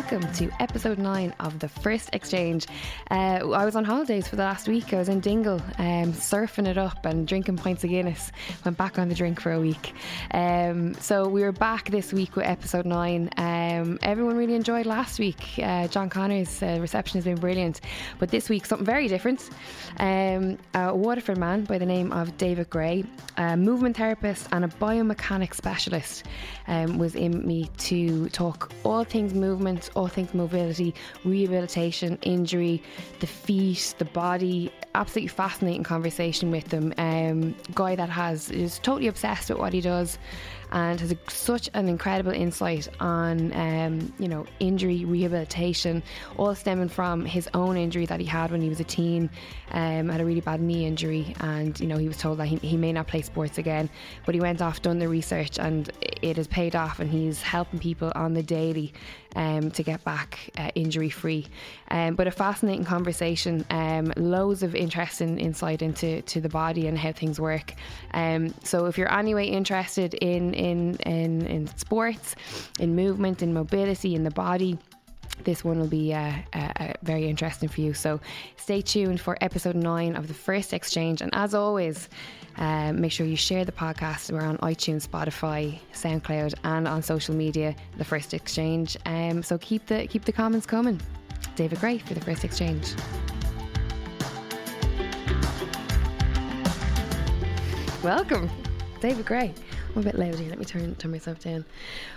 Welcome 0.00 0.32
to 0.32 0.50
episode 0.60 0.96
nine 0.96 1.34
of 1.40 1.58
the 1.58 1.68
First 1.68 2.08
Exchange. 2.14 2.66
Uh, 3.10 3.50
I 3.52 3.66
was 3.66 3.76
on 3.76 3.84
holidays 3.84 4.26
for 4.26 4.36
the 4.36 4.42
last 4.42 4.66
week. 4.66 4.94
I 4.94 4.96
was 4.96 5.10
in 5.10 5.20
Dingle, 5.20 5.60
um, 5.76 6.14
surfing 6.14 6.66
it 6.66 6.78
up 6.78 7.04
and 7.04 7.28
drinking 7.28 7.58
pints 7.58 7.84
of 7.84 7.90
Guinness. 7.90 8.32
Went 8.64 8.78
back 8.78 8.98
on 8.98 9.10
the 9.10 9.14
drink 9.14 9.38
for 9.42 9.52
a 9.52 9.60
week. 9.60 9.92
Um, 10.30 10.94
so 10.94 11.28
we 11.28 11.42
were 11.42 11.52
back 11.52 11.90
this 11.90 12.14
week 12.14 12.34
with 12.34 12.46
episode 12.46 12.86
nine. 12.86 13.28
Um, 13.36 13.98
everyone 14.02 14.38
really 14.38 14.54
enjoyed 14.54 14.86
last 14.86 15.18
week. 15.18 15.60
Uh, 15.62 15.86
John 15.88 16.08
Connor's 16.08 16.62
uh, 16.62 16.78
reception 16.80 17.18
has 17.18 17.26
been 17.26 17.38
brilliant, 17.38 17.82
but 18.18 18.30
this 18.30 18.48
week 18.48 18.64
something 18.64 18.86
very 18.86 19.06
different. 19.06 19.50
Um, 19.98 20.56
a 20.72 20.94
Waterford 20.96 21.36
man 21.36 21.64
by 21.64 21.76
the 21.76 21.84
name 21.84 22.10
of 22.12 22.38
David 22.38 22.70
Gray, 22.70 23.04
a 23.36 23.54
movement 23.54 23.98
therapist 23.98 24.48
and 24.52 24.64
a 24.64 24.68
biomechanics 24.68 25.56
specialist, 25.56 26.24
um, 26.68 26.96
was 26.96 27.14
in 27.14 27.46
me 27.46 27.68
to 27.76 28.30
talk 28.30 28.72
all 28.82 29.04
things 29.04 29.34
movement, 29.34 29.89
all 29.94 30.08
things 30.08 30.34
mobility, 30.34 30.94
rehabilitation, 31.24 32.18
injury, 32.22 32.82
the 33.20 33.26
feet, 33.26 33.94
the 33.98 34.04
body. 34.04 34.72
Absolutely 34.94 35.28
fascinating 35.28 35.84
conversation 35.84 36.50
with 36.50 36.68
them. 36.68 36.92
Um, 36.98 37.54
guy 37.74 37.94
that 37.94 38.10
has 38.10 38.50
is 38.50 38.78
totally 38.78 39.06
obsessed 39.06 39.50
with 39.50 39.58
what 39.58 39.72
he 39.72 39.80
does 39.80 40.18
and 40.72 41.00
has 41.00 41.12
a, 41.12 41.18
such 41.28 41.68
an 41.74 41.88
incredible 41.88 42.32
insight 42.32 42.88
on 43.00 43.52
um, 43.54 44.12
you 44.18 44.28
know 44.28 44.46
injury 44.60 45.04
rehabilitation, 45.04 46.02
all 46.36 46.54
stemming 46.54 46.88
from 46.88 47.24
his 47.24 47.48
own 47.54 47.76
injury 47.76 48.06
that 48.06 48.20
he 48.20 48.26
had 48.26 48.50
when 48.50 48.60
he 48.60 48.68
was 48.68 48.80
a 48.80 48.84
teen, 48.84 49.30
um, 49.72 50.08
had 50.08 50.20
a 50.20 50.24
really 50.24 50.40
bad 50.40 50.60
knee 50.60 50.86
injury, 50.86 51.34
and 51.40 51.78
you 51.80 51.86
know 51.86 51.96
he 51.96 52.08
was 52.08 52.16
told 52.16 52.38
that 52.38 52.46
he, 52.46 52.56
he 52.56 52.76
may 52.76 52.92
not 52.92 53.06
play 53.06 53.22
sports 53.22 53.58
again, 53.58 53.88
but 54.26 54.34
he 54.34 54.40
went 54.40 54.62
off, 54.62 54.82
done 54.82 54.98
the 54.98 55.08
research, 55.08 55.58
and 55.58 55.90
it 56.22 56.36
has 56.36 56.46
paid 56.46 56.76
off, 56.76 57.00
and 57.00 57.10
he's 57.10 57.42
helping 57.42 57.78
people 57.78 58.12
on 58.14 58.34
the 58.34 58.42
daily 58.42 58.92
um, 59.36 59.70
to 59.72 59.82
get 59.82 60.02
back 60.04 60.50
uh, 60.58 60.70
injury 60.74 61.10
free. 61.10 61.46
Um, 61.90 62.14
but 62.14 62.26
a 62.26 62.30
fascinating 62.30 62.84
conversation, 62.84 63.64
um, 63.70 64.12
loads 64.16 64.62
of 64.62 64.74
interesting 64.74 65.38
insight 65.38 65.82
into 65.82 66.22
to 66.22 66.40
the 66.40 66.48
body 66.48 66.86
and 66.86 66.98
how 66.98 67.12
things 67.12 67.40
work. 67.40 67.74
Um, 68.12 68.54
so 68.64 68.86
if 68.86 68.98
you're 68.98 69.12
anyway 69.12 69.46
interested 69.46 70.14
in 70.14 70.54
in 70.54 70.94
in, 71.06 71.46
in 71.46 71.66
sports, 71.76 72.36
in 72.78 72.94
movement, 72.94 73.42
in 73.42 73.52
mobility, 73.52 74.14
in 74.14 74.24
the 74.24 74.30
body 74.30 74.78
this 75.44 75.64
one 75.64 75.78
will 75.78 75.86
be 75.86 76.12
uh, 76.12 76.32
uh, 76.52 76.72
uh, 76.78 76.92
very 77.02 77.26
interesting 77.26 77.68
for 77.68 77.80
you. 77.80 77.94
So 77.94 78.20
stay 78.56 78.82
tuned 78.82 79.20
for 79.20 79.38
episode 79.40 79.76
nine 79.76 80.16
of 80.16 80.28
the 80.28 80.34
first 80.34 80.72
exchange. 80.72 81.22
And 81.22 81.30
as 81.34 81.54
always, 81.54 82.08
uh, 82.60 82.92
make 82.92 83.10
sure 83.10 83.26
you 83.26 83.36
share 83.36 83.64
the 83.64 83.72
podcast. 83.72 84.30
We're 84.30 84.42
on 84.42 84.58
iTunes, 84.58 85.06
Spotify, 85.08 85.78
SoundCloud, 85.94 86.54
and 86.64 86.86
on 86.86 87.02
social 87.02 87.34
media. 87.34 87.74
The 87.98 88.04
first 88.04 88.34
exchange. 88.34 88.96
Um, 89.06 89.42
so 89.42 89.58
keep 89.58 89.86
the 89.86 90.06
keep 90.06 90.24
the 90.24 90.32
comments 90.32 90.66
coming. 90.66 91.00
David 91.56 91.80
Gray 91.80 91.98
for 91.98 92.14
the 92.14 92.20
first 92.20 92.44
exchange. 92.44 92.94
Welcome, 98.02 98.50
David 99.00 99.26
Gray. 99.26 99.52
I'm 99.94 100.02
a 100.02 100.04
bit 100.04 100.14
loud 100.14 100.34
here. 100.36 100.48
Let 100.48 100.58
me 100.58 100.64
turn 100.64 100.94
turn 100.94 101.10
myself 101.10 101.40
down. 101.40 101.64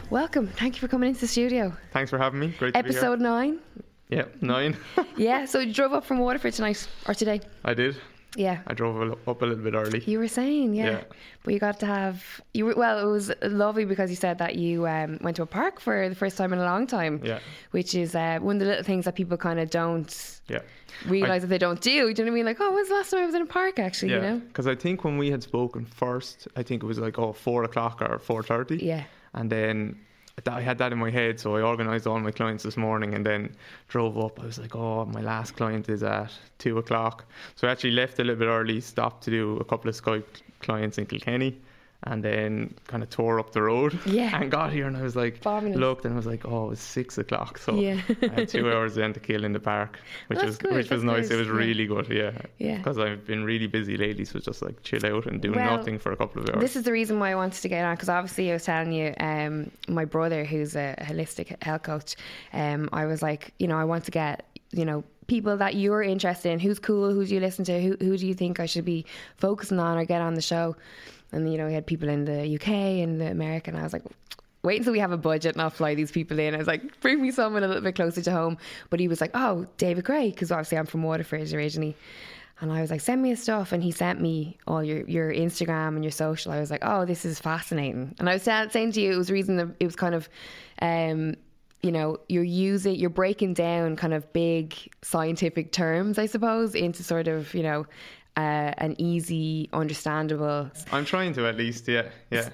Welcome. 0.10 0.48
Thank 0.48 0.76
you 0.76 0.80
for 0.80 0.88
coming 0.88 1.10
into 1.10 1.22
the 1.22 1.28
studio. 1.28 1.74
Thanks 1.92 2.10
for 2.10 2.18
having 2.18 2.40
me. 2.40 2.48
Great 2.60 2.74
to 2.74 2.78
Episode 2.78 3.20
nine. 3.20 3.60
Yeah, 4.10 4.26
nine. 4.42 4.78
Yeah. 5.18 5.46
So 5.46 5.60
you 5.60 5.74
drove 5.74 5.94
up 5.94 6.06
from 6.06 6.20
Waterford 6.20 6.54
tonight 6.54 6.88
or 7.08 7.14
today? 7.14 7.42
I 7.66 7.74
did. 7.74 7.96
Yeah. 8.36 8.62
I 8.68 8.74
drove 8.74 8.96
a 9.02 9.30
up 9.30 9.42
a 9.42 9.46
little 9.46 9.64
bit 9.64 9.74
early. 9.76 10.04
You 10.06 10.20
were 10.20 10.28
saying, 10.28 10.74
yeah. 10.74 10.90
Yeah. 10.90 11.04
But 11.44 11.54
you 11.54 11.60
got 11.60 11.80
to 11.82 11.86
have 11.86 12.42
you 12.54 12.66
were 12.66 12.76
well. 12.76 13.00
It 13.00 13.12
was 13.12 13.32
lovely 13.44 13.86
because 13.86 14.10
you 14.10 14.16
said 14.16 14.38
that 14.40 14.56
you 14.56 14.88
um, 14.88 15.20
went 15.22 15.36
to 15.38 15.44
a 15.44 15.46
park 15.46 15.80
for 15.80 16.10
the 16.10 16.16
first 16.16 16.38
time 16.38 16.52
in 16.54 16.60
a 16.60 16.64
long 16.66 16.88
time. 16.88 17.22
Yeah. 17.24 17.40
Which 17.72 17.94
is 17.96 18.16
uh, 18.16 18.40
one 18.42 18.56
of 18.56 18.60
the 18.62 18.66
little 18.66 18.84
things 18.84 19.06
that 19.06 19.16
people 19.16 19.38
kind 19.38 19.60
of 19.60 19.70
don't 19.70 20.40
Yeah. 20.50 20.60
realize 21.06 21.42
that 21.42 21.48
they 21.48 21.58
don't 21.58 21.80
do. 21.82 21.92
Do 21.92 22.22
you 22.22 22.26
know 22.26 22.32
what 22.32 22.32
I 22.32 22.36
mean? 22.36 22.46
Like, 22.46 22.58
oh, 22.60 22.72
when's 22.74 22.90
the 22.90 22.96
last 22.96 23.12
time 23.12 23.22
I 23.22 23.26
was 23.26 23.36
in 23.36 23.42
a 23.44 23.46
park? 23.46 23.78
Actually, 23.80 24.12
Yeah. 24.14 24.18
you 24.18 24.22
know. 24.24 24.40
Because 24.40 24.68
I 24.68 24.76
think 24.76 25.04
when 25.04 25.18
we 25.18 25.30
had 25.32 25.44
spoken 25.44 25.86
first, 25.86 26.48
I 26.56 26.64
think 26.64 26.82
it 26.84 26.86
was 26.86 27.00
like 27.00 27.20
oh 27.20 27.34
four 27.34 27.64
o'clock 27.66 28.02
or 28.02 28.18
four 28.20 28.42
thirty. 28.44 28.78
Yeah. 28.78 29.04
And 29.34 29.50
then 29.52 30.00
I 30.48 30.62
had 30.62 30.78
that 30.80 30.92
in 30.92 30.98
my 30.98 31.12
head, 31.12 31.40
so 31.40 31.56
I 31.56 31.62
organised 31.62 32.08
all 32.08 32.20
my 32.20 32.32
clients 32.32 32.64
this 32.64 32.76
morning, 32.76 33.14
and 33.14 33.26
then 33.26 33.56
drove 33.88 34.18
up. 34.18 34.40
I 34.40 34.46
was 34.46 34.58
like, 34.58 34.76
oh, 34.76 35.06
my 35.06 35.22
last 35.22 35.56
client 35.56 35.90
is 35.90 36.04
at 36.04 36.32
two 36.58 36.80
o'clock, 36.80 37.26
so 37.56 37.68
I 37.68 37.72
actually 37.72 37.92
left 37.92 38.20
a 38.20 38.24
little 38.24 38.40
bit 38.40 38.48
early, 38.48 38.82
stopped 38.82 39.24
to 39.26 39.32
do 39.32 39.58
a 39.58 39.64
couple 39.64 39.90
of 39.90 39.96
Skype 39.96 40.26
clients 40.60 40.98
in 40.98 41.06
Kilkenny. 41.06 41.62
And 42.06 42.22
then 42.22 42.74
kind 42.88 43.02
of 43.02 43.10
tore 43.10 43.40
up 43.40 43.54
the 43.54 43.62
road 43.62 43.98
Yeah. 44.06 44.38
and 44.42 44.52
got 44.52 44.74
here 44.74 44.88
and 44.88 44.98
I 44.98 45.02
was 45.04 45.16
like 45.16 45.42
Bombing 45.42 45.74
it. 45.74 45.80
looked 45.80 46.04
and 46.04 46.14
I 46.14 46.18
was 46.18 46.26
like 46.26 46.46
oh 46.46 46.72
it's 46.72 46.82
six 46.82 47.18
o'clock 47.18 47.58
so 47.58 47.76
Yeah. 47.76 48.02
I 48.22 48.28
had 48.42 48.50
two 48.50 48.70
hours 48.74 48.96
then 48.96 49.14
to 49.14 49.22
kill 49.22 49.46
in 49.46 49.54
the 49.54 49.60
park 49.62 50.00
which 50.28 50.38
That's 50.40 50.48
was 50.48 50.58
good, 50.58 50.74
which 50.74 50.90
was 50.90 51.02
nice 51.04 51.30
nice, 51.30 51.32
it 51.32 51.38
was 51.38 51.48
yeah. 51.48 51.54
really 51.54 51.86
good 51.88 52.10
yeah 52.10 52.32
Yeah. 52.58 52.78
because 52.78 52.98
I've 53.00 53.26
been 53.26 53.46
really 53.46 53.68
busy 53.68 53.96
lately 53.96 54.26
so 54.26 54.40
just 54.40 54.62
like 54.62 54.84
chill 54.84 55.06
out 55.06 55.28
and 55.28 55.40
do 55.42 55.54
Well, 55.54 55.78
nothing 55.78 55.98
for 55.98 56.12
a 56.12 56.18
couple 56.18 56.42
of 56.42 56.50
hours 56.50 56.60
This 56.62 56.76
is 56.76 56.84
the 56.84 56.92
reason 56.92 57.20
why 57.20 57.32
I 57.32 57.36
wanted 57.36 57.62
to 57.62 57.70
get 57.70 57.86
on 57.86 57.96
because 57.96 58.10
obviously 58.10 58.50
I 58.50 58.54
was 58.56 58.66
telling 58.66 58.92
you, 58.92 59.14
um, 59.20 59.72
my 59.88 60.04
brother 60.06 60.44
who's 60.44 60.76
a 60.76 60.96
holistic 61.00 61.62
health 61.64 61.84
coach, 61.84 62.16
um, 62.52 62.90
I 62.92 63.06
was 63.06 63.22
like, 63.22 63.54
you 63.60 63.68
know, 63.68 63.78
I 63.78 63.86
want 63.86 64.04
to 64.06 64.12
get, 64.12 64.46
you 64.72 64.84
know, 64.84 65.04
people 65.28 65.56
that 65.56 65.76
you're 65.76 66.04
interested 66.04 66.52
in, 66.52 66.60
who's 66.60 66.80
cool, 66.80 67.14
who 67.14 67.26
do 67.26 67.34
you 67.34 67.40
listen 67.40 67.64
to, 67.66 67.82
who 67.82 67.96
who 68.02 68.18
do 68.18 68.28
you 68.28 68.34
think 68.34 68.60
I 68.60 68.66
should 68.66 68.84
be 68.84 69.06
focusing 69.38 69.80
on 69.80 69.98
or 69.98 70.04
get 70.06 70.22
on 70.22 70.34
the 70.34 70.42
show, 70.42 70.76
and 71.34 71.52
you 71.52 71.58
know, 71.58 71.68
we 71.68 71.74
had 71.74 71.86
people 71.86 72.10
in 72.10 72.26
the 72.26 72.56
UK 72.56 72.68
and 72.68 73.20
the 73.20 73.30
America, 73.32 73.70
and 73.72 73.80
I 73.80 73.84
was 73.84 73.94
like. 73.94 74.04
Wait 74.66 74.78
until 74.78 74.94
we 74.94 75.00
have 75.00 75.12
a 75.12 75.18
budget 75.18 75.56
and 75.56 75.62
I'll 75.62 75.70
fly 75.70 75.94
these 75.94 76.10
people 76.10 76.40
in. 76.40 76.56
I 76.56 76.58
was 76.58 76.68
like, 76.68 77.02
bring 77.02 77.22
me 77.22 77.32
someone 77.32 77.66
a 77.66 77.68
little 77.68 77.84
bit 77.84 77.96
closer 77.96 78.22
to 78.22 78.32
home. 78.32 78.58
But 78.90 79.02
he 79.02 79.10
was 79.10 79.20
like, 79.20 79.32
oh, 79.34 79.68
David 79.76 80.06
Gray, 80.06 80.30
because 80.30 80.54
obviously 80.54 80.78
I'm 80.78 80.86
from 80.86 81.04
Waterford 81.04 81.52
originally. 81.52 81.98
And 82.62 82.72
I 82.72 82.80
was 82.80 82.90
like, 82.90 83.02
send 83.02 83.22
me 83.22 83.28
his 83.28 83.42
stuff. 83.42 83.74
And 83.74 83.84
he 83.84 83.92
sent 83.92 84.22
me 84.22 84.58
all 84.66 84.82
your, 84.82 85.06
your 85.10 85.34
Instagram 85.34 85.96
and 85.96 86.04
your 86.04 86.12
social. 86.12 86.54
I 86.54 86.62
was 86.62 86.72
like, 86.72 86.80
oh, 86.82 87.04
this 87.04 87.26
is 87.26 87.42
fascinating. 87.42 88.16
And 88.20 88.30
I 88.30 88.36
was 88.36 88.44
saying 88.44 88.94
to 88.94 89.02
you, 89.02 89.12
it 89.12 89.18
was 89.18 89.30
reason 89.30 89.58
that 89.58 89.68
it 89.82 89.86
was 89.86 89.98
kind 89.98 90.16
of, 90.16 90.30
um, 90.82 91.36
you 91.82 91.92
know, 91.92 92.18
you're 92.30 92.46
using, 92.46 92.96
you're 92.96 93.10
breaking 93.10 93.54
down 93.54 93.98
kind 93.98 94.14
of 94.14 94.32
big 94.32 94.74
scientific 95.02 95.74
terms, 95.74 96.18
I 96.18 96.26
suppose, 96.26 96.74
into 96.74 97.04
sort 97.04 97.28
of, 97.28 97.54
you 97.54 97.64
know, 97.64 97.86
uh, 98.36 98.74
an 98.78 98.96
easy, 98.98 99.70
understandable. 99.74 100.70
I'm 100.92 101.06
trying 101.06 101.34
to 101.34 101.48
at 101.48 101.56
least 101.58 101.88
yeah 101.88 102.10
yeah 102.32 102.50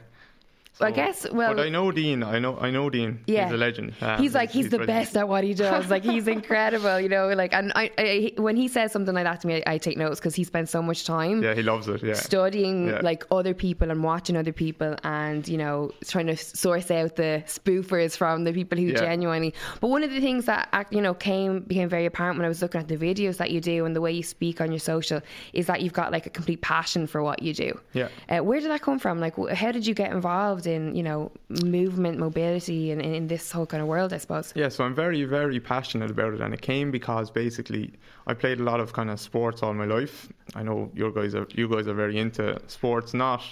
I 0.82 0.92
guess, 0.92 1.30
well- 1.32 1.54
but 1.56 1.66
I 1.66 1.70
know 1.70 1.92
Dean 1.92 2.24
I 2.24 2.40
know 2.40 2.58
I 2.60 2.72
know 2.72 2.90
Dean 2.90 3.20
Yeah. 3.28 3.46
he's 3.46 3.54
a 3.54 3.58
legend 3.58 3.94
Um, 4.02 4.20
he's 4.22 4.34
like 4.34 4.50
he's, 4.50 4.70
the 4.70 4.78
really- 4.78 4.88
best 4.88 5.18
at 5.18 5.28
what 5.28 5.44
he 5.44 5.54
does. 5.54 5.90
Like 5.90 6.04
he's 6.04 6.28
incredible, 6.38 7.00
you 7.00 7.10
know. 7.10 7.28
Like 7.30 7.54
and 7.54 7.72
I, 7.76 7.92
I 7.98 8.32
when 8.38 8.56
he 8.56 8.68
says 8.68 8.92
something 8.92 9.14
like 9.14 9.26
that 9.26 9.42
to 9.42 9.48
me, 9.48 9.62
I, 9.66 9.74
I 9.74 9.78
take 9.78 9.98
notes 9.98 10.20
because 10.20 10.36
he 10.36 10.44
spends 10.44 10.70
so 10.70 10.82
much 10.82 11.06
time 11.06 11.44
yeah 11.44 11.54
he 11.54 11.64
loves 11.64 11.88
it 11.88 12.04
yeah 12.04 12.14
studying 12.14 12.88
Yeah. 12.88 13.00
like 13.04 13.26
other 13.32 13.54
people 13.54 13.92
and 13.92 14.04
watching 14.04 14.38
other 14.38 14.54
people 14.54 14.96
and 15.04 15.48
you 15.48 15.58
know 15.58 15.92
trying 16.06 16.28
to 16.28 16.38
source 16.38 16.90
out 16.92 17.16
the 17.18 17.44
spoofers 17.46 18.16
from 18.18 18.44
the 18.44 18.54
people 18.54 18.78
who 18.78 18.86
Yeah. 18.88 19.00
genuinely 19.00 19.54
but 19.82 19.90
one 19.90 20.04
of 20.04 20.12
the 20.12 20.20
things 20.22 20.46
that 20.46 20.88
you 20.92 21.02
know 21.02 21.14
came 21.14 21.60
became 21.62 21.90
very 21.90 22.06
apparent 22.06 22.38
when 22.38 22.46
I 22.46 22.50
was 22.50 22.62
looking 22.62 22.80
at 22.82 22.88
the 22.88 22.98
videos 22.98 23.38
that 23.38 23.52
you 23.52 23.62
do 23.62 23.86
and 23.86 23.96
the 23.96 24.02
way 24.02 24.12
you 24.12 24.24
speak 24.24 24.62
on 24.62 24.72
your 24.72 24.80
social 24.80 25.22
is 25.54 25.66
that 25.68 25.82
you've 25.82 25.94
got 25.94 26.12
like 26.12 26.26
a 26.26 26.30
complete 26.30 26.62
passion 26.62 27.08
for 27.08 27.22
what 27.24 27.42
you 27.44 27.54
do 27.54 27.80
Yeah. 27.94 28.08
uh, 28.30 28.40
where 28.40 28.60
did 28.60 28.70
that 28.72 28.82
come 28.82 29.00
from 29.00 29.20
like 29.20 29.36
how 29.54 29.72
did 29.72 29.86
you 29.86 29.94
get 29.94 30.12
involved 30.12 30.68
in 30.70 30.96
you 30.96 31.04
know 31.04 31.32
movement 31.50 32.18
mobility 32.20 32.92
and 32.92 33.02
in, 33.02 33.14
in 33.14 33.28
this 33.28 33.52
whole 33.52 33.66
kind 33.66 33.82
of 33.82 33.88
world 33.88 34.14
I 34.14 34.20
suppose 34.20 34.54
Yeah, 34.56 34.70
so 34.70 34.84
I'm 34.86 34.96
very, 34.96 35.24
very 35.26 35.60
passionate 35.60 36.12
about 36.12 36.34
it, 36.36 36.42
and 36.42 36.54
it 36.54 36.62
came 36.62 36.92
because 36.92 37.30
basically 37.32 37.94
I 38.28 38.34
played 38.34 38.60
a 38.60 38.64
lot 38.64 38.80
of 38.80 38.94
kind 38.94 39.10
of 39.10 39.20
sports 39.20 39.64
all 39.64 39.74
my 39.74 39.86
life. 39.86 40.30
I 40.56 40.64
know 40.64 40.92
you 40.94 41.12
guys 41.12 41.36
are 41.36 41.48
you 41.60 41.68
guys 41.68 41.88
are 41.88 41.94
very 41.94 42.18
into 42.18 42.60
sports, 42.68 43.14
not 43.14 43.44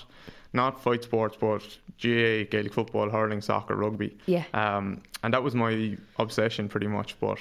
not 0.53 0.81
fight 0.81 1.03
sports, 1.03 1.37
but 1.39 1.61
GAA, 2.01 2.45
Gaelic 2.49 2.73
football, 2.73 3.09
hurling, 3.09 3.41
soccer, 3.41 3.75
rugby. 3.75 4.17
Yeah. 4.25 4.45
Um, 4.53 5.01
and 5.23 5.33
that 5.33 5.43
was 5.43 5.55
my 5.55 5.97
obsession 6.17 6.69
pretty 6.69 6.87
much. 6.87 7.19
But 7.19 7.39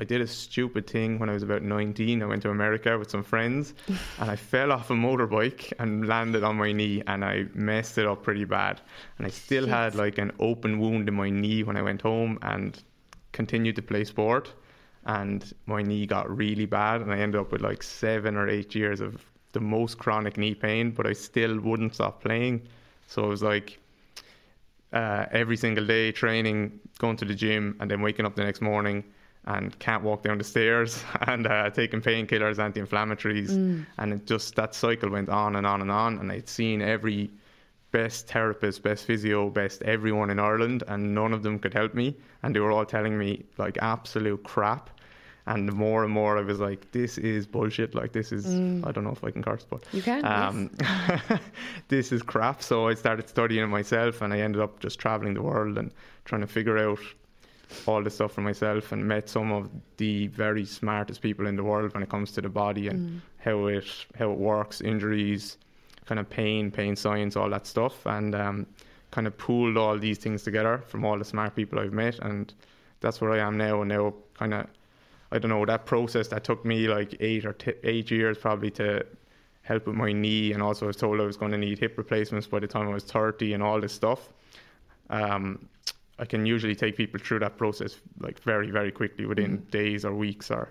I 0.00 0.04
did 0.04 0.22
a 0.22 0.26
stupid 0.26 0.86
thing 0.86 1.18
when 1.18 1.28
I 1.28 1.34
was 1.34 1.42
about 1.42 1.62
19. 1.62 2.22
I 2.22 2.26
went 2.26 2.40
to 2.42 2.50
America 2.50 2.98
with 2.98 3.10
some 3.10 3.22
friends 3.22 3.74
and 4.18 4.30
I 4.30 4.34
fell 4.34 4.72
off 4.72 4.88
a 4.88 4.94
motorbike 4.94 5.74
and 5.78 6.08
landed 6.08 6.42
on 6.42 6.56
my 6.56 6.72
knee 6.72 7.02
and 7.06 7.22
I 7.22 7.44
messed 7.52 7.98
it 7.98 8.06
up 8.06 8.22
pretty 8.22 8.46
bad. 8.46 8.80
And 9.18 9.26
I 9.26 9.30
still 9.30 9.64
Shit. 9.64 9.74
had 9.74 9.94
like 9.94 10.16
an 10.16 10.32
open 10.40 10.78
wound 10.80 11.06
in 11.06 11.14
my 11.14 11.28
knee 11.28 11.64
when 11.64 11.76
I 11.76 11.82
went 11.82 12.00
home 12.00 12.38
and 12.40 12.82
continued 13.32 13.76
to 13.76 13.82
play 13.82 14.04
sport. 14.04 14.54
And 15.04 15.52
my 15.66 15.82
knee 15.82 16.06
got 16.06 16.34
really 16.34 16.64
bad 16.64 17.02
and 17.02 17.12
I 17.12 17.18
ended 17.18 17.38
up 17.38 17.52
with 17.52 17.60
like 17.60 17.82
seven 17.82 18.36
or 18.36 18.48
eight 18.48 18.74
years 18.74 19.02
of 19.02 19.22
the 19.52 19.60
most 19.60 19.98
chronic 19.98 20.38
knee 20.38 20.54
pain, 20.54 20.92
but 20.92 21.06
I 21.06 21.12
still 21.12 21.60
wouldn't 21.60 21.94
stop 21.94 22.22
playing. 22.22 22.62
So 23.06 23.24
it 23.24 23.28
was 23.28 23.42
like 23.42 23.78
uh, 24.94 25.26
every 25.30 25.58
single 25.58 25.86
day 25.86 26.10
training, 26.10 26.80
going 26.98 27.18
to 27.18 27.26
the 27.26 27.34
gym, 27.34 27.76
and 27.80 27.90
then 27.90 28.00
waking 28.00 28.24
up 28.24 28.34
the 28.34 28.44
next 28.44 28.62
morning 28.62 29.04
and 29.46 29.76
can't 29.78 30.02
walk 30.02 30.22
down 30.22 30.38
the 30.38 30.44
stairs 30.44 31.02
and 31.26 31.46
uh, 31.46 31.70
taking 31.70 32.00
painkillers, 32.00 32.58
anti-inflammatories, 32.58 33.84
and 33.98 34.12
it 34.12 34.26
just 34.26 34.54
that 34.56 34.74
cycle 34.74 35.10
went 35.10 35.28
on 35.28 35.56
and 35.56 35.66
on 35.66 35.80
and 35.80 35.90
on. 35.90 36.18
And 36.18 36.30
I'd 36.30 36.48
seen 36.48 36.82
every 36.82 37.30
best 37.90 38.28
therapist, 38.28 38.82
best 38.82 39.04
physio, 39.06 39.50
best 39.50 39.82
everyone 39.82 40.30
in 40.30 40.38
Ireland, 40.38 40.84
and 40.88 41.14
none 41.14 41.32
of 41.32 41.42
them 41.42 41.58
could 41.58 41.74
help 41.74 41.94
me, 41.94 42.16
and 42.42 42.54
they 42.54 42.60
were 42.60 42.70
all 42.70 42.84
telling 42.84 43.18
me 43.18 43.44
like 43.58 43.78
absolute 43.82 44.42
crap. 44.44 44.90
And 45.46 45.66
the 45.66 45.72
more 45.72 46.04
and 46.04 46.12
more 46.12 46.36
I 46.38 46.42
was 46.42 46.60
like, 46.60 46.92
this 46.92 47.18
is 47.18 47.46
bullshit. 47.46 47.94
Like 47.94 48.12
this 48.12 48.30
is 48.30 48.46
I 48.86 48.92
don't 48.92 49.02
know 49.04 49.10
if 49.10 49.24
I 49.24 49.30
can 49.32 49.42
curse, 49.42 49.64
but 49.68 49.82
You 49.92 50.02
can, 50.02 50.24
Um, 50.24 50.70
this 51.88 52.12
is 52.12 52.22
crap. 52.22 52.62
So 52.62 52.88
I 52.88 52.94
started 52.94 53.28
studying 53.28 53.64
it 53.64 53.68
myself, 53.68 54.20
and 54.22 54.32
I 54.32 54.40
ended 54.40 54.60
up 54.60 54.78
just 54.80 54.98
traveling 55.00 55.34
the 55.34 55.42
world 55.42 55.78
and 55.78 55.90
trying 56.26 56.42
to 56.42 56.46
figure 56.46 56.78
out 56.78 57.00
all 57.86 58.02
the 58.02 58.10
stuff 58.10 58.32
for 58.32 58.40
myself, 58.40 58.92
and 58.92 59.06
met 59.06 59.28
some 59.28 59.52
of 59.52 59.70
the 59.96 60.26
very 60.28 60.64
smartest 60.64 61.22
people 61.22 61.46
in 61.46 61.56
the 61.56 61.64
world 61.64 61.92
when 61.94 62.02
it 62.02 62.08
comes 62.08 62.32
to 62.32 62.40
the 62.40 62.48
body 62.48 62.88
and 62.88 63.20
how 63.38 63.66
it 63.66 63.84
how 64.18 64.30
it 64.30 64.38
works, 64.38 64.80
injuries, 64.80 65.56
kind 66.06 66.18
of 66.18 66.28
pain, 66.28 66.70
pain 66.70 66.96
science, 66.96 67.36
all 67.36 67.48
that 67.50 67.66
stuff, 67.66 68.06
and 68.06 68.34
um, 68.34 68.66
kind 69.10 69.26
of 69.26 69.36
pooled 69.38 69.76
all 69.76 69.98
these 69.98 70.18
things 70.18 70.42
together 70.42 70.82
from 70.86 71.04
all 71.04 71.18
the 71.18 71.24
smart 71.24 71.54
people 71.54 71.78
I've 71.78 71.92
met, 71.92 72.18
and 72.18 72.52
that's 73.00 73.20
where 73.20 73.32
I 73.32 73.38
am 73.38 73.56
now. 73.56 73.80
And 73.82 73.88
now, 73.88 74.14
kind 74.34 74.54
of, 74.54 74.66
I 75.32 75.38
don't 75.38 75.50
know 75.50 75.64
that 75.64 75.86
process 75.86 76.28
that 76.28 76.44
took 76.44 76.64
me 76.64 76.88
like 76.88 77.16
eight 77.20 77.44
or 77.44 77.52
t- 77.52 77.74
eight 77.84 78.10
years 78.10 78.38
probably 78.38 78.70
to 78.72 79.06
help 79.62 79.86
with 79.86 79.96
my 79.96 80.12
knee, 80.12 80.52
and 80.52 80.62
also 80.62 80.86
I 80.86 80.88
was 80.88 80.96
told 80.96 81.20
I 81.20 81.24
was 81.24 81.36
going 81.36 81.52
to 81.52 81.58
need 81.58 81.78
hip 81.78 81.96
replacements 81.96 82.46
by 82.46 82.58
the 82.58 82.66
time 82.66 82.88
I 82.88 82.92
was 82.94 83.04
thirty, 83.04 83.52
and 83.54 83.62
all 83.62 83.80
this 83.80 83.92
stuff. 83.92 84.32
Um, 85.10 85.68
I 86.20 86.26
can 86.26 86.44
usually 86.44 86.74
take 86.74 86.96
people 86.96 87.18
through 87.18 87.38
that 87.40 87.56
process 87.56 87.96
like 88.20 88.38
very, 88.42 88.70
very 88.70 88.92
quickly 88.92 89.24
within 89.24 89.56
days 89.70 90.04
or 90.04 90.14
weeks 90.14 90.50
or 90.50 90.68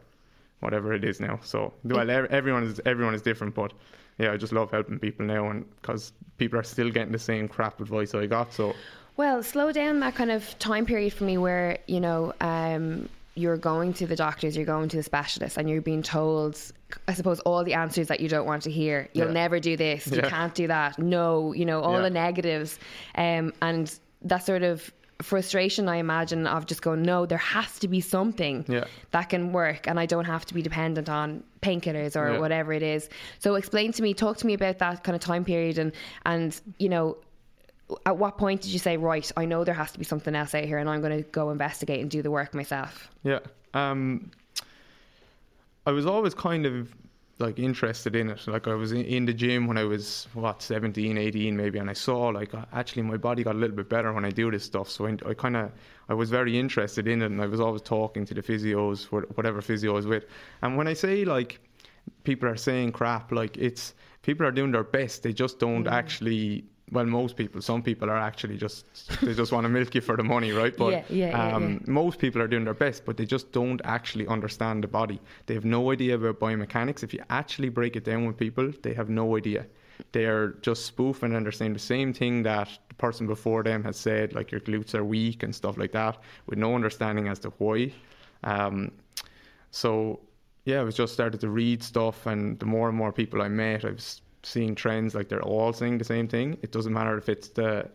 whatever 0.60 0.94
it 0.94 1.04
is 1.04 1.20
now. 1.20 1.40
So, 1.44 1.74
well, 1.84 2.10
ev- 2.10 2.28
everyone 2.32 2.64
is 2.64 2.80
everyone 2.86 3.16
is 3.16 3.22
different, 3.24 3.56
but 3.56 3.74
yeah, 4.20 4.32
I 4.32 4.38
just 4.38 4.54
love 4.54 4.70
helping 4.70 5.00
people 5.00 5.26
now, 5.26 5.50
and 5.50 5.66
because 5.82 6.14
people 6.38 6.60
are 6.60 6.64
still 6.64 6.92
getting 6.92 7.12
the 7.12 7.20
same 7.20 7.48
crap 7.48 7.82
advice 7.82 8.14
I 8.14 8.28
got. 8.28 8.54
So, 8.54 8.76
Well, 9.18 9.42
slow 9.44 9.72
down 9.72 10.00
that 10.02 10.14
kind 10.16 10.30
of 10.32 10.58
time 10.60 10.86
period 10.86 11.14
for 11.14 11.24
me 11.24 11.38
where, 11.38 11.80
you 11.88 12.00
know, 12.00 12.34
um, 12.42 13.10
you're 13.36 13.58
going 13.58 13.94
to 13.94 14.06
the 14.08 14.16
doctors, 14.16 14.56
you're 14.56 14.66
going 14.66 14.90
to 14.90 14.98
the 14.98 15.04
specialist, 15.04 15.58
and 15.58 15.70
you're 15.70 15.82
being 15.82 16.04
told, 16.04 16.62
I 17.08 17.14
suppose, 17.14 17.40
all 17.42 17.64
the 17.64 17.74
answers 17.74 18.08
that 18.10 18.20
you 18.20 18.30
don't 18.30 18.46
want 18.46 18.64
to 18.64 18.72
hear. 18.72 19.08
You'll 19.14 19.28
Yeah. 19.28 19.34
never 19.34 19.60
do 19.60 19.76
this, 19.78 20.06
you 20.08 20.18
Yeah. 20.18 20.30
can't 20.30 20.54
do 20.54 20.68
that, 20.68 21.00
no, 21.00 21.54
you 21.54 21.66
know, 21.66 21.82
all 21.82 21.94
Yeah. 21.96 22.02
the 22.02 22.10
negatives. 22.12 22.78
Um, 23.16 23.54
and 23.62 23.98
that 24.24 24.46
sort 24.46 24.64
of 24.64 24.92
frustration, 25.22 25.90
I 25.90 25.98
imagine, 25.98 26.48
of 26.48 26.66
just 26.66 26.82
going, 26.82 27.02
no, 27.02 27.26
there 27.26 27.38
has 27.38 27.80
to 27.80 27.88
be 27.88 28.00
something 28.02 28.66
Yeah. 28.68 28.86
that 29.12 29.30
can 29.30 29.52
work, 29.52 29.88
and 29.88 30.00
I 30.00 30.06
don't 30.06 30.26
have 30.26 30.46
to 30.46 30.54
be 30.54 30.62
dependent 30.62 31.10
on 31.10 31.44
painkillers 31.62 32.16
or 32.16 32.34
Yeah. 32.34 32.40
whatever 32.40 32.72
it 32.74 32.84
is. 32.84 33.10
So, 33.40 33.56
explain 33.56 33.92
to 33.94 34.02
me, 34.02 34.14
talk 34.14 34.38
to 34.38 34.48
me 34.48 34.54
about 34.54 34.80
that 34.80 35.04
kind 35.04 35.16
of 35.16 35.22
time 35.22 35.44
period, 35.44 35.78
and 35.78 35.92
and 36.26 36.60
you 36.78 36.88
know, 36.90 37.18
at 38.06 38.18
what 38.18 38.38
point 38.38 38.62
did 38.62 38.72
you 38.72 38.80
say, 38.80 38.98
right, 38.98 39.30
I 39.36 39.46
know 39.46 39.64
there 39.64 39.74
has 39.74 39.92
to 39.92 40.00
be 40.00 40.06
something 40.06 40.36
else 40.36 40.54
out 40.54 40.64
here 40.64 40.78
and 40.78 40.88
I'm 40.88 41.02
going 41.02 41.24
to 41.24 41.30
go 41.32 41.50
investigate 41.50 42.00
and 42.02 42.10
do 42.10 42.22
the 42.22 42.30
work 42.32 42.54
myself? 42.54 43.10
yeah, 43.24 43.40
um, 43.74 44.30
I 45.88 45.92
was 45.92 46.06
always 46.06 46.36
kind 46.36 46.66
of 46.68 46.94
like 47.40 47.60
interested 47.60 48.16
in 48.16 48.30
it. 48.30 48.48
Like 48.48 48.68
I 48.68 48.74
was 48.76 48.92
in, 48.92 49.04
in 49.06 49.26
the 49.26 49.34
gym 49.34 49.68
when 49.68 49.78
I 49.78 49.84
was 49.84 50.28
what 50.34 50.62
17, 50.62 51.18
18 51.18 51.56
maybe, 51.56 51.80
and 51.80 51.90
I 51.90 51.94
saw 51.94 52.28
like 52.28 52.54
uh, 52.54 52.66
actually 52.74 53.04
my 53.04 53.18
body 53.18 53.44
got 53.44 53.56
a 53.56 53.58
little 53.58 53.76
bit 53.76 53.90
better 53.90 54.12
when 54.14 54.26
I 54.26 54.30
do 54.30 54.52
this 54.52 54.64
stuff. 54.64 54.90
So 54.90 55.08
I, 55.08 55.18
I 55.26 55.34
kind 55.34 55.56
of 55.56 55.72
I 56.10 56.14
was 56.14 56.30
very 56.30 56.58
interested 56.60 57.08
in 57.08 57.22
it, 57.22 57.28
and 57.28 57.42
I 57.42 57.48
was 57.48 57.60
always 57.60 57.82
talking 57.82 58.26
to 58.26 58.34
the 58.34 58.42
physios, 58.42 59.06
wh- 59.06 59.38
whatever 59.38 59.62
physio 59.62 59.92
I 59.92 59.96
was 59.96 60.08
with. 60.08 60.26
And 60.62 60.78
when 60.78 60.88
I 60.88 60.94
say 60.94 61.26
like 61.26 61.60
people 62.24 62.50
are 62.50 62.58
saying 62.58 62.92
crap, 62.92 63.32
like 63.32 63.58
it's 63.58 63.94
people 64.22 64.46
are 64.46 64.52
doing 64.52 64.72
their 64.72 64.84
best. 64.84 65.24
They 65.24 65.34
just 65.34 65.60
don't 65.60 65.88
actually. 65.88 66.66
Well, 66.92 67.06
most 67.06 67.36
people, 67.36 67.62
some 67.62 67.84
people 67.84 68.10
are 68.10 68.18
actually 68.18 68.58
just 68.58 68.86
they 69.22 69.34
just 69.34 69.52
want 69.52 69.66
to 69.66 69.70
milk 69.70 69.94
you 69.94 70.02
for 70.02 70.18
the 70.18 70.24
money, 70.24 70.52
right? 70.52 70.76
But 70.76 70.92
Yeah, 70.92 71.04
yeah, 71.10 71.56
um, 71.56 71.74
yeah. 71.74 71.80
most 71.92 72.20
people 72.20 72.42
are 72.42 72.48
doing 72.48 72.66
their 72.66 72.74
best, 72.74 73.06
but 73.06 73.18
they 73.18 73.26
just 73.26 73.52
don't 73.52 73.82
actually 73.84 74.28
understand 74.28 74.84
the 74.84 74.88
body. 74.88 75.20
They 75.46 75.54
have 75.54 75.66
no 75.66 75.92
idea 75.92 76.16
about 76.16 76.40
biomechanics. 76.40 77.04
If 77.04 77.14
you 77.14 77.24
actually 77.30 77.70
break 77.70 77.96
it 77.96 78.06
down 78.06 78.26
with 78.26 78.38
people, 78.38 78.72
they 78.82 78.94
have 78.94 79.10
no 79.10 79.38
idea. 79.38 79.66
They 80.12 80.26
are 80.26 80.56
just 80.62 80.86
spoofing 80.86 81.36
and 81.36 81.46
they're 81.46 81.52
saying 81.52 81.74
the 81.74 81.80
same 81.80 82.14
thing 82.14 82.44
that 82.44 82.70
the 82.88 82.96
person 82.96 83.28
before 83.28 83.64
them 83.64 83.84
has 83.84 83.98
said, 83.98 84.34
like 84.34 84.52
your 84.52 84.62
glutes 84.62 84.96
are 84.96 85.04
weak 85.04 85.44
and 85.44 85.54
stuff 85.54 85.78
like 85.78 85.92
that, 85.92 86.18
with 86.48 86.58
no 86.58 86.74
understanding 86.74 87.28
as 87.28 87.40
to 87.40 87.50
why. 87.58 87.92
Um, 88.44 88.92
so 89.72 90.22
yeah, 90.66 90.80
I 90.80 90.84
was 90.84 90.96
just 90.96 91.14
started 91.14 91.42
to 91.42 91.50
read 91.50 91.84
stuff, 91.84 92.26
and 92.26 92.60
the 92.60 92.66
more 92.66 92.90
and 92.90 92.98
more 92.98 93.12
people 93.12 93.42
I 93.42 93.48
met, 93.48 93.86
I 93.86 93.92
was 93.92 94.22
seeing 94.44 94.76
trends 94.76 95.16
like 95.16 95.30
they're 95.30 95.44
all 95.44 95.74
saying 95.74 95.98
the 95.98 96.06
same 96.06 96.28
thing. 96.28 96.58
It 96.62 96.72
doesn't 96.72 96.94
matter 96.94 97.18
if 97.18 97.30
it's 97.30 97.50
the 97.50 97.90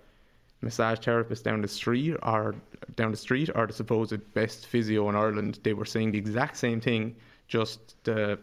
massage 0.60 0.98
therapist 0.98 1.44
down 1.44 1.60
the 1.60 1.68
street 1.68 2.16
or 2.22 2.54
down 2.96 3.10
the 3.10 3.16
street 3.16 3.50
or 3.54 3.66
the 3.66 3.72
supposed 3.72 4.34
best 4.34 4.66
physio 4.66 5.08
in 5.08 5.14
Ireland. 5.16 5.60
They 5.62 5.74
were 5.74 5.84
saying 5.84 6.12
the 6.12 6.18
exact 6.18 6.56
same 6.56 6.80
thing. 6.80 7.16
Just 7.48 8.02
the 8.04 8.38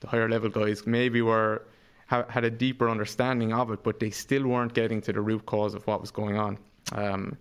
the 0.00 0.06
higher 0.06 0.28
level 0.28 0.50
guys 0.50 0.86
maybe 0.86 1.22
were 1.22 1.62
ha- 2.06 2.26
had 2.28 2.44
a 2.44 2.50
deeper 2.50 2.88
understanding 2.88 3.52
of 3.52 3.70
it, 3.70 3.82
but 3.82 4.00
they 4.00 4.10
still 4.10 4.46
weren't 4.46 4.74
getting 4.74 5.00
to 5.02 5.12
the 5.12 5.20
root 5.20 5.46
cause 5.46 5.74
of 5.74 5.86
what 5.86 6.00
was 6.00 6.10
going 6.10 6.36
on. 6.36 6.58
Um, 6.92 7.36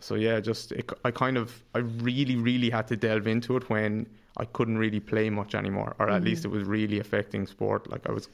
so 0.00 0.14
yeah, 0.14 0.40
just 0.40 0.72
it, 0.72 0.90
I 1.04 1.10
kind 1.10 1.36
of 1.36 1.62
I 1.74 1.78
really 1.78 2.36
really 2.36 2.70
had 2.70 2.86
to 2.88 2.96
delve 2.96 3.26
into 3.26 3.56
it 3.56 3.68
when 3.68 4.06
I 4.36 4.44
couldn't 4.44 4.78
really 4.78 5.00
play 5.00 5.30
much 5.30 5.54
anymore, 5.54 5.96
or 5.98 6.08
at 6.10 6.22
least 6.22 6.44
it 6.44 6.48
was 6.48 6.64
really 6.64 7.00
affecting 7.00 7.46
sport. 7.46 7.90
Like 7.90 8.08
I 8.08 8.12
was, 8.12 8.28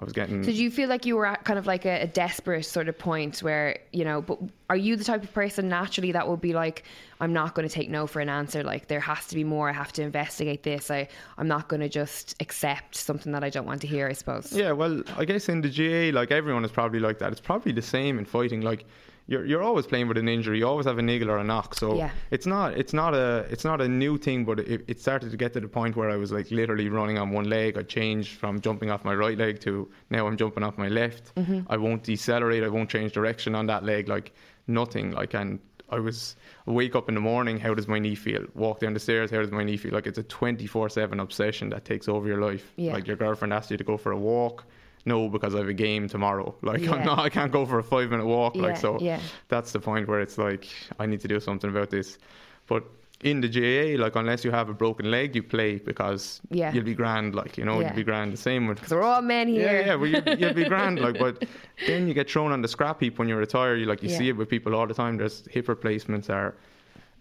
I 0.00 0.04
was 0.04 0.12
getting. 0.12 0.42
Did 0.42 0.56
you 0.56 0.70
feel 0.70 0.88
like 0.88 1.06
you 1.06 1.16
were 1.16 1.26
at 1.26 1.44
kind 1.44 1.58
of 1.58 1.66
like 1.66 1.84
a, 1.84 2.02
a 2.02 2.06
desperate 2.06 2.64
sort 2.64 2.88
of 2.88 2.96
point 2.96 3.42
where, 3.42 3.78
you 3.92 4.04
know, 4.04 4.22
but 4.22 4.38
are 4.70 4.76
you 4.76 4.94
the 4.94 5.02
type 5.02 5.24
of 5.24 5.32
person 5.32 5.68
naturally 5.68 6.12
that 6.12 6.28
would 6.28 6.40
be 6.40 6.52
like, 6.52 6.84
I'm 7.20 7.32
not 7.32 7.56
going 7.56 7.66
to 7.66 7.74
take 7.74 7.90
no 7.90 8.06
for 8.06 8.20
an 8.20 8.28
answer. 8.28 8.62
Like 8.62 8.86
there 8.86 9.00
has 9.00 9.26
to 9.26 9.34
be 9.34 9.42
more. 9.42 9.68
I 9.68 9.72
have 9.72 9.92
to 9.94 10.02
investigate 10.02 10.62
this. 10.62 10.90
I, 10.90 11.08
I'm 11.36 11.48
not 11.48 11.68
going 11.68 11.80
to 11.80 11.88
just 11.88 12.36
accept 12.40 12.94
something 12.94 13.32
that 13.32 13.42
I 13.42 13.50
don't 13.50 13.66
want 13.66 13.80
to 13.80 13.88
hear, 13.88 14.06
I 14.06 14.12
suppose. 14.12 14.52
Yeah, 14.52 14.70
well, 14.70 15.02
I 15.16 15.24
guess 15.24 15.48
in 15.48 15.62
the 15.62 15.68
GAA, 15.68 16.16
like 16.16 16.30
everyone 16.30 16.64
is 16.64 16.70
probably 16.70 17.00
like 17.00 17.18
that. 17.18 17.32
It's 17.32 17.40
probably 17.40 17.72
the 17.72 17.82
same 17.82 18.18
in 18.20 18.24
fighting. 18.24 18.60
Like 18.60 18.84
you're 19.30 19.44
you're 19.44 19.62
always 19.62 19.86
playing 19.86 20.08
with 20.08 20.16
an 20.18 20.28
injury. 20.28 20.58
You 20.58 20.66
always 20.66 20.86
have 20.86 20.98
a 20.98 21.02
niggle 21.02 21.30
or 21.30 21.38
a 21.38 21.44
knock. 21.44 21.74
So 21.74 21.94
Yeah. 21.96 22.10
it's 22.30 22.46
not 22.46 22.76
it's 22.76 22.92
not 22.92 23.14
a 23.14 23.46
it's 23.50 23.64
not 23.64 23.80
a 23.80 23.86
new 23.88 24.18
thing. 24.18 24.44
But 24.44 24.58
it, 24.60 24.84
it 24.88 25.00
started 25.00 25.30
to 25.30 25.36
get 25.36 25.52
to 25.52 25.60
the 25.60 25.68
point 25.68 25.94
where 25.96 26.10
I 26.10 26.16
was 26.16 26.32
like 26.32 26.50
literally 26.50 26.88
running 26.88 27.18
on 27.18 27.30
one 27.30 27.44
leg. 27.48 27.76
I 27.78 27.82
changed 27.82 28.36
from 28.38 28.60
jumping 28.60 28.90
off 28.90 29.04
my 29.04 29.14
right 29.14 29.38
leg 29.38 29.60
to 29.60 29.88
now 30.10 30.26
I'm 30.26 30.36
jumping 30.36 30.64
off 30.64 30.76
my 30.78 30.88
left. 30.88 31.34
Mm-hmm. 31.36 31.60
I 31.70 31.76
won't 31.76 32.02
decelerate. 32.02 32.64
I 32.64 32.68
won't 32.68 32.90
change 32.90 33.12
direction 33.12 33.54
on 33.54 33.66
that 33.66 33.84
leg. 33.84 34.08
Like 34.08 34.32
nothing. 34.66 35.12
Like 35.12 35.34
and. 35.34 35.60
I 35.90 36.00
was 36.00 36.36
I 36.66 36.70
wake 36.72 36.94
up 36.94 37.08
in 37.08 37.14
the 37.14 37.20
morning. 37.22 37.58
How 37.58 37.72
does 37.72 37.88
my 37.88 37.98
knee 37.98 38.14
feel? 38.14 38.44
Walk 38.54 38.80
down 38.80 38.92
the 38.92 39.00
stairs. 39.00 39.30
How 39.30 39.38
does 39.38 39.50
my 39.50 39.64
knee 39.64 39.78
feel? 39.78 39.94
Like 39.94 40.06
it's 40.06 40.18
a 40.18 40.22
twenty 40.22 40.66
four 40.66 40.90
seven 40.90 41.18
obsession 41.18 41.70
that 41.70 41.86
takes 41.86 42.08
over 42.08 42.28
your 42.28 42.42
life. 42.42 42.70
Yeah. 42.76 42.92
Like 42.92 43.06
your 43.06 43.16
girlfriend 43.16 43.54
asks 43.54 43.70
you 43.70 43.78
to 43.78 43.84
go 43.84 43.96
for 43.96 44.12
a 44.12 44.18
walk. 44.18 44.66
No, 45.04 45.28
because 45.28 45.54
I 45.54 45.58
have 45.58 45.68
a 45.68 45.72
game 45.74 46.08
tomorrow. 46.08 46.54
Like 46.62 46.80
Yeah. 46.80 46.94
I'm 46.94 47.04
not. 47.04 47.18
I 47.20 47.28
can't 47.28 47.52
go 47.52 47.64
for 47.66 47.78
a 47.78 47.82
five 47.84 48.10
minute 48.10 48.26
walk. 48.26 48.56
Yeah, 48.56 48.62
like 48.62 48.76
so. 48.76 48.98
yeah. 49.00 49.20
That's 49.48 49.72
the 49.72 49.80
point 49.80 50.08
where 50.08 50.20
it's 50.20 50.38
like 50.38 50.66
I 50.98 51.06
need 51.06 51.20
to 51.20 51.28
do 51.28 51.40
something 51.40 51.70
about 51.70 51.90
this. 51.90 52.18
But 52.66 52.84
in 53.22 53.40
the 53.40 53.48
GAA, 53.48 54.00
like 54.00 54.14
unless 54.16 54.44
you 54.44 54.50
have 54.52 54.68
a 54.68 54.74
broken 54.74 55.10
leg, 55.10 55.34
you 55.34 55.42
play 55.42 55.76
because 55.78 56.40
Yeah. 56.50 56.72
you'll 56.72 56.84
be 56.84 56.94
grand. 56.94 57.34
Like 57.34 57.56
you 57.58 57.64
know, 57.64 57.80
Yeah. 57.80 57.88
you'll 57.88 57.96
be 57.96 58.04
grand. 58.04 58.32
The 58.32 58.36
same 58.36 58.66
with 58.68 58.76
Because 58.78 58.92
we're 58.92 59.02
all 59.02 59.22
men 59.22 59.48
here. 59.48 59.62
yeah, 59.72 59.86
yeah, 59.86 59.94
well, 59.96 60.06
you, 60.08 60.22
you'll 60.38 60.54
be 60.54 60.64
grand, 60.64 61.00
like, 61.06 61.18
but 61.18 61.44
then 61.86 62.06
you 62.06 62.14
get 62.14 62.30
thrown 62.30 62.52
on 62.52 62.60
the 62.62 62.68
scrap 62.68 63.00
heap 63.00 63.18
when 63.18 63.28
you 63.28 63.36
retire. 63.36 63.74
You 63.76 63.86
like 63.86 64.02
you 64.04 64.10
Yeah. 64.10 64.18
see 64.18 64.28
it 64.28 64.36
with 64.36 64.48
people 64.48 64.74
all 64.74 64.86
the 64.86 64.94
time. 64.94 65.16
There's 65.16 65.44
hip 65.50 65.68
replacements 65.68 66.28
are 66.30 66.54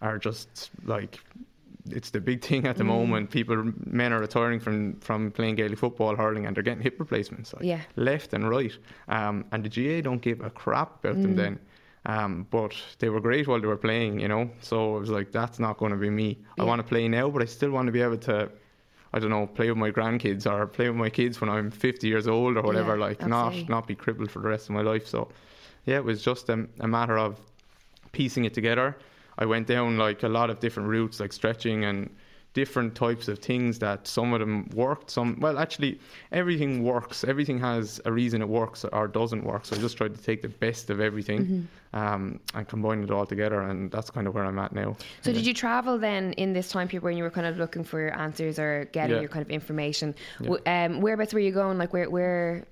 are 0.02 0.20
just 0.20 0.70
like 0.86 1.20
it's 1.92 2.10
the 2.12 2.20
big 2.20 2.42
thing 2.44 2.66
at 2.68 2.78
the 2.78 2.84
moment. 2.84 3.30
People, 3.32 3.72
men 3.86 4.14
are 4.14 4.20
retiring 4.20 4.60
from 4.60 5.00
from 5.00 5.32
playing 5.32 5.56
Gaelic 5.56 5.80
football, 5.80 6.16
hurling, 6.16 6.46
and 6.46 6.56
they're 6.56 6.64
getting 6.64 6.84
hip 6.84 7.00
replacements, 7.00 7.54
like 7.54 7.64
Yeah. 7.64 7.82
left 7.96 8.34
and 8.34 8.50
right. 8.50 8.76
Um, 9.08 9.46
and 9.52 9.64
the 9.64 9.70
GAA 9.70 10.02
don't 10.02 10.22
give 10.22 10.42
a 10.42 10.50
crap 10.50 11.04
about 11.04 11.22
them 11.22 11.36
then. 11.36 11.60
Um, 12.06 12.48
but 12.52 12.74
they 13.00 13.10
were 13.10 13.20
great 13.20 13.48
while 13.48 13.60
they 13.60 13.68
were 13.68 13.76
playing, 13.78 14.20
you 14.22 14.28
know. 14.30 14.50
So 14.62 14.96
I 14.96 15.00
was 15.00 15.10
like, 15.10 15.32
that's 15.34 15.60
not 15.60 15.78
going 15.78 15.92
to 15.92 15.98
be 15.98 16.10
me. 16.10 16.38
I 16.58 16.64
want 16.64 16.80
to 16.82 16.88
play 16.88 17.08
now, 17.10 17.30
but 17.30 17.42
I 17.42 17.46
still 17.46 17.72
want 17.72 17.88
to 17.88 17.92
be 17.92 18.02
able 18.02 18.18
to. 18.20 18.50
I 19.14 19.20
don't 19.20 19.30
know, 19.30 19.48
play 19.48 19.70
with 19.70 19.78
my 19.78 19.90
grandkids 19.90 20.46
or 20.46 20.68
play 20.68 20.90
with 20.90 20.98
my 20.98 21.10
kids 21.10 21.40
when 21.42 21.50
I'm 21.50 21.72
50 21.72 22.08
years 22.08 22.28
old 22.28 22.58
or 22.58 22.62
whatever. 22.62 22.94
Yeah, 22.98 23.06
like, 23.08 23.26
not 23.26 23.54
not 23.70 23.88
be 23.88 23.96
crippled 23.96 24.30
for 24.32 24.40
the 24.42 24.48
rest 24.50 24.70
of 24.70 24.76
my 24.76 24.82
life. 24.82 25.08
So, 25.08 25.30
yeah, 25.86 25.96
it 25.98 26.04
was 26.04 26.22
just 26.22 26.50
a, 26.50 26.68
a 26.82 26.88
matter 26.88 27.18
of 27.18 27.40
piecing 28.12 28.46
it 28.46 28.54
together. 28.54 28.98
I 29.38 29.46
went 29.46 29.68
down 29.68 29.98
like 29.98 30.24
a 30.24 30.30
lot 30.30 30.50
of 30.50 30.60
different 30.60 30.90
routes, 30.90 31.20
like 31.20 31.32
stretching 31.34 31.86
and 31.86 32.10
different 32.54 32.96
types 32.96 33.28
of 33.28 33.38
things 33.38 33.78
that 33.78 34.08
some 34.08 34.34
of 34.34 34.40
them 34.40 34.68
worked. 34.74 35.12
Some, 35.12 35.40
well, 35.40 35.60
actually, 35.60 36.00
everything 36.32 36.84
works. 36.84 37.24
Everything 37.24 37.60
has 37.60 38.02
a 38.06 38.12
reason 38.12 38.42
it 38.42 38.50
works 38.50 38.84
or 38.84 39.08
doesn't 39.08 39.44
work. 39.44 39.64
So 39.66 39.76
I 39.76 39.80
just 39.80 39.96
tried 39.96 40.16
to 40.16 40.22
take 40.24 40.42
the 40.42 40.50
best 40.50 40.90
of 40.90 41.00
everything 41.00 41.40
Mm-hmm. 41.46 42.00
um, 42.00 42.40
and 42.56 42.68
combine 42.68 43.04
it 43.04 43.12
all 43.12 43.28
together. 43.28 43.62
And 43.62 43.92
that's 43.92 44.10
kind 44.10 44.26
of 44.28 44.34
where 44.34 44.44
I'm 44.44 44.58
at 44.58 44.74
now. 44.74 44.98
So 45.22 45.32
did 45.32 45.46
you 45.46 45.54
travel 45.54 46.00
then 46.00 46.34
in 46.34 46.54
this 46.54 46.70
time 46.70 46.88
period 46.88 47.04
when 47.04 47.16
you 47.16 47.24
were 47.24 47.30
kind 47.30 47.46
of 47.46 47.60
looking 47.60 47.84
for 47.84 48.10
answers 48.10 48.58
or 48.58 48.86
getting 48.92 49.16
Yeah. 49.18 49.22
your 49.22 49.30
kind 49.30 49.46
of 49.46 49.52
information? 49.52 50.16
W 50.40 50.60
Um, 50.66 51.00
whereabouts 51.02 51.34
were 51.36 51.40
you 51.42 51.52
going? 51.52 51.78
Like 51.78 51.94
where 51.94 52.10
where? 52.10 52.66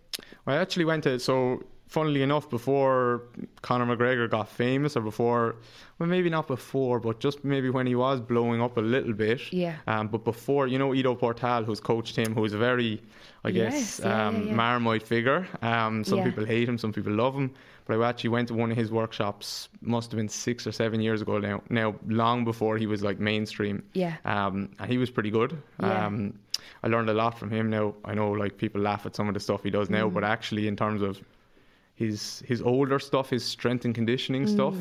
I 0.48 0.55
actually 0.55 0.86
went 0.86 1.03
to 1.03 1.19
so 1.19 1.62
funnily 1.88 2.22
enough 2.24 2.50
before 2.50 3.22
Conor 3.62 3.86
McGregor 3.96 4.30
got 4.30 4.50
famous 4.50 4.98
or 4.98 5.01
before 5.01 5.56
well 6.00 6.10
maybe 6.10 6.30
not 6.30 6.48
before 6.48 7.00
but 7.00 7.20
just 7.20 7.44
maybe 7.46 7.70
when 7.70 7.86
he 7.88 7.96
was 7.96 8.20
blowing 8.20 8.62
up 8.62 8.75
a 8.77 8.82
little 8.82 9.13
bit 9.13 9.42
Yeah. 9.54 9.75
um, 9.88 10.08
but 10.08 10.24
before 10.24 10.68
you 10.68 10.80
know 10.80 10.94
Ido 10.94 11.15
Portal 11.15 11.63
who's 11.63 11.80
coached 11.80 12.15
him 12.15 12.34
who's 12.34 12.54
a 12.54 12.58
very 12.58 13.01
I 13.44 13.51
guess 13.51 13.74
Yes, 13.74 14.00
yeah, 14.04 14.27
um, 14.27 14.36
yeah, 14.36 14.44
yeah. 14.48 14.54
Marmite 14.56 15.04
figure 15.04 15.48
um, 15.62 16.04
some 16.04 16.24
people 16.24 16.44
hate 16.46 16.68
him 16.68 16.77
some 16.77 16.92
people 16.92 17.13
love 17.13 17.36
him 17.36 17.51
but 17.86 18.00
I 18.01 18.10
actually 18.10 18.32
went 18.32 18.48
to 18.48 18.56
one 18.56 18.72
of 18.72 18.77
his 18.77 18.92
workshops 18.92 19.70
must 19.82 20.12
have 20.12 20.18
been 20.18 20.27
six 20.30 20.65
or 20.65 20.72
seven 20.72 21.00
years 21.01 21.22
ago 21.22 21.38
now 21.38 21.62
now 21.70 21.94
long 22.08 22.44
before 22.46 22.77
he 22.77 22.88
was 22.88 23.04
like 23.04 23.20
mainstream 23.20 23.84
Yeah. 23.94 24.15
um, 24.25 24.70
and 24.80 24.89
he 24.92 24.98
was 24.98 25.12
pretty 25.12 25.30
good. 25.32 25.56
Yeah. 25.80 26.08
Um, 26.08 26.34
I 26.84 26.88
learned 26.88 27.10
a 27.10 27.13
lot 27.13 27.38
from 27.38 27.51
him. 27.51 27.70
Now 27.70 27.94
I 28.04 28.15
know 28.15 28.32
like 28.32 28.58
people 28.58 28.82
laugh 28.82 29.06
at 29.06 29.15
some 29.15 29.27
of 29.27 29.34
the 29.36 29.39
stuff 29.39 29.62
he 29.63 29.70
does 29.70 29.89
now, 29.89 30.10
Mm. 30.10 30.13
but 30.15 30.24
actually 30.24 30.68
in 30.68 30.75
terms 30.75 31.01
of 31.04 31.20
his 31.96 32.44
his 32.46 32.62
older 32.62 33.00
stuff, 33.00 33.30
his 33.30 33.44
strength 33.44 33.86
and 33.86 33.96
conditioning 33.96 34.46
Mm. 34.46 34.50
stuff, 34.50 34.75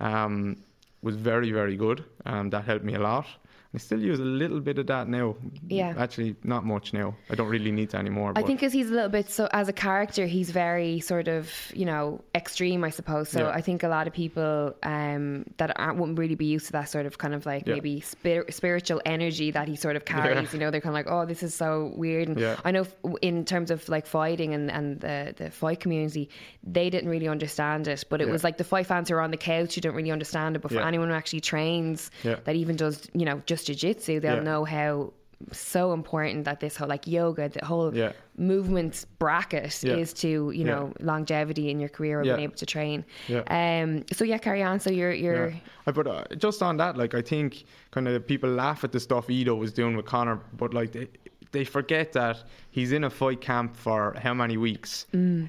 um, 0.00 0.56
was 1.02 1.16
very 1.16 1.50
very 1.52 1.76
good. 1.76 2.04
Um, 2.26 2.50
that 2.50 2.64
helped 2.64 2.84
me 2.84 2.94
a 2.94 3.00
lot. 3.00 3.26
I 3.72 3.78
still 3.78 4.00
use 4.00 4.18
a 4.18 4.24
little 4.24 4.58
bit 4.58 4.78
of 4.78 4.88
that 4.88 5.08
now. 5.08 5.36
Yeah. 5.68 5.94
Actually, 5.96 6.34
not 6.42 6.64
much 6.64 6.92
now. 6.92 7.14
I 7.30 7.36
don't 7.36 7.48
really 7.48 7.70
need 7.70 7.90
to 7.90 7.98
anymore. 7.98 8.32
I 8.34 8.42
think 8.42 8.58
because 8.58 8.72
he's 8.72 8.90
a 8.90 8.94
little 8.94 9.08
bit 9.08 9.30
so 9.30 9.48
as 9.52 9.68
a 9.68 9.72
character, 9.72 10.26
he's 10.26 10.50
very 10.50 10.98
sort 10.98 11.28
of 11.28 11.48
you 11.72 11.84
know 11.84 12.20
extreme, 12.34 12.82
I 12.82 12.90
suppose. 12.90 13.28
So 13.28 13.40
Yeah. 13.46 13.50
I 13.50 13.60
think 13.60 13.84
a 13.84 13.88
lot 13.88 14.08
of 14.08 14.12
people 14.12 14.74
um, 14.82 15.44
that 15.58 15.78
aren't, 15.78 15.98
wouldn't 15.98 16.18
really 16.18 16.34
be 16.34 16.46
used 16.46 16.66
to 16.66 16.72
that 16.72 16.88
sort 16.88 17.06
of 17.06 17.18
kind 17.18 17.32
of 17.32 17.46
like 17.46 17.64
Yeah. 17.66 17.74
maybe 17.74 18.00
spir- 18.00 18.50
spiritual 18.50 19.00
energy 19.06 19.52
that 19.52 19.68
he 19.68 19.76
sort 19.76 19.94
of 19.94 20.04
carries. 20.04 20.52
You 20.52 20.58
know, 20.58 20.72
they're 20.72 20.80
kind 20.80 20.96
of 20.96 21.06
like, 21.06 21.08
oh, 21.08 21.24
this 21.24 21.44
is 21.44 21.54
so 21.54 21.92
weird. 21.94 22.26
And 22.28 22.40
Yeah. 22.40 22.56
I 22.64 22.72
know 22.72 22.82
f- 22.82 22.96
in 23.22 23.44
terms 23.44 23.70
of 23.70 23.88
like 23.88 24.04
fighting 24.06 24.52
and 24.52 24.68
and 24.70 25.00
the 25.00 25.32
the 25.36 25.50
fight 25.52 25.78
community, 25.78 26.28
they 26.64 26.90
didn't 26.90 27.08
really 27.08 27.28
understand 27.28 27.86
it. 27.86 28.04
But 28.10 28.20
it 28.20 28.26
Yeah. 28.26 28.32
was 28.32 28.42
like 28.42 28.56
the 28.58 28.64
fight 28.64 28.86
fans 28.86 29.08
who 29.10 29.14
are 29.14 29.20
on 29.20 29.30
the 29.30 29.36
couch 29.36 29.76
who 29.76 29.80
don't 29.80 29.94
really 29.94 30.10
understand 30.10 30.56
it. 30.56 30.58
But 30.62 30.72
for 30.72 30.78
Yeah. 30.80 30.88
anyone 30.88 31.08
who 31.08 31.14
actually 31.14 31.40
trains, 31.40 32.10
Yeah. 32.24 32.36
that 32.42 32.56
even 32.56 32.74
does 32.74 33.08
you 33.14 33.24
know 33.24 33.40
just 33.46 33.59
jiu-jitsu, 33.64 34.20
they'll 34.20 34.36
Yeah. 34.36 34.42
know 34.42 34.64
how 34.64 35.12
so 35.52 35.94
important 35.94 36.44
that 36.44 36.60
this 36.60 36.76
whole 36.76 36.86
like 36.88 37.06
yoga 37.06 37.48
the 37.48 37.64
whole 37.64 37.94
Yeah. 37.94 38.12
movement 38.36 39.06
bracket 39.18 39.82
Yeah. 39.82 39.94
is 39.96 40.12
to 40.14 40.28
you 40.28 40.52
Yeah. 40.52 40.64
know 40.66 40.92
longevity 41.00 41.70
in 41.70 41.80
your 41.80 41.88
career 41.88 42.22
Yeah. 42.22 42.34
being 42.36 42.44
able 42.44 42.56
to 42.56 42.66
train 42.66 43.04
Yeah. 43.26 43.42
um 43.48 44.04
so 44.12 44.22
yeah 44.24 44.36
carry 44.36 44.62
on 44.62 44.80
so 44.80 44.90
you're 44.90 45.12
you're 45.12 45.48
Yeah. 45.48 45.56
Uh, 45.86 45.92
But 45.92 46.06
uh, 46.06 46.24
just 46.36 46.62
on 46.62 46.76
that, 46.76 46.98
like 46.98 47.14
I 47.14 47.22
think 47.22 47.64
kind 47.90 48.06
of 48.06 48.26
people 48.26 48.50
laugh 48.50 48.84
at 48.84 48.92
the 48.92 49.00
stuff 49.00 49.30
Ido 49.30 49.54
was 49.54 49.72
doing 49.72 49.96
with 49.96 50.04
Conor, 50.04 50.40
but 50.58 50.74
like 50.74 50.92
they, 50.92 51.08
they 51.52 51.64
forget 51.64 52.12
that 52.12 52.44
he's 52.70 52.92
in 52.92 53.02
a 53.04 53.10
fight 53.10 53.40
camp 53.40 53.74
for 53.76 54.14
how 54.22 54.34
many 54.34 54.56
weeks. 54.58 55.06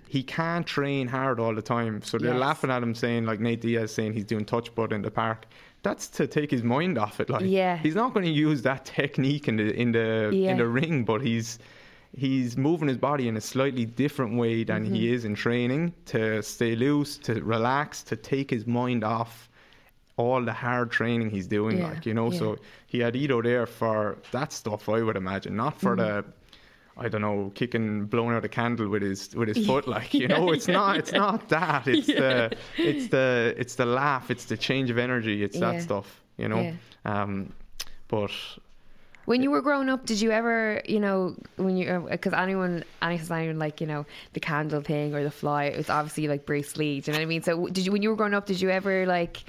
He 0.08 0.24
can't 0.24 0.66
train 0.66 1.08
hard 1.08 1.38
all 1.40 1.54
the 1.54 1.62
time, 1.62 2.02
so 2.02 2.18
they're 2.18 2.32
Mm. 2.32 2.36
Yes. 2.36 2.48
laughing 2.48 2.72
at 2.72 2.82
him 2.82 2.96
saying 2.96 3.26
like 3.26 3.40
Nate 3.42 3.62
Diaz 3.62 3.92
saying 3.94 4.14
he's 4.14 4.26
doing 4.26 4.46
touch 4.46 4.74
butt 4.74 4.94
in 4.94 5.02
the 5.02 5.12
park. 5.12 5.46
That's 5.84 6.08
to 6.10 6.28
take 6.28 6.52
his 6.52 6.64
mind 6.64 6.98
off 6.98 7.20
it. 7.20 7.30
Like 7.30 7.44
Yeah. 7.46 7.78
he's 7.78 7.96
not 7.96 8.14
going 8.14 8.26
to 8.26 8.32
use 8.32 8.62
that 8.64 8.86
technique 8.86 9.48
in 9.48 9.58
the 9.58 9.74
in 9.76 9.92
the 9.92 10.30
Yeah. 10.34 10.52
in 10.52 10.58
the 10.58 10.68
ring, 10.68 11.04
but 11.06 11.22
he's 11.22 11.60
he's 12.16 12.58
moving 12.58 12.88
his 12.88 12.98
body 12.98 13.28
in 13.28 13.38
a 13.38 13.42
slightly 13.42 13.86
different 13.86 14.38
way 14.38 14.64
than 14.64 14.84
Mm-hmm. 14.86 14.94
he 14.96 15.14
is 15.14 15.26
in 15.26 15.34
training 15.36 15.94
to 16.08 16.44
stay 16.44 16.76
loose, 16.76 17.18
to 17.20 17.42
relax, 17.44 18.04
to 18.04 18.16
take 18.16 18.50
his 18.52 18.68
mind 18.68 19.04
off 19.04 19.50
all 20.18 20.44
the 20.44 20.54
hard 20.54 20.92
training 20.92 21.30
he's 21.32 21.48
doing. 21.48 21.78
Yeah, 21.80 21.88
Like 21.88 22.06
you 22.06 22.14
know, 22.14 22.32
yeah. 22.32 22.40
so 22.40 22.58
he 22.86 23.00
had 23.00 23.16
Ido 23.16 23.42
there 23.42 23.66
for 23.66 24.18
that 24.32 24.52
stuff. 24.54 24.88
I 24.90 25.02
would 25.02 25.16
imagine, 25.18 25.56
not 25.56 25.80
for 25.80 25.96
the. 25.96 26.24
I 27.02 27.10
don't 27.10 27.22
know, 27.22 27.52
kicking, 27.56 28.06
blowing 28.06 28.36
out 28.36 28.46
a 28.46 28.50
candle 28.50 28.88
with 28.88 29.02
his 29.02 29.36
with 29.36 29.50
his 29.54 29.66
foot, 29.70 29.88
like 29.88 30.14
you 30.14 30.28
know, 30.28 30.52
it's 30.52 30.68
not, 30.80 30.98
it's 30.98 31.12
not 31.12 31.50
that. 31.50 31.88
It's 31.88 32.08
the, 32.08 32.52
it's 32.78 33.08
the, 33.10 33.56
it's 33.58 33.76
the 33.76 33.86
laugh, 33.86 34.30
it's 34.32 34.46
the 34.46 34.58
change 34.58 34.90
of 34.90 34.98
energy, 34.98 35.44
it's 35.44 35.58
Yeah. 35.58 35.74
that 35.74 35.82
stuff, 35.82 36.22
you 36.38 36.48
know. 36.48 36.62
Yeah. 36.62 36.74
Um, 37.06 37.54
but 38.08 38.32
when 39.26 39.44
you 39.44 39.52
were 39.52 39.62
growing 39.62 39.88
up 39.88 40.06
did 40.06 40.20
you 40.20 40.32
ever 40.32 40.82
you 40.86 41.00
know 41.00 41.36
when 41.56 41.78
you 41.78 42.08
because 42.10 42.34
anyone 42.34 42.84
anyone 43.02 43.32
anyone 43.32 43.60
like 43.60 43.80
you 43.80 43.88
know 43.88 44.06
the 44.34 44.40
candle 44.40 44.82
thing 44.82 45.14
or 45.14 45.24
the 45.24 45.32
fly 45.32 45.66
it 45.66 45.78
was 45.78 45.90
obviously 45.90 46.28
like 46.28 46.46
Bruce 46.46 46.76
Lee 46.76 47.00
do 47.00 47.12
you 47.12 47.14
know 47.14 47.20
what 47.20 47.24
I 47.24 47.28
mean 47.28 47.44
so 47.44 47.68
did 47.68 47.86
you 47.86 47.92
when 47.92 48.02
you 48.02 48.10
were 48.10 48.16
growing 48.16 48.34
up 48.34 48.48
did 48.48 48.60
you 48.60 48.70
ever 48.72 49.06
like 49.06 49.44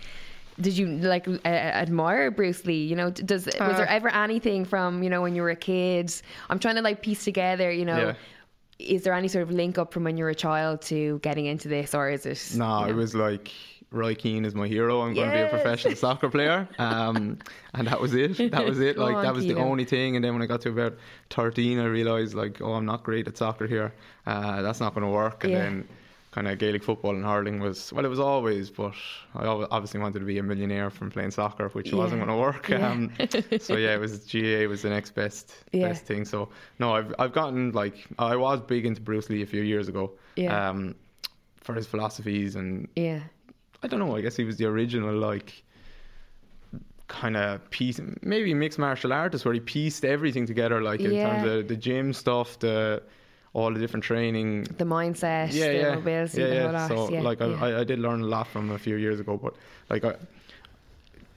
did 0.61 0.77
you 0.77 0.87
like 0.87 1.27
uh, 1.29 1.39
admire 1.47 2.31
Bruce 2.31 2.65
Lee? 2.67 2.85
You 2.85 2.97
know, 2.97 3.11
does 3.11 3.47
was 3.47 3.55
Uh, 3.57 3.73
there 3.77 3.89
ever 3.89 4.09
anything 4.11 4.65
from 4.65 5.03
you 5.03 5.11
know 5.11 5.23
when 5.23 5.35
you 5.35 5.43
were 5.43 5.51
a 5.51 5.57
kid? 5.57 6.13
I'm 6.51 6.59
trying 6.59 6.77
to 6.77 6.83
like 6.83 7.03
piece 7.03 7.25
together. 7.25 7.71
You 7.71 7.85
know, 7.85 7.99
Yeah. 7.99 8.15
is 8.79 9.03
there 9.05 9.15
any 9.15 9.29
sort 9.29 9.43
of 9.43 9.51
link 9.51 9.79
up 9.79 9.93
from 9.93 10.05
when 10.05 10.17
you 10.17 10.25
were 10.25 10.31
a 10.31 10.35
child 10.35 10.83
to 10.83 11.19
getting 11.21 11.47
into 11.47 11.69
this, 11.69 11.95
or 11.95 12.11
is 12.11 12.27
it? 12.27 12.57
No, 12.57 12.85
it 12.85 12.89
know? 12.91 12.95
was 12.97 13.15
like 13.15 13.51
Roy 13.91 14.15
Keane 14.15 14.45
is 14.45 14.55
my 14.55 14.67
hero. 14.67 15.03
I'm 15.03 15.15
going 15.15 15.31
to 15.31 15.37
be 15.37 15.43
a 15.43 15.49
professional 15.49 15.95
soccer 16.05 16.29
player, 16.31 16.67
um, 16.79 17.39
and 17.75 17.87
that 17.89 18.01
was 18.01 18.15
it. 18.15 18.51
That 18.51 18.65
was 18.65 18.81
it. 18.81 18.97
Like 18.99 19.17
on, 19.17 19.23
that 19.25 19.35
was 19.35 19.47
the 19.47 19.57
only 19.57 19.85
thing. 19.85 20.17
And 20.17 20.25
then 20.25 20.33
when 20.33 20.43
I 20.43 20.47
got 20.47 20.61
to 20.63 20.71
about 20.71 20.97
13, 21.31 21.79
I 21.79 21.85
realised 21.85 22.35
like, 22.35 22.61
oh, 22.63 22.73
I'm 22.75 22.87
not 22.87 23.03
great 23.05 23.29
at 23.29 23.37
soccer 23.37 23.67
here. 23.67 23.93
Uh, 24.27 24.63
that's 24.63 24.81
not 24.81 24.95
going 24.95 25.05
to 25.05 25.11
work. 25.11 25.45
And 25.45 25.53
Yeah. 25.53 25.59
then 25.59 25.89
kind 26.33 26.49
of 26.49 26.59
Gaelic 26.59 26.83
football 26.83 27.15
and 27.15 27.25
hurling 27.25 27.61
was 27.61 27.93
well, 27.93 28.05
it 28.05 28.09
was 28.09 28.19
always, 28.19 28.71
but 28.71 28.95
I 29.35 29.45
obviously 29.47 30.01
wanted 30.01 30.19
to 30.21 30.25
be 30.25 30.39
a 30.39 30.43
millionaire 30.43 30.91
from 30.91 31.11
playing 31.11 31.31
soccer, 31.31 31.69
which 31.69 31.93
wasn't 31.93 32.21
going 32.21 32.31
to 32.31 32.37
work. 32.43 32.69
Yeah. 32.71 32.89
Um, 32.91 33.13
so 33.61 33.77
yeah, 33.77 33.95
it 33.95 34.01
was 34.01 34.19
GAA 34.27 34.67
was 34.69 34.83
the 34.83 34.89
next 34.91 35.11
best 35.15 35.53
Yeah. 35.73 35.89
best 35.89 36.05
thing. 36.07 36.25
So 36.25 36.49
no, 36.79 36.95
I've 36.95 37.15
I've 37.19 37.33
gotten 37.33 37.71
like 37.73 38.07
I 38.19 38.35
was 38.35 38.61
big 38.61 38.87
into 38.87 39.01
Bruce 39.01 39.29
Lee 39.31 39.43
a 39.43 39.47
few 39.47 39.63
years 39.63 39.89
ago. 39.89 40.13
Yeah. 40.37 40.69
Um, 40.71 40.95
for 41.61 41.75
his 41.75 41.87
philosophies 41.87 42.57
and 42.57 42.89
yeah, 42.97 43.21
I 43.85 43.87
don't 43.87 44.01
know. 44.01 44.17
I 44.17 44.21
guess 44.21 44.35
he 44.35 44.43
was 44.45 44.57
the 44.57 44.65
original 44.65 45.15
like 45.15 45.63
kind 47.09 47.37
of 47.37 47.69
piece, 47.71 48.01
maybe 48.23 48.55
mixed 48.55 48.79
martial 48.79 49.13
artist, 49.13 49.45
where 49.45 49.53
he 49.55 49.61
pieced 49.61 50.05
everything 50.05 50.47
together, 50.47 50.81
like 50.81 51.01
in 51.01 51.13
Yeah. 51.13 51.29
terms 51.29 51.47
of 51.51 51.69
the 51.69 51.77
gym 51.77 52.13
stuff, 52.15 52.59
the 52.59 53.03
all 53.55 53.73
the 53.73 53.79
different 53.79 54.05
training. 54.05 54.65
the 54.79 54.85
mindset, 54.85 55.53
Yeah, 55.53 55.69
the 55.69 55.75
yeah, 55.75 55.95
mobility, 55.95 56.41
yeah, 56.41 56.71
yeah. 56.71 56.89
So 56.89 57.11
yeah, 57.11 57.21
like 57.23 57.41
I, 57.41 57.47
yeah. 57.47 57.65
I, 57.65 57.81
I 57.81 57.85
did 57.85 57.99
learn 57.99 58.23
a 58.23 58.27
lot 58.27 58.47
from 58.47 58.71
a 58.71 58.79
few 58.79 58.97
years 58.97 59.21
ago, 59.21 59.37
but 59.37 59.55
like 59.91 60.05
I, 60.05 60.15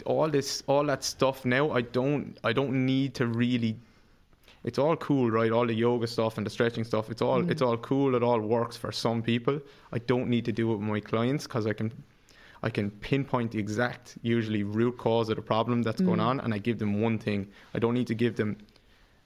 all 0.05 0.29
this, 0.29 0.63
all 0.67 0.85
that 0.85 1.03
stuff 1.03 1.45
now, 1.45 1.71
I 1.71 1.81
don't, 1.81 2.37
I 2.43 2.53
don't 2.53 2.85
need 2.85 3.15
to 3.15 3.27
really. 3.27 3.77
It's 4.63 4.79
all 4.79 4.95
cool, 4.95 5.29
right? 5.29 5.51
All 5.51 5.67
the 5.67 5.75
yoga 5.75 6.07
stuff 6.07 6.37
and 6.37 6.45
the 6.45 6.49
stretching 6.49 6.83
stuff. 6.83 7.11
It's 7.11 7.21
all, 7.21 7.47
it's 7.51 7.61
mm. 7.61 7.67
all 7.67 7.77
cool. 7.77 8.15
It 8.15 8.23
all 8.23 8.39
works 8.39 8.75
for 8.75 8.91
some 8.91 9.21
people. 9.21 9.61
I 9.91 9.99
don't 9.99 10.27
need 10.27 10.43
to 10.45 10.51
do 10.51 10.71
it 10.71 10.77
with 10.77 10.87
my 10.87 10.99
clients 10.99 11.45
because 11.45 11.67
I 11.67 11.73
can, 11.73 11.91
I 12.63 12.71
can 12.71 12.89
pinpoint 12.89 13.51
the 13.51 13.59
exact, 13.59 14.17
usually 14.23 14.63
root 14.63 14.97
cause 14.97 15.29
of 15.29 15.35
the 15.35 15.43
problem 15.43 15.83
that's 15.83 16.01
going 16.01 16.17
mm. 16.17 16.25
on, 16.25 16.39
and 16.39 16.51
I 16.51 16.57
give 16.57 16.79
them 16.79 16.99
one 16.99 17.19
thing. 17.19 17.47
I 17.75 17.79
don't 17.79 17.93
need 17.93 18.07
to 18.07 18.15
give 18.15 18.37
them 18.37 18.57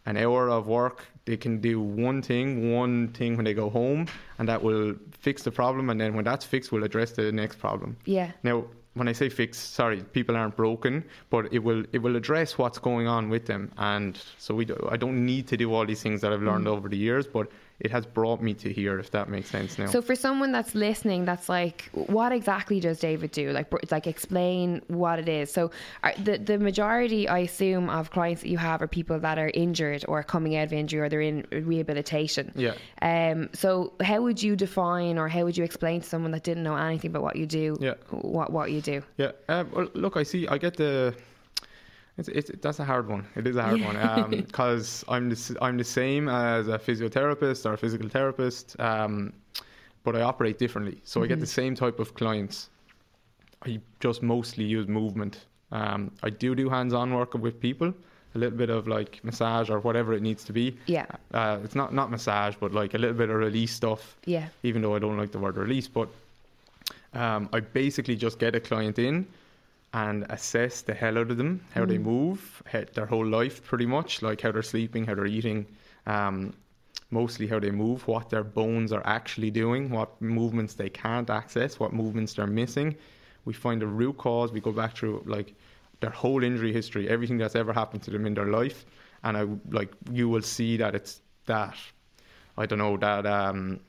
an 0.09 0.17
hour 0.17 0.49
of 0.49 0.67
work. 0.67 1.05
They 1.25 1.37
can 1.37 1.61
do 1.61 1.79
one 1.79 2.21
thing, 2.21 2.73
one 2.73 3.09
thing 3.09 3.35
when 3.37 3.45
they 3.45 3.53
go 3.53 3.69
home, 3.69 4.07
and 4.39 4.49
that 4.49 4.61
will 4.63 4.95
fix 5.11 5.43
the 5.43 5.51
problem. 5.51 5.89
And 5.91 6.01
then 6.01 6.15
when 6.15 6.25
that's 6.25 6.45
fixed, 6.45 6.71
we'll 6.71 6.83
address 6.83 7.11
the 7.11 7.31
next 7.31 7.59
problem. 7.59 7.95
yeah, 8.05 8.31
Now, 8.43 8.65
when 8.95 9.07
I 9.07 9.13
say 9.13 9.29
fix, 9.29 9.57
sorry, 9.57 10.01
people 10.01 10.35
aren't 10.35 10.55
broken, 10.55 11.05
but 11.29 11.53
it 11.53 11.59
will 11.59 11.85
it 11.93 11.99
will 11.99 12.15
address 12.15 12.57
what's 12.57 12.79
going 12.79 13.07
on 13.07 13.29
with 13.29 13.45
them. 13.45 13.71
And 13.77 14.19
so 14.39 14.55
we 14.55 14.65
do, 14.65 14.75
I 14.91 14.97
don't 14.97 15.25
need 15.25 15.47
to 15.49 15.57
do 15.57 15.73
all 15.73 15.85
these 15.85 16.01
things 16.01 16.21
that 16.21 16.33
I've 16.33 16.41
learned 16.41 16.65
mm. 16.65 16.75
over 16.75 16.89
the 16.89 16.97
years, 16.97 17.27
but 17.27 17.47
it 17.79 17.91
has 17.91 18.05
brought 18.05 18.41
me 18.41 18.53
to 18.55 18.73
here, 18.73 18.99
if 18.99 19.11
that 19.11 19.29
makes 19.29 19.49
sense 19.49 19.79
now. 19.79 19.85
So 19.85 20.01
for 20.01 20.15
someone 20.15 20.51
that's 20.51 20.75
listening, 20.75 21.25
that's 21.25 21.47
like, 21.47 21.89
what 21.93 22.31
exactly 22.31 22.79
does 22.79 22.99
David 22.99 23.31
do? 23.31 23.51
Like, 23.51 23.91
like 23.91 24.05
explain 24.05 24.81
what 24.87 25.19
it 25.19 25.29
is. 25.29 25.51
So 25.51 25.71
are, 26.03 26.13
the 26.21 26.37
the 26.37 26.59
majority, 26.59 27.27
I 27.27 27.39
assume, 27.39 27.89
of 27.89 28.11
clients 28.11 28.41
that 28.41 28.49
you 28.49 28.57
have 28.57 28.81
are 28.81 28.87
people 28.87 29.19
that 29.19 29.39
are 29.39 29.51
injured 29.53 30.03
or 30.07 30.23
coming 30.23 30.57
out 30.57 30.65
of 30.65 30.73
injury 30.73 30.99
or 30.99 31.09
they're 31.09 31.21
in 31.21 31.45
rehabilitation. 31.51 32.51
Yeah. 32.55 32.73
Um. 33.01 33.49
So 33.53 33.93
how 34.01 34.21
would 34.21 34.43
you 34.43 34.55
define 34.55 35.17
or 35.17 35.29
how 35.29 35.45
would 35.45 35.57
you 35.57 35.63
explain 35.63 36.01
to 36.01 36.07
someone 36.07 36.31
that 36.31 36.43
didn't 36.43 36.63
know 36.63 36.75
anything 36.75 37.11
about 37.11 37.23
what 37.23 37.35
you 37.37 37.45
do? 37.45 37.77
Yeah. 37.79 37.93
What 38.09 38.51
what 38.51 38.71
you 38.71 38.81
do? 38.81 39.03
Yeah. 39.17 39.31
Uh, 39.47 39.63
well, 39.71 39.87
look, 39.93 40.17
I 40.17 40.23
see. 40.23 40.47
I 40.47 40.57
get 40.57 40.75
the. 40.75 41.15
It's, 42.19 42.27
it's 42.29 42.51
that's 42.61 42.79
a 42.79 42.85
hard 42.85 43.07
one. 43.07 43.25
It 43.35 43.47
is 43.47 43.55
a 43.55 43.63
hard 43.63 43.81
one 43.81 44.29
because 44.31 45.05
I'm 45.07 45.29
the 45.29 45.57
I'm 45.61 45.77
the 45.77 45.83
same 45.83 46.27
as 46.27 46.67
a 46.67 46.77
physiotherapist 46.77 47.65
or 47.65 47.73
a 47.73 47.77
physical 47.77 48.09
therapist, 48.09 48.77
um, 48.79 49.31
but 50.03 50.15
I 50.15 50.21
operate 50.21 50.59
differently. 50.59 50.99
So 51.05 51.23
I 51.23 51.27
get 51.27 51.39
the 51.39 51.47
same 51.47 51.75
type 51.75 51.99
of 51.99 52.13
clients. 52.15 52.69
I 53.65 53.79
just 53.99 54.21
mostly 54.21 54.65
use 54.65 54.87
movement. 54.87 55.45
Um, 55.71 56.11
I 56.23 56.29
do 56.29 56.55
do 56.55 56.69
hands-on 56.69 57.13
work 57.13 57.33
with 57.35 57.59
people, 57.59 57.93
a 58.35 58.37
little 58.37 58.57
bit 58.57 58.69
of 58.69 58.87
like 58.87 59.23
massage 59.23 59.69
or 59.69 59.79
whatever 59.79 60.13
it 60.13 60.21
needs 60.21 60.43
to 60.45 60.53
be. 60.53 60.77
Yeah. 60.87 61.05
Uh, 61.33 61.59
it's 61.63 61.75
not 61.75 61.93
not 61.93 62.11
massage, 62.11 62.55
but 62.59 62.73
like 62.73 62.95
a 62.95 62.97
little 62.97 63.15
bit 63.15 63.29
of 63.29 63.37
release 63.37 63.73
stuff. 63.73 64.17
Yeah. 64.25 64.47
Even 64.63 64.81
though 64.81 64.95
I 64.95 64.99
don't 64.99 65.17
like 65.17 65.31
the 65.31 65.39
word 65.39 65.55
release, 65.55 65.87
but 65.87 66.09
um, 67.13 67.47
I 67.53 67.61
basically 67.61 68.17
just 68.17 68.39
get 68.39 68.55
a 68.55 68.59
client 68.59 68.99
in 68.99 69.25
and 69.93 70.25
assess 70.29 70.81
the 70.81 70.93
hell 70.93 71.17
out 71.17 71.31
of 71.31 71.37
them, 71.37 71.61
how 71.73 71.85
they 71.85 71.97
move, 71.97 72.61
he- 72.71 72.85
their 72.93 73.07
whole 73.07 73.25
life 73.25 73.63
pretty 73.63 73.85
much, 73.85 74.21
like 74.21 74.41
how 74.41 74.51
they're 74.51 74.61
sleeping, 74.61 75.05
how 75.05 75.15
they're 75.15 75.25
eating, 75.25 75.65
um, 76.05 76.53
mostly 77.11 77.47
how 77.47 77.59
they 77.59 77.71
move, 77.71 78.07
what 78.07 78.29
their 78.29 78.43
bones 78.43 78.91
are 78.91 79.01
actually 79.05 79.49
doing, 79.49 79.89
what 79.89 80.21
movements 80.21 80.75
they 80.75 80.89
can't 80.89 81.29
access, 81.29 81.79
what 81.79 81.91
movements 81.91 82.33
they're 82.33 82.47
missing. 82.47 82.95
We 83.45 83.53
find 83.53 83.81
the 83.81 83.87
root 83.87 84.17
cause. 84.17 84.51
We 84.51 84.61
go 84.61 84.71
back 84.71 84.95
through 84.95 85.23
like 85.25 85.55
their 86.01 86.11
whole 86.11 86.43
injury 86.43 86.71
history, 86.71 87.09
everything 87.09 87.37
that's 87.37 87.55
ever 87.55 87.73
happened 87.73 88.03
to 88.03 88.11
them 88.11 88.25
in 88.25 88.33
their 88.35 88.45
life, 88.45 88.85
and 89.23 89.35
I 89.35 89.47
like 89.71 89.91
you 90.11 90.29
will 90.29 90.43
see 90.43 90.77
that 90.77 90.93
it's 90.93 91.21
that 91.45 91.75
I 92.57 92.65
don't 92.65 92.79
know 92.79 92.95
that 92.97 93.25
um, 93.25 93.79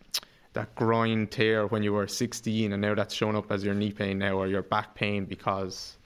that 0.53 0.75
groin 0.75 1.27
tear 1.29 1.67
when 1.67 1.83
you 1.83 1.93
were 1.93 2.07
16, 2.07 2.73
and 2.73 2.83
now 2.83 2.95
that's 2.95 3.15
shown 3.15 3.37
up 3.37 3.51
as 3.53 3.65
your 3.65 3.75
knee 3.75 3.93
pain 3.93 4.19
now 4.19 4.35
or 4.35 4.47
your 4.49 4.63
back 4.63 4.95
pain 4.95 5.25
because 5.25 5.97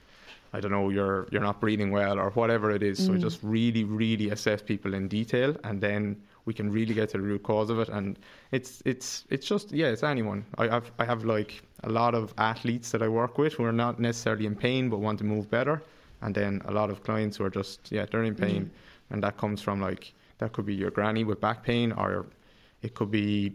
I 0.53 0.61
don't 0.61 0.71
know 0.71 0.91
you're 0.91 1.27
you're 1.33 1.43
not 1.43 1.61
breathing 1.61 1.91
well 1.91 2.19
or 2.19 2.31
whatever 2.31 2.71
it 2.71 2.83
is. 2.83 3.05
So 3.05 3.13
mm. 3.13 3.21
just 3.21 3.41
really 3.43 3.83
really 3.85 4.31
assess 4.31 4.63
people 4.63 4.95
in 4.95 5.09
detail, 5.09 5.57
and 5.65 5.81
then 5.81 6.23
we 6.45 6.55
can 6.55 6.71
really 6.71 6.95
get 6.95 7.09
to 7.11 7.17
the 7.17 7.25
root 7.25 7.43
cause 7.43 7.71
of 7.71 7.81
it. 7.81 7.89
And 7.89 8.19
it's 8.53 8.83
it's 8.85 9.25
it's 9.31 9.47
just 9.47 9.73
yeah, 9.73 9.87
it's 9.87 10.05
anyone. 10.05 10.45
I 10.59 10.69
have 10.69 10.93
I 11.01 11.05
have 11.05 11.25
like 11.25 11.63
a 11.83 11.89
lot 11.89 12.15
of 12.15 12.33
athletes 12.39 12.93
that 12.93 13.03
I 13.03 13.09
work 13.09 13.37
with 13.37 13.55
who 13.55 13.65
are 13.65 13.73
not 13.73 13.99
necessarily 13.99 14.47
in 14.47 14.55
pain 14.55 14.89
but 14.89 14.99
want 14.99 15.19
to 15.19 15.25
move 15.25 15.51
better, 15.51 15.83
and 16.23 16.35
then 16.35 16.63
a 16.67 16.71
lot 16.71 16.89
of 16.89 17.03
clients 17.03 17.39
who 17.39 17.45
are 17.45 17.51
just 17.51 17.91
yeah 17.91 18.07
they're 18.09 18.25
in 18.25 18.37
pain, 18.37 18.67
mm. 18.67 18.71
and 19.11 19.23
that 19.25 19.37
comes 19.39 19.61
from 19.61 19.81
like 19.81 20.13
that 20.39 20.53
could 20.53 20.67
be 20.67 20.75
your 20.75 20.91
granny 20.91 21.25
with 21.25 21.41
back 21.41 21.63
pain 21.65 21.91
or 21.93 22.27
it 22.83 22.95
could 22.95 23.11
be 23.11 23.55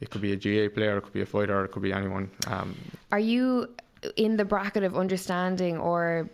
it 0.00 0.10
could 0.10 0.20
be 0.22 0.32
a 0.32 0.36
GAA 0.36 0.72
player, 0.74 0.96
it 0.96 1.02
could 1.02 1.12
be 1.12 1.20
a 1.20 1.26
fighter, 1.26 1.64
it 1.64 1.72
could 1.72 1.82
be 1.82 1.92
anyone. 1.92 2.30
Um, 2.46 2.74
Are 3.12 3.18
you 3.18 3.68
in 4.16 4.36
the 4.36 4.44
bracket 4.44 4.82
of 4.82 4.96
understanding 4.96 5.76
or 5.78 6.28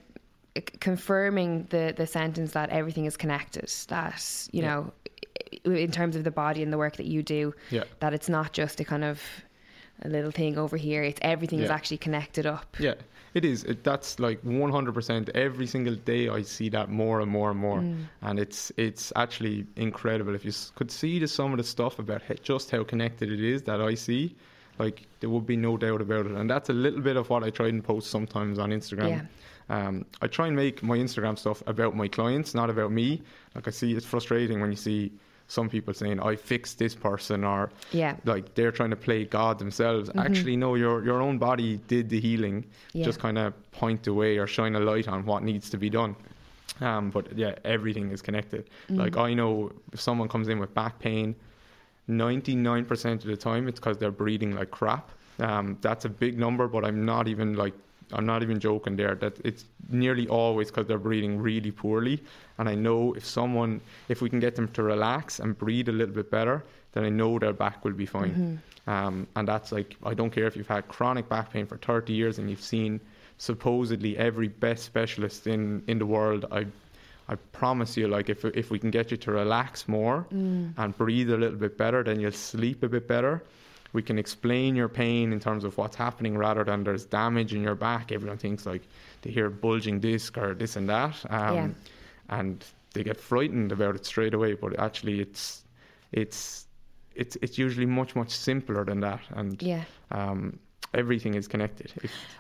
confirming 0.81 1.67
the, 1.71 1.93
the 1.97 2.07
sentence 2.07 2.53
that 2.53 2.71
everything 2.71 3.05
is 3.07 3.17
connected? 3.17 3.69
That, 3.89 4.23
you 4.53 4.63
Yeah. 4.63 4.69
know, 4.75 4.93
in 5.65 5.91
terms 5.91 6.17
of 6.17 6.25
the 6.25 6.31
body 6.31 6.63
and 6.63 6.73
the 6.73 6.79
work 6.79 6.97
that 6.97 7.07
you 7.07 7.23
do, 7.23 7.55
Yeah. 7.71 7.85
that 8.01 8.15
it's 8.15 8.29
not 8.29 8.53
just 8.53 8.81
a 8.81 8.85
kind 8.85 9.05
of 9.05 9.21
a 10.03 10.09
little 10.09 10.31
thing 10.31 10.59
over 10.59 10.77
here, 10.77 11.03
it's 11.03 11.19
everything 11.23 11.59
is 11.61 11.69
Yeah. 11.69 11.75
actually 11.75 11.99
connected 11.99 12.47
up. 12.47 12.77
yeah, 12.79 12.95
it 13.35 13.45
is. 13.45 13.65
It, 13.65 13.83
that's 13.85 14.19
like 14.19 14.43
100%. 14.45 15.29
Every 15.31 15.67
single 15.67 15.95
day, 15.95 16.29
I 16.29 16.43
see 16.43 16.69
that 16.71 16.91
more 16.91 17.21
and 17.21 17.31
more 17.31 17.51
and 17.51 17.59
more, 17.61 17.83
and 18.23 18.39
it's 18.39 18.73
it's 18.77 19.13
actually 19.17 19.67
incredible. 19.77 20.35
If 20.35 20.45
you 20.45 20.51
s- 20.51 20.73
could 20.75 20.91
see 20.91 21.19
the, 21.19 21.29
some 21.29 21.53
of 21.53 21.59
the 21.59 21.65
stuff 21.65 21.99
about 21.99 22.23
just 22.43 22.71
how 22.71 22.85
connected 22.85 23.31
it 23.33 23.41
is 23.41 23.63
that 23.63 23.81
I 23.81 23.95
see, 23.95 24.35
like 24.79 25.07
there 25.21 25.31
would 25.31 25.47
be 25.47 25.57
no 25.57 25.77
doubt 25.77 26.01
about 26.01 26.27
it. 26.27 26.33
And 26.33 26.49
that's 26.51 26.69
a 26.69 26.75
little 26.75 27.01
bit 27.01 27.17
of 27.17 27.29
what 27.31 27.43
I 27.45 27.51
try 27.51 27.69
and 27.69 27.83
post 27.83 28.11
sometimes 28.11 28.59
on 28.59 28.71
Instagram. 28.71 29.09
Yeah. 29.09 29.23
Um, 29.69 30.05
I 30.23 30.29
try 30.29 30.47
and 30.47 30.55
make 30.55 30.83
my 30.83 30.97
Instagram 30.97 31.37
stuff 31.39 31.63
about 31.67 31.97
my 31.97 32.07
clients, 32.09 32.55
not 32.55 32.71
about 32.71 32.93
me. 32.93 33.23
Like 33.55 33.67
I 33.67 33.71
see, 33.73 33.95
it's 33.97 34.07
frustrating 34.07 34.61
when 34.61 34.71
you 34.71 34.77
see 34.77 35.11
some 35.49 35.69
people 35.69 35.95
saying 35.95 36.19
I 36.21 36.37
fixed 36.37 36.79
this 36.79 36.95
person 36.95 37.45
or 37.45 37.71
Yeah. 37.93 38.17
like 38.25 38.55
they're 38.55 38.73
trying 38.73 38.91
to 38.91 38.97
play 38.97 39.25
God 39.25 39.59
themselves. 39.59 40.11
Actually, 40.17 40.57
no, 40.57 40.75
your 40.75 41.05
your 41.05 41.21
own 41.23 41.39
body 41.39 41.79
did 41.89 42.09
the 42.09 42.21
healing. 42.21 42.65
Yeah. 42.93 43.05
Just 43.05 43.21
kind 43.21 43.39
of 43.39 43.55
point 43.73 44.03
the 44.03 44.13
way 44.13 44.39
or 44.39 44.47
shine 44.47 44.75
a 44.75 44.81
light 44.81 45.09
on 45.09 45.25
what 45.25 45.43
needs 45.43 45.71
to 45.71 45.77
be 45.79 45.89
done. 45.91 46.17
Um, 46.81 47.11
but 47.11 47.25
yeah, 47.39 47.55
everything 47.65 48.11
is 48.11 48.21
connected. 48.23 48.69
Like 48.89 49.17
I 49.17 49.35
know 49.35 49.71
if 49.93 50.01
someone 50.01 50.29
comes 50.29 50.49
in 50.49 50.59
with 50.59 50.75
back 50.75 50.99
pain, 50.99 51.35
ninety 52.09 52.55
nine 52.55 52.85
percent 52.85 53.23
of 53.25 53.29
the 53.31 53.37
time 53.37 53.69
it's 53.69 53.81
because 53.81 53.99
they're 53.99 54.11
breathing 54.11 54.55
like 54.55 54.71
crap. 54.71 55.11
Um, 55.39 55.77
that's 55.81 56.05
a 56.07 56.09
big 56.09 56.39
number, 56.39 56.67
but 56.69 56.85
I'm 56.85 57.05
not 57.05 57.29
even 57.29 57.55
like 57.57 57.75
I'm 58.13 58.27
not 58.27 58.43
even 58.43 58.61
joking 58.61 58.97
there. 58.97 59.15
That 59.15 59.39
it's 59.45 59.65
nearly 59.91 60.29
always 60.29 60.69
because 60.71 60.87
they're 60.87 60.99
breathing 60.99 61.39
really 61.41 61.71
poorly. 61.73 62.23
And 62.59 62.69
I 62.69 62.75
know 62.75 63.15
if 63.15 63.25
someone, 63.25 63.81
if 64.09 64.23
we 64.23 64.31
can 64.31 64.41
get 64.41 64.57
them 64.57 64.69
to 64.69 64.83
relax 64.83 65.41
and 65.41 65.57
breathe 65.59 65.89
a 65.89 65.93
little 65.93 66.15
bit 66.15 66.31
better, 66.31 66.65
then 66.93 67.05
I 67.05 67.09
know 67.11 67.39
their 67.39 67.53
back 67.53 67.85
will 67.85 67.93
be 67.93 68.07
fine. 68.07 68.61
Um, 68.87 69.27
and 69.35 69.49
that's 69.49 69.73
like 69.73 69.97
I 70.05 70.15
don't 70.15 70.31
care 70.31 70.47
if 70.47 70.57
you've 70.57 70.69
had 70.69 70.87
chronic 70.89 71.29
back 71.29 71.53
pain 71.53 71.67
for 71.67 71.77
30 71.77 72.13
years 72.13 72.39
and 72.39 72.49
you've 72.49 72.63
seen 72.63 73.01
supposedly 73.39 74.17
every 74.17 74.49
best 74.49 74.85
specialist 74.85 75.47
in 75.47 75.83
in 75.87 75.99
the 75.99 76.07
world. 76.07 76.45
I 76.53 76.67
I 77.29 77.35
promise 77.53 77.97
you, 77.97 78.07
like 78.07 78.29
if 78.29 78.45
if 78.45 78.71
we 78.71 78.79
can 78.79 78.91
get 78.91 79.11
you 79.11 79.17
to 79.17 79.33
relax 79.33 79.89
more 79.89 80.27
and 80.31 80.97
breathe 80.97 81.31
a 81.31 81.37
little 81.37 81.59
bit 81.59 81.77
better, 81.77 82.05
then 82.05 82.21
you'll 82.21 82.31
sleep 82.33 82.83
a 82.85 82.89
bit 82.89 83.09
better. 83.09 83.43
We 83.97 84.03
can 84.03 84.19
explain 84.19 84.77
your 84.77 84.91
pain 84.91 85.33
in 85.33 85.41
terms 85.41 85.65
of 85.65 85.79
what's 85.79 85.97
happening 85.97 86.37
rather 86.37 86.63
than 86.65 86.85
there's 86.85 87.07
damage 87.07 87.55
in 87.55 87.63
your 87.63 87.75
back. 87.75 88.13
Everyone 88.13 88.37
thinks 88.37 88.67
like 88.67 88.83
they 89.23 89.31
hear 89.31 89.49
bulging 89.49 90.01
disc 90.01 90.37
or 90.37 90.55
this 90.55 90.77
and 90.77 90.87
that, 90.91 91.17
um, 91.31 91.55
Yeah. 91.55 91.69
and 92.29 92.63
they 92.93 93.03
get 93.03 93.19
frightened 93.19 93.73
about 93.73 93.95
it 93.97 94.05
straight 94.05 94.35
away. 94.35 94.53
But 94.53 94.79
actually, 94.79 95.21
it's 95.21 95.65
it's 96.13 96.67
it's 97.15 97.39
it's 97.41 97.57
usually 97.57 97.87
much 97.87 98.15
much 98.15 98.33
simpler 98.33 98.85
than 98.85 99.01
that, 99.01 99.23
and 99.31 99.63
Yeah. 99.63 99.85
um, 100.11 100.59
everything 100.95 101.35
is 101.35 101.49
connected. 101.49 101.93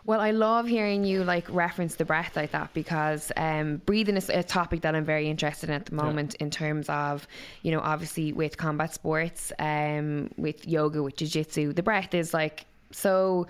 Well, 0.04 0.20
I 0.20 0.30
love 0.30 0.66
hearing 0.66 1.04
you 1.04 1.24
like 1.24 1.48
reference 1.50 1.96
the 1.96 2.04
breath 2.04 2.36
like 2.36 2.52
that 2.52 2.72
because 2.74 3.32
um, 3.36 3.78
breathing 3.86 4.16
is 4.16 4.28
a 4.28 4.42
topic 4.42 4.80
that 4.82 4.94
I'm 4.94 5.04
very 5.04 5.28
interested 5.28 5.68
in 5.68 5.74
at 5.74 5.86
the 5.86 5.94
moment 5.94 6.34
in 6.36 6.50
terms 6.50 6.88
of, 6.88 7.26
you 7.62 7.72
know, 7.72 7.80
obviously 7.80 8.32
with 8.32 8.56
combat 8.56 8.94
sports, 8.94 9.52
um, 9.58 10.30
with 10.36 10.66
yoga, 10.66 11.02
with 11.02 11.16
jiu-jitsu, 11.16 11.72
the 11.72 11.82
breath 11.82 12.14
is 12.14 12.32
like 12.32 12.66
so 12.92 13.46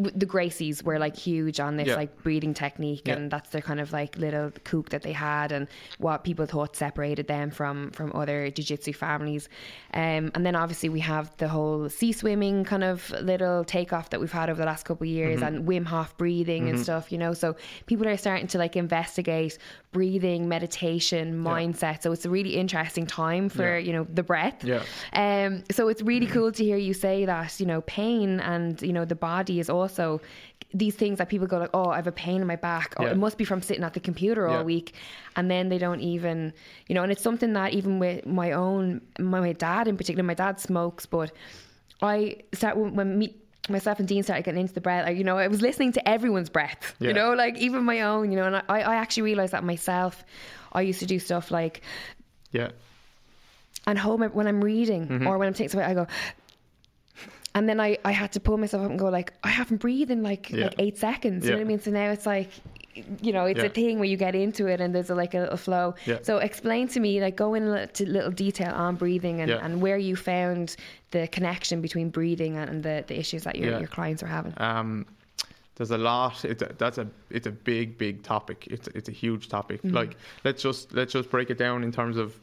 the 0.00 0.26
Gracies 0.26 0.82
were 0.82 0.98
like 0.98 1.16
huge 1.16 1.60
on 1.60 1.76
this 1.76 1.88
Yeah. 1.88 1.96
like 1.96 2.22
breathing 2.22 2.54
technique 2.54 3.02
Yeah. 3.06 3.14
and 3.16 3.30
that's 3.30 3.50
their 3.50 3.60
kind 3.60 3.80
of 3.80 3.92
like 3.92 4.16
little 4.16 4.50
kook 4.64 4.88
that 4.90 5.02
they 5.02 5.12
had 5.12 5.52
and 5.52 5.68
what 5.98 6.24
people 6.24 6.46
thought 6.46 6.74
separated 6.76 7.26
them 7.26 7.50
from 7.50 7.90
from 7.92 8.12
other 8.14 8.50
jiu-jitsu 8.50 8.92
families 8.92 9.48
um, 9.94 10.30
and 10.34 10.46
then 10.46 10.56
obviously 10.56 10.88
we 10.88 11.00
have 11.00 11.36
the 11.38 11.48
whole 11.48 11.88
sea 11.88 12.12
swimming 12.12 12.64
kind 12.64 12.84
of 12.84 13.10
little 13.22 13.64
takeoff 13.64 14.10
that 14.10 14.20
we've 14.20 14.32
had 14.32 14.48
over 14.50 14.58
the 14.58 14.66
last 14.66 14.84
couple 14.84 15.04
of 15.04 15.08
years 15.10 15.40
Mm-hmm. 15.40 15.56
and 15.56 15.68
Wim 15.68 15.86
Hof 15.86 16.16
breathing 16.16 16.68
and 16.68 16.78
stuff 16.80 17.12
you 17.12 17.18
know 17.18 17.32
so 17.34 17.56
people 17.86 18.06
are 18.08 18.16
starting 18.16 18.46
to 18.48 18.58
like 18.58 18.76
investigate 18.76 19.58
breathing 19.92 20.48
meditation 20.48 21.42
mindset 21.42 22.02
so 22.02 22.12
it's 22.12 22.24
a 22.24 22.30
really 22.30 22.54
interesting 22.56 23.06
time 23.06 23.48
for 23.48 23.70
Yeah. 23.78 23.86
you 23.86 23.92
know 23.92 24.04
the 24.12 24.22
breath 24.22 24.64
Yeah. 24.64 24.82
um, 25.12 25.64
so 25.70 25.88
it's 25.88 26.02
really 26.02 26.26
cool 26.26 26.52
to 26.52 26.64
hear 26.64 26.76
you 26.76 26.94
say 26.94 27.24
that, 27.24 27.58
you 27.60 27.66
know, 27.66 27.80
pain 27.82 28.40
and, 28.40 28.80
you 28.82 28.92
know, 28.92 29.04
the 29.04 29.14
body 29.32 29.56
is 29.62 29.68
also 29.68 29.89
these 30.72 30.94
things 30.94 31.18
that 31.18 31.28
people 31.28 31.46
go 31.48 31.58
like, 31.58 31.70
oh, 31.74 31.88
I 31.90 31.96
have 31.96 32.06
a 32.06 32.12
pain 32.12 32.40
in 32.40 32.46
my 32.46 32.54
back. 32.56 32.94
Yeah. 33.00 33.08
it 33.08 33.16
must 33.16 33.36
be 33.38 33.44
from 33.44 33.60
sitting 33.60 33.82
at 33.82 33.92
the 33.94 34.00
computer 34.00 34.46
all 34.46 34.58
Yeah. 34.58 34.62
week. 34.62 34.94
And 35.34 35.50
then 35.50 35.68
they 35.68 35.78
don't 35.78 36.00
even, 36.00 36.52
you 36.86 36.94
know, 36.94 37.02
and 37.02 37.10
it's 37.10 37.22
something 37.22 37.52
that 37.54 37.72
even 37.72 37.98
with 37.98 38.24
my 38.24 38.52
own, 38.52 39.00
my, 39.18 39.40
my 39.40 39.52
dad 39.52 39.88
in 39.88 39.96
particular, 39.96 40.22
my 40.22 40.34
dad 40.34 40.60
smokes, 40.60 41.06
but 41.06 41.32
I 42.02 42.36
start 42.52 42.76
when, 42.76 42.94
when 42.94 43.18
me, 43.18 43.34
myself 43.68 43.98
and 43.98 44.06
Dean 44.06 44.22
started 44.22 44.44
getting 44.44 44.60
into 44.60 44.72
the 44.74 44.80
breath, 44.80 45.06
like, 45.06 45.16
you 45.18 45.24
know, 45.24 45.38
I 45.38 45.48
was 45.48 45.60
listening 45.60 45.92
to 45.92 46.08
everyone's 46.08 46.48
breath, 46.50 46.94
you 47.00 47.12
know, 47.12 47.32
like 47.34 47.58
even 47.58 47.82
my 47.84 48.02
own, 48.02 48.30
you 48.30 48.36
know, 48.38 48.44
and 48.44 48.56
I, 48.56 48.62
I 48.68 48.94
actually 48.96 49.24
realized 49.24 49.52
that 49.52 49.64
myself, 49.64 50.24
I 50.72 50.82
used 50.82 51.00
to 51.00 51.06
do 51.06 51.18
stuff 51.18 51.50
like, 51.50 51.82
yeah, 52.52 52.70
and 53.86 53.98
hold 53.98 54.20
my 54.20 54.26
when 54.28 54.46
I'm 54.46 54.62
reading 54.62 55.06
Mm-hmm. 55.08 55.26
or 55.26 55.36
when 55.38 55.48
I'm 55.48 55.54
taking 55.54 55.70
something, 55.70 55.88
I 55.88 55.94
go. 55.94 56.06
And 57.54 57.68
then 57.68 57.80
I, 57.80 57.98
I 58.04 58.12
had 58.12 58.32
to 58.32 58.40
pull 58.40 58.58
myself 58.58 58.84
up 58.84 58.90
and 58.90 58.98
go 58.98 59.08
like 59.08 59.32
I 59.42 59.48
haven't 59.48 59.78
breathed 59.78 60.10
in 60.10 60.22
like 60.22 60.50
Yeah. 60.50 60.64
like 60.66 60.74
eight 60.78 60.98
seconds. 60.98 61.44
You 61.44 61.50
know 61.50 61.56
what 61.58 61.62
I 61.64 61.68
mean? 61.68 61.80
So 61.80 61.90
now 61.90 62.10
it's 62.10 62.26
like 62.26 62.48
you 63.22 63.32
know, 63.32 63.44
it's 63.44 63.58
Yeah. 63.60 63.66
a 63.66 63.68
thing 63.68 63.98
where 63.98 64.08
you 64.08 64.16
get 64.16 64.34
into 64.34 64.66
it 64.66 64.80
and 64.80 64.94
there's 64.94 65.10
a, 65.10 65.14
like 65.14 65.32
a 65.34 65.40
little 65.40 65.56
flow. 65.56 65.94
Yeah. 66.06 66.18
So 66.22 66.38
explain 66.38 66.88
to 66.88 67.00
me, 67.00 67.20
like, 67.20 67.36
go 67.36 67.54
into 67.54 68.04
little 68.04 68.32
detail 68.32 68.72
on 68.74 68.96
breathing 68.96 69.40
and, 69.40 69.48
Yeah. 69.48 69.64
and 69.64 69.80
where 69.80 69.96
you 69.96 70.16
found 70.16 70.76
the 71.12 71.28
connection 71.28 71.80
between 71.80 72.10
breathing 72.10 72.56
and, 72.56 72.82
the, 72.82 73.04
the 73.06 73.18
issues 73.18 73.44
that 73.44 73.56
your, 73.56 73.70
Yeah. 73.70 73.78
your 73.78 73.88
clients 73.88 74.22
are 74.24 74.26
having. 74.26 74.54
Um, 74.56 75.06
there's 75.76 75.92
a 75.92 75.98
lot. 75.98 76.44
It's 76.44 76.62
a, 76.62 76.74
that's 76.76 76.98
a 76.98 77.06
it's 77.30 77.46
a 77.46 77.52
big 77.52 77.96
big 77.96 78.22
topic. 78.22 78.66
It's 78.70 78.86
it's 78.88 79.08
a 79.08 79.12
huge 79.12 79.48
topic. 79.48 79.80
Like 79.82 80.16
let's 80.44 80.62
just 80.62 80.92
let's 80.92 81.12
just 81.14 81.30
break 81.30 81.48
it 81.48 81.56
down 81.58 81.84
in 81.84 81.90
terms 81.92 82.18
of 82.18 82.38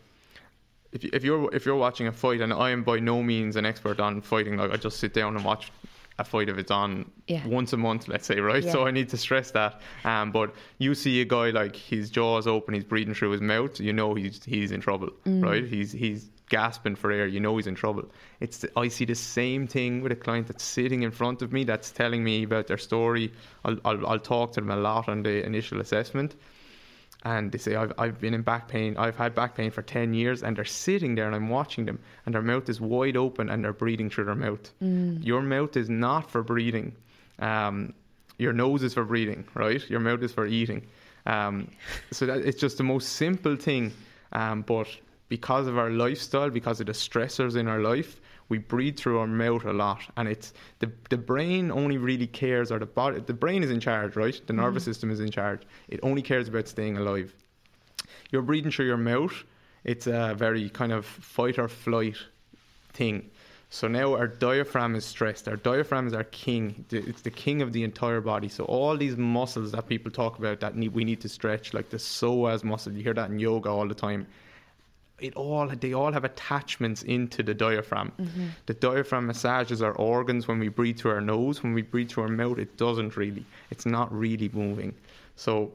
if 1.03 1.13
if 1.13 1.23
you're 1.23 1.53
if 1.53 1.65
you're 1.65 1.75
watching 1.75 2.07
a 2.07 2.12
fight, 2.12 2.41
and 2.41 2.51
I 2.53 2.69
am 2.71 2.83
by 2.83 2.99
no 2.99 3.21
means 3.23 3.55
an 3.55 3.65
expert 3.65 3.99
on 3.99 4.21
fighting. 4.21 4.57
Like 4.57 4.71
I 4.71 4.77
just 4.77 4.99
sit 4.99 5.13
down 5.13 5.36
and 5.36 5.45
watch 5.45 5.71
a 6.19 6.23
fight 6.23 6.49
if 6.49 6.57
it's 6.57 6.71
on 6.71 7.12
Yeah. 7.27 7.45
once 7.45 7.73
a 7.73 7.77
month, 7.77 8.07
let's 8.07 8.25
say, 8.25 8.39
right? 8.39 8.63
So 8.63 8.88
I 8.88 8.91
need 8.91 9.10
to 9.10 9.17
stress 9.17 9.51
that. 9.51 9.81
Um, 10.03 10.31
but 10.31 10.55
you 10.79 10.95
see 10.95 11.21
a 11.21 11.25
guy 11.25 11.51
like 11.51 11.75
his 11.75 12.10
jaws 12.10 12.47
open, 12.47 12.73
he's 12.73 12.83
breathing 12.83 13.13
through 13.13 13.31
his 13.31 13.41
mouth, 13.41 13.79
you 13.79 13.93
know 13.93 14.15
he's 14.15 14.43
he's 14.43 14.71
in 14.71 14.81
trouble, 14.81 15.10
right? 15.25 15.63
He's 15.63 15.91
he's 15.91 16.29
gasping 16.49 16.95
for 16.95 17.12
air, 17.12 17.27
you 17.27 17.39
know 17.39 17.55
he's 17.57 17.67
in 17.67 17.75
trouble. 17.75 18.05
It's 18.39 18.57
the, 18.60 18.71
I 18.75 18.88
see 18.88 19.05
the 19.05 19.13
same 19.15 19.67
thing 19.67 20.01
with 20.01 20.12
a 20.12 20.15
client 20.15 20.47
that's 20.47 20.63
sitting 20.63 21.03
in 21.03 21.12
front 21.12 21.41
of 21.43 21.51
me 21.53 21.63
that's 21.65 21.91
telling 21.91 22.23
me 22.23 22.43
about 22.43 22.65
their 22.67 22.79
story. 22.79 23.31
I'll 23.63 23.77
I'll, 23.86 24.07
I'll 24.07 24.19
talk 24.19 24.53
to 24.53 24.62
them 24.62 24.71
a 24.71 24.75
lot 24.77 25.07
on 25.10 25.21
the 25.21 25.45
initial 25.45 25.79
assessment. 25.81 26.36
And 27.23 27.51
they 27.51 27.58
say, 27.58 27.75
I've, 27.75 27.93
I've 27.97 28.21
been 28.21 28.34
in 28.34 28.43
back 28.43 28.67
pain. 28.67 28.95
I've 28.97 29.15
had 29.15 29.34
back 29.36 29.56
pain 29.56 29.71
for 29.71 29.82
10 29.82 30.13
years. 30.13 30.43
And 30.43 30.56
they're 30.56 30.65
sitting 30.65 31.15
there 31.15 31.25
and 31.25 31.36
I'm 31.36 31.49
watching 31.49 31.86
them. 31.86 31.99
And 32.25 32.34
their 32.36 32.41
mouth 32.41 32.69
is 32.69 32.80
wide 32.80 33.17
open 33.17 33.49
and 33.49 33.63
they're 33.63 33.73
breathing 33.73 34.10
through 34.10 34.25
their 34.25 34.36
mouth. 34.36 34.71
Your 35.23 35.41
mouth 35.41 35.75
is 35.75 35.89
not 35.89 36.30
for 36.30 36.43
breathing. 36.43 36.95
Um, 37.39 37.93
your 38.38 38.53
nose 38.53 38.84
is 38.84 38.93
for 38.93 39.03
breathing, 39.03 39.45
right? 39.56 39.88
Your 39.89 39.99
mouth 39.99 40.21
is 40.21 40.32
for 40.32 40.45
eating. 40.45 40.86
Um, 41.25 41.69
so 42.12 42.25
that 42.27 42.39
it's 42.39 42.60
just 42.62 42.77
the 42.77 42.84
most 42.84 43.13
simple 43.13 43.56
thing. 43.56 43.91
Um, 44.32 44.62
but 44.62 44.88
because 45.27 45.67
of 45.67 45.77
our 45.77 45.89
lifestyle, 45.89 46.49
because 46.49 46.80
of 46.80 46.86
the 46.86 46.93
stressors 46.93 47.56
in 47.56 47.67
our 47.67 47.80
life, 47.80 48.21
we 48.49 48.57
breathe 48.57 48.97
through 48.97 49.19
our 49.19 49.27
mouth 49.27 49.65
a 49.65 49.73
lot, 49.73 50.01
and 50.15 50.27
it's 50.27 50.53
the 50.79 50.91
the 51.10 51.17
brain 51.17 51.71
only 51.71 51.97
really 51.97 52.27
cares, 52.27 52.71
or 52.71 52.79
the 52.79 52.86
body, 52.86 53.19
the 53.19 53.33
brain 53.33 53.63
is 53.63 53.71
in 53.71 53.79
charge, 53.79 54.15
right? 54.15 54.39
The 54.47 54.53
nervous 54.53 54.83
mm-hmm. 54.83 54.91
system 54.91 55.12
is 55.12 55.19
in 55.19 55.31
charge. 55.31 55.62
It 55.89 55.99
only 56.03 56.21
cares 56.21 56.47
about 56.47 56.67
staying 56.67 56.97
alive. 56.97 57.33
You're 58.31 58.41
breathing 58.41 58.71
through 58.71 58.88
your 58.88 58.97
mouth. 58.97 59.43
It's 59.83 60.07
a 60.07 60.33
very 60.38 60.69
kind 60.69 60.91
of 60.91 61.05
fight 61.05 61.57
or 61.60 61.67
flight 61.67 62.17
thing. 62.93 63.29
So 63.69 63.88
now 63.88 64.15
our 64.15 64.27
diaphragm 64.27 64.95
is 64.95 65.03
stressed. 65.03 65.47
Our 65.47 65.57
diaphragm 65.57 66.07
is 66.07 66.13
our 66.13 66.23
king. 66.23 66.86
It's 66.89 67.21
the 67.21 67.29
king 67.29 67.62
of 67.62 67.73
the 67.73 67.83
entire 67.83 68.21
body. 68.21 68.47
So 68.47 68.63
all 68.63 68.95
these 68.95 69.17
muscles 69.17 69.73
that 69.73 69.88
people 69.88 70.10
talk 70.10 70.39
about 70.39 70.62
that 70.62 70.75
need, 70.75 70.93
we 70.93 71.03
need 71.03 71.19
to 71.21 71.29
stretch, 71.29 71.73
like 71.73 71.89
the 71.89 71.97
psoas 71.97 72.63
muscle, 72.63 72.93
you 72.93 73.03
hear 73.03 73.13
that 73.13 73.29
in 73.29 73.39
yoga 73.39 73.69
all 73.69 73.88
the 73.88 73.93
time. 73.93 74.25
It 75.19 75.36
all 75.36 75.67
they 75.67 75.93
all 75.93 76.12
have 76.12 76.23
attachments 76.23 77.01
into 77.03 77.41
the 77.41 77.53
diaphragm. 77.53 78.12
The 78.67 78.73
diaphragm 78.75 79.25
massages 79.27 79.82
our 79.82 79.93
organs 79.93 80.47
when 80.47 80.60
we 80.60 80.69
breathe 80.69 80.99
through 80.99 81.12
our 81.12 81.21
nose. 81.21 81.63
When 81.63 81.73
we 81.73 81.82
breathe 81.82 82.10
through 82.12 82.23
our 82.23 82.30
mouth, 82.30 82.60
it 82.60 82.77
doesn't 82.77 83.17
really. 83.17 83.45
It's 83.71 83.86
not 83.86 84.12
really 84.13 84.49
moving. 84.53 84.93
So 85.36 85.71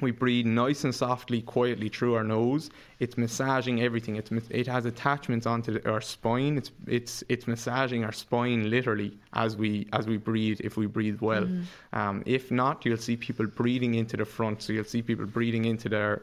we 0.00 0.12
breathe 0.12 0.46
nice 0.46 0.84
and 0.84 0.94
softly, 0.94 1.42
quietly 1.42 1.88
through 1.88 2.14
our 2.14 2.24
nose. 2.24 2.70
It's 3.00 3.18
massaging 3.18 3.82
everything. 3.82 4.16
It's 4.16 4.30
it 4.50 4.66
has 4.66 4.84
attachments 4.86 5.46
onto 5.46 5.72
the, 5.72 5.90
our 5.90 6.00
spine. 6.00 6.56
It's 6.56 6.70
it's 6.86 7.24
it's 7.28 7.46
massaging 7.46 8.04
our 8.04 8.12
spine 8.12 8.70
literally 8.70 9.18
as 9.32 9.56
we 9.56 9.88
as 9.92 10.06
we 10.06 10.16
breathe. 10.16 10.60
If 10.62 10.76
we 10.76 10.86
breathe 10.86 11.20
well, 11.20 11.48
um, 11.92 12.22
if 12.24 12.50
not, 12.50 12.84
you'll 12.86 12.98
see 12.98 13.16
people 13.16 13.46
breathing 13.46 13.94
into 13.94 14.16
the 14.16 14.24
front. 14.24 14.62
So 14.62 14.72
you'll 14.72 14.84
see 14.84 15.02
people 15.02 15.26
breathing 15.26 15.64
into 15.64 15.88
their 15.88 16.22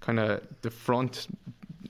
kind 0.00 0.18
of 0.18 0.42
the 0.62 0.70
front, 0.70 1.28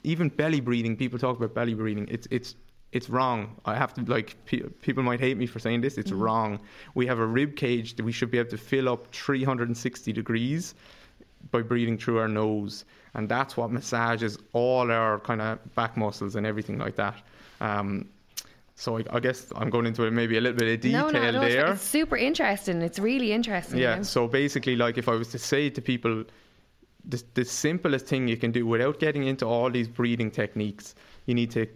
even 0.05 0.29
belly 0.29 0.61
breathing. 0.61 0.97
People 0.97 1.19
talk 1.19 1.37
about 1.37 1.55
belly 1.55 1.75
breathing. 1.75 2.07
It's 2.11 2.27
it's 2.31 2.55
it's 2.93 3.09
wrong. 3.09 3.57
I 3.65 3.75
have 3.75 3.95
to 3.95 4.03
like 4.03 4.37
pe- 4.45 4.61
people 4.83 5.03
might 5.03 5.21
hate 5.21 5.37
me 5.39 5.47
for 5.47 5.59
saying 5.59 5.81
this. 5.81 5.97
It's 5.99 6.13
wrong. 6.13 6.61
We 6.95 7.07
have 7.07 7.19
a 7.19 7.27
rib 7.27 7.57
cage 7.57 7.95
that 7.97 8.05
we 8.05 8.13
should 8.13 8.31
be 8.31 8.39
able 8.39 8.51
to 8.51 8.59
fill 8.59 8.89
up 8.89 9.13
360 9.15 10.13
degrees 10.13 10.75
by 11.51 11.63
breathing 11.63 11.99
through 11.99 12.19
our 12.19 12.29
nose, 12.29 12.85
and 13.15 13.29
that's 13.29 13.57
what 13.57 13.71
massages 13.71 14.39
all 14.53 14.91
our 14.91 15.19
kind 15.21 15.41
of 15.41 15.75
back 15.75 15.97
muscles 15.97 16.37
and 16.37 16.47
everything 16.47 16.79
like 16.79 16.97
that. 16.97 17.17
Um, 17.61 18.09
so 18.75 18.99
I, 18.99 19.05
I 19.11 19.21
guess 19.21 19.53
I'm 19.57 19.71
going 19.71 19.87
into 19.87 20.09
maybe 20.11 20.37
a 20.37 20.41
little 20.41 20.59
bit 20.59 20.75
of 20.75 20.81
detail 20.81 21.11
no, 21.13 21.21
no, 21.21 21.31
no, 21.31 21.43
it's- 21.43 21.53
there. 21.55 21.73
It's 21.73 21.83
super 21.83 22.17
interesting. 22.17 22.81
It's 22.83 22.99
really 22.99 23.33
interesting. 23.33 23.79
you 23.79 23.85
Yeah. 23.85 23.97
know? 23.97 24.03
So 24.03 24.29
basically, 24.29 24.77
like 24.77 24.99
if 24.99 25.09
I 25.09 25.13
was 25.15 25.29
to 25.29 25.39
say 25.39 25.71
to 25.71 25.81
people, 25.81 26.25
the, 27.05 27.23
the 27.35 27.45
simplest 27.45 28.07
thing 28.07 28.29
you 28.29 28.37
can 28.37 28.53
do 28.53 28.67
without 28.67 29.01
getting 29.01 29.25
into 29.27 29.45
all 29.47 29.71
these 29.71 29.89
breathing 29.89 30.31
techniques, 30.31 30.95
you 31.27 31.35
need 31.35 31.51
to 31.53 31.67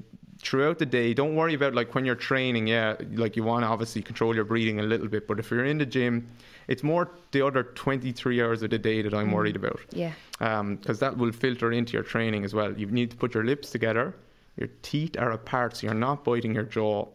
throughout 0.43 0.79
the 0.79 0.87
day. 0.87 1.15
Don't 1.15 1.35
worry 1.35 1.55
about 1.55 1.75
like 1.75 1.95
when 1.95 2.05
you're 2.05 2.15
training. 2.15 2.67
Yeah, 2.67 2.95
like 3.15 3.37
you 3.37 3.43
want 3.43 3.63
to 3.65 3.69
obviously 3.69 4.03
control 4.03 4.35
your 4.35 4.45
breathing 4.45 4.79
a 4.81 4.83
little 4.83 5.09
bit, 5.09 5.27
but 5.27 5.39
if 5.39 5.51
you're 5.51 5.65
in 5.65 5.79
the 5.79 5.87
gym, 5.87 6.27
it's 6.69 6.83
more 6.83 7.11
the 7.33 7.43
other 7.43 7.63
23 7.63 8.43
hours 8.43 8.63
of 8.63 8.71
the 8.71 8.79
day 8.79 9.01
that 9.03 9.15
I'm 9.15 9.33
worried 9.33 9.57
about 9.57 9.81
Yeah. 9.93 10.13
because 10.39 10.99
that 11.01 11.17
will 11.17 11.33
filter 11.33 11.73
into 11.73 11.95
your 11.95 12.03
training 12.03 12.45
as 12.45 12.55
well. 12.55 12.73
You 12.79 12.87
need 12.87 13.11
to 13.13 13.17
put 13.17 13.35
your 13.35 13.45
lips 13.45 13.71
together. 13.71 14.15
Your 14.57 14.69
teeth 14.83 15.17
are 15.19 15.33
apart, 15.33 15.77
so 15.77 15.87
you're 15.87 15.95
not 15.95 16.25
biting 16.25 16.55
your 16.55 16.65
jaw. 16.65 17.07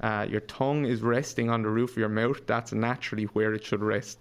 Uh, 0.00 0.26
your 0.28 0.40
tongue 0.42 0.84
is 0.84 1.00
resting 1.02 1.48
on 1.50 1.62
the 1.62 1.68
roof 1.70 1.92
of 1.92 1.96
your 1.98 2.08
mouth. 2.08 2.46
That's 2.46 2.72
naturally 2.72 3.24
where 3.24 3.54
it 3.54 3.64
should 3.64 3.82
rest. 3.82 4.18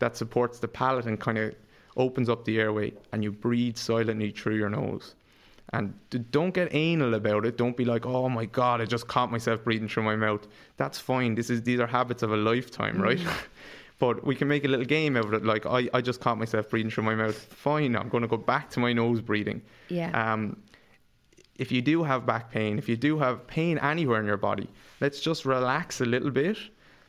That 0.00 0.16
supports 0.16 0.58
the 0.58 0.68
palate 0.68 1.06
and 1.06 1.18
kind 1.20 1.38
of 1.38 1.54
opens 1.96 2.28
up 2.28 2.44
the 2.44 2.58
airway, 2.58 2.92
and 3.12 3.22
you 3.22 3.32
breathe 3.32 3.76
silently 3.76 4.30
through 4.30 4.56
your 4.56 4.70
nose. 4.70 5.14
And 5.74 5.94
don't 6.30 6.52
get 6.52 6.74
anal 6.74 7.14
about 7.14 7.46
it. 7.46 7.56
Don't 7.56 7.76
be 7.76 7.84
like, 7.84 8.04
"Oh 8.04 8.28
my 8.28 8.44
god, 8.44 8.80
I 8.80 8.84
just 8.84 9.08
caught 9.08 9.30
myself 9.30 9.64
breathing 9.64 9.88
through 9.88 10.02
my 10.02 10.16
mouth." 10.16 10.46
That's 10.76 10.98
fine. 10.98 11.34
This 11.34 11.48
is 11.48 11.62
these 11.62 11.80
are 11.80 11.86
habits 11.86 12.22
of 12.22 12.32
a 12.32 12.36
lifetime, 12.36 13.00
right? 13.00 13.20
but 13.98 14.26
we 14.26 14.34
can 14.34 14.48
make 14.48 14.64
a 14.64 14.68
little 14.68 14.84
game 14.84 15.16
out 15.16 15.26
of 15.26 15.32
it. 15.32 15.44
Like, 15.44 15.64
I, 15.64 15.88
I 15.94 16.00
just 16.00 16.20
caught 16.20 16.36
myself 16.36 16.68
breathing 16.68 16.90
through 16.90 17.04
my 17.04 17.14
mouth. 17.14 17.36
Fine, 17.36 17.94
I'm 17.96 18.08
going 18.08 18.22
to 18.22 18.28
go 18.28 18.36
back 18.36 18.68
to 18.70 18.80
my 18.80 18.92
nose 18.92 19.20
breathing. 19.20 19.62
Yeah. 19.88 20.10
Um, 20.10 20.56
if 21.56 21.70
you 21.70 21.80
do 21.80 22.02
have 22.02 22.26
back 22.26 22.50
pain, 22.50 22.78
if 22.78 22.88
you 22.88 22.96
do 22.96 23.18
have 23.18 23.46
pain 23.46 23.78
anywhere 23.78 24.18
in 24.18 24.26
your 24.26 24.36
body, 24.36 24.68
let's 25.00 25.20
just 25.20 25.44
relax 25.44 26.00
a 26.00 26.04
little 26.04 26.32
bit 26.32 26.58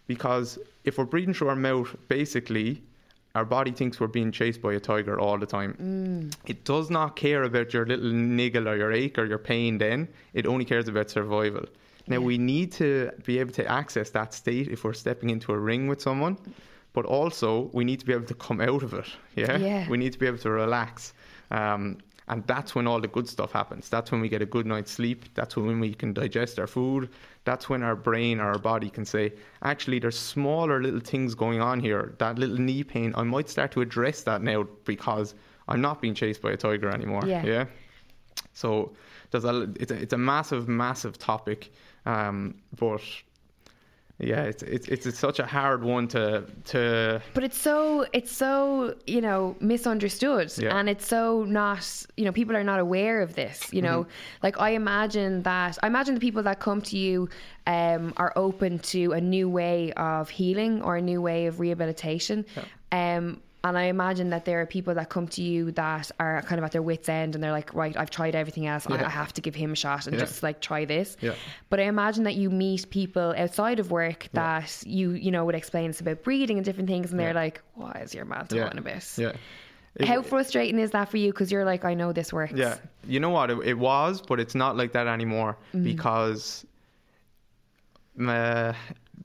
because 0.05 0.59
if 0.83 0.97
we're 0.97 1.05
breathing 1.05 1.33
through 1.33 1.49
our 1.49 1.55
mouth, 1.55 1.95
basically, 2.09 2.83
our 3.35 3.45
body 3.45 3.71
thinks 3.71 3.99
we're 3.99 4.05
being 4.07 4.31
chased 4.31 4.61
by 4.61 4.73
a 4.73 4.79
tiger 4.79 5.19
all 5.19 5.39
the 5.39 5.45
time. 5.45 6.29
It 6.45 6.65
does 6.65 6.91
not 6.91 7.15
care 7.15 7.43
about 7.43 7.73
your 7.73 7.85
little 7.85 8.11
niggle 8.11 8.69
or 8.69 8.77
your 8.77 8.91
ache 8.91 9.17
or 9.17 9.25
your 9.25 9.39
pain 9.39 9.79
then, 9.79 10.07
it 10.33 10.45
only 10.45 10.65
cares 10.65 10.87
about 10.87 11.09
survival. 11.09 11.65
Now, 12.05 12.19
we 12.19 12.37
need 12.37 12.71
to 12.73 13.11
be 13.25 13.39
able 13.39 13.53
to 13.53 13.65
access 13.65 14.09
that 14.11 14.33
state 14.33 14.67
if 14.67 14.83
we're 14.83 14.93
stepping 14.93 15.29
into 15.31 15.51
a 15.53 15.57
ring 15.57 15.87
with 15.87 16.01
someone, 16.01 16.37
but 16.91 17.05
also 17.05 17.71
we 17.73 17.83
need 17.83 18.01
to 18.01 18.05
be 18.05 18.13
able 18.13 18.25
to 18.25 18.35
come 18.35 18.61
out 18.61 18.83
of 18.83 18.93
it. 18.93 19.07
Yeah? 19.35 19.57
Yeah. 19.57 19.89
We 19.89 19.97
need 19.97 20.13
to 20.13 20.19
be 20.19 20.27
able 20.27 20.37
to 20.39 20.51
relax. 20.51 21.13
Um, 21.49 21.99
and 22.27 22.45
that's 22.47 22.73
when 22.75 22.87
all 22.87 23.01
the 23.01 23.07
good 23.07 23.27
stuff 23.27 23.51
happens. 23.51 23.89
That's 23.89 24.11
when 24.11 24.21
we 24.21 24.29
get 24.29 24.41
a 24.41 24.45
good 24.45 24.65
night's 24.65 24.91
sleep. 24.91 25.25
That's 25.33 25.55
when 25.55 25.79
we 25.79 25.93
can 25.93 26.13
digest 26.13 26.59
our 26.59 26.67
food. 26.67 27.09
That's 27.43 27.69
when 27.69 27.83
our 27.83 27.95
brain 27.95 28.39
or 28.39 28.45
our 28.45 28.59
body 28.59 28.89
can 28.89 29.05
say, 29.05 29.33
actually, 29.63 29.99
there's 29.99 30.17
smaller 30.17 30.81
little 30.81 31.01
things 31.01 31.35
going 31.35 31.61
on 31.61 31.79
here. 31.79 32.15
That 32.19 32.39
little 32.39 32.57
knee 32.57 32.83
pain, 32.83 33.13
I 33.15 33.23
might 33.23 33.49
start 33.49 33.71
to 33.73 33.81
address 33.81 34.23
that 34.23 34.41
now 34.41 34.67
because 34.85 35.35
I'm 35.67 35.81
not 35.81 36.01
being 36.01 36.13
chased 36.13 36.41
by 36.41 36.51
a 36.51 36.57
tiger 36.57 36.89
anymore. 36.89 37.23
Yeah. 37.25 37.45
Yeah. 37.45 37.65
So 38.53 38.93
there's 39.31 39.45
a, 39.45 39.69
it's 39.79 39.91
a, 39.91 39.95
it's 39.95 40.13
a 40.13 40.17
massive, 40.17 40.67
massive 40.67 41.17
topic. 41.17 41.73
Um, 42.05 42.55
but 42.77 43.01
yeah, 44.23 44.43
it's, 44.43 44.63
it's, 44.63 44.87
it's 45.05 45.19
such 45.19 45.39
a 45.39 45.45
hard 45.45 45.83
one 45.83 46.07
to, 46.09 46.45
to, 46.65 47.21
But 47.33 47.43
it's 47.43 47.57
so 47.57 48.05
it's 48.13 48.31
so 48.31 48.95
you 49.05 49.21
know 49.21 49.55
misunderstood, 49.59 50.51
Yeah. 50.57 50.77
and 50.77 50.89
it's 50.89 51.07
so 51.07 51.43
not 51.43 51.83
you 52.17 52.25
know 52.25 52.31
people 52.31 52.55
are 52.55 52.63
not 52.63 52.79
aware 52.79 53.21
of 53.21 53.35
this. 53.35 53.71
You 53.71 53.81
know, 53.81 53.99
Mm-hmm. 54.03 54.43
like 54.43 54.59
I 54.59 54.69
imagine 54.71 55.43
that 55.43 55.77
I 55.83 55.87
imagine 55.87 56.13
the 56.15 56.21
people 56.21 56.43
that 56.43 56.59
come 56.59 56.81
to 56.81 56.97
you 56.97 57.29
um, 57.67 58.13
are 58.17 58.33
open 58.35 58.79
to 58.93 59.11
a 59.13 59.21
new 59.21 59.49
way 59.49 59.91
of 59.93 60.29
healing 60.29 60.81
or 60.81 60.97
a 60.97 61.01
new 61.01 61.21
way 61.21 61.45
of 61.47 61.59
rehabilitation. 61.59 62.45
Um, 62.91 63.41
and 63.65 63.77
I 63.77 63.83
imagine 63.83 64.29
that 64.31 64.43
there 64.43 64.59
are 64.61 64.65
people 64.65 64.93
that 64.95 65.07
come 65.09 65.25
to 65.29 65.41
you 65.41 65.71
that 65.71 66.11
are 66.19 66.41
kind 66.41 66.59
of 66.59 66.65
at 66.65 66.73
their 66.73 66.81
wits' 66.81 67.07
end 67.07 67.33
and 67.33 67.41
they're 67.43 67.53
like, 67.53 67.73
right, 67.73 67.95
I've 67.95 68.09
tried 68.09 68.35
everything 68.35 68.67
else. 68.67 68.85
I, 68.87 68.95
Yeah. 68.95 69.05
I 69.05 69.09
have 69.09 69.31
to 69.33 69.41
give 69.41 69.55
him 69.55 69.71
a 69.71 69.75
shot 69.75 70.05
and 70.05 70.15
Yeah. 70.15 70.19
just 70.25 70.43
like 70.43 70.59
try 70.59 70.83
this. 70.83 71.15
Yeah. 71.21 71.35
But 71.69 71.79
I 71.79 71.83
imagine 71.83 72.25
that 72.25 72.35
you 72.35 72.49
meet 72.49 72.89
people 72.89 73.33
outside 73.37 73.79
of 73.79 73.89
work 73.89 74.27
that 74.33 74.83
you, 74.85 75.11
you 75.11 75.31
know, 75.31 75.45
would 75.45 75.55
explain 75.55 75.89
it's 75.91 76.01
about 76.01 76.23
breathing 76.23 76.57
and 76.57 76.65
different 76.65 76.89
things. 76.89 77.11
And 77.11 77.19
they're 77.19 77.33
like, 77.33 77.61
why 77.75 78.01
is 78.03 78.13
your 78.13 78.25
man 78.25 78.47
talking 78.47 78.77
about? 78.77 79.17
yeah. 79.17 79.31
It- 79.95 80.07
How 80.07 80.21
frustrating 80.23 80.79
is 80.79 80.91
that 80.91 81.09
for 81.09 81.17
you? 81.17 81.31
Because 81.31 81.49
you're 81.51 81.63
like, 81.65 81.85
I 81.85 81.93
know 81.93 82.11
this 82.11 82.33
works. 82.33 82.53
Yeah, 82.55 82.77
you 83.07 83.19
know 83.21 83.29
what? 83.29 83.49
It, 83.51 83.59
it 83.63 83.77
was, 83.77 84.21
but 84.21 84.39
it's 84.41 84.55
not 84.55 84.75
like 84.75 84.91
that 84.93 85.07
anymore 85.07 85.55
Mm. 85.73 85.83
because 85.85 86.65
uh, 88.19 88.73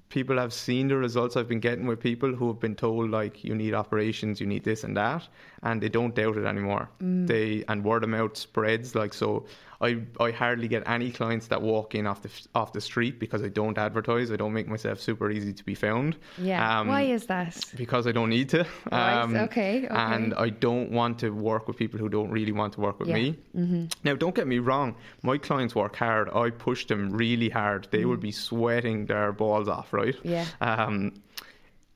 people 0.09 0.39
have 0.39 0.53
seen 0.53 0.89
the 0.89 0.97
results 0.97 1.37
I've 1.37 1.49
been 1.49 1.61
getting 1.61 1.87
with 1.87 2.01
people 2.01 2.35
who 2.35 2.49
have 2.49 2.61
been 2.61 2.75
told 2.75 3.11
like 3.11 3.45
you 3.45 3.55
need 3.55 3.75
operations, 3.75 4.41
you 4.41 4.47
need 4.47 4.65
this 4.65 4.85
and 4.85 4.97
that, 4.97 5.29
and 5.63 5.81
they 5.81 5.89
don't 5.89 6.15
doubt 6.15 6.37
it 6.37 6.45
anymore. 6.45 6.89
Mm. 7.03 7.27
They 7.27 7.65
and 7.69 7.85
word 7.85 8.05
of 8.05 8.11
mouth 8.11 8.37
spreads 8.37 8.95
like 8.95 9.13
so. 9.13 9.45
I, 9.81 10.01
I 10.19 10.33
hardly 10.33 10.67
get 10.67 10.83
any 10.89 11.13
clients 11.13 11.47
that 11.49 11.63
walk 11.63 11.95
in 11.95 12.07
off 12.07 12.23
the 12.23 12.31
off 12.55 12.73
the 12.73 12.81
street 12.81 13.21
because 13.21 13.45
I 13.45 13.49
don't 13.49 13.79
advertise. 13.79 14.33
I 14.33 14.37
don't 14.37 14.53
make 14.53 14.67
myself 14.67 15.01
super 15.01 15.31
easy 15.31 15.53
to 15.53 15.65
be 15.65 15.77
found. 15.77 16.17
Yeah. 16.37 16.81
Um, 16.81 16.89
Why 16.89 17.03
is 17.03 17.27
that? 17.27 17.65
because 17.77 18.07
I 18.09 18.13
don't 18.13 18.31
need 18.31 18.49
to. 18.51 18.67
Right, 18.91 19.23
okay, 19.45 19.85
okay. 19.85 19.89
And 19.89 20.35
I 20.35 20.49
don't 20.49 20.91
want 20.91 21.21
to 21.21 21.31
work 21.31 21.69
with 21.69 21.77
people 21.77 21.99
who 22.01 22.09
don't 22.09 22.31
really 22.31 22.51
want 22.53 22.73
to 22.73 22.81
work 22.81 22.99
with 22.99 23.09
Yeah. 23.09 23.15
me. 23.15 23.39
Mm-hmm. 23.57 23.85
Now, 24.03 24.17
don't 24.17 24.35
get 24.35 24.49
me 24.49 24.59
wrong. 24.59 24.97
My 25.23 25.39
clients 25.39 25.75
work 25.77 25.95
hard. 25.95 26.29
I 26.31 26.51
push 26.51 26.87
them 26.87 27.11
really 27.11 27.49
hard. 27.49 27.87
They 27.93 28.05
will 28.05 28.17
be 28.17 28.33
sweating 28.33 29.07
their 29.07 29.31
balls 29.33 29.69
off, 29.69 29.93
right? 29.93 30.17
Mm. 30.25 30.31
Yeah. 30.31 30.47
Um, 30.61 31.15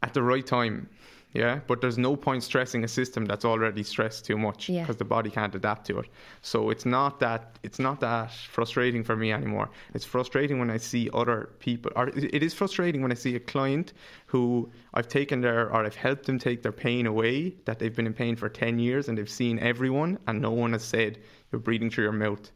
at 0.05 0.15
the 0.15 0.23
right 0.23 0.47
time. 0.47 0.89
Yeah, 1.35 1.61
but 1.67 1.81
there's 1.81 1.97
no 1.97 2.15
point 2.15 2.43
stressing 2.43 2.85
a 2.85 2.89
system 2.89 3.25
that's 3.25 3.45
already 3.47 3.83
stressed 3.83 4.27
too 4.27 4.37
much 4.37 4.69
Yeah. 4.69 4.83
because 4.83 4.97
the 4.99 5.07
body 5.07 5.31
can't 5.31 5.55
adapt 5.55 5.87
to 5.87 5.99
it. 6.01 6.07
So 6.43 6.69
it's 6.69 6.85
not 6.85 7.21
that 7.21 7.59
it's 7.63 7.79
not 7.79 8.01
that 8.01 8.33
frustrating 8.33 9.03
for 9.03 9.17
me 9.17 9.33
anymore. 9.33 9.71
It's 9.95 10.05
frustrating 10.05 10.59
when 10.59 10.71
I 10.71 10.77
see 10.77 11.09
other 11.15 11.49
people. 11.59 11.91
Or 11.97 12.09
it 12.09 12.43
is 12.43 12.53
frustrating 12.53 13.01
when 13.01 13.11
I 13.13 13.15
see 13.15 13.35
a 13.35 13.41
client 13.41 13.95
who 14.27 14.71
I've 14.93 15.09
taken 15.09 15.41
their 15.41 15.69
or 15.73 15.87
I've 15.87 15.97
helped 15.97 16.27
them 16.27 16.39
take 16.39 16.63
their 16.63 16.73
pain 16.73 17.07
away 17.07 17.55
that 17.65 17.79
they've 17.79 17.97
been 17.97 18.07
in 18.07 18.13
pain 18.15 18.37
for 18.37 18.51
ten 18.51 18.79
years 18.79 19.09
and 19.09 19.17
they've 19.17 19.31
seen 19.43 19.59
everyone 19.59 20.19
and 20.27 20.43
no 20.43 20.51
one 20.51 20.73
has 20.73 20.85
said 20.85 21.19
you're 21.51 21.61
breathing 21.61 21.89
through 21.91 22.05
your 22.05 22.13
mouth. 22.13 22.51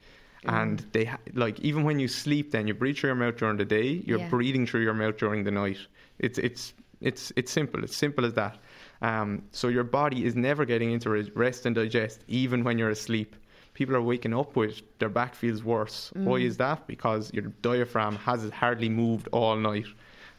And 0.45 0.85
they 0.93 1.11
like 1.33 1.59
even 1.61 1.83
when 1.85 1.99
you 1.99 2.09
sleep, 2.09 2.51
then 2.53 2.69
you 2.69 2.75
breathe 2.75 2.99
through 2.99 3.09
your 3.09 3.17
mouth 3.17 3.37
during 3.39 3.57
the 3.57 3.65
day. 3.65 4.03
You're 4.07 4.19
Yeah. 4.21 4.29
breathing 4.29 4.67
through 4.67 4.83
your 4.83 4.95
mouth 4.95 5.17
during 5.17 5.45
the 5.45 5.51
night. 5.51 5.79
It's 6.19 6.39
it's 6.39 6.75
it's 7.01 7.33
it's 7.37 7.51
simple. 7.53 7.83
It's 7.85 7.97
simple 7.97 8.25
as 8.25 8.35
that. 8.35 8.59
Um, 9.03 9.43
so 9.53 9.69
your 9.69 9.85
body 9.85 10.25
is 10.25 10.35
never 10.35 10.65
getting 10.65 10.93
into 10.93 11.11
rest 11.35 11.67
and 11.67 11.75
digest, 11.75 12.25
even 12.29 12.65
when 12.65 12.79
you're 12.79 12.91
asleep. 12.91 13.37
People 13.75 13.95
are 13.95 14.03
waking 14.03 14.33
up 14.33 14.57
with 14.57 14.81
their 14.99 15.11
back 15.11 15.35
feels 15.35 15.63
worse. 15.63 16.11
Why 16.15 16.37
is 16.37 16.57
that? 16.57 16.87
Because 16.87 17.33
your 17.35 17.45
diaphragm 17.61 18.17
has 18.17 18.49
hardly 18.51 18.89
moved 18.89 19.29
all 19.33 19.55
night. 19.55 19.87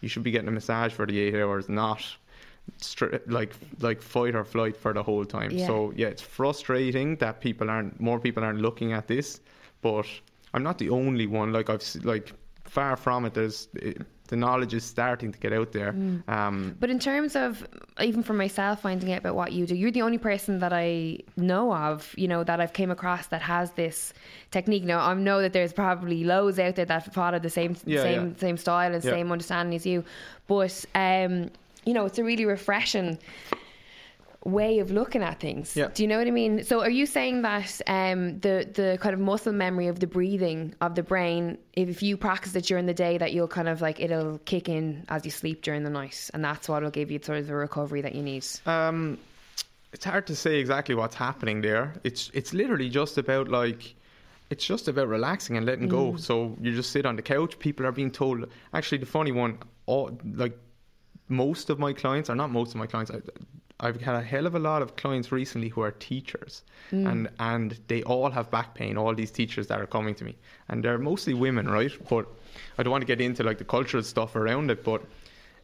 You 0.01 0.09
should 0.09 0.23
be 0.23 0.31
getting 0.31 0.47
a 0.47 0.51
massage 0.51 0.91
for 0.91 1.05
the 1.05 1.19
eight 1.19 1.35
hours, 1.35 1.69
not 1.69 2.03
str- 2.77 3.17
like 3.27 3.53
like 3.79 4.01
fight 4.01 4.35
or 4.35 4.43
flight 4.43 4.75
for 4.75 4.93
the 4.93 5.03
whole 5.03 5.25
time. 5.25 5.51
Yeah. 5.51 5.67
So 5.67 5.93
yeah, 5.95 6.07
it's 6.07 6.21
frustrating 6.21 7.15
that 7.17 7.39
people 7.41 7.69
aren't 7.69 7.99
more 7.99 8.19
people 8.19 8.43
aren't 8.43 8.61
looking 8.61 8.93
at 8.93 9.07
this, 9.07 9.39
but 9.81 10.07
I'm 10.53 10.63
not 10.63 10.77
the 10.77 10.89
only 10.89 11.27
one. 11.27 11.53
Like 11.53 11.69
I've 11.69 11.83
like 12.03 12.33
far 12.65 12.95
from 12.95 13.25
it. 13.25 13.33
There's 13.33 13.67
the 14.27 14.35
knowledge 14.35 14.73
is 14.73 14.83
starting 14.83 15.31
to 15.31 15.39
get 15.39 15.53
out 15.53 15.71
there. 15.71 15.95
Um, 16.27 16.75
But 16.79 16.89
in 16.89 16.99
terms 16.99 17.35
of 17.35 17.65
even 17.99 18.23
for 18.23 18.33
myself 18.33 18.81
finding 18.81 19.11
out 19.13 19.19
about 19.19 19.35
what 19.35 19.51
you 19.53 19.65
do, 19.65 19.75
you're 19.75 19.91
the 19.91 20.01
only 20.01 20.17
person 20.17 20.59
that 20.59 20.73
I 20.73 21.19
know 21.35 21.73
of, 21.73 22.13
you 22.17 22.27
know, 22.27 22.43
that 22.43 22.59
I've 22.59 22.73
came 22.73 22.91
across 22.91 23.27
that 23.27 23.41
has 23.41 23.71
this 23.71 24.13
technique. 24.51 24.83
Now 24.83 24.99
I 24.99 25.13
know 25.13 25.41
that 25.41 25.53
there's 25.53 25.73
probably 25.73 26.23
loads 26.23 26.59
out 26.59 26.75
there 26.75 26.85
that 26.85 27.13
follow 27.13 27.39
the 27.39 27.49
same 27.49 27.75
Yeah, 27.85 28.03
same 28.03 28.29
yeah. 28.29 28.39
same 28.39 28.57
style 28.57 28.93
and 28.93 29.03
Yeah. 29.03 29.11
same 29.11 29.31
understanding 29.31 29.75
as 29.75 29.85
you. 29.85 30.03
But 30.47 30.85
um, 30.95 31.49
you 31.85 31.93
know, 31.93 32.05
it's 32.05 32.19
a 32.19 32.23
really 32.23 32.45
refreshing 32.45 33.17
way 34.47 34.79
of 34.79 34.91
looking 34.91 35.21
at 35.21 35.39
things. 35.39 35.75
Yeah. 35.75 35.89
Do 35.93 36.03
you 36.03 36.07
know 36.07 36.17
what 36.17 36.27
I 36.27 36.31
mean? 36.31 36.63
So 36.63 36.81
are 36.81 36.89
you 36.89 37.05
saying 37.05 37.41
that 37.41 37.81
um, 37.85 38.39
the 38.39 38.67
the 38.73 38.97
kind 39.01 39.13
of 39.13 39.19
muscle 39.19 39.53
memory 39.53 39.87
of 39.87 39.99
the 39.99 40.07
breathing 40.07 40.73
of 40.79 40.95
the 40.95 41.03
brain, 41.03 41.57
if 41.73 42.01
you 42.01 42.15
practice 42.15 42.55
it 42.55 42.65
during 42.65 42.85
the 42.85 42.93
day, 42.93 43.17
that 43.17 43.33
you'll 43.33 43.49
kind 43.49 43.67
of 43.67 43.81
like 43.81 43.99
it'll 43.99 44.39
kick 44.39 44.69
in 44.69 45.05
as 45.09 45.25
you 45.25 45.31
sleep 45.31 45.61
during 45.61 45.83
the 45.83 45.89
night, 45.89 46.29
and 46.33 46.43
that's 46.43 46.69
what 46.69 46.81
will 46.81 46.89
give 46.89 47.11
you 47.11 47.19
sort 47.21 47.39
of 47.39 47.47
the 47.47 47.55
recovery 47.55 48.01
that 48.01 48.15
you 48.15 48.23
need. 48.23 48.45
Um, 48.65 49.17
it's 49.91 50.05
hard 50.05 50.27
to 50.27 50.35
say 50.35 50.59
exactly 50.59 50.95
what's 50.95 51.15
happening 51.15 51.61
there. 51.61 51.93
It's 52.03 52.31
it's 52.33 52.53
literally 52.53 52.89
just 52.89 53.17
about 53.17 53.49
like 53.49 53.95
it's 54.49 54.65
just 54.65 54.87
about 54.87 55.09
relaxing 55.09 55.57
and 55.57 55.65
letting 55.65 55.89
go. 55.89 56.15
So 56.15 56.55
you 56.61 56.73
just 56.73 56.91
sit 56.91 57.05
on 57.05 57.17
the 57.17 57.21
couch. 57.21 57.59
People 57.59 57.85
are 57.85 57.91
being 57.91 58.11
told. 58.11 58.47
Actually, 58.73 58.99
the 58.99 59.05
funny 59.05 59.33
one, 59.33 59.59
all 59.87 60.17
like 60.23 60.57
most 61.27 61.69
of 61.69 61.79
my 61.79 61.91
clients, 61.91 62.29
or 62.29 62.35
not 62.35 62.49
most 62.49 62.69
of 62.69 62.77
my 62.77 62.87
clients, 62.87 63.11
I, 63.11 63.19
I've 63.79 64.01
had 64.01 64.15
a 64.15 64.21
hell 64.23 64.47
of 64.47 64.55
a 64.55 64.59
lot 64.59 64.81
of 64.81 64.95
clients 64.95 65.31
recently 65.31 65.69
who 65.69 65.81
are 65.81 65.91
teachers, 65.91 66.63
mm. 66.91 67.07
and 67.09 67.29
and 67.39 67.79
they 67.87 68.01
all 68.03 68.31
have 68.31 68.49
back 68.49 68.73
pain. 68.73 68.97
All 68.97 69.13
these 69.13 69.31
teachers 69.31 69.67
that 69.67 69.79
are 69.79 69.85
coming 69.85 70.15
to 70.15 70.23
me, 70.23 70.35
and 70.67 70.83
they're 70.83 70.97
mostly 70.97 71.35
women, 71.35 71.69
right? 71.69 71.91
But 72.09 72.27
I 72.77 72.83
don't 72.83 72.91
want 72.91 73.03
to 73.03 73.05
get 73.05 73.21
into 73.21 73.43
like 73.43 73.59
the 73.59 73.65
cultural 73.65 74.01
stuff 74.01 74.35
around 74.35 74.71
it, 74.71 74.83
but 74.83 75.03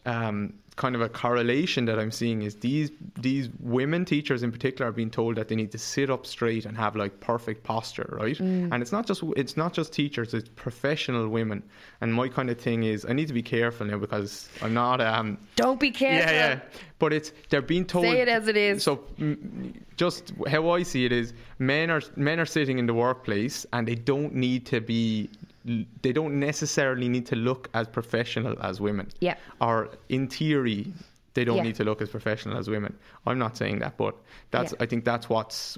um, 0.06 0.54
kind 0.76 0.96
of 0.96 1.02
a 1.02 1.10
correlation 1.10 1.86
that 1.86 2.00
I'm 2.00 2.12
seeing 2.12 2.42
is 2.42 2.56
these 2.56 2.92
these 3.16 3.50
women 3.60 4.06
teachers 4.06 4.42
in 4.42 4.52
particular 4.52 4.90
are 4.90 4.92
being 4.92 5.12
told 5.12 5.36
that 5.36 5.48
they 5.48 5.56
need 5.56 5.72
to 5.72 5.78
sit 5.78 6.10
up 6.10 6.26
straight 6.26 6.66
and 6.66 6.76
have 6.78 6.96
like 6.96 7.20
perfect 7.20 7.64
posture, 7.64 8.10
right? 8.20 8.40
And 8.40 8.82
it's 8.82 8.92
not 8.92 9.06
just 9.06 9.24
it's 9.38 9.56
not 9.56 9.74
just 9.74 9.94
teachers; 9.94 10.34
it's 10.34 10.50
professional 10.56 11.28
women. 11.30 11.64
And 12.02 12.14
my 12.14 12.28
kind 12.28 12.50
of 12.50 12.60
thing 12.60 12.84
is 12.84 13.06
I 13.08 13.14
need 13.14 13.28
to 13.28 13.34
be 13.34 13.44
careful 13.44 13.86
now 13.86 13.98
because 13.98 14.50
I'm 14.62 14.74
not 14.74 15.00
um 15.00 15.38
Don't 15.56 15.80
be 15.80 15.92
careful. 15.92 16.32
yeah 16.32 16.54
yeah. 16.56 16.60
But 17.00 17.14
it's 17.14 17.32
they're 17.50 17.62
being 17.62 17.86
told 17.86 18.06
Say 18.06 18.22
it 18.22 18.28
as 18.28 18.48
it 18.48 18.58
is. 18.58 18.84
So 18.84 18.98
mm, 19.20 19.74
just 19.98 20.34
how 20.48 20.70
I 20.72 20.84
see 20.84 21.06
it 21.06 21.12
is 21.12 21.34
men 21.60 21.90
are 21.92 22.02
men 22.16 22.40
are 22.40 22.46
sitting 22.46 22.80
in 22.80 22.88
the 22.88 22.94
workplace 22.94 23.66
and 23.74 23.88
they 23.88 23.96
don't 23.96 24.34
need 24.34 24.66
to 24.68 24.82
be 24.82 25.30
they 25.66 26.12
don't 26.12 26.40
necessarily 26.40 27.08
need 27.10 27.26
to 27.28 27.36
look 27.36 27.70
as 27.74 27.88
professional 27.88 28.58
as 28.62 28.82
women. 28.82 29.08
Yeah. 29.22 29.36
Or 29.62 29.90
in 30.10 30.28
theory, 30.28 30.94
they 31.34 31.46
don't 31.46 31.58
Yeah. 31.58 31.64
need 31.64 31.76
to 31.76 31.84
look 31.84 32.02
as 32.02 32.10
professional 32.10 32.58
as 32.58 32.70
women. 32.70 32.96
I'm 33.26 33.40
not 33.40 33.58
saying 33.58 33.80
that, 33.80 33.98
but 33.98 34.16
that's 34.52 34.74
Yeah. 34.74 34.84
I 34.84 34.86
think 34.86 35.06
that's 35.06 35.30
what's 35.30 35.78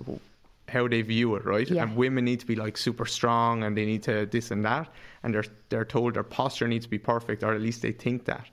how 0.67 0.87
they 0.87 1.03
view 1.03 1.35
it, 1.35 1.45
right? 1.45 1.69
Yeah. 1.69 1.83
And 1.83 1.95
women 1.95 2.25
need 2.25 2.39
to 2.39 2.47
be 2.47 2.55
like 2.55 2.75
super 2.77 3.05
strong 3.05 3.63
and 3.63 3.77
they 3.77 3.85
need 3.85 4.01
to 4.03 4.25
this 4.25 4.49
and 4.51 4.65
that, 4.65 4.87
and 5.23 5.33
they're 5.33 5.43
they're 5.69 5.85
told 5.85 6.15
their 6.15 6.23
posture 6.23 6.67
needs 6.67 6.85
to 6.85 6.89
be 6.89 6.97
perfect, 6.97 7.43
or 7.43 7.53
at 7.53 7.61
least 7.61 7.81
they 7.81 7.91
think 7.91 8.25
that. 8.25 8.47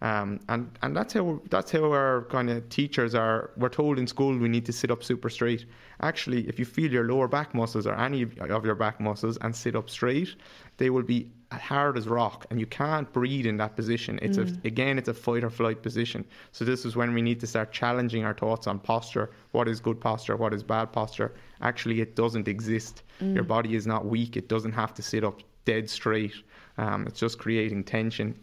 Um, 0.00 0.38
and 0.48 0.70
and 0.82 0.96
that's 0.96 1.12
how 1.12 1.42
that's 1.50 1.72
how 1.72 1.92
our 1.92 2.22
kind 2.30 2.48
of 2.50 2.68
teachers 2.68 3.14
are. 3.14 3.50
We're 3.56 3.68
told 3.68 3.98
in 3.98 4.06
school 4.06 4.36
we 4.38 4.48
need 4.48 4.64
to 4.66 4.72
sit 4.72 4.90
up 4.90 5.02
super 5.02 5.28
straight. 5.28 5.66
Actually, 6.00 6.48
if 6.48 6.58
you 6.58 6.64
feel 6.64 6.90
your 6.90 7.04
lower 7.04 7.28
back 7.28 7.52
muscles 7.54 7.86
or 7.86 7.94
any 7.94 8.22
of 8.22 8.64
your 8.64 8.76
back 8.76 9.00
muscles 9.00 9.36
and 9.40 9.54
sit 9.54 9.74
up 9.74 9.90
straight, 9.90 10.36
they 10.78 10.90
will 10.90 11.02
be 11.02 11.30
hard 11.52 11.96
as 11.96 12.08
rock, 12.08 12.46
and 12.50 12.58
you 12.60 12.66
can't 12.66 13.10
breathe 13.12 13.46
in 13.46 13.56
that 13.58 13.76
position. 13.76 14.18
It's 14.22 14.38
a 14.38 14.46
again, 14.64 14.98
it's 14.98 15.08
a 15.08 15.14
fight 15.14 15.44
or 15.44 15.50
flight 15.50 15.82
position. 15.82 16.24
So 16.52 16.64
this 16.64 16.84
is 16.84 16.96
when 16.96 17.14
we 17.14 17.22
need 17.22 17.40
to 17.40 17.46
start 17.46 17.72
challenging 17.72 18.24
our 18.24 18.34
thoughts 18.34 18.66
on 18.66 18.78
posture. 18.78 19.30
What 19.52 19.68
is 19.68 19.80
good 19.80 20.00
posture? 20.00 20.36
What 20.36 20.52
is 20.54 20.62
bad 20.62 20.92
posture? 20.92 21.34
Actually, 21.60 22.00
it 22.00 22.16
doesn't 22.16 22.48
exist. 22.48 23.02
Your 23.34 23.44
body 23.44 23.74
is 23.74 23.86
not 23.86 24.06
weak. 24.06 24.36
It 24.36 24.48
doesn't 24.48 24.72
have 24.72 24.94
to 24.94 25.02
sit 25.02 25.24
up 25.24 25.40
dead 25.64 25.90
straight. 25.90 26.34
Um, 26.76 27.06
it's 27.06 27.18
just 27.18 27.38
creating 27.38 27.84
tension 27.84 28.34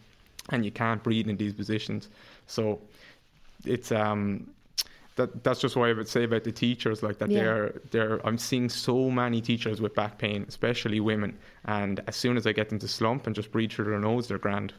and 0.50 0.64
you 0.66 0.72
can't 0.72 1.02
breathe 1.02 1.28
in 1.28 1.38
these 1.38 1.54
positions. 1.54 2.10
So 2.48 2.80
it's 3.66 3.92
um 3.92 4.50
that 5.16 5.44
that's 5.44 5.62
just 5.62 5.76
what 5.78 5.90
I 5.90 5.94
would 5.94 6.08
say 6.10 6.24
about 6.26 6.44
the 6.44 6.52
teachers, 6.52 7.02
like 7.02 7.20
that 7.20 7.30
Yeah. 7.32 7.44
they're 7.44 7.82
they're 7.92 8.28
I'm 8.28 8.38
seeing 8.38 8.68
so 8.70 9.10
many 9.10 9.40
teachers 9.42 9.80
with 9.82 9.96
back 9.96 10.18
pain, 10.18 10.46
especially 10.48 11.00
women, 11.00 11.38
and 11.66 12.02
as 12.08 12.16
soon 12.16 12.36
as 12.38 12.46
I 12.46 12.52
get 12.52 12.70
them 12.70 12.80
to 12.80 12.88
slump 12.88 13.26
and 13.26 13.36
just 13.36 13.52
breathe 13.52 13.72
through 13.72 13.86
their 13.86 14.00
nose, 14.00 14.28
they're 14.28 14.38
grand. 14.38 14.74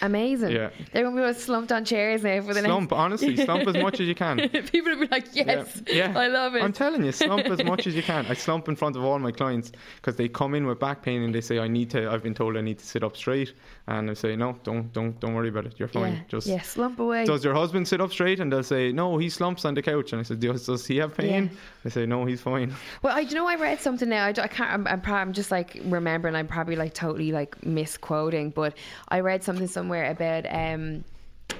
Amazing. 0.00 0.52
Yeah. 0.52 0.70
They're 0.92 1.02
going 1.02 1.16
to 1.16 1.26
be 1.32 1.38
slumped 1.38 1.72
on 1.72 1.84
chairs 1.84 2.22
now 2.22 2.40
for 2.42 2.54
the 2.54 2.62
Slump, 2.62 2.92
honestly, 2.92 3.36
slump 3.36 3.66
as 3.68 3.74
much 3.76 4.00
as 4.00 4.06
you 4.08 4.14
can. 4.14 4.38
People 4.72 4.92
will 4.92 5.00
be 5.00 5.08
like, 5.08 5.26
yes, 5.34 5.82
Yeah. 5.88 6.12
I 6.16 6.28
love 6.28 6.54
it. 6.54 6.62
I'm 6.62 6.72
telling 6.72 7.04
you, 7.04 7.12
slump 7.12 7.46
as 7.46 7.62
much 7.64 7.86
as 7.86 7.94
you 7.94 8.02
can. 8.02 8.24
I 8.26 8.34
slump 8.46 8.68
in 8.68 8.76
front 8.76 8.96
of 8.96 9.04
all 9.04 9.18
my 9.18 9.32
clients 9.32 9.72
because 9.96 10.16
they 10.16 10.28
come 10.28 10.54
in 10.54 10.66
with 10.66 10.78
back 10.78 11.02
pain 11.02 11.22
and 11.22 11.34
they 11.34 11.40
say, 11.40 11.58
"I 11.58 11.68
need 11.68 11.90
to." 11.90 12.10
I've 12.10 12.22
been 12.22 12.34
told 12.34 12.56
I 12.56 12.60
need 12.60 12.78
to 12.78 12.86
sit 12.86 13.02
up 13.02 13.16
straight, 13.16 13.52
and 13.88 14.10
I 14.10 14.14
say, 14.14 14.36
"No, 14.36 14.56
don't, 14.62 14.92
don't, 14.92 15.18
don't 15.18 15.34
worry 15.34 15.48
about 15.48 15.66
it. 15.66 15.74
You're 15.76 15.88
fine. 15.88 16.12
yeah. 16.12 16.20
Just 16.28 16.46
yeah, 16.46 16.60
slump 16.60 17.00
away. 17.00 17.24
does 17.24 17.44
your 17.44 17.54
husband 17.54 17.88
sit 17.88 18.00
up 18.00 18.12
straight? 18.12 18.38
And 18.38 18.52
they'll 18.52 18.62
say, 18.62 18.92
no, 18.92 19.18
he 19.18 19.28
slumps 19.28 19.64
on 19.64 19.74
the 19.74 19.82
couch. 19.82 20.12
And 20.12 20.20
I 20.20 20.22
said, 20.22 20.38
does, 20.38 20.66
does 20.66 20.86
he 20.86 20.98
have 20.98 21.16
pain? 21.16 21.44
Yeah. 21.44 21.58
They 21.82 21.90
say, 21.90 22.06
no, 22.06 22.24
he's 22.24 22.40
fine. 22.40 22.74
Well, 23.02 23.16
I 23.16 23.20
you 23.20 23.34
know 23.34 23.48
I 23.48 23.56
read 23.56 23.80
something 23.80 24.08
now. 24.08 24.26
I 24.26 24.32
can't. 24.32 24.70
I'm, 24.70 24.86
I'm, 24.86 25.00
prob- 25.00 25.16
I'm 25.26 25.32
just 25.32 25.50
like 25.50 25.80
remembering. 25.84 26.36
I'm 26.36 26.46
probably 26.46 26.76
like 26.76 26.94
totally 26.94 27.32
like 27.32 27.64
misquoting, 27.66 28.50
but 28.50 28.76
I 29.08 29.20
read 29.20 29.42
something 29.42 29.66
somewhere 29.66 30.10
about 30.10 30.46
um, 30.48 31.04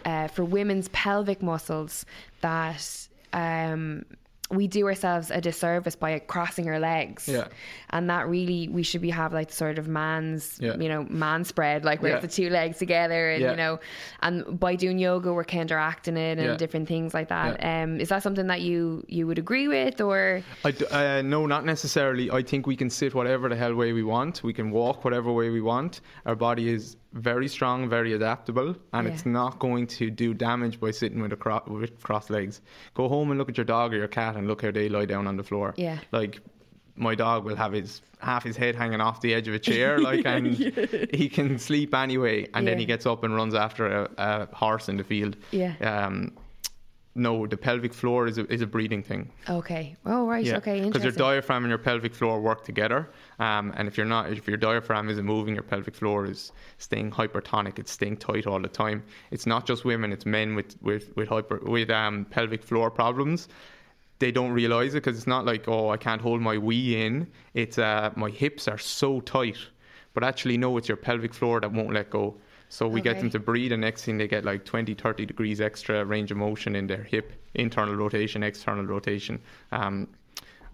uh, 0.05 0.29
for 0.29 0.45
women's 0.45 0.89
pelvic 0.89 1.43
muscles 1.43 2.07
that 2.41 3.09
um. 3.33 4.05
We 4.53 4.69
do 4.69 4.87
ourselves 4.87 5.31
a 5.31 5.41
disservice 5.41 5.97
by 5.97 6.19
crossing 6.19 6.69
our 6.69 6.79
legs, 6.79 7.27
Yeah. 7.27 7.49
and 7.91 8.09
that 8.11 8.29
really 8.29 8.69
we 8.69 8.83
should 8.83 9.01
be 9.01 9.11
have 9.11 9.33
like 9.33 9.51
sort 9.51 9.79
of 9.79 9.89
man's, 9.89 10.59
Yeah. 10.61 10.77
you 10.79 10.89
know, 10.89 11.07
man 11.09 11.45
spread, 11.45 11.85
like 11.85 12.03
where 12.03 12.13
Yeah. 12.13 12.21
the 12.21 12.29
two 12.29 12.51
legs 12.51 12.79
together, 12.79 13.31
and 13.31 13.43
Yeah. 13.43 13.51
you 13.53 13.57
know, 13.57 13.81
and 14.21 14.61
by 14.61 14.77
doing 14.77 14.99
yoga 14.99 15.33
we're 15.33 15.45
counteracting 15.45 16.17
it 16.17 16.39
and 16.39 16.59
different 16.59 16.87
things 16.87 17.15
like 17.15 17.29
that. 17.29 17.65
Um, 17.65 17.99
is 18.01 18.11
that 18.11 18.23
something 18.23 18.47
that 18.49 18.61
you 18.61 19.05
you 19.09 19.27
would 19.27 19.39
agree 19.39 19.69
with, 19.69 20.01
or 20.01 20.43
I 20.65 20.71
d- 20.73 20.87
uh, 20.91 21.23
no, 21.23 21.47
not 21.47 21.65
necessarily. 21.65 22.31
I 22.31 22.43
think 22.43 22.67
we 22.67 22.77
can 22.77 22.91
sit 22.91 23.15
whatever 23.15 23.49
the 23.49 23.57
hell 23.57 23.75
way 23.75 23.93
we 23.93 24.03
want. 24.03 24.43
We 24.45 24.53
can 24.53 24.71
walk 24.71 25.05
whatever 25.05 25.33
way 25.33 25.49
we 25.51 25.61
want. 25.63 26.01
Our 26.27 26.37
body 26.37 26.69
is 26.69 26.97
very 27.13 27.49
strong, 27.49 27.89
very 27.89 28.13
adaptable, 28.15 28.75
and 28.93 29.07
Yeah. 29.07 29.13
it's 29.13 29.27
not 29.27 29.59
going 29.59 29.87
to 29.89 30.11
do 30.11 30.35
damage 30.35 30.81
by 30.81 30.91
sitting 30.91 31.21
with 31.21 31.33
a 31.33 31.37
cro- 31.37 31.63
with 31.67 32.03
crossed 32.03 32.31
legs. 32.31 32.61
Go 32.95 33.09
home 33.09 33.31
and 33.31 33.39
look 33.39 33.49
at 33.49 33.57
your 33.57 33.65
dog 33.65 33.93
or 33.93 33.99
your 33.99 34.09
cat 34.09 34.37
and 34.37 34.47
look 34.49 34.63
how 34.63 34.71
they 34.71 34.89
lie 34.89 35.05
down 35.07 35.27
on 35.27 35.37
the 35.37 35.43
floor. 35.43 35.75
Yeah. 35.77 35.99
Like 36.13 36.41
my 36.97 37.15
dog 37.15 37.45
will 37.45 37.57
have 37.57 37.73
his 37.73 38.03
half 38.19 38.45
his 38.45 38.57
head 38.57 38.77
hanging 38.77 39.01
off 39.01 39.21
the 39.21 39.35
edge 39.35 39.49
of 39.49 39.55
a 39.55 39.59
chair, 39.59 39.99
like, 40.11 40.25
and 40.27 40.47
he 41.13 41.29
can 41.29 41.59
sleep 41.59 41.95
anyway, 41.95 42.47
and 42.55 42.67
then 42.67 42.79
he 42.79 42.85
gets 42.87 43.07
up 43.07 43.25
and 43.25 43.35
runs 43.35 43.55
after 43.55 43.87
a, 43.87 44.11
a 44.19 44.55
horse 44.55 44.89
in 44.89 44.97
the 44.97 45.05
field. 45.05 45.37
Yeah. 45.51 45.75
Um, 45.81 46.33
no, 47.15 47.47
the 47.47 47.59
pelvic 47.59 47.93
floor 47.93 48.27
is 48.27 48.39
a, 48.39 48.51
is 48.51 48.63
a 48.63 48.67
breathing 48.67 49.03
thing. 49.03 49.31
Okay. 49.49 49.97
Oh, 50.07 50.27
right. 50.27 50.47
Okay. 50.49 50.81
Because 50.85 51.03
your 51.03 51.13
diaphragm 51.13 51.65
and 51.65 51.71
your 51.71 51.79
pelvic 51.79 52.15
floor 52.15 52.41
work 52.41 52.65
together, 52.65 53.11
um, 53.39 53.73
and 53.77 53.87
if 53.87 53.99
you're 53.99 54.07
not, 54.07 54.33
if 54.33 54.49
your 54.49 54.57
diaphragm 54.57 55.11
isn't 55.11 55.25
moving, 55.25 55.55
your 55.55 55.63
pelvic 55.63 55.95
floor 55.95 56.25
is 56.25 56.53
staying 56.79 57.11
hypertonic. 57.11 57.79
It's 57.79 57.93
staying 57.93 58.17
tight 58.17 58.47
all 58.47 58.61
the 58.61 58.69
time. 58.69 59.03
It's 59.31 59.47
not 59.47 59.67
just 59.67 59.85
women; 59.85 60.11
it's 60.11 60.25
men 60.25 60.55
with 60.55 60.77
with 60.81 61.15
with 61.15 61.29
hyper 61.29 61.59
with 61.63 61.91
um, 61.91 62.25
pelvic 62.31 62.63
floor 62.63 62.91
problems. 62.91 63.49
They 64.19 64.33
don't 64.33 64.53
realize 64.53 64.95
it 64.95 65.03
because 65.03 65.19
it's 65.19 65.27
not 65.27 65.45
like 65.45 65.69
oh 65.69 65.91
I 65.91 65.99
can't 65.99 66.23
hold 66.23 66.41
my 66.41 66.57
wee 66.57 67.05
in. 67.05 67.27
It's 67.53 67.77
uh, 67.77 68.11
my 68.17 68.31
hips 68.31 68.69
are 68.69 68.79
so 68.79 69.21
tight, 69.21 69.59
but 70.15 70.25
actually 70.25 70.57
no, 70.57 70.79
it's 70.79 70.89
your 70.89 70.97
pelvic 70.97 71.35
floor 71.35 71.61
that 71.61 71.73
won't 71.73 71.93
let 71.93 72.09
go. 72.09 72.39
So 72.73 72.89
we 72.89 73.03
get 73.03 73.19
them 73.21 73.29
to 73.31 73.39
breathe, 73.39 73.71
and 73.73 73.83
next 73.83 74.05
thing 74.07 74.17
they 74.17 74.27
get 74.27 74.47
like 74.47 74.65
20, 74.65 74.95
30 74.95 75.27
degrees 75.27 75.61
extra 75.61 76.07
range 76.07 76.31
of 76.31 76.39
motion 76.39 76.75
in 76.75 76.87
their 76.87 77.03
hip, 77.03 77.35
internal 77.53 77.95
rotation, 77.95 78.43
external 78.43 78.87
rotation. 78.87 79.39
Um, 79.73 80.09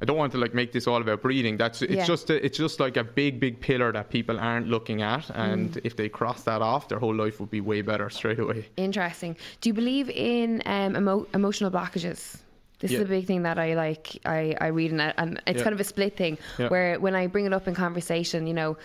I 0.01 0.05
don't 0.05 0.17
want 0.17 0.31
to 0.31 0.39
like 0.39 0.55
make 0.55 0.71
this 0.71 0.87
all 0.87 1.01
about 1.01 1.23
breathing. 1.23 1.57
That's 1.57 1.83
it's 1.83 1.93
Yeah. 1.93 2.05
just 2.05 2.31
a, 2.31 2.37
it's 2.47 2.57
just 2.57 2.79
like 2.79 2.97
a 2.97 3.03
big 3.03 3.41
big 3.41 3.59
pillar 3.61 3.91
that 3.91 4.11
people 4.11 4.39
aren't 4.39 4.69
looking 4.69 5.03
at, 5.03 5.29
and 5.35 5.73
Mm. 5.73 5.81
if 5.83 5.97
they 5.97 6.09
cross 6.09 6.45
that 6.45 6.63
off, 6.63 6.87
their 6.87 7.01
whole 7.01 7.17
life 7.17 7.41
would 7.41 7.51
be 7.51 7.61
way 7.61 7.83
better 7.83 8.09
straight 8.11 8.39
away. 8.39 8.69
Interesting. 8.77 9.37
Do 9.61 9.69
you 9.69 9.75
believe 9.75 10.09
in 10.09 10.63
um, 10.67 10.95
emo- 10.95 11.27
emotional 11.35 11.73
blockages? 11.73 12.37
This 12.79 12.93
Yeah. 12.93 12.99
is 12.99 13.05
a 13.07 13.09
big 13.09 13.27
thing 13.27 13.43
that 13.43 13.59
I 13.59 13.75
like. 13.75 14.21
I, 14.25 14.55
I 14.61 14.69
read 14.69 14.93
it, 14.93 15.15
and 15.19 15.43
it's 15.49 15.59
Yeah. 15.59 15.65
kind 15.65 15.75
of 15.75 15.81
a 15.81 15.85
split 15.93 16.17
thing. 16.17 16.39
Where 16.69 17.01
when 17.01 17.17
I 17.17 17.27
bring 17.27 17.47
it 17.47 17.53
up 17.53 17.67
in 17.67 17.75
conversation, 17.75 18.47
you 18.47 18.55
know, 18.55 18.77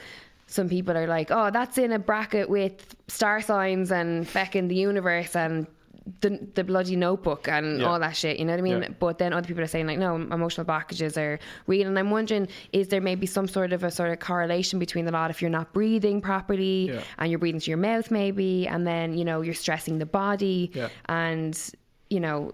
some 0.53 0.67
people 0.69 0.95
are 0.95 1.07
like, 1.17 1.29
"Oh, 1.31 1.49
that's 1.57 1.77
in 1.77 1.91
a 1.91 1.99
bracket 2.09 2.47
with 2.49 2.75
star 3.07 3.41
signs 3.41 3.91
and 3.91 4.25
fecking 4.35 4.67
the 4.69 4.75
universe 4.89 5.35
and 5.35 5.65
the 6.21 6.29
the 6.57 6.63
bloody 6.63 6.97
notebook 6.97 7.47
and 7.47 7.79
Yeah. 7.79 7.87
all 7.87 7.99
that 8.05 8.15
shit." 8.15 8.37
You 8.39 8.45
know 8.45 8.53
what 8.53 8.59
I 8.59 8.69
mean? 8.71 8.81
Yeah. 8.83 8.89
But 8.99 9.17
then 9.17 9.33
other 9.33 9.47
people 9.47 9.63
are 9.63 9.67
saying 9.75 9.87
like, 9.87 9.97
"No, 10.07 10.15
emotional 10.15 10.65
blockages 10.71 11.17
are 11.17 11.39
real." 11.65 11.87
And 11.87 11.97
I'm 11.97 12.11
wondering, 12.11 12.47
is 12.71 12.89
there 12.89 13.01
maybe 13.01 13.25
some 13.25 13.47
sort 13.47 13.71
of 13.73 13.83
a 13.83 13.91
sort 13.91 14.11
of 14.11 14.19
correlation 14.19 14.77
between 14.79 15.05
the 15.05 15.11
lot 15.11 15.31
if 15.31 15.41
you're 15.41 15.49
not 15.59 15.73
breathing 15.73 16.21
properly 16.21 16.89
Yeah. 16.91 17.01
and 17.19 17.29
you're 17.31 17.39
breathing 17.39 17.59
through 17.61 17.71
your 17.71 17.77
mouth 17.91 18.11
maybe 18.11 18.67
and 18.67 18.85
then 18.85 19.17
you 19.17 19.25
know 19.25 19.41
you're 19.41 19.53
stressing 19.65 19.97
the 19.99 20.05
body 20.05 20.71
and 21.09 21.53
you 22.09 22.19
know 22.19 22.51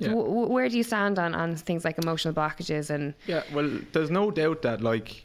w- 0.00 0.48
where 0.54 0.68
do 0.68 0.76
you 0.76 0.82
stand 0.82 1.18
on, 1.18 1.34
on 1.34 1.56
things 1.56 1.84
like 1.84 1.98
emotional 1.98 2.32
blockages 2.34 2.90
and 2.90 3.14
Yeah, 3.26 3.42
well, 3.52 3.68
there's 3.92 4.10
no 4.10 4.30
doubt 4.30 4.62
that 4.62 4.80
like 4.80 5.24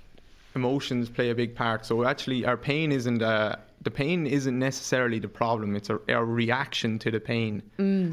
emotions 0.56 1.10
play 1.10 1.30
a 1.30 1.36
big 1.36 1.56
part. 1.56 1.86
So 1.86 2.06
actually, 2.06 2.46
our 2.46 2.58
pain 2.58 2.92
isn't 2.92 3.22
uh, 3.22 3.58
the 3.82 3.92
pain 3.92 4.26
isn't 4.26 4.58
necessarily 4.58 5.20
the 5.20 5.28
problem. 5.28 5.76
It's 5.76 5.90
a, 5.90 6.00
a 6.08 6.24
reaction 6.24 7.00
to 7.00 7.12
the 7.12 7.20
pain. 7.20 7.62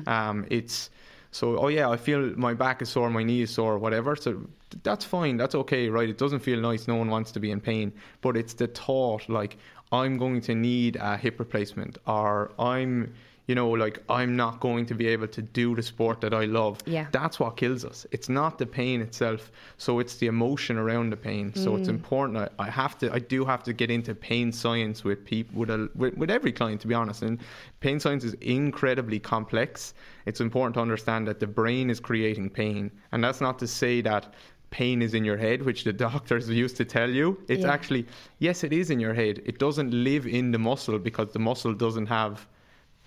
Um, 0.08 0.46
it's 0.50 0.90
so 1.30 1.58
oh 1.58 1.68
yeah, 1.68 1.88
I 1.88 1.96
feel 1.96 2.20
my 2.36 2.54
back 2.54 2.82
is 2.82 2.88
sore, 2.90 3.10
my 3.10 3.22
knee 3.22 3.42
is 3.42 3.50
sore, 3.50 3.78
whatever. 3.78 4.16
So 4.16 4.42
that's 4.82 5.04
fine. 5.04 5.36
That's 5.36 5.54
okay, 5.54 5.88
right? 5.88 6.08
It 6.08 6.18
doesn't 6.18 6.40
feel 6.40 6.60
nice. 6.60 6.88
No 6.88 6.96
one 6.96 7.10
wants 7.10 7.32
to 7.32 7.40
be 7.40 7.50
in 7.50 7.60
pain, 7.60 7.92
but 8.20 8.36
it's 8.36 8.54
the 8.54 8.66
thought 8.66 9.28
like 9.28 9.56
I'm 9.92 10.18
going 10.18 10.40
to 10.42 10.54
need 10.54 10.96
a 10.96 11.16
hip 11.16 11.38
replacement, 11.38 11.98
or 12.06 12.52
I'm 12.58 13.12
you 13.46 13.54
know 13.54 13.68
like 13.68 14.02
I'm 14.08 14.36
not 14.36 14.60
going 14.60 14.86
to 14.86 14.94
be 14.94 15.06
able 15.08 15.26
to 15.28 15.42
do 15.42 15.74
the 15.74 15.82
sport 15.82 16.20
that 16.20 16.32
I 16.32 16.44
love 16.44 16.78
Yeah. 16.86 17.06
that's 17.10 17.40
what 17.40 17.56
kills 17.56 17.84
us. 17.84 18.06
It's 18.12 18.28
not 18.28 18.58
the 18.58 18.66
pain 18.66 19.00
itself. 19.00 19.50
So 19.78 19.98
it's 19.98 20.16
the 20.16 20.26
emotion 20.26 20.78
around 20.78 21.10
the 21.10 21.16
pain. 21.16 21.52
So 21.54 21.74
it's 21.76 21.88
mm. 21.88 21.98
important. 21.98 22.38
I, 22.38 22.48
I 22.66 22.70
have 22.70 22.96
to. 22.98 23.12
I 23.12 23.18
do 23.18 23.44
have 23.44 23.62
to 23.64 23.72
get 23.72 23.90
into 23.90 24.14
pain 24.14 24.52
science 24.52 25.02
with 25.04 25.24
people 25.24 25.60
with, 25.60 25.70
a, 25.70 25.88
with 25.94 26.16
with 26.16 26.30
every 26.30 26.52
client, 26.52 26.80
to 26.82 26.86
be 26.88 26.94
honest. 26.94 27.22
And 27.22 27.40
pain 27.80 27.98
science 27.98 28.24
is 28.24 28.34
incredibly 28.40 29.18
complex. 29.18 29.94
It's 30.26 30.40
important 30.40 30.74
to 30.74 30.80
understand 30.80 31.26
that 31.28 31.40
the 31.40 31.46
brain 31.46 31.90
is 31.90 31.98
creating 32.00 32.50
pain, 32.50 32.90
and 33.10 33.22
that's 33.24 33.40
not 33.40 33.58
to 33.60 33.66
say 33.66 34.00
that. 34.02 34.34
Pain 34.70 35.02
is 35.02 35.12
in 35.12 35.22
your 35.22 35.36
head, 35.36 35.60
which 35.66 35.84
the 35.84 35.92
doctors 36.08 36.48
used 36.48 36.78
to 36.78 36.86
tell 36.86 37.10
you. 37.10 37.38
It's 37.46 37.64
Yeah. 37.64 37.70
actually, 37.76 38.06
yes, 38.38 38.64
it 38.64 38.72
is 38.72 38.88
in 38.88 38.98
your 39.00 39.12
head. 39.12 39.42
It 39.44 39.58
doesn't 39.58 39.92
live 39.92 40.26
in 40.26 40.50
the 40.50 40.58
muscle 40.58 40.98
because 40.98 41.30
the 41.34 41.38
muscle 41.38 41.74
doesn't 41.74 42.06
have 42.06 42.46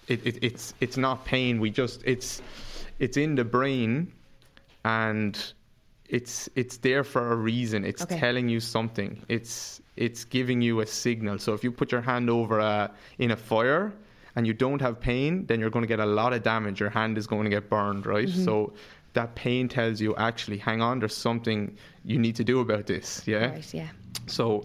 it, 0.08 0.26
it, 0.26 0.44
it's 0.44 0.74
it's 0.80 0.98
not 0.98 1.26
pain. 1.26 1.60
We 1.60 1.70
just 1.70 2.02
it's 2.06 2.42
it's 3.00 3.18
in 3.18 3.36
the 3.36 3.44
brain, 3.44 4.12
and 4.84 5.54
it's 6.10 6.50
it's 6.56 6.78
there 6.78 7.04
for 7.04 7.32
a 7.32 7.36
reason. 7.36 7.84
It's 7.84 8.04
Okay. 8.04 8.20
telling 8.20 8.50
you 8.50 8.60
something. 8.60 9.22
It's 9.28 9.82
it's 9.96 10.24
giving 10.26 10.62
you 10.62 10.82
a 10.82 10.86
signal. 10.86 11.40
So 11.40 11.54
if 11.54 11.64
you 11.64 11.72
put 11.72 11.92
your 11.92 12.02
hand 12.02 12.30
over 12.30 12.60
a, 12.60 12.92
in 13.18 13.32
a 13.32 13.36
fire 13.38 13.94
and 14.36 14.46
you 14.46 14.54
don't 14.54 14.82
have 14.82 15.00
pain, 15.00 15.46
then 15.46 15.60
you're 15.62 15.70
going 15.70 15.84
to 15.84 15.88
get 15.88 16.02
a 16.02 16.06
lot 16.06 16.34
of 16.34 16.44
damage. 16.44 16.80
Your 16.82 16.90
hand 16.90 17.18
is 17.18 17.26
going 17.28 17.46
to 17.46 17.50
get 17.50 17.70
burned, 17.70 18.06
right? 18.06 18.28
Mm-hmm. 18.28 18.44
So 18.44 18.74
that 19.14 19.34
pain 19.36 19.70
tells 19.70 20.02
you 20.02 20.14
actually, 20.18 20.58
hang 20.58 20.82
on, 20.82 21.00
there's 21.00 21.16
something 21.16 21.78
you 22.04 22.20
need 22.20 22.36
to 22.36 22.44
do 22.44 22.60
about 22.60 22.86
this. 22.88 23.26
Yeah. 23.26 23.52
right 23.52 23.74
yeah 23.74 23.88
So 24.28 24.64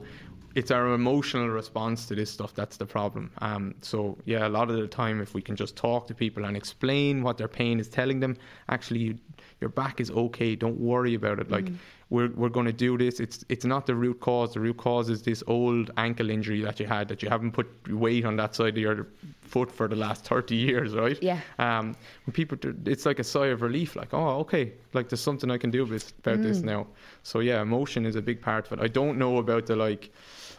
it's 0.54 0.70
our 0.70 0.94
emotional 0.94 1.48
response 1.48 2.06
to 2.06 2.14
this 2.14 2.30
stuff 2.30 2.54
that's 2.54 2.76
the 2.76 2.86
problem. 2.86 3.30
Um, 3.38 3.74
so 3.82 4.18
yeah, 4.24 4.46
a 4.46 4.48
lot 4.48 4.70
of 4.70 4.76
the 4.76 4.88
time, 4.88 5.20
if 5.20 5.34
we 5.34 5.42
can 5.42 5.56
just 5.56 5.76
talk 5.76 6.06
to 6.08 6.14
people 6.14 6.44
and 6.44 6.56
explain 6.56 7.22
what 7.22 7.38
their 7.38 7.48
pain 7.48 7.78
is 7.78 7.88
telling 7.88 8.20
them, 8.20 8.36
actually, 8.68 9.00
you, 9.00 9.18
your 9.60 9.70
back 9.70 10.00
is 10.00 10.10
okay. 10.10 10.56
Don't 10.56 10.80
worry 10.80 11.14
about 11.14 11.38
it. 11.38 11.50
Like 11.50 11.68
we're 12.08 12.30
we're 12.30 12.48
going 12.48 12.66
to 12.66 12.72
do 12.72 12.98
this. 12.98 13.20
It's 13.20 13.44
it's 13.48 13.64
not 13.64 13.86
the 13.86 13.94
root 13.94 14.20
cause. 14.20 14.54
The 14.54 14.60
root 14.60 14.78
cause 14.78 15.08
is 15.08 15.22
this 15.22 15.44
old 15.46 15.90
ankle 15.96 16.30
injury 16.30 16.60
that 16.62 16.80
you 16.80 16.86
had 16.86 17.08
that 17.08 17.22
you 17.22 17.28
haven't 17.28 17.52
put 17.52 17.68
weight 17.88 18.24
on 18.24 18.36
that 18.36 18.54
side 18.54 18.76
of 18.76 18.78
your 18.78 19.06
foot 19.42 19.70
for 19.70 19.86
the 19.86 19.96
last 19.96 20.24
thirty 20.24 20.56
years, 20.56 20.94
right? 20.94 21.22
Yeah. 21.22 21.40
Um, 21.58 21.94
when 22.26 22.32
people, 22.32 22.56
do- 22.56 22.76
it's 22.86 23.06
like 23.06 23.18
a 23.18 23.24
sigh 23.24 23.46
of 23.46 23.62
relief. 23.62 23.94
Like, 23.94 24.12
oh, 24.12 24.38
okay, 24.40 24.72
like 24.94 25.08
there's 25.08 25.20
something 25.20 25.50
I 25.50 25.58
can 25.58 25.70
do 25.70 25.84
with, 25.84 26.12
about 26.18 26.42
this 26.42 26.60
now. 26.62 26.86
So 27.22 27.40
yeah, 27.40 27.62
emotion 27.62 28.04
is 28.06 28.16
a 28.16 28.22
big 28.22 28.40
part 28.42 28.66
of 28.66 28.78
it. 28.78 28.82
I 28.82 28.88
don't 28.88 29.16
know 29.16 29.36
about 29.38 29.66
the 29.66 29.76
like. 29.76 30.10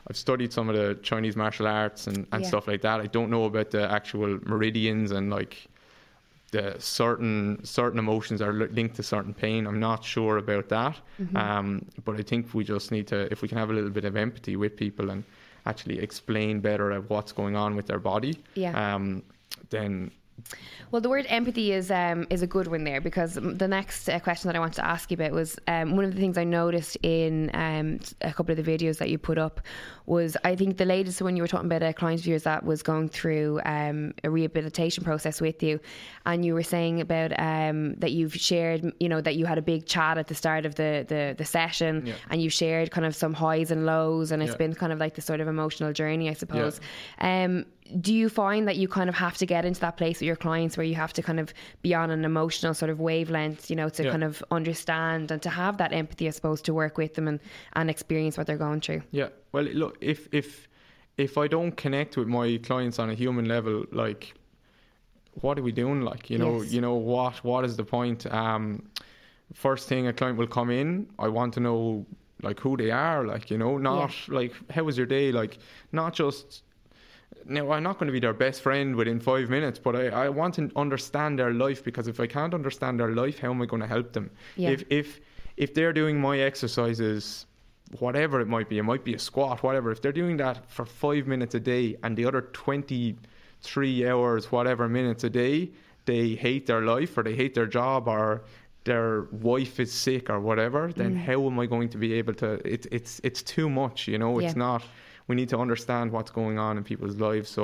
I've 0.10 0.18
studied 0.18 0.52
some 0.52 0.70
of 0.70 0.76
the 0.76 0.96
Chinese 1.04 1.36
martial 1.36 1.68
arts 1.68 2.08
and, 2.08 2.28
and 2.32 2.42
Yeah. 2.44 2.48
stuff 2.48 2.68
like 2.68 2.82
that. 2.82 3.00
I 3.00 3.08
don't 3.08 3.30
know 3.30 3.46
about 3.46 3.72
the 3.72 3.90
actual 3.90 4.40
meridians 4.46 5.12
and 5.12 5.30
like 5.30 5.68
the 6.52 6.76
certain 6.80 7.64
certain 7.64 7.98
emotions 8.00 8.42
are 8.42 8.52
linked 8.52 8.96
to 8.98 9.04
certain 9.04 9.34
pain. 9.34 9.66
I'm 9.68 9.80
not 9.80 10.04
sure 10.04 10.38
about 10.38 10.68
that. 10.70 10.98
Mm-hmm. 11.22 11.38
Um, 11.38 11.86
but 12.04 12.20
I 12.20 12.24
think 12.24 12.54
we 12.54 12.64
just 12.66 12.92
need 12.92 13.08
to, 13.08 13.32
if 13.32 13.42
we 13.42 13.48
can 13.48 13.58
have 13.58 13.70
a 13.70 13.74
little 13.74 13.90
bit 13.90 14.04
of 14.06 14.18
empathy 14.18 14.56
with 14.58 14.76
people 14.76 15.12
and 15.12 15.24
actually 15.66 16.00
explain 16.00 16.60
better 16.60 17.00
what's 17.02 17.32
going 17.32 17.56
on 17.56 17.76
with 17.76 17.86
their 17.88 18.00
body, 18.00 18.38
Yeah. 18.56 18.96
um, 18.96 19.24
then 19.70 20.12
Well, 20.92 21.02
the 21.02 21.10
word 21.10 21.26
empathy 21.30 21.72
is 21.72 21.90
um, 21.90 22.28
is 22.30 22.42
a 22.42 22.48
good 22.48 22.68
one 22.68 22.84
there 22.84 23.00
because 23.00 23.36
the 23.36 23.68
next 23.68 24.10
uh, 24.10 24.20
question 24.20 24.50
that 24.50 24.56
I 24.56 24.60
want 24.60 24.74
to 24.74 24.86
ask 24.86 25.10
you 25.10 25.16
about 25.16 25.32
was 25.32 25.58
um, 25.68 25.96
one 25.96 26.04
of 26.04 26.14
the 26.14 26.20
things 26.20 26.38
I 26.38 26.44
noticed 26.44 26.98
in 27.02 27.50
um, 27.54 28.00
a 28.22 28.34
couple 28.34 28.58
of 28.58 28.64
the 28.64 28.78
videos 28.78 28.98
that 28.98 29.10
you 29.10 29.18
put 29.18 29.38
up 29.38 29.62
was 30.06 30.36
I 30.44 30.56
think 30.56 30.78
the 30.78 30.86
latest 30.86 31.22
one 31.22 31.38
you 31.38 31.44
were 31.44 31.48
talking 31.48 31.68
about 31.68 31.84
a 31.84 31.94
client 31.94 32.20
of 32.22 32.28
yours 32.28 32.44
that 32.44 32.66
was 32.66 32.84
going 32.84 33.08
through 33.08 33.62
um, 33.66 34.14
a 34.24 34.30
rehabilitation 34.30 35.04
process 35.04 35.40
with 35.40 35.64
you, 35.64 35.80
and 36.26 36.44
you 36.44 36.54
were 36.54 36.64
saying 36.64 37.00
about 37.00 37.32
um, 37.40 37.94
that 37.96 38.12
you've 38.12 38.36
shared, 38.36 38.92
you 39.00 39.08
know, 39.08 39.22
that 39.22 39.36
you 39.38 39.46
had 39.46 39.58
a 39.58 39.62
big 39.62 39.86
chat 39.86 40.18
at 40.18 40.28
the 40.28 40.36
start 40.36 40.66
of 40.66 40.76
the 40.76 41.06
the, 41.08 41.36
the 41.38 41.46
session, 41.46 42.04
Yeah. 42.06 42.16
and 42.30 42.42
you 42.42 42.50
shared 42.50 42.92
kind 42.92 43.06
of 43.06 43.16
some 43.16 43.34
highs 43.34 43.72
and 43.72 43.86
lows, 43.86 44.32
and 44.32 44.44
it's 44.44 44.52
Yeah. 44.52 44.58
been 44.58 44.74
kind 44.76 44.92
of 44.92 45.00
like 45.00 45.16
the 45.16 45.22
sort 45.22 45.40
of 45.40 45.48
emotional 45.48 45.94
journey, 45.94 46.30
I 46.30 46.34
suppose. 46.34 46.82
Um, 47.20 47.66
do 48.00 48.14
you 48.14 48.30
find 48.30 48.68
that 48.68 48.78
you 48.78 48.88
kind 48.88 49.10
of 49.10 49.16
have 49.16 49.38
to 49.38 49.46
get 49.46 49.66
into 49.66 49.82
that 49.82 49.98
place 49.98 50.18
with 50.20 50.28
your 50.28 50.36
clients 50.36 50.78
where 50.78 50.86
you 50.86 50.96
have 50.96 51.12
to 51.14 51.22
kind 51.22 51.40
of 51.40 51.54
be 51.82 51.94
on 51.94 52.10
an 52.12 52.24
emotional 52.24 52.74
sort 52.74 52.90
of 52.90 53.00
wavelength, 53.00 53.70
you 53.70 53.76
know, 53.76 53.90
to 53.90 54.04
Yeah. 54.04 54.12
kind 54.12 54.24
of 54.24 54.44
understand 54.52 55.32
and 55.32 55.42
to 55.42 55.50
have 55.50 55.78
that 55.78 55.92
empathy, 55.92 56.28
I 56.28 56.32
suppose, 56.32 56.62
to 56.64 56.74
work 56.74 56.98
with 56.98 57.16
them 57.16 57.28
and, 57.28 57.40
and 57.74 57.90
experience 57.90 58.38
what 58.38 58.48
they're 58.48 58.58
going 58.58 58.82
through? 58.82 59.02
Yeah. 59.12 59.30
Well, 59.52 59.64
look, 59.66 59.98
if 60.02 60.28
if 60.32 60.68
if 61.18 61.38
I 61.38 61.48
don't 61.48 61.74
connect 61.76 62.16
with 62.18 62.28
my 62.28 62.58
clients 62.64 62.98
on 63.00 63.10
a 63.10 63.14
human 63.14 63.46
level, 63.46 63.86
like, 63.92 64.34
what 65.42 65.58
are 65.60 65.64
we 65.64 65.72
doing? 65.72 66.02
Like, 66.02 66.30
you 66.30 66.38
know, 66.38 66.62
Yes. 66.62 66.72
you 66.74 66.82
know 66.82 66.96
what 66.96 67.44
what 67.44 67.66
is 67.66 67.76
the 67.78 67.84
point? 67.86 68.26
Um, 68.32 68.90
first 69.54 69.88
thing 69.90 70.08
a 70.08 70.14
client 70.14 70.38
will 70.38 70.48
come 70.48 70.70
in, 70.70 71.08
I 71.20 71.28
want 71.28 71.54
to 71.56 71.60
know 71.60 72.06
like 72.44 72.60
who 72.60 72.76
they 72.78 72.90
are, 72.92 73.26
like 73.26 73.52
you 73.52 73.58
know, 73.58 73.78
not 73.78 74.12
like 74.28 74.54
how 74.72 74.84
was 74.84 74.98
your 74.98 75.08
day, 75.08 75.32
like 75.32 75.58
not 75.92 76.14
just. 76.14 76.64
Now 77.46 77.72
I'm 77.72 77.84
not 77.84 77.98
going 77.98 78.08
to 78.08 78.14
be 78.14 78.20
their 78.20 78.34
best 78.34 78.62
friend 78.62 78.96
within 78.96 79.20
five 79.20 79.50
minutes, 79.50 79.80
but 79.80 79.96
I, 79.96 80.08
I 80.26 80.30
want 80.30 80.56
to 80.56 80.72
understand 80.76 81.40
their 81.40 81.54
life 81.54 81.84
because 81.84 82.08
if 82.08 82.20
I 82.20 82.28
can't 82.28 82.54
understand 82.54 83.00
their 83.00 83.12
life, 83.12 83.40
how 83.40 83.50
am 83.52 83.62
I 83.62 83.66
going 83.66 83.82
to 83.82 83.88
help 83.88 84.14
them? 84.14 84.30
Yeah. 84.56 84.70
If 84.72 84.84
if 84.90 85.20
if 85.58 85.74
they're 85.74 85.94
doing 85.94 86.20
my 86.20 86.40
exercises 86.40 87.46
whatever 88.00 88.40
it 88.40 88.48
might 88.48 88.70
be, 88.70 88.78
it 88.78 88.84
might 88.84 89.04
be 89.04 89.14
a 89.16 89.20
squat, 89.20 89.64
whatever. 89.64 89.92
If 89.92 90.02
they're 90.02 90.14
doing 90.14 90.38
that 90.38 90.70
for 90.70 90.86
five 90.86 91.28
minutes 91.28 91.56
a 91.56 91.60
day 91.60 91.98
and 92.04 92.16
the 92.16 92.24
other 92.26 92.42
23 92.42 94.08
hours, 94.08 94.52
whatever 94.52 94.88
minutes 94.88 95.24
a 95.26 95.30
day, 95.30 95.72
they 96.06 96.30
hate 96.36 96.66
their 96.68 96.82
life 96.82 97.18
or 97.18 97.24
they 97.24 97.36
hate 97.36 97.54
their 97.54 97.66
job 97.66 98.08
or 98.08 98.44
their 98.86 99.24
wife 99.32 99.80
is 99.80 99.92
sick 99.92 100.30
or 100.30 100.40
whatever, 100.40 100.92
then 100.96 101.14
Mm. 101.16 101.18
how 101.26 101.46
am 101.48 101.60
I 101.60 101.66
going 101.68 101.90
to 101.90 101.98
be 101.98 102.14
able 102.14 102.34
to? 102.36 102.54
It, 102.66 102.88
it's 102.92 103.20
it's 103.24 103.44
too 103.44 103.70
much, 103.70 104.08
you 104.08 104.18
know. 104.18 104.40
It's 104.40 104.54
Yeah. 104.56 104.68
not. 104.68 104.84
We 105.32 105.36
need 105.42 105.52
to 105.56 105.60
understand 105.66 106.12
what's 106.12 106.34
going 106.42 106.58
on 106.60 106.78
in 106.78 106.84
people's 106.84 107.18
lives. 107.28 107.50
So, 107.50 107.64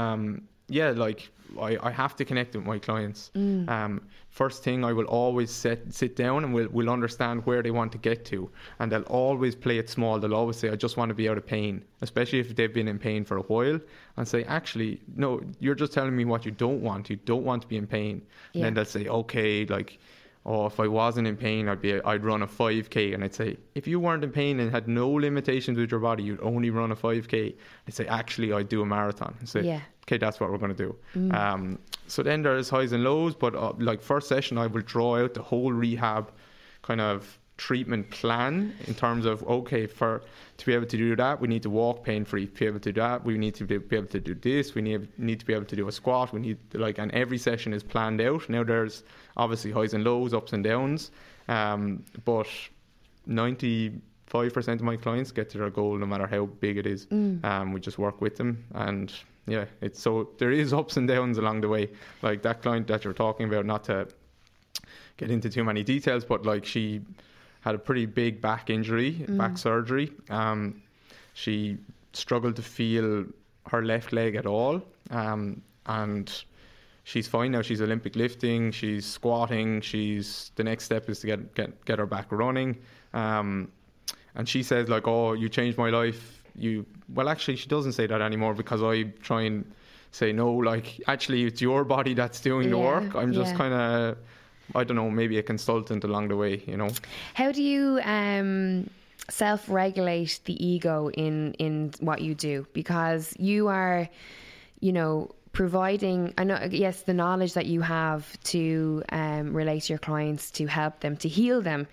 um, 0.00 0.22
yeah, 0.68 0.90
like 1.06 1.20
I, 1.60 1.76
I 1.82 1.90
have 1.90 2.16
to 2.16 2.24
connect 2.24 2.56
with 2.56 2.64
my 2.64 2.78
clients. 2.78 3.30
Mm. 3.34 3.68
Um, 3.68 3.92
first 4.30 4.64
thing, 4.64 4.82
I 4.82 4.92
will 4.98 5.04
always 5.04 5.50
sit 5.50 5.92
sit 5.92 6.16
down 6.16 6.44
and 6.44 6.54
we'll 6.54 6.70
we'll 6.76 6.88
understand 6.98 7.44
where 7.46 7.62
they 7.62 7.70
want 7.70 7.92
to 7.92 7.98
get 7.98 8.24
to, 8.32 8.50
and 8.78 8.90
they'll 8.90 9.12
always 9.24 9.54
play 9.54 9.76
it 9.82 9.88
small. 9.90 10.18
They'll 10.18 10.40
always 10.42 10.56
say, 10.56 10.70
"I 10.70 10.76
just 10.76 10.96
want 10.96 11.10
to 11.10 11.14
be 11.14 11.28
out 11.28 11.38
of 11.42 11.46
pain," 11.46 11.74
especially 12.00 12.40
if 12.40 12.56
they've 12.56 12.76
been 12.80 12.88
in 12.88 12.98
pain 12.98 13.22
for 13.24 13.36
a 13.36 13.42
while, 13.42 13.78
and 14.16 14.26
say, 14.26 14.44
"Actually, 14.44 14.92
no, 15.14 15.28
you're 15.60 15.80
just 15.84 15.92
telling 15.92 16.16
me 16.16 16.24
what 16.24 16.46
you 16.46 16.52
don't 16.52 16.80
want. 16.80 17.10
You 17.10 17.16
don't 17.32 17.44
want 17.44 17.60
to 17.62 17.68
be 17.68 17.76
in 17.76 17.86
pain." 17.86 18.22
And 18.54 18.64
then 18.64 18.74
they'll 18.74 18.92
say, 18.98 19.06
"Okay, 19.08 19.66
like." 19.66 19.98
Oh, 20.48 20.66
if 20.66 20.78
I 20.78 20.86
wasn't 20.86 21.26
in 21.26 21.36
pain, 21.36 21.68
I'd 21.68 21.80
be 21.80 22.00
I'd 22.02 22.24
run 22.24 22.42
a 22.42 22.46
5k, 22.46 23.12
and 23.14 23.24
I'd 23.24 23.34
say 23.34 23.56
if 23.74 23.88
you 23.88 23.98
weren't 23.98 24.22
in 24.22 24.30
pain 24.30 24.60
and 24.60 24.70
had 24.70 24.86
no 24.86 25.10
limitations 25.10 25.76
with 25.76 25.90
your 25.90 25.98
body, 25.98 26.22
you'd 26.22 26.40
only 26.40 26.70
run 26.70 26.92
a 26.92 26.96
5k. 26.96 27.54
I'd 27.88 27.94
say 27.94 28.06
actually 28.06 28.52
I'd 28.52 28.68
do 28.68 28.80
a 28.80 28.86
marathon. 28.86 29.34
I'd 29.40 29.48
say 29.48 29.62
Yeah. 29.62 29.80
okay, 30.04 30.18
that's 30.18 30.38
what 30.38 30.50
we're 30.50 30.58
going 30.58 30.74
to 30.76 30.94
do. 31.14 31.30
Um, 31.34 31.80
so 32.06 32.22
then 32.22 32.42
there's 32.42 32.68
highs 32.70 32.92
and 32.92 33.02
lows, 33.02 33.34
but 33.34 33.56
uh, 33.56 33.72
like 33.78 34.00
first 34.00 34.28
session, 34.28 34.56
I 34.56 34.68
will 34.68 34.82
draw 34.82 35.16
out 35.16 35.34
the 35.34 35.42
whole 35.42 35.72
rehab 35.72 36.30
kind 36.82 37.00
of 37.00 37.38
treatment 37.56 38.10
plan 38.10 38.74
in 38.86 38.94
terms 38.94 39.24
of 39.24 39.42
okay, 39.48 39.86
for 39.86 40.22
to 40.58 40.66
be 40.66 40.74
able 40.74 40.86
to 40.86 40.96
do 40.96 41.16
that, 41.16 41.40
we 41.40 41.48
need 41.48 41.62
to 41.62 41.70
walk 41.70 42.04
pain 42.04 42.24
free. 42.24 42.46
To 42.46 42.52
be 42.60 42.66
able 42.66 42.78
to 42.80 42.92
do 42.92 43.00
that, 43.00 43.24
we 43.24 43.36
need 43.36 43.54
to 43.56 43.64
be, 43.64 43.78
be 43.78 43.96
able 43.96 44.06
to 44.08 44.20
do 44.20 44.34
this. 44.34 44.74
We 44.76 44.82
need 44.82 45.08
need 45.18 45.40
to 45.40 45.46
be 45.46 45.54
able 45.54 45.64
to 45.64 45.76
do 45.76 45.88
a 45.88 45.92
squat. 45.92 46.32
We 46.32 46.40
need 46.40 46.58
to, 46.70 46.78
like, 46.78 46.98
and 46.98 47.10
every 47.12 47.38
session 47.38 47.72
is 47.72 47.82
planned 47.82 48.20
out. 48.20 48.48
Now 48.48 48.62
there's 48.62 49.02
obviously 49.36 49.70
highs 49.72 49.94
and 49.94 50.04
lows, 50.04 50.34
ups 50.34 50.52
and 50.52 50.64
downs, 50.64 51.10
um, 51.48 52.04
but 52.24 52.48
ninety 53.26 53.92
five 54.26 54.52
percent 54.52 54.80
of 54.80 54.84
my 54.84 54.96
clients 54.96 55.30
get 55.32 55.50
to 55.50 55.58
their 55.58 55.70
goal 55.70 55.96
no 55.96 56.06
matter 56.06 56.26
how 56.26 56.46
big 56.46 56.76
it 56.78 56.86
is. 56.86 57.06
Um, 57.44 57.72
we 57.72 57.80
just 57.80 57.98
work 57.98 58.20
with 58.20 58.36
them 58.36 58.64
and 58.74 59.12
yeah, 59.46 59.66
it's 59.80 60.00
so 60.00 60.30
there 60.38 60.50
is 60.50 60.72
ups 60.72 60.96
and 60.96 61.06
downs 61.06 61.38
along 61.38 61.60
the 61.60 61.68
way. 61.68 61.88
Like 62.22 62.42
that 62.42 62.62
client 62.62 62.88
that 62.88 63.04
you're 63.04 63.12
talking 63.12 63.48
about, 63.48 63.64
not 63.64 63.84
to 63.84 64.08
get 65.16 65.30
into 65.30 65.48
too 65.48 65.62
many 65.64 65.82
details, 65.84 66.24
but 66.24 66.44
like 66.44 66.64
she 66.64 67.00
had 67.60 67.74
a 67.74 67.78
pretty 67.78 68.06
big 68.06 68.40
back 68.40 68.70
injury, 68.70 69.12
back 69.28 69.56
surgery. 69.58 70.12
Um, 70.30 70.82
she 71.34 71.78
struggled 72.12 72.56
to 72.56 72.62
feel 72.62 73.24
her 73.68 73.82
left 73.84 74.12
leg 74.12 74.34
at 74.34 74.46
all, 74.46 74.82
um, 75.10 75.62
and 75.86 76.44
she's 77.06 77.28
fine 77.28 77.52
now. 77.52 77.62
She's 77.62 77.80
Olympic 77.80 78.16
lifting. 78.16 78.72
She's 78.72 79.06
squatting. 79.06 79.80
She's 79.80 80.50
the 80.56 80.64
next 80.64 80.84
step 80.84 81.08
is 81.08 81.20
to 81.20 81.26
get 81.26 81.54
get 81.54 81.84
get 81.86 81.98
her 81.98 82.06
back 82.06 82.26
running. 82.30 82.76
Um, 83.14 83.68
and 84.34 84.46
she 84.46 84.62
says 84.62 84.88
like, 84.90 85.08
"Oh, 85.08 85.32
you 85.32 85.48
changed 85.48 85.78
my 85.78 85.88
life." 85.88 86.42
You 86.54 86.84
well, 87.14 87.28
actually, 87.28 87.56
she 87.56 87.68
doesn't 87.68 87.92
say 87.92 88.06
that 88.06 88.20
anymore 88.20 88.54
because 88.54 88.82
I 88.82 89.04
try 89.22 89.42
and 89.42 89.64
say 90.10 90.32
no. 90.32 90.52
Like, 90.52 91.00
actually, 91.06 91.44
it's 91.44 91.62
your 91.62 91.84
body 91.84 92.12
that's 92.12 92.40
doing 92.40 92.70
the 92.70 92.78
work. 92.78 93.14
I'm 93.14 93.32
just 93.32 93.52
yeah. 93.52 93.58
kind 93.58 93.74
of, 93.74 94.18
I 94.74 94.84
don't 94.84 94.96
know, 94.96 95.10
maybe 95.10 95.38
a 95.38 95.42
consultant 95.42 96.04
along 96.04 96.28
the 96.28 96.36
way. 96.36 96.62
You 96.66 96.76
know. 96.76 96.90
How 97.34 97.52
do 97.52 97.62
you 97.62 98.00
um, 98.02 98.90
self-regulate 99.28 100.40
the 100.44 100.56
ego 100.66 101.08
in 101.10 101.54
in 101.54 101.92
what 102.00 102.20
you 102.20 102.34
do? 102.34 102.66
Because 102.72 103.34
you 103.38 103.68
are, 103.68 104.08
you 104.80 104.92
know, 104.92 105.30
providing. 105.56 106.34
I 106.36 106.44
know, 106.44 106.68
yes, 106.70 107.00
the 107.00 107.14
knowledge 107.14 107.54
that 107.54 107.64
you 107.64 107.80
have 107.80 108.38
to 108.44 109.02
um, 109.08 109.56
relate 109.56 109.84
to 109.84 109.94
your 109.94 109.98
clients, 109.98 110.50
to 110.50 110.66
help 110.66 111.00
them, 111.00 111.16
to 111.16 111.30
heal 111.30 111.62
them, 111.62 111.88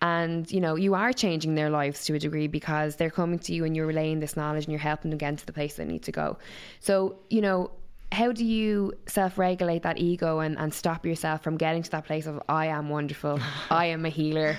and 0.00 0.48
you 0.52 0.60
know, 0.60 0.76
you 0.76 0.94
are 0.94 1.12
changing 1.12 1.56
their 1.56 1.68
lives 1.68 2.04
to 2.04 2.14
a 2.14 2.20
degree 2.20 2.46
because 2.46 2.94
they're 2.94 3.10
coming 3.10 3.40
to 3.40 3.52
you 3.52 3.64
and 3.64 3.74
you're 3.74 3.88
relaying 3.88 4.20
this 4.20 4.36
knowledge 4.36 4.66
and 4.66 4.72
you're 4.72 4.78
helping 4.78 5.10
them 5.10 5.18
get 5.18 5.36
to 5.36 5.46
the 5.46 5.52
place 5.52 5.74
they 5.74 5.84
need 5.84 6.04
to 6.04 6.12
go. 6.12 6.38
So, 6.80 7.18
you 7.28 7.40
know. 7.40 7.72
How 8.10 8.32
do 8.32 8.42
you 8.42 8.94
self 9.06 9.36
regulate 9.36 9.82
that 9.82 9.98
ego 9.98 10.38
and, 10.38 10.58
and 10.58 10.72
stop 10.72 11.04
yourself 11.04 11.42
from 11.42 11.58
getting 11.58 11.82
to 11.82 11.90
that 11.90 12.06
place 12.06 12.24
of, 12.24 12.40
I 12.48 12.68
am 12.68 12.88
wonderful, 12.88 13.38
I 13.70 13.84
am 13.84 14.06
a 14.06 14.08
healer, 14.08 14.56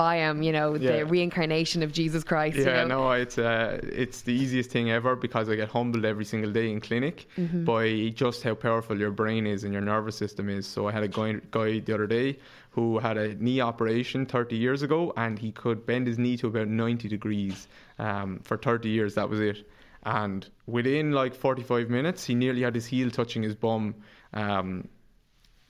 I 0.00 0.16
am, 0.16 0.42
you 0.42 0.50
know, 0.50 0.74
Yeah. 0.74 0.96
the 0.98 1.06
reincarnation 1.06 1.82
of 1.84 1.92
Jesus 1.92 2.24
Christ. 2.24 2.56
Yeah, 2.56 2.82
you 2.82 2.88
know? 2.88 3.04
no, 3.04 3.12
it's 3.12 3.38
uh, 3.38 3.78
it's 3.82 4.22
the 4.22 4.32
easiest 4.32 4.70
thing 4.70 4.90
ever 4.90 5.14
because 5.14 5.48
I 5.48 5.54
get 5.54 5.68
humbled 5.68 6.04
every 6.04 6.24
single 6.24 6.50
day 6.52 6.70
in 6.70 6.80
clinic 6.80 7.26
Mm-hmm. 7.38 7.64
by 7.64 8.08
just 8.14 8.42
how 8.42 8.54
powerful 8.54 8.98
your 8.98 9.12
brain 9.12 9.46
is 9.46 9.62
and 9.62 9.72
your 9.72 9.82
nervous 9.82 10.16
system 10.16 10.48
is. 10.48 10.66
So 10.66 10.88
I 10.88 10.92
had 10.92 11.04
a 11.04 11.08
guy, 11.08 11.34
guy 11.52 11.78
the 11.78 11.94
other 11.94 12.08
day 12.08 12.38
who 12.70 12.98
had 12.98 13.16
a 13.16 13.34
knee 13.36 13.60
operation 13.60 14.26
30 14.26 14.56
years 14.56 14.82
ago 14.82 15.12
and 15.16 15.38
he 15.38 15.52
could 15.52 15.86
bend 15.86 16.08
his 16.08 16.18
knee 16.18 16.36
to 16.38 16.48
about 16.48 16.66
90 16.66 17.08
degrees 17.08 17.68
um, 18.00 18.40
for 18.42 18.56
30 18.56 18.88
years. 18.88 19.14
That 19.14 19.28
was 19.28 19.38
it. 19.40 19.68
And 20.02 20.46
within 20.66 21.12
like 21.12 21.34
45 21.34 21.88
minutes, 21.88 22.24
he 22.24 22.34
nearly 22.34 22.62
had 22.62 22.74
his 22.74 22.86
heel 22.86 23.10
touching 23.10 23.44
his 23.44 23.54
bum. 23.54 23.94
Um, 24.32 24.88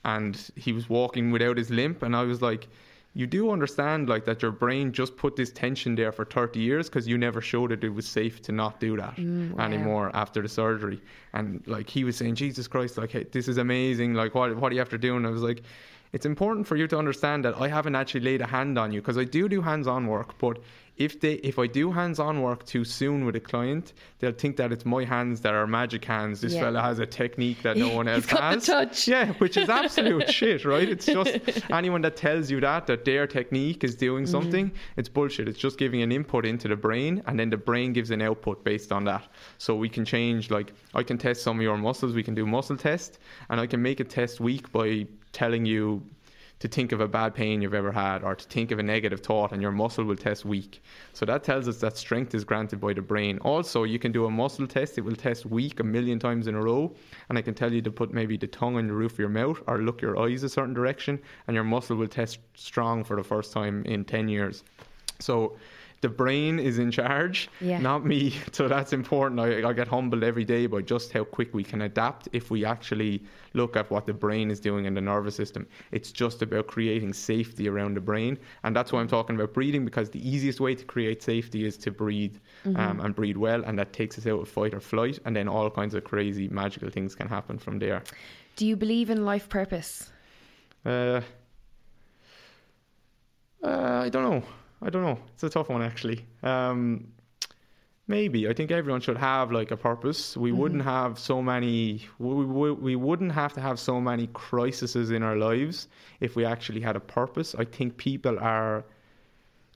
and 0.07 0.51
he 0.57 0.73
was 0.73 0.89
walking 0.89 1.31
without 1.31 1.57
his 1.57 1.71
limp 1.71 2.03
and 2.03 2.15
i 2.15 2.23
was 2.23 2.43
like 2.43 2.69
you 3.15 3.27
do 3.29 3.51
understand 3.51 4.09
like 4.09 4.25
that 4.25 4.43
your 4.43 4.51
brain 4.51 4.93
just 4.93 5.17
put 5.17 5.37
this 5.37 5.53
tension 5.53 5.95
there 5.95 6.11
for 6.11 6.25
30 6.25 6.59
years 6.59 6.89
because 6.89 7.07
you 7.07 7.17
never 7.17 7.41
showed 7.41 7.71
it. 7.71 7.85
It 7.85 7.91
was 7.91 8.07
safe 8.07 8.43
to 8.43 8.53
not 8.53 8.81
do 8.81 8.97
that 8.97 9.17
mm, 9.17 9.53
wow. 9.53 9.65
anymore 9.65 10.11
after 10.15 10.43
the 10.43 10.49
surgery. 10.49 11.01
And 11.33 11.63
like 11.67 11.89
he 11.89 12.03
was 12.05 12.17
saying 12.17 12.35
jesus 12.35 12.67
christ 12.67 12.99
like 12.99 13.13
hey, 13.13 13.25
this 13.25 13.47
is 13.47 13.59
amazing. 13.59 14.15
Like 14.15 14.35
what, 14.35 14.57
what 14.57 14.71
do 14.71 14.75
you 14.75 14.81
have 14.81 14.91
to 14.91 14.99
do? 14.99 15.17
And 15.17 15.27
i 15.27 15.31
was 15.31 15.43
like 15.43 15.63
it's 16.13 16.27
important 16.27 16.65
for 16.65 16.77
you 16.77 16.87
to 16.87 16.97
understand 16.97 17.45
that 17.45 17.61
i 17.61 17.67
haven't 17.67 17.97
actually 17.97 18.21
laid 18.21 18.41
a 18.41 18.47
hand 18.47 18.79
on 18.79 18.93
you 18.93 19.01
because 19.01 19.19
i 19.19 19.25
do 19.25 19.49
do 19.49 19.61
hands-on 19.61 20.07
work 20.07 20.39
but 20.39 20.61
if 20.97 21.21
they 21.21 21.33
if 21.35 21.59
I 21.59 21.67
do 21.67 21.91
hands-on 21.91 22.41
work 22.41 22.65
too 22.67 22.85
soon 22.85 23.25
with 23.25 23.35
a 23.35 23.41
client, 23.41 23.93
they'll 24.21 24.31
think 24.33 24.57
that 24.59 24.71
it's 24.73 24.85
my 24.85 25.05
hands 25.05 25.41
that 25.41 25.53
are 25.53 25.67
magic 25.67 26.05
hands. 26.05 26.41
This 26.41 26.55
Yeah. 26.55 26.61
fella 26.61 26.83
has 26.83 27.01
a 27.01 27.07
technique 27.07 27.63
that 27.63 27.77
no 27.77 27.89
one 27.97 28.07
else 28.07 28.25
He's 28.25 28.33
got 28.33 28.55
the 28.55 28.61
touch. 28.61 29.09
Yeah, 29.09 29.33
which 29.35 29.57
is 29.57 29.69
absolute 29.69 30.31
shit, 30.39 30.65
right? 30.65 30.89
It's 30.89 31.07
just 31.07 31.37
anyone 31.73 32.03
that 32.03 32.17
tells 32.17 32.49
you 32.51 32.61
that 32.61 32.87
that 32.87 33.05
their 33.05 33.27
technique 33.27 33.83
is 33.83 33.95
Mm-hmm. 33.95 33.99
doing 34.07 34.27
something, 34.27 34.73
it's 34.97 35.09
bullshit. 35.09 35.49
It's 35.49 35.59
just 35.59 35.79
giving 35.79 36.03
an 36.03 36.13
input 36.13 36.47
into 36.47 36.69
the 36.69 36.77
brain, 36.77 37.23
and 37.27 37.39
then 37.41 37.51
the 37.51 37.57
brain 37.57 37.93
gives 37.93 38.11
an 38.11 38.23
output 38.23 38.63
based 38.65 38.93
on 38.93 39.05
that. 39.05 39.25
So 39.59 39.75
we 39.75 39.89
can 39.89 40.05
change. 40.05 40.51
Like 40.51 40.73
I 40.95 41.03
can 41.03 41.19
test 41.19 41.43
some 41.43 41.57
of 41.59 41.63
your 41.63 41.77
muscles. 41.77 42.15
We 42.15 42.23
can 42.23 42.35
do 42.35 42.47
muscle 42.47 42.77
test, 42.77 43.19
and 43.51 43.61
I 43.61 43.67
can 43.67 43.83
make 43.83 43.99
a 44.01 44.05
test 44.05 44.39
weak 44.41 44.71
by 44.71 45.07
telling 45.33 45.65
you 45.67 46.03
to 46.61 46.69
think 46.69 46.93
of 46.93 47.01
a 47.01 47.09
bad 47.09 47.35
pain 47.35 47.61
you've 47.61 47.75
ever 47.75 47.93
had 47.93 48.23
or 48.23 48.35
to 48.35 48.45
think 48.47 48.71
of 48.71 48.79
a 48.79 48.83
negative 48.83 49.21
thought 49.21 49.53
and 49.53 49.61
your 49.61 49.73
muscle 49.73 50.05
will 50.05 50.17
test 50.17 50.45
weak. 50.45 50.83
So 51.13 51.27
that 51.27 51.45
tells 51.45 51.69
us 51.69 51.79
that 51.79 51.97
strength 51.97 52.35
is 52.35 52.45
granted 52.45 52.81
by 52.81 52.93
the 52.93 53.03
brain. 53.03 53.39
Also, 53.39 53.83
you 53.83 53.99
can 53.99 54.13
do 54.13 54.27
a 54.27 54.31
muscle 54.31 54.67
test, 54.67 54.97
it 54.97 55.03
will 55.03 55.17
test 55.17 55.47
weak 55.47 55.81
a 55.81 55.85
million 55.85 56.19
times 56.19 56.47
in 56.47 56.55
a 56.55 56.63
row. 56.63 56.95
And 57.29 57.37
I 57.37 57.43
can 57.43 57.55
tell 57.55 57.73
you 57.73 57.83
to 57.83 57.91
put 57.91 58.13
maybe 58.13 58.37
the 58.37 58.47
tongue 58.47 58.77
on 58.77 58.87
the 58.87 58.95
roof 58.95 59.13
of 59.13 59.19
your 59.19 59.29
mouth 59.29 59.63
or 59.67 59.79
look 59.79 60.01
your 60.01 60.19
eyes 60.19 60.43
a 60.43 60.49
certain 60.49 60.75
direction 60.75 61.21
and 61.47 61.55
your 61.55 61.65
muscle 61.65 61.97
will 61.97 62.09
test 62.09 62.39
strong 62.55 63.05
for 63.05 63.17
the 63.17 63.25
first 63.25 63.53
time 63.53 63.85
in 63.85 64.05
10 64.05 64.29
years. 64.29 64.65
So 65.21 65.57
the 66.05 66.09
brain 66.11 66.59
is 66.59 66.79
in 66.79 66.91
charge, 66.91 67.49
Yeah. 67.63 67.79
not 67.79 68.05
me. 68.05 68.35
So 68.53 68.69
that's 68.69 68.93
important. 68.93 69.41
I, 69.41 69.67
I 69.69 69.73
get 69.73 69.89
humbled 69.89 70.23
every 70.23 70.45
day 70.45 70.67
by 70.67 70.83
just 70.83 71.13
how 71.13 71.25
quick 71.25 71.55
we 71.55 71.65
can 71.65 71.81
adapt 71.83 72.29
if 72.33 72.51
we 72.51 72.63
actually 72.65 73.23
look 73.55 73.75
at 73.75 73.91
what 73.91 74.05
the 74.05 74.13
brain 74.13 74.51
is 74.51 74.61
doing 74.61 74.85
in 74.85 74.93
the 74.93 75.01
nervous 75.01 75.35
system. 75.35 75.67
It's 75.93 76.13
just 76.13 76.43
about 76.43 76.67
creating 76.67 77.15
safety 77.15 77.69
around 77.71 77.95
the 77.97 78.03
brain. 78.03 78.39
And 78.65 78.77
that's 78.77 78.93
why 78.93 79.01
I'm 79.01 79.09
talking 79.09 79.35
about 79.35 79.55
breathing 79.55 79.83
because 79.87 80.11
the 80.11 80.21
easiest 80.33 80.61
way 80.61 80.75
to 80.75 80.85
create 80.85 81.23
safety 81.23 81.65
is 81.65 81.79
to 81.79 81.91
breathe 81.91 82.37
um, 82.77 83.01
and 83.01 83.15
breathe 83.15 83.39
well. 83.39 83.65
And 83.65 83.79
that 83.79 83.95
takes 83.95 84.19
us 84.19 84.27
out 84.27 84.41
of 84.43 84.49
fight 84.49 84.75
or 84.75 84.81
flight. 84.81 85.19
And 85.25 85.35
then 85.35 85.49
all 85.49 85.71
kinds 85.71 85.95
of 85.95 86.05
crazy, 86.05 86.49
magical 86.49 86.91
things 86.91 87.15
can 87.15 87.29
happen 87.29 87.57
from 87.59 87.79
there. 87.79 88.03
Do 88.57 88.67
you 88.67 88.77
believe 88.77 89.09
in 89.09 89.25
life 89.25 89.49
purpose? 89.49 90.11
Uh, 90.85 91.23
uh, 93.63 94.03
I 94.05 94.11
don't 94.11 94.23
know. 94.31 94.43
I 94.85 94.91
don't 94.91 95.03
know. 95.03 95.19
It's 95.33 95.43
a 95.43 95.49
tough 95.49 95.71
one 95.71 95.83
actually. 95.83 96.27
Um, 96.43 97.09
maybe 98.07 98.49
I 98.49 98.53
think 98.53 98.71
everyone 98.71 99.01
should 99.01 99.17
have 99.17 99.51
like 99.51 99.71
a 99.71 99.77
purpose. 99.77 100.37
We 100.37 100.53
wouldn't 100.53 100.83
have 100.83 101.19
so 101.19 101.41
many. 101.41 102.07
We, 102.19 102.45
we, 102.45 102.73
we 102.73 102.97
wouldn't 102.97 103.33
have 103.33 103.55
to 103.55 103.61
have 103.61 103.81
so 103.81 104.01
many 104.01 104.29
crises 104.29 105.11
in 105.11 105.23
our 105.23 105.37
lives 105.37 105.89
if 106.21 106.37
we 106.37 106.45
actually 106.45 106.83
had 106.83 106.97
a 106.97 107.01
purpose. 107.01 107.55
I 107.59 107.65
think 107.65 107.97
people 107.97 108.39
are 108.39 108.85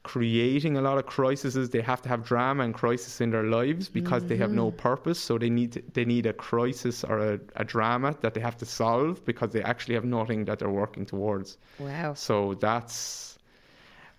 creating 0.02 0.76
a 0.76 0.80
lot 0.80 0.98
of 0.98 1.06
crises. 1.06 1.68
They 1.70 1.80
have 1.80 2.02
to 2.02 2.08
have 2.08 2.24
drama 2.24 2.64
and 2.64 2.74
crisis 2.74 3.20
in 3.20 3.30
their 3.30 3.44
lives 3.44 3.88
because 3.88 4.24
they 4.24 4.36
have 4.36 4.50
no 4.50 4.70
purpose. 4.70 5.18
So 5.18 5.38
they 5.38 5.50
need 5.50 5.82
they 5.94 6.04
need 6.04 6.26
a 6.26 6.32
crisis 6.32 7.04
or 7.04 7.18
a, 7.18 7.40
a 7.56 7.64
drama 7.64 8.14
that 8.20 8.34
they 8.34 8.40
have 8.40 8.56
to 8.58 8.66
solve 8.66 9.24
because 9.24 9.50
they 9.52 9.62
actually 9.62 9.94
have 9.94 10.04
nothing 10.04 10.44
that 10.46 10.58
they're 10.58 10.70
working 10.70 11.06
towards. 11.06 11.56
Wow. 11.78 12.14
So 12.14 12.54
that's 12.54 13.37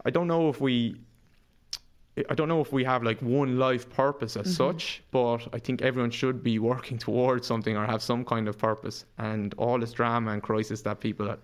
I 0.06 0.10
don't 0.10 0.28
know 0.28 0.50
if 0.50 0.60
we 0.62 0.96
I 2.30 2.34
don't 2.36 2.50
know 2.50 2.60
if 2.60 2.74
we 2.74 2.84
have 2.84 3.02
like 3.04 3.22
one 3.22 3.58
life 3.58 3.90
purpose 3.90 4.36
as 4.36 4.46
Mm-hmm. 4.48 4.64
such, 4.72 5.02
but 5.12 5.48
I 5.54 5.60
think 5.60 5.82
everyone 5.82 6.12
should 6.12 6.44
be 6.44 6.60
working 6.60 6.98
towards 6.98 7.48
something 7.48 7.78
or 7.78 7.86
have 7.86 8.02
some 8.02 8.26
kind 8.26 8.48
of 8.50 8.58
purpose. 8.58 9.06
And 9.18 9.54
all 9.58 9.80
this 9.80 9.94
drama 9.94 10.32
and 10.32 10.44
crisis 10.44 10.82
that 10.82 11.00
people 11.00 11.38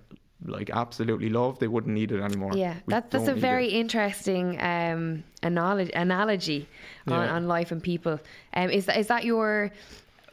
like 0.46 0.70
absolutely 0.72 1.30
love, 1.30 1.60
they 1.60 1.70
wouldn't 1.70 1.94
need 1.94 2.12
it 2.12 2.20
anymore. 2.22 2.52
Yeah, 2.58 2.76
We 2.88 2.92
that, 2.92 3.10
that's 3.10 3.30
a 3.30 3.34
very 3.36 3.68
it. 3.68 3.80
interesting 3.80 4.60
um, 4.62 5.24
analogy, 5.44 5.94
analogy 5.94 6.68
on, 7.08 7.14
Yeah. 7.24 7.36
on 7.36 7.48
life 7.48 7.72
and 7.72 7.82
people. 7.82 8.20
Um, 8.54 8.70
is 8.70 8.86
that 8.88 8.98
is 8.98 9.08
that 9.08 9.24
your? 9.24 9.72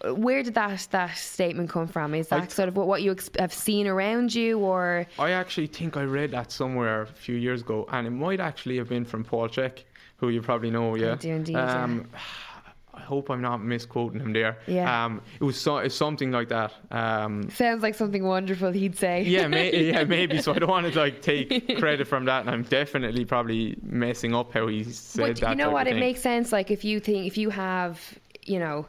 Where 0.05 0.42
did 0.42 0.55
that 0.55 0.88
that 0.90 1.16
statement 1.16 1.70
come 1.70 1.86
from? 1.86 2.14
Is 2.14 2.28
that 2.28 2.50
sort 2.50 2.68
of 2.68 2.76
what, 2.76 2.86
what 2.86 3.03
you 3.03 3.12
ex- 3.12 3.30
have 3.38 3.53
seen 3.53 3.86
around 3.86 4.34
you, 4.34 4.59
or 4.59 5.07
I 5.18 5.30
actually 5.30 5.68
think 5.68 5.96
I 5.96 6.03
read 6.03 6.32
that 6.32 6.50
somewhere 6.50 7.03
a 7.03 7.07
few 7.07 7.36
years 7.36 7.61
ago, 7.62 7.86
and 7.92 8.07
it 8.07 8.11
might 8.11 8.40
actually 8.40 8.78
have 8.78 8.88
been 8.88 9.05
from 9.05 9.22
Paul 9.24 9.48
Chek, 9.48 9.84
who 10.16 10.30
you 10.30 10.42
probably 10.42 10.70
know. 10.70 10.94
Yeah, 10.96 11.12
I 11.12 11.14
do 11.16 11.30
indeed, 11.30 11.53
yeah. 11.53 11.82
Um, 11.84 12.09
I 12.94 13.00
hope 13.00 13.30
I'm 13.30 13.40
not 13.40 13.64
misquoting 13.64 14.20
him 14.20 14.34
there. 14.34 14.59
Yeah. 14.66 15.05
Um, 15.07 15.22
it 15.40 15.44
was 15.44 15.59
so, 15.59 15.78
it's 15.78 15.94
something 15.94 16.30
like 16.30 16.50
that. 16.50 16.74
Um, 16.90 17.48
sounds 17.48 17.82
like 17.82 17.94
something 17.94 18.22
wonderful 18.22 18.70
he'd 18.70 18.98
say? 18.98 19.22
yeah, 19.22 19.46
may, 19.48 19.74
yeah, 19.92 20.05
maybe. 20.05 20.42
So 20.42 20.53
I 20.53 20.59
don't 20.59 20.68
want 20.68 20.92
to 20.92 20.98
like 20.98 21.22
take 21.22 21.78
credit 21.78 22.07
from 22.07 22.26
that, 22.26 22.40
and 22.42 22.50
I'm 22.50 22.64
definitely 22.64 23.24
probably 23.24 23.76
messing 23.82 24.34
up 24.34 24.53
how 24.53 24.66
he 24.66 24.84
said 24.84 25.26
But 25.26 25.36
that. 25.40 25.50
you 25.50 25.57
know 25.57 25.70
what? 25.70 25.86
It 25.86 25.96
makes 25.96 26.20
sense. 26.20 26.53
Like 26.53 26.70
if 26.70 26.84
you 26.84 27.00
think 27.00 27.26
if 27.26 27.38
you 27.38 27.50
have, 27.50 28.18
you 28.44 28.59
know. 28.59 28.86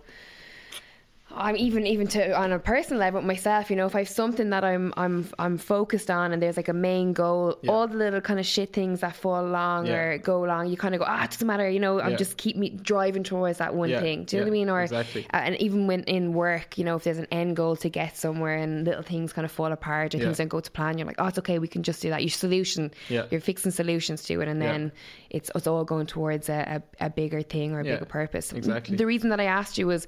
I'm 1.35 1.55
even 1.57 1.87
even 1.87 2.07
to 2.09 2.37
on 2.39 2.51
a 2.51 2.59
personal 2.59 2.99
level 2.99 3.19
with 3.19 3.27
myself, 3.27 3.69
you 3.69 3.75
know, 3.75 3.85
if 3.87 3.95
I 3.95 3.99
have 3.99 4.09
something 4.09 4.51
that 4.51 4.63
I'm 4.63 4.93
I'm 4.97 5.27
I'm 5.39 5.57
focused 5.57 6.11
on 6.11 6.31
and 6.31 6.41
there's 6.41 6.57
like 6.57 6.67
a 6.69 6.73
main 6.73 7.13
goal, 7.13 7.57
Yeah. 7.61 7.71
all 7.71 7.87
the 7.87 7.97
little 7.97 8.21
kind 8.21 8.39
of 8.39 8.45
shit 8.45 8.71
things 8.71 8.99
that 9.01 9.15
fall 9.15 9.43
along 9.45 9.87
Yeah. 9.87 9.95
or 9.97 10.17
go 10.19 10.45
along, 10.45 10.67
you 10.69 10.77
kind 10.77 10.93
of 10.93 10.99
go, 10.99 11.05
ah, 11.07 11.23
it 11.23 11.31
doesn't 11.31 11.47
matter, 11.47 11.67
you 11.69 11.79
know, 11.79 11.99
I'm 11.99 12.11
Yeah. 12.11 12.17
just 12.17 12.37
keep 12.37 12.55
me 12.55 12.69
driving 12.69 13.23
towards 13.23 13.57
that 13.57 13.73
one 13.73 13.89
thing. 13.89 14.25
Do 14.25 14.35
you 14.37 14.41
know 14.41 14.45
what 14.47 14.51
I 14.51 14.59
mean? 14.59 14.69
Or 14.69 14.81
exactly. 14.81 15.25
uh, 15.33 15.37
and 15.37 15.55
even 15.57 15.87
when 15.87 16.03
in 16.03 16.33
work, 16.33 16.77
you 16.77 16.83
know, 16.83 16.95
if 16.97 17.03
there's 17.03 17.17
an 17.17 17.27
end 17.31 17.55
goal 17.55 17.75
to 17.77 17.89
get 17.89 18.15
somewhere 18.15 18.55
and 18.55 18.85
little 18.85 19.01
things 19.03 19.33
kind 19.33 19.45
of 19.45 19.51
fall 19.51 19.71
apart 19.71 20.13
or 20.13 20.19
things 20.19 20.37
don't 20.37 20.47
go 20.49 20.59
to 20.59 20.71
plan, 20.71 20.97
you're 20.97 21.07
like, 21.07 21.15
oh, 21.19 21.25
it's 21.27 21.39
okay, 21.39 21.57
we 21.57 21.67
can 21.67 21.83
just 21.83 22.01
do 22.01 22.09
that. 22.11 22.21
Your 22.21 22.29
solution, 22.29 22.91
Yeah. 23.09 23.25
you're 23.31 23.41
fixing 23.41 23.71
solutions 23.71 24.23
to 24.25 24.39
it, 24.41 24.47
and 24.47 24.61
then 24.61 24.91
it's 25.29 25.49
it's 25.55 25.65
all 25.67 25.83
going 25.83 26.05
towards 26.05 26.47
a, 26.49 26.81
a, 26.99 27.05
a 27.07 27.09
bigger 27.09 27.41
thing 27.41 27.73
or 27.73 27.79
a 27.79 27.83
bigger 27.83 28.05
purpose. 28.05 28.53
exactly. 28.53 28.95
The 28.97 29.05
reason 29.07 29.29
that 29.31 29.39
I 29.39 29.45
asked 29.45 29.77
you 29.79 29.87
was, 29.87 30.05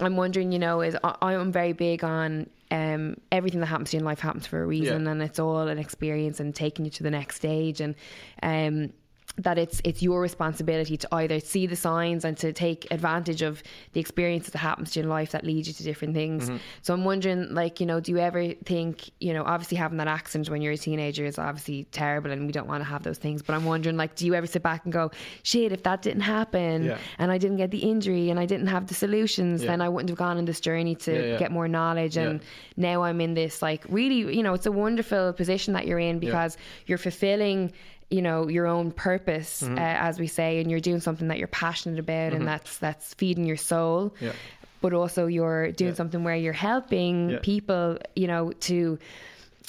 I'm 0.00 0.16
wondering, 0.16 0.52
you 0.52 0.58
know, 0.58 0.80
is 0.80 0.96
I, 1.02 1.16
I'm 1.22 1.52
very 1.52 1.72
big 1.72 2.04
on 2.04 2.48
um, 2.70 3.16
everything 3.32 3.60
that 3.60 3.66
happens 3.66 3.90
to 3.90 3.96
you 3.96 4.00
in 4.00 4.04
life 4.04 4.20
happens 4.20 4.46
for 4.46 4.62
a 4.62 4.66
reason, 4.66 5.04
Yeah. 5.06 5.10
and 5.12 5.22
it's 5.22 5.38
all 5.38 5.58
an 5.68 5.78
experience 5.78 6.38
and 6.40 6.54
taking 6.54 6.84
you 6.84 6.90
to 6.92 7.02
the 7.02 7.10
next 7.10 7.36
stage, 7.36 7.80
and 7.80 7.94
um, 8.42 8.92
that 9.36 9.56
it's 9.56 9.80
it's 9.84 10.02
your 10.02 10.20
responsibility 10.20 10.96
to 10.96 11.08
either 11.14 11.38
see 11.38 11.66
the 11.66 11.76
signs 11.76 12.24
and 12.24 12.36
to 12.36 12.52
take 12.52 12.88
advantage 12.90 13.42
of 13.42 13.62
the 13.92 14.00
experiences 14.00 14.52
that 14.52 14.58
happens 14.58 14.90
to 14.90 14.98
you 14.98 15.04
in 15.04 15.08
life 15.08 15.30
that 15.30 15.44
lead 15.44 15.64
you 15.66 15.72
to 15.72 15.82
different 15.84 16.14
things. 16.14 16.46
Mm-hmm. 16.46 16.56
So 16.82 16.92
I'm 16.92 17.04
wondering, 17.04 17.54
like, 17.54 17.78
you 17.78 17.86
know, 17.86 18.00
do 18.00 18.10
you 18.10 18.18
ever 18.18 18.52
think, 18.64 19.10
you 19.20 19.32
know, 19.32 19.44
obviously 19.44 19.76
having 19.76 19.98
that 19.98 20.08
accident 20.08 20.50
when 20.50 20.60
you're 20.60 20.72
a 20.72 20.76
teenager 20.76 21.24
is 21.24 21.38
obviously 21.38 21.84
terrible, 21.92 22.32
and 22.32 22.46
we 22.46 22.52
don't 22.52 22.66
want 22.66 22.80
to 22.80 22.88
have 22.88 23.04
those 23.04 23.18
things. 23.18 23.42
But 23.42 23.54
I'm 23.54 23.64
wondering, 23.64 23.96
like, 23.96 24.16
do 24.16 24.26
you 24.26 24.34
ever 24.34 24.46
sit 24.46 24.62
back 24.62 24.82
and 24.84 24.92
go, 24.92 25.12
shit, 25.44 25.70
if 25.72 25.84
that 25.84 26.02
didn't 26.02 26.22
happen, 26.22 26.84
Yeah. 26.86 26.98
and 27.18 27.30
I 27.30 27.38
didn't 27.38 27.58
get 27.58 27.70
the 27.70 27.78
injury, 27.78 28.30
and 28.30 28.40
I 28.40 28.46
didn't 28.46 28.66
have 28.68 28.88
the 28.88 28.94
solutions, 28.94 29.62
Yeah. 29.62 29.70
then 29.70 29.80
I 29.80 29.88
wouldn't 29.88 30.08
have 30.10 30.18
gone 30.18 30.38
on 30.38 30.46
this 30.46 30.60
journey 30.60 30.96
to 30.96 31.30
Yeah, 31.32 31.38
get 31.38 31.52
more 31.52 31.68
knowledge. 31.68 32.16
And 32.16 32.40
now 32.76 33.02
I'm 33.02 33.20
in 33.20 33.34
this, 33.34 33.62
like, 33.62 33.84
really, 33.88 34.36
you 34.36 34.42
know, 34.42 34.54
it's 34.54 34.66
a 34.66 34.72
wonderful 34.72 35.32
position 35.32 35.74
that 35.74 35.86
you're 35.86 36.00
in 36.00 36.18
because 36.18 36.56
you're 36.86 36.98
fulfilling 36.98 37.72
you 38.10 38.22
know 38.22 38.48
your 38.48 38.66
own 38.66 38.90
purpose 38.92 39.62
Mm-hmm. 39.62 39.76
uh, 39.78 39.80
as 40.08 40.18
we 40.18 40.26
say 40.26 40.60
and 40.60 40.70
you're 40.70 40.80
doing 40.80 41.00
something 41.00 41.28
that 41.28 41.38
you're 41.38 41.48
passionate 41.48 41.98
about 41.98 42.32
and 42.32 42.46
that's 42.46 42.78
that's 42.78 43.14
feeding 43.14 43.44
your 43.44 43.56
soul 43.58 44.14
Yeah. 44.20 44.32
but 44.80 44.92
also 44.94 45.26
you're 45.26 45.72
doing 45.72 45.90
Yeah. 45.90 45.96
something 45.96 46.24
where 46.24 46.36
you're 46.36 46.52
helping 46.70 47.30
Yeah. 47.30 47.38
people 47.42 47.98
you 48.16 48.26
know 48.26 48.52
to 48.68 48.98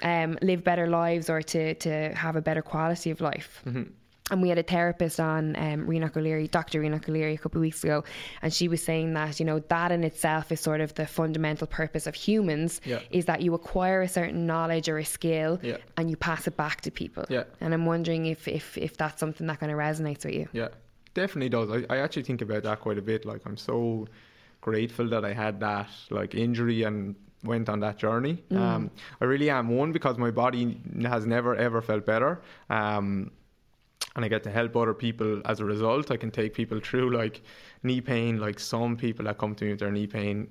um, 0.04 0.38
live 0.42 0.64
better 0.64 0.88
lives 0.88 1.30
or 1.30 1.42
to 1.42 1.74
to 1.76 2.14
have 2.16 2.36
a 2.38 2.42
better 2.42 2.62
quality 2.62 3.12
of 3.12 3.20
life 3.22 3.62
Mm-hmm. 3.66 3.84
And 4.32 4.42
we 4.42 4.50
had 4.50 4.58
a 4.58 4.64
therapist 4.64 5.20
on, 5.20 5.56
um, 5.56 5.88
Rena 5.88 6.12
O'Leary, 6.16 6.48
Dr. 6.48 6.82
Rena 6.82 7.00
O'Leary, 7.08 7.34
a 7.36 7.38
couple 7.38 7.60
of 7.60 7.62
weeks 7.62 7.84
ago, 7.84 8.04
and 8.42 8.54
she 8.54 8.68
was 8.68 8.84
saying 8.84 9.14
that 9.14 9.40
you 9.40 9.46
know 9.46 9.60
that 9.60 9.92
in 9.92 10.04
itself 10.04 10.52
is 10.52 10.60
sort 10.60 10.82
of 10.82 10.94
the 10.96 11.06
fundamental 11.08 11.68
purpose 11.68 12.08
of 12.08 12.16
humans 12.16 12.82
Yeah. 12.86 13.00
is 13.12 13.26
that 13.26 13.42
you 13.42 13.54
acquire 13.54 14.02
a 14.02 14.08
certain 14.08 14.46
knowledge 14.46 14.88
or 14.90 14.98
a 14.98 15.06
skill 15.06 15.60
Yeah. 15.62 15.78
and 15.98 16.10
you 16.10 16.16
pass 16.18 16.48
it 16.48 16.56
back 16.58 16.82
to 16.82 16.92
people. 16.92 17.26
Yeah. 17.30 17.44
And 17.62 17.74
I'm 17.74 17.86
wondering 17.86 18.26
if 18.26 18.48
if 18.48 18.78
if 18.78 18.98
that's 18.98 19.20
something 19.20 19.48
that 19.48 19.60
kind 19.60 19.72
of 19.72 19.78
resonates 19.78 20.26
with 20.26 20.34
you. 20.36 20.48
Yeah, 20.54 20.70
definitely 21.14 21.50
does. 21.50 21.70
I, 21.72 21.86
I 21.94 21.98
actually 22.00 22.24
think 22.24 22.42
about 22.42 22.64
that 22.64 22.80
quite 22.80 22.98
a 22.98 23.02
bit. 23.02 23.26
Like 23.26 23.42
I'm 23.46 23.58
so 23.58 24.08
grateful 24.62 25.08
that 25.10 25.24
I 25.26 25.34
had 25.34 25.60
that 25.62 25.90
like 26.10 26.36
injury 26.36 26.84
and 26.84 27.16
went 27.44 27.70
on 27.70 27.80
that 27.80 27.98
journey. 27.98 28.44
Um, 28.52 28.92
I 29.22 29.26
really 29.26 29.50
am. 29.50 29.70
One 29.70 29.94
because 29.94 30.18
my 30.18 30.30
body 30.32 30.78
has 31.04 31.26
never 31.26 31.56
ever 31.56 31.82
felt 31.82 32.06
better. 32.06 32.42
Um, 32.70 33.32
and 34.16 34.26
I 34.26 34.28
get 34.28 34.44
to 34.44 34.52
help 34.52 34.76
other 34.76 34.94
people 34.94 35.42
as 35.46 35.60
a 35.60 35.66
result. 35.66 36.12
I 36.12 36.18
can 36.18 36.32
take 36.32 36.54
people 36.54 36.80
through 36.80 37.16
like 37.16 37.42
knee 37.84 38.02
pain, 38.02 38.40
like 38.40 38.60
some 38.60 38.98
people 38.98 39.26
that 39.26 39.38
come 39.38 39.56
to 39.56 39.66
me 39.66 39.72
with 39.72 39.80
their 39.80 39.92
knee 39.92 40.08
pain 40.08 40.50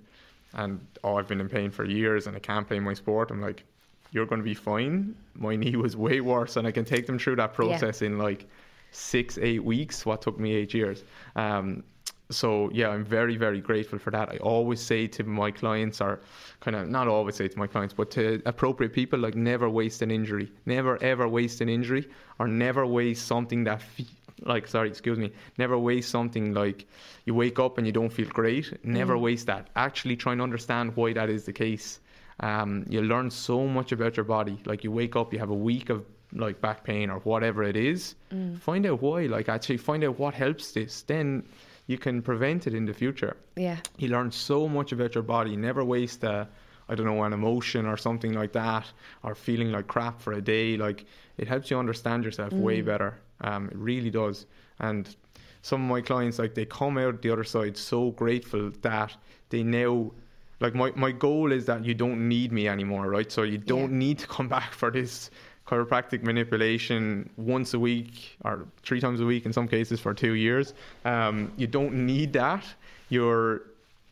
and 0.54 0.80
oh 1.04 1.16
I've 1.16 1.28
been 1.28 1.40
in 1.40 1.48
pain 1.48 1.70
for 1.70 1.84
years 1.84 2.26
and 2.26 2.36
I 2.36 2.40
can't 2.40 2.66
play 2.66 2.80
my 2.80 2.94
sport. 2.94 3.30
I'm 3.30 3.40
like, 3.40 3.64
You're 4.12 4.26
gonna 4.26 4.42
be 4.42 4.54
fine. 4.54 5.14
My 5.34 5.56
knee 5.56 5.76
was 5.76 5.96
way 5.96 6.20
worse 6.20 6.56
and 6.56 6.66
I 6.66 6.70
can 6.70 6.84
take 6.84 7.06
them 7.06 7.18
through 7.18 7.36
that 7.36 7.54
process 7.54 8.02
in 8.02 8.18
like 8.18 8.46
six, 8.90 9.38
eight 9.38 9.62
weeks, 9.62 10.06
what 10.06 10.22
took 10.22 10.38
me 10.38 10.54
eight 10.54 10.72
years. 10.72 11.04
Um, 11.36 11.84
so 12.30 12.70
yeah, 12.72 12.90
I'm 12.90 13.04
very, 13.04 13.36
very 13.36 13.60
grateful 13.60 13.98
for 13.98 14.10
that. 14.10 14.28
I 14.28 14.36
always 14.38 14.80
say 14.80 15.06
to 15.08 15.24
my 15.24 15.50
clients, 15.50 16.00
or 16.00 16.20
kind 16.60 16.76
of 16.76 16.88
not 16.88 17.08
always 17.08 17.36
say 17.36 17.48
to 17.48 17.58
my 17.58 17.66
clients, 17.66 17.94
but 17.94 18.10
to 18.12 18.42
appropriate 18.44 18.92
people, 18.92 19.18
like 19.18 19.34
never 19.34 19.68
waste 19.70 20.02
an 20.02 20.10
injury, 20.10 20.52
never 20.66 21.02
ever 21.02 21.26
waste 21.26 21.60
an 21.60 21.68
injury, 21.68 22.08
or 22.38 22.46
never 22.46 22.86
waste 22.86 23.26
something 23.26 23.64
that, 23.64 23.80
fe- 23.80 24.06
like 24.42 24.68
sorry, 24.68 24.88
excuse 24.88 25.18
me, 25.18 25.32
never 25.56 25.78
waste 25.78 26.10
something 26.10 26.52
like 26.52 26.86
you 27.24 27.34
wake 27.34 27.58
up 27.58 27.78
and 27.78 27.86
you 27.86 27.92
don't 27.92 28.12
feel 28.12 28.28
great. 28.28 28.84
Never 28.84 29.16
waste 29.16 29.46
that. 29.46 29.68
Actually, 29.76 30.16
try 30.16 30.32
and 30.32 30.42
understand 30.42 30.94
why 30.96 31.12
that 31.14 31.30
is 31.30 31.44
the 31.44 31.52
case. 31.52 32.00
Um, 32.40 32.84
you 32.88 33.02
learn 33.02 33.30
so 33.30 33.66
much 33.66 33.90
about 33.90 34.16
your 34.16 34.24
body. 34.24 34.58
Like 34.64 34.84
you 34.84 34.92
wake 34.92 35.16
up, 35.16 35.32
you 35.32 35.38
have 35.38 35.50
a 35.50 35.54
week 35.54 35.88
of 35.90 36.04
like 36.34 36.60
back 36.60 36.84
pain 36.84 37.08
or 37.10 37.20
whatever 37.20 37.62
it 37.64 37.76
is. 37.76 38.14
Find 38.60 38.84
out 38.86 39.00
why. 39.00 39.22
Like 39.26 39.48
actually 39.48 39.78
find 39.78 40.04
out 40.04 40.18
what 40.18 40.34
helps 40.34 40.72
this. 40.72 41.02
Then 41.02 41.44
you 41.88 41.98
can 41.98 42.22
prevent 42.22 42.66
it 42.68 42.74
in 42.74 42.84
the 42.84 42.94
future. 42.94 43.36
Yeah. 43.56 43.78
You 43.96 44.08
learn 44.08 44.30
so 44.30 44.68
much 44.68 44.92
about 44.92 45.14
your 45.16 45.24
body. 45.24 45.56
Never 45.56 45.82
waste 45.82 46.22
a, 46.22 46.46
I 46.88 46.94
don't 46.94 47.06
know, 47.06 47.22
an 47.24 47.32
emotion 47.32 47.86
or 47.86 47.96
something 47.96 48.34
like 48.34 48.52
that, 48.52 48.86
or 49.24 49.34
feeling 49.34 49.72
like 49.72 49.88
crap 49.88 50.20
for 50.20 50.34
a 50.34 50.40
day. 50.42 50.76
Like 50.76 51.06
it 51.38 51.48
helps 51.48 51.70
you 51.70 51.78
understand 51.78 52.24
yourself 52.24 52.52
way 52.52 52.82
better. 52.82 53.18
Um, 53.40 53.68
it 53.70 53.76
really 53.76 54.10
does. 54.10 54.46
And 54.78 55.14
some 55.62 55.82
of 55.82 55.88
my 55.88 56.02
clients, 56.02 56.38
like 56.38 56.54
they 56.54 56.66
come 56.66 56.98
out 56.98 57.22
the 57.22 57.30
other 57.30 57.44
side 57.44 57.76
so 57.76 58.10
grateful 58.12 58.70
that 58.82 59.16
they 59.48 59.62
now, 59.62 60.12
like 60.60 60.74
my 60.74 60.92
my 60.94 61.10
goal 61.12 61.52
is 61.52 61.64
that 61.66 61.86
you 61.86 61.94
don't 61.94 62.28
need 62.28 62.52
me 62.52 62.68
anymore, 62.68 63.08
right? 63.08 63.32
So 63.32 63.44
you 63.44 63.56
don't 63.58 63.92
Yeah. 63.92 63.98
need 63.98 64.18
to 64.18 64.26
come 64.26 64.48
back 64.48 64.72
for 64.74 64.90
this 64.90 65.30
chiropractic 65.68 66.22
manipulation 66.22 67.28
once 67.36 67.74
a 67.74 67.78
week 67.78 68.38
or 68.44 68.66
three 68.82 69.00
times 69.00 69.20
a 69.20 69.24
week 69.26 69.44
in 69.44 69.52
some 69.52 69.68
cases 69.68 70.00
for 70.00 70.14
two 70.14 70.32
years. 70.32 70.72
Um, 71.04 71.52
you 71.56 71.66
don't 71.66 72.06
need 72.06 72.32
that. 72.32 72.64
You're 73.10 73.62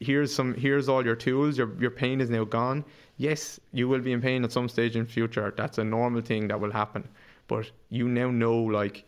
here's 0.01 0.35
some 0.35 0.55
here's 0.55 0.89
all 0.89 1.05
your 1.05 1.17
tools. 1.17 1.57
Your 1.57 1.75
your 1.81 1.91
pain 1.91 2.21
is 2.21 2.29
now 2.29 2.45
gone. 2.45 2.85
Yes, 3.17 3.59
you 3.73 3.89
will 3.89 4.01
be 4.01 4.13
in 4.13 4.21
pain 4.21 4.45
at 4.45 4.53
some 4.53 4.69
stage 4.69 4.97
in 4.97 5.07
future. 5.07 5.55
That's 5.57 5.79
a 5.79 5.85
normal 5.85 6.21
thing 6.21 6.49
that 6.49 6.61
will 6.61 6.73
happen. 6.73 7.09
But 7.49 7.71
you 7.89 8.09
now 8.09 8.31
know 8.31 8.57
like 8.57 9.05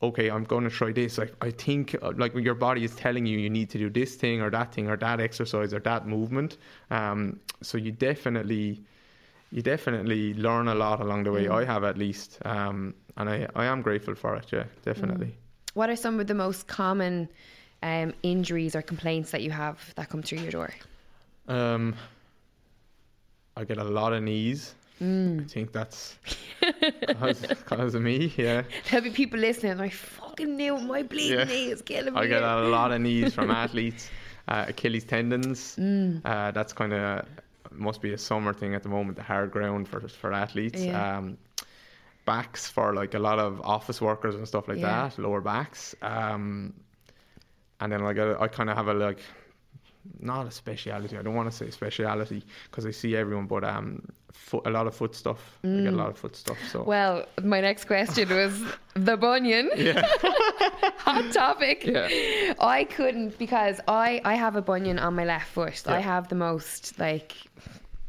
okay, 0.00 0.30
I'm 0.30 0.44
going 0.44 0.62
to 0.62 0.70
try 0.70 0.92
this. 0.92 1.18
Like 1.18 1.34
I 1.40 1.50
think 1.50 1.96
uh, 2.02 2.12
like 2.16 2.34
your 2.34 2.54
body 2.54 2.84
is 2.84 2.94
telling 2.94 3.26
you 3.26 3.38
you 3.38 3.50
need 3.50 3.70
to 3.70 3.78
do 3.78 3.90
this 3.90 4.14
thing 4.14 4.40
or 4.40 4.50
that 4.50 4.72
thing 4.72 4.88
or 4.88 4.96
that 4.96 5.20
exercise 5.20 5.74
or 5.74 5.80
that 5.80 6.06
movement. 6.06 6.58
Um, 6.90 7.40
so 7.62 7.78
you 7.78 7.90
definitely 7.90 8.80
you 9.50 9.62
definitely 9.62 10.34
learn 10.34 10.68
a 10.68 10.74
lot 10.74 11.00
along 11.00 11.24
the 11.24 11.32
way. 11.32 11.48
I 11.48 11.64
have 11.64 11.84
at 11.84 11.96
least, 11.98 12.38
um, 12.44 12.94
and 13.16 13.28
I 13.30 13.46
I 13.54 13.64
am 13.66 13.82
grateful 13.82 14.14
for 14.14 14.36
it. 14.36 14.46
Yeah, 14.52 14.64
definitely. 14.84 15.34
What 15.74 15.88
are 15.90 15.96
some 15.96 16.20
of 16.20 16.26
the 16.26 16.34
most 16.34 16.66
common 16.66 17.28
um, 17.82 18.12
injuries 18.22 18.74
or 18.74 18.82
complaints 18.82 19.30
that 19.30 19.42
you 19.42 19.50
have 19.50 19.78
that 19.94 20.08
come 20.08 20.22
through 20.22 20.38
your 20.38 20.50
door? 20.50 20.70
Um, 21.46 21.94
I 23.56 23.64
get 23.64 23.78
a 23.78 23.84
lot 23.84 24.12
of 24.12 24.22
knees. 24.22 24.74
I 25.00 25.44
think 25.46 25.70
that's 25.72 26.18
because 26.60 27.94
of 27.94 28.02
me. 28.02 28.32
Yeah. 28.36 28.62
There'll 28.90 29.04
be 29.04 29.10
people 29.10 29.38
listening. 29.38 29.80
I 29.80 29.90
fucking 29.90 30.56
knew 30.56 30.76
my 30.78 31.04
bleeding 31.04 31.38
Yeah. 31.38 31.44
knee 31.44 31.70
is 31.70 31.82
killing 31.82 32.14
me. 32.14 32.20
I 32.20 32.26
get 32.26 32.42
a 32.42 32.62
lot 32.68 32.90
of 32.90 33.00
knees 33.06 33.32
from 33.32 33.50
athletes, 33.52 34.10
uh, 34.48 34.64
Achilles 34.68 35.04
tendons. 35.04 35.76
Mm. 35.78 36.20
Uh, 36.24 36.50
that's 36.50 36.72
kind 36.72 36.92
of 36.92 37.24
must 37.72 38.00
be 38.02 38.12
a 38.12 38.18
summer 38.18 38.52
thing 38.54 38.74
at 38.74 38.82
the 38.82 38.88
moment. 38.88 39.16
The 39.16 39.22
hard 39.22 39.50
ground 39.50 39.88
for 39.88 40.00
for 40.08 40.32
athletes. 40.32 40.84
Yeah. 40.84 41.18
Um, 41.18 41.38
backs 42.24 42.68
for 42.68 42.92
like 42.94 43.14
a 43.14 43.18
lot 43.18 43.38
of 43.38 43.60
office 43.62 44.00
workers 44.02 44.34
and 44.34 44.46
stuff 44.46 44.68
like 44.68 44.78
Yeah. 44.78 45.08
that, 45.08 45.18
lower 45.18 45.40
backs. 45.40 45.94
Um, 46.02 46.74
and 47.80 47.90
then 47.92 48.02
like 48.02 48.18
I, 48.18 48.34
I 48.44 48.48
kind 48.48 48.68
of 48.70 48.76
have 48.76 48.88
a 48.88 48.94
like 48.94 49.20
not 50.20 50.46
a 50.46 50.50
speciality. 50.50 51.16
I 51.16 51.22
don't 51.22 51.34
want 51.34 51.50
to 51.50 51.56
say 51.56 51.70
speciality 51.70 52.44
because 52.70 52.86
I 52.86 52.90
see 52.90 53.16
everyone, 53.16 53.46
but 53.46 53.64
um, 53.64 54.08
foot, 54.32 54.66
a 54.66 54.70
lot 54.70 54.86
of 54.86 54.94
foot 54.94 55.14
stuff. 55.14 55.58
I 55.64 55.68
get 55.68 55.92
a 55.92 55.96
lot 55.96 56.08
of 56.10 56.18
foot 56.18 56.36
stuff. 56.36 56.58
So 56.70 56.80
Mm. 56.80 56.86
Well, 56.86 57.24
my 57.42 57.60
next 57.60 57.84
question 57.86 58.28
was 58.28 58.62
the 58.94 59.16
bunion. 59.16 59.70
yeah, 59.76 60.06
Hot 60.98 61.32
topic. 61.32 61.84
Yeah. 61.84 62.54
I 62.60 62.84
couldn't 62.84 63.38
because 63.38 63.80
I 63.88 64.20
I 64.24 64.34
have 64.34 64.56
a 64.56 64.62
bunion 64.62 64.98
on 64.98 65.14
my 65.14 65.24
left 65.24 65.48
foot. 65.48 65.82
I 65.86 66.00
have 66.00 66.28
the 66.28 66.34
most 66.34 66.98
like. 66.98 67.32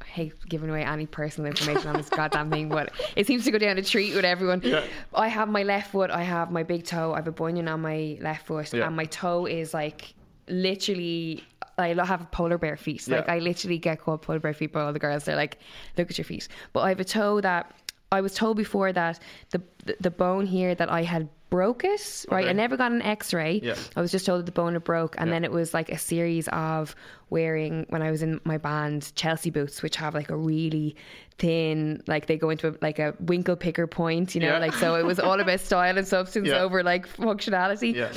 I 0.01 0.11
hate 0.11 0.33
giving 0.49 0.69
away 0.71 0.83
any 0.83 1.05
personal 1.05 1.47
information 1.51 1.87
on 1.87 1.95
this 1.97 2.09
goddamn 2.09 2.49
thing, 2.49 2.67
but 2.69 2.91
it 3.15 3.27
seems 3.27 3.43
to 3.45 3.51
go 3.51 3.59
down 3.59 3.77
a 3.77 3.83
treat 3.83 4.15
with 4.15 4.25
everyone. 4.25 4.61
Yeah. 4.63 4.83
I 5.13 5.27
have 5.27 5.47
my 5.49 5.61
left 5.61 5.91
foot, 5.91 6.09
I 6.09 6.23
have 6.23 6.49
my 6.51 6.63
big 6.63 6.83
toe, 6.83 7.13
I 7.13 7.17
have 7.17 7.27
a 7.27 7.31
bunion 7.31 7.67
on 7.67 7.81
my 7.81 8.17
left 8.19 8.47
foot, 8.47 8.73
Yeah. 8.73 8.87
and 8.87 8.95
my 8.95 9.05
toe 9.05 9.45
is 9.45 9.71
like 9.73 10.15
literally. 10.47 11.43
I 11.79 12.05
have 12.05 12.29
polar 12.31 12.57
bear 12.57 12.77
feet. 12.77 13.07
Like 13.07 13.29
I 13.29 13.39
literally 13.39 13.77
get 13.77 14.01
called 14.01 14.21
polar 14.21 14.39
bear 14.39 14.53
feet 14.53 14.71
by 14.73 14.81
all 14.81 14.93
the 14.93 14.99
girls. 14.99 15.23
They're 15.25 15.35
like, 15.35 15.57
"Look 15.97 16.09
at 16.11 16.17
your 16.17 16.25
feet." 16.25 16.47
But 16.73 16.81
I 16.81 16.89
have 16.89 16.99
a 16.99 17.05
toe 17.05 17.41
that 17.41 17.71
I 18.11 18.21
was 18.21 18.33
told 18.33 18.57
before 18.57 18.91
that 18.93 19.19
the 19.51 19.61
the, 19.99 20.11
bone 20.11 20.45
here 20.45 20.73
that 20.75 20.91
I 20.91 21.03
had 21.03 21.29
broke 21.49 21.83
it. 21.83 22.25
Right, 22.29 22.47
I 22.47 22.53
never 22.53 22.77
got 22.77 22.91
an 22.91 23.01
X-ray. 23.01 23.61
Yeah. 23.63 23.75
I 23.95 24.01
was 24.01 24.11
just 24.11 24.25
told 24.27 24.39
that 24.41 24.45
the 24.45 24.51
bone 24.51 24.73
had 24.73 24.83
broke, 24.83 25.15
and 25.17 25.27
Yeah. 25.29 25.35
then 25.35 25.43
it 25.45 25.51
was 25.51 25.73
like 25.73 25.89
a 25.91 25.97
series 25.97 26.47
of 26.49 26.95
wearing 27.31 27.85
when 27.89 28.01
I 28.03 28.11
was 28.11 28.21
in 28.21 28.39
my 28.43 28.57
band 28.59 29.11
Chelsea 29.15 29.49
boots, 29.49 29.81
which 29.81 29.95
have 29.95 30.13
like 30.13 30.29
a 30.29 30.35
really 30.37 30.95
thin, 31.39 32.03
like 32.07 32.27
they 32.27 32.37
go 32.37 32.49
into 32.49 32.67
a, 32.69 32.73
like 32.81 32.99
a 32.99 33.15
winkle 33.19 33.55
picker 33.55 33.87
point, 33.87 34.35
you 34.35 34.41
know, 34.41 34.47
Yeah. 34.53 34.59
like 34.59 34.73
so 34.73 34.95
it 34.95 35.05
was 35.05 35.19
all 35.19 35.39
about 35.39 35.59
style 35.59 35.97
and 35.97 36.07
substance 36.15 36.47
Yeah. 36.49 36.59
over 36.61 36.83
like 36.83 37.07
functionality. 37.07 37.95
Yeah. 37.95 38.11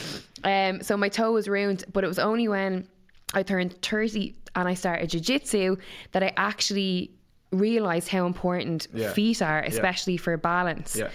Um, 0.44 0.82
so 0.82 0.96
my 0.96 1.08
toe 1.08 1.32
was 1.32 1.48
ruined, 1.48 1.84
but 1.92 2.04
it 2.04 2.08
was 2.08 2.18
only 2.18 2.48
when 2.48 2.86
I 3.34 3.42
turned 3.42 3.80
30 3.82 4.34
and 4.54 4.68
I 4.68 4.74
started 4.74 5.10
jiu-jitsu 5.10 5.76
that 6.12 6.22
I 6.22 6.32
actually 6.36 7.10
realized 7.50 8.08
how 8.08 8.26
important 8.26 8.86
Yeah. 8.92 9.12
feet 9.12 9.42
are, 9.42 9.60
especially 9.60 10.16
for 10.16 10.36
balance. 10.36 10.96
yeah, 10.96 11.08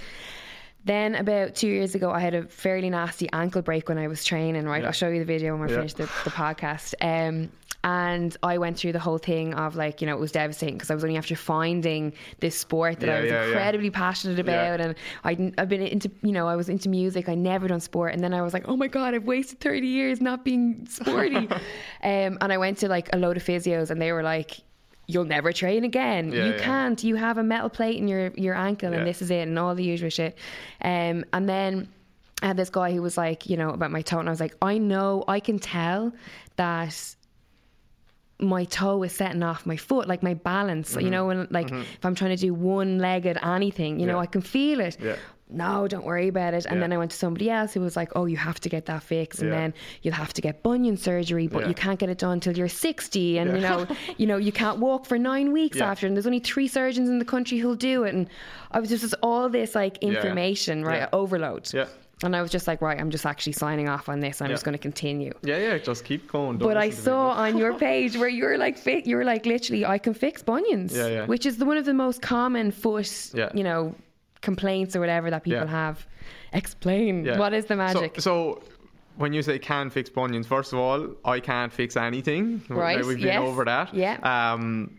Then 0.86 1.15
about 1.15 1.55
two 1.55 1.68
years 1.68 1.95
ago, 1.95 2.11
I 2.11 2.20
had 2.20 2.34
a 2.34 2.43
fairly 2.43 2.89
nasty 2.89 3.28
ankle 3.34 3.61
break 3.61 3.89
when 3.89 3.97
I 3.97 4.07
was 4.07 4.24
training. 4.24 4.65
Right, 4.65 4.82
Yeah. 4.82 4.88
I'll 4.88 4.93
show 4.93 5.09
you 5.09 5.20
the 5.20 5.26
video 5.26 5.53
when 5.55 5.65
we 5.68 5.72
Yeah. 5.72 5.78
finish 5.80 5.93
the, 5.93 6.03
the 6.24 6.30
podcast. 6.32 6.93
Um, 7.01 7.49
and 7.88 8.36
I 8.44 8.58
went 8.58 8.78
through 8.78 8.92
the 8.92 9.00
whole 9.00 9.18
thing 9.18 9.54
of 9.54 9.78
like, 9.78 10.02
you 10.02 10.08
know, 10.08 10.14
it 10.14 10.20
was 10.20 10.34
devastating 10.34 10.76
because 10.76 10.92
I 10.92 10.94
was 10.94 11.06
only 11.06 11.16
after 11.16 11.38
finding 11.38 12.12
this 12.42 12.58
sport 12.58 13.00
that 13.00 13.08
I 13.08 13.22
was 13.22 13.32
yeah, 13.32 13.44
yeah. 13.44 13.48
incredibly 13.48 13.90
passionate 13.90 14.40
about, 14.40 14.82
and 14.82 14.94
I, 15.24 15.54
I've 15.58 15.70
been 15.70 15.82
into, 15.82 16.12
you 16.22 16.34
know, 16.34 16.50
I 16.50 16.58
was 16.58 16.68
into 16.68 16.90
music. 16.90 17.30
I 17.30 17.36
never 17.36 17.70
done 17.70 17.80
sport, 17.80 18.14
and 18.14 18.22
then 18.22 18.34
I 18.34 18.42
was 18.42 18.54
like, 18.54 18.68
oh 18.68 18.76
my 18.76 18.88
god, 18.88 19.14
I've 19.14 19.24
wasted 19.24 19.62
thirty 19.62 19.88
years 19.88 20.20
not 20.20 20.44
being 20.44 20.86
sporty. 20.90 21.38
um, 22.04 22.38
and 22.42 22.52
I 22.52 22.58
went 22.58 22.78
to 22.80 22.90
like 22.90 23.08
a 23.14 23.18
load 23.18 23.38
of 23.38 23.44
physios, 23.44 23.90
and 23.90 24.02
they 24.02 24.12
were 24.12 24.24
like. 24.24 24.60
You'll 25.10 25.24
never 25.24 25.54
train 25.54 25.86
again. 25.86 26.34
Yeah, 26.34 26.48
you 26.48 26.52
yeah. 26.52 26.58
can't. 26.58 27.02
You 27.02 27.16
have 27.16 27.38
a 27.38 27.44
metal 27.44 27.70
plate 27.70 27.96
in 27.96 28.10
your, 28.10 28.34
your 28.36 28.54
ankle, 28.54 28.92
Yeah. 28.92 28.98
and 28.98 29.08
this 29.08 29.22
is 29.22 29.32
it, 29.32 29.48
and 29.48 29.58
all 29.58 29.74
the 29.74 29.82
usual 29.82 30.10
shit. 30.10 30.38
Um, 30.82 31.24
and 31.32 31.48
then 31.48 31.88
I 32.42 32.48
had 32.48 32.58
this 32.58 32.70
guy 32.70 32.92
who 32.92 33.02
was 33.02 33.18
like, 33.18 33.50
you 33.50 33.56
know, 33.56 33.70
about 33.70 33.90
my 33.90 34.02
toe, 34.02 34.20
and 34.20 34.28
I 34.28 34.32
was 34.34 34.42
like, 34.42 34.56
I 34.62 34.78
know, 34.78 35.24
I 35.30 35.40
can 35.40 35.60
tell 35.60 36.12
that 36.58 37.16
my 38.40 38.66
toe 38.66 39.02
is 39.04 39.14
setting 39.14 39.42
off 39.44 39.66
my 39.66 39.78
foot, 39.78 40.08
like 40.08 40.22
my 40.22 40.34
balance. 40.36 40.92
Mm-hmm. 40.92 41.00
You 41.06 41.10
know, 41.12 41.26
when 41.28 41.48
like 41.50 41.72
if 41.72 42.06
I'm 42.06 42.16
trying 42.16 42.36
to 42.36 42.42
do 42.42 42.54
one 42.54 43.00
legged 43.00 43.38
anything, 43.44 44.00
you 44.00 44.06
know, 44.06 44.20
I 44.20 44.26
can 44.28 44.42
feel 44.42 44.80
it. 44.80 44.98
Yeah. 45.02 45.16
No, 45.50 45.88
don't 45.88 46.04
worry 46.06 46.28
about 46.28 46.54
it. 46.54 46.66
And 46.66 46.76
Yeah. 46.76 46.82
then 46.82 46.92
I 46.94 46.98
went 46.98 47.12
to 47.12 47.18
somebody 47.18 47.50
else 47.50 47.74
who 47.74 47.80
was 47.80 47.96
like, 47.96 48.12
"Oh, 48.18 48.26
you 48.26 48.36
have 48.36 48.60
to 48.60 48.68
get 48.70 48.86
that 48.88 49.02
fixed, 49.02 49.40
and 49.42 49.50
Yeah. 49.50 49.60
then 49.60 49.74
you'll 50.02 50.14
have 50.16 50.34
to 50.34 50.42
get 50.42 50.62
bunion 50.62 50.98
surgery, 50.98 51.48
but 51.48 51.62
Yeah. 51.64 51.70
you 51.70 51.74
can't 51.74 51.98
get 51.98 52.10
it 52.10 52.18
done 52.18 52.34
until 52.34 52.58
you're 52.58 52.68
60, 52.68 53.38
and 53.38 53.54
you 53.54 53.62
know, 53.62 53.88
you 54.18 54.28
know, 54.28 54.36
you 54.36 54.52
can't 54.52 54.80
walk 54.80 55.06
for 55.06 55.18
nine 55.18 55.54
weeks 55.54 55.78
Yeah. 55.78 55.90
after, 55.90 56.06
and 56.06 56.18
there's 56.18 56.26
only 56.28 56.40
three 56.40 56.68
surgeons 56.68 57.08
in 57.08 57.18
the 57.18 57.26
country 57.26 57.60
who'll 57.60 57.76
do 57.76 58.04
it." 58.04 58.14
And 58.14 58.28
I 58.72 58.82
was 58.82 58.90
just 58.90 59.16
all 59.24 59.48
this 59.48 59.74
like 59.74 59.98
Yeah. 60.02 60.10
information, 60.10 60.84
right, 60.84 60.98
Yeah. 61.04 61.10
overload. 61.14 61.74
Yeah. 61.74 61.86
And 62.24 62.36
I 62.36 62.41
was 62.41 62.49
just 62.49 62.65
like, 62.68 62.82
right, 62.82 62.99
I'm 62.99 63.11
just 63.11 63.26
actually 63.28 63.53
signing 63.53 63.88
off 63.89 64.09
on 64.09 64.20
this. 64.22 64.41
I'm 64.41 64.47
Yeah. 64.49 64.53
just 64.55 64.65
going 64.65 64.74
to 64.74 64.80
continue. 64.82 65.34
yeah, 65.43 65.57
yeah. 65.57 65.78
Just 65.78 66.03
keep 66.03 66.32
going. 66.32 66.57
don't 66.57 66.68
But 66.68 66.76
I 66.78 66.89
saw 66.89 67.30
on 67.45 67.57
your 67.57 67.76
page 67.76 68.18
where 68.18 68.28
you 68.30 68.43
were 68.45 68.57
like, 68.57 68.76
fi- 68.78 69.03
you 69.05 69.18
were 69.18 69.24
like, 69.24 69.45
literally, 69.45 69.86
I 69.86 69.99
can 69.99 70.13
fix 70.15 70.41
bunions, 70.41 70.95
Yeah, 70.97 71.07
yeah. 71.07 71.26
which 71.28 71.45
is 71.45 71.57
the, 71.57 71.65
one 71.65 71.78
of 71.78 71.86
the 71.86 71.93
most 71.93 72.22
common 72.24 72.72
foot, 72.72 73.32
Yeah. 73.36 73.49
you 73.53 73.63
know, 73.63 73.93
complaints 74.41 74.95
or 74.95 74.99
whatever 74.99 75.30
that 75.30 75.43
people 75.43 75.59
Yeah. 75.61 75.68
have. 75.68 76.07
Explain 76.53 77.26
what 77.38 77.53
is 77.53 77.65
the 77.65 77.76
So- 77.76 77.78
magic? 77.78 78.20
So, 78.20 78.63
when 79.18 79.34
you 79.34 79.41
say 79.43 79.59
can 79.59 79.89
fix 79.89 80.09
bunions, 80.09 80.47
first 80.47 80.74
of 80.74 80.80
all, 80.80 81.07
I 81.26 81.39
can't 81.39 81.72
fix 81.74 81.97
anything. 81.97 82.61
Right, 82.70 83.03
We've 83.05 83.18
been 83.18 83.26
yes, 83.28 83.41
over 83.41 83.63
that. 83.65 83.93
yeah. 83.93 84.18
Um, 84.53 84.91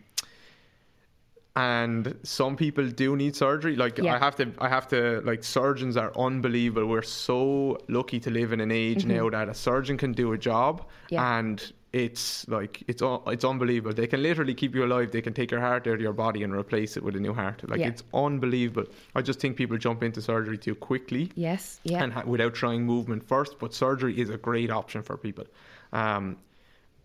and 1.55 2.15
some 2.23 2.55
people 2.55 2.87
do 2.89 3.15
need 3.15 3.35
surgery. 3.35 3.75
Like 3.75 3.97
Yeah. 3.97 4.15
I 4.15 4.17
have 4.19 4.35
to, 4.37 4.51
I 4.59 4.69
have 4.69 4.87
to. 4.89 5.21
Like 5.21 5.43
surgeons 5.43 5.97
are 5.97 6.11
unbelievable. 6.17 6.87
We're 6.87 7.01
so 7.01 7.77
lucky 7.87 8.19
to 8.21 8.29
live 8.29 8.53
in 8.53 8.61
an 8.61 8.71
age 8.71 9.05
now 9.05 9.29
that 9.29 9.49
a 9.49 9.53
surgeon 9.53 9.97
can 9.97 10.13
do 10.13 10.31
a 10.33 10.37
job, 10.37 10.81
Mm-hmm. 10.81 11.15
Yeah. 11.15 11.37
and 11.39 11.73
it's 11.91 12.47
like 12.47 12.83
it's 12.87 13.01
it's 13.27 13.43
unbelievable. 13.43 13.95
They 13.95 14.05
can 14.05 14.21
literally 14.21 14.53
keep 14.53 14.75
you 14.75 14.85
alive. 14.85 15.11
They 15.11 15.23
can 15.23 15.33
take 15.33 15.49
your 15.49 15.59
heart 15.59 15.87
out 15.87 15.95
of 15.95 16.01
your 16.01 16.13
body 16.13 16.43
and 16.43 16.53
replace 16.55 16.95
it 16.97 17.03
with 17.03 17.15
a 17.15 17.19
new 17.19 17.33
heart. 17.33 17.67
Like 17.67 17.79
Yeah. 17.79 17.87
it's 17.87 18.03
unbelievable. 18.13 18.85
I 19.15 19.23
just 19.23 19.39
think 19.39 19.57
people 19.57 19.75
jump 19.77 20.03
into 20.03 20.21
surgery 20.21 20.57
too 20.59 20.75
quickly 20.75 21.31
yes, 21.35 21.79
yeah. 21.83 22.03
and 22.03 22.13
ha- 22.13 22.23
without 22.27 22.53
trying 22.53 22.85
movement 22.85 23.27
first. 23.27 23.57
But 23.57 23.73
surgery 23.73 24.19
is 24.21 24.29
a 24.29 24.37
great 24.37 24.69
option 24.69 25.01
for 25.01 25.17
people. 25.17 25.45
Um, 25.91 26.37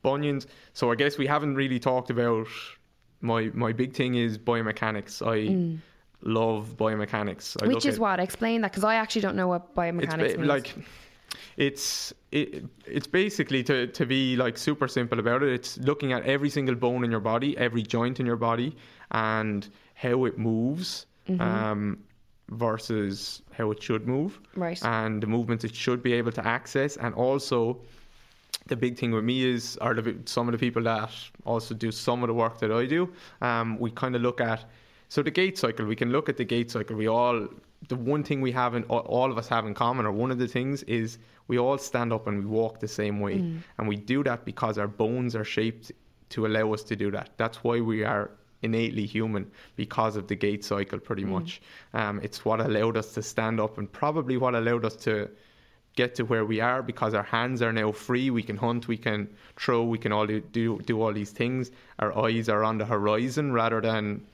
bunions. 0.02 0.46
So 0.74 0.92
I 0.92 0.96
guess 0.96 1.16
we 1.16 1.26
haven't 1.26 1.54
really 1.54 1.78
talked 1.80 2.10
about 2.10 2.46
my 3.24 3.50
my 3.54 3.72
big 3.72 3.92
thing 3.94 4.14
is 4.14 4.38
biomechanics. 4.38 5.14
I 5.26 5.78
love 6.22 6.76
biomechanics. 6.76 7.56
I 7.62 7.66
Mm. 7.66 7.74
Which 7.74 7.86
is 7.86 7.94
at- 7.96 8.00
what? 8.00 8.20
Explain 8.20 8.60
that 8.62 8.70
because 8.72 8.84
I 8.84 8.94
actually 8.96 9.22
don't 9.22 9.36
know 9.36 9.48
what 9.48 9.62
it's 9.68 9.76
biomechanics 9.78 10.32
ba- 10.32 10.38
means. 10.38 10.48
like 10.48 10.74
it's 11.56 12.12
it, 12.32 12.64
it's 12.86 13.06
basically 13.06 13.62
to 13.64 13.86
to 13.88 14.06
be 14.06 14.36
like 14.36 14.56
super 14.58 14.88
simple 14.88 15.18
about 15.18 15.42
it. 15.42 15.50
It's 15.52 15.78
looking 15.78 16.12
at 16.12 16.22
every 16.24 16.50
single 16.50 16.74
bone 16.74 17.04
in 17.04 17.10
your 17.10 17.20
body, 17.20 17.56
every 17.58 17.82
joint 17.82 18.20
in 18.20 18.26
your 18.26 18.36
body, 18.36 18.76
and 19.10 19.68
how 19.94 20.24
it 20.26 20.38
moves. 20.38 21.06
Mm-hmm. 21.28 21.40
Um, 21.40 21.98
versus 22.50 23.40
how 23.52 23.70
it 23.70 23.82
should 23.82 24.06
move 24.06 24.38
Right. 24.54 24.78
and 24.84 25.22
the 25.22 25.26
movements 25.26 25.64
it 25.64 25.74
should 25.74 26.02
be 26.02 26.12
able 26.12 26.30
to 26.32 26.46
access 26.46 26.98
and 26.98 27.14
also 27.14 27.80
the 28.66 28.76
big 28.76 28.96
thing 28.98 29.12
with 29.12 29.24
me 29.24 29.44
is, 29.44 29.78
or 29.80 29.94
the, 29.94 30.16
some 30.24 30.48
of 30.48 30.52
the 30.52 30.58
people 30.58 30.82
that 30.84 31.10
also 31.44 31.74
do 31.74 31.90
some 31.92 32.22
of 32.22 32.28
the 32.28 32.34
work 32.34 32.58
that 32.60 32.72
I 32.72 32.86
do, 32.86 33.12
um, 33.42 33.78
we 33.78 33.90
kind 33.90 34.16
of 34.16 34.22
look 34.22 34.40
at, 34.40 34.64
so 35.08 35.22
the 35.22 35.30
gait 35.30 35.58
cycle, 35.58 35.84
we 35.86 35.96
can 35.96 36.10
look 36.10 36.28
at 36.28 36.36
the 36.36 36.44
gait 36.44 36.70
cycle. 36.70 36.96
We 36.96 37.06
all, 37.08 37.46
the 37.88 37.96
one 37.96 38.24
thing 38.24 38.40
we 38.40 38.52
have 38.52 38.74
in, 38.74 38.84
all- 38.84 39.30
of 39.30 39.38
us 39.38 39.48
have 39.48 39.66
in 39.66 39.74
common, 39.74 40.06
or 40.06 40.12
one 40.12 40.30
of 40.30 40.38
the 40.38 40.48
things 40.48 40.82
is 40.84 41.18
we 41.46 41.58
all 41.58 41.76
stand 41.76 42.12
up 42.12 42.26
and 42.26 42.38
we 42.38 42.46
walk 42.46 42.80
the 42.80 42.88
same 42.88 43.20
way. 43.20 43.34
And 43.78 43.86
we 43.86 43.96
do 43.96 44.24
that 44.24 44.44
because 44.46 44.78
our 44.78 44.88
bones 44.88 45.36
are 45.36 45.44
shaped 45.44 45.92
to 46.30 46.46
allow 46.46 46.72
us 46.72 46.82
to 46.84 46.96
do 46.96 47.10
that. 47.10 47.30
That's 47.36 47.58
why 47.62 47.80
we 47.80 48.02
are 48.02 48.30
innately 48.62 49.04
human 49.04 49.50
because 49.76 50.16
of 50.16 50.26
the 50.26 50.34
gait 50.34 50.64
cycle 50.64 50.98
pretty 50.98 51.24
much. 51.24 51.60
Um, 51.92 52.18
it's 52.22 52.46
what 52.46 52.60
allowed 52.60 52.96
us 52.96 53.12
to 53.12 53.22
stand 53.22 53.60
up 53.60 53.76
and 53.76 53.92
probably 53.92 54.38
what 54.38 54.54
allowed 54.54 54.86
us 54.86 54.96
to 55.04 55.28
get 55.96 56.14
to 56.16 56.24
where 56.24 56.44
we 56.44 56.60
are 56.60 56.82
because 56.82 57.14
our 57.14 57.22
hands 57.22 57.62
are 57.62 57.72
now 57.72 57.92
free. 57.92 58.30
We 58.30 58.42
can 58.42 58.56
hunt, 58.56 58.88
we 58.88 58.96
can 58.96 59.28
throw, 59.56 59.84
we 59.84 59.98
can 59.98 60.12
all 60.12 60.26
do 60.26 60.40
do, 60.40 60.78
do 60.80 61.00
all 61.02 61.12
these 61.12 61.30
things. 61.30 61.70
Our 61.98 62.16
eyes 62.18 62.48
are 62.48 62.64
on 62.64 62.78
the 62.78 62.84
horizon 62.84 63.52
rather 63.52 63.80
than 63.80 64.24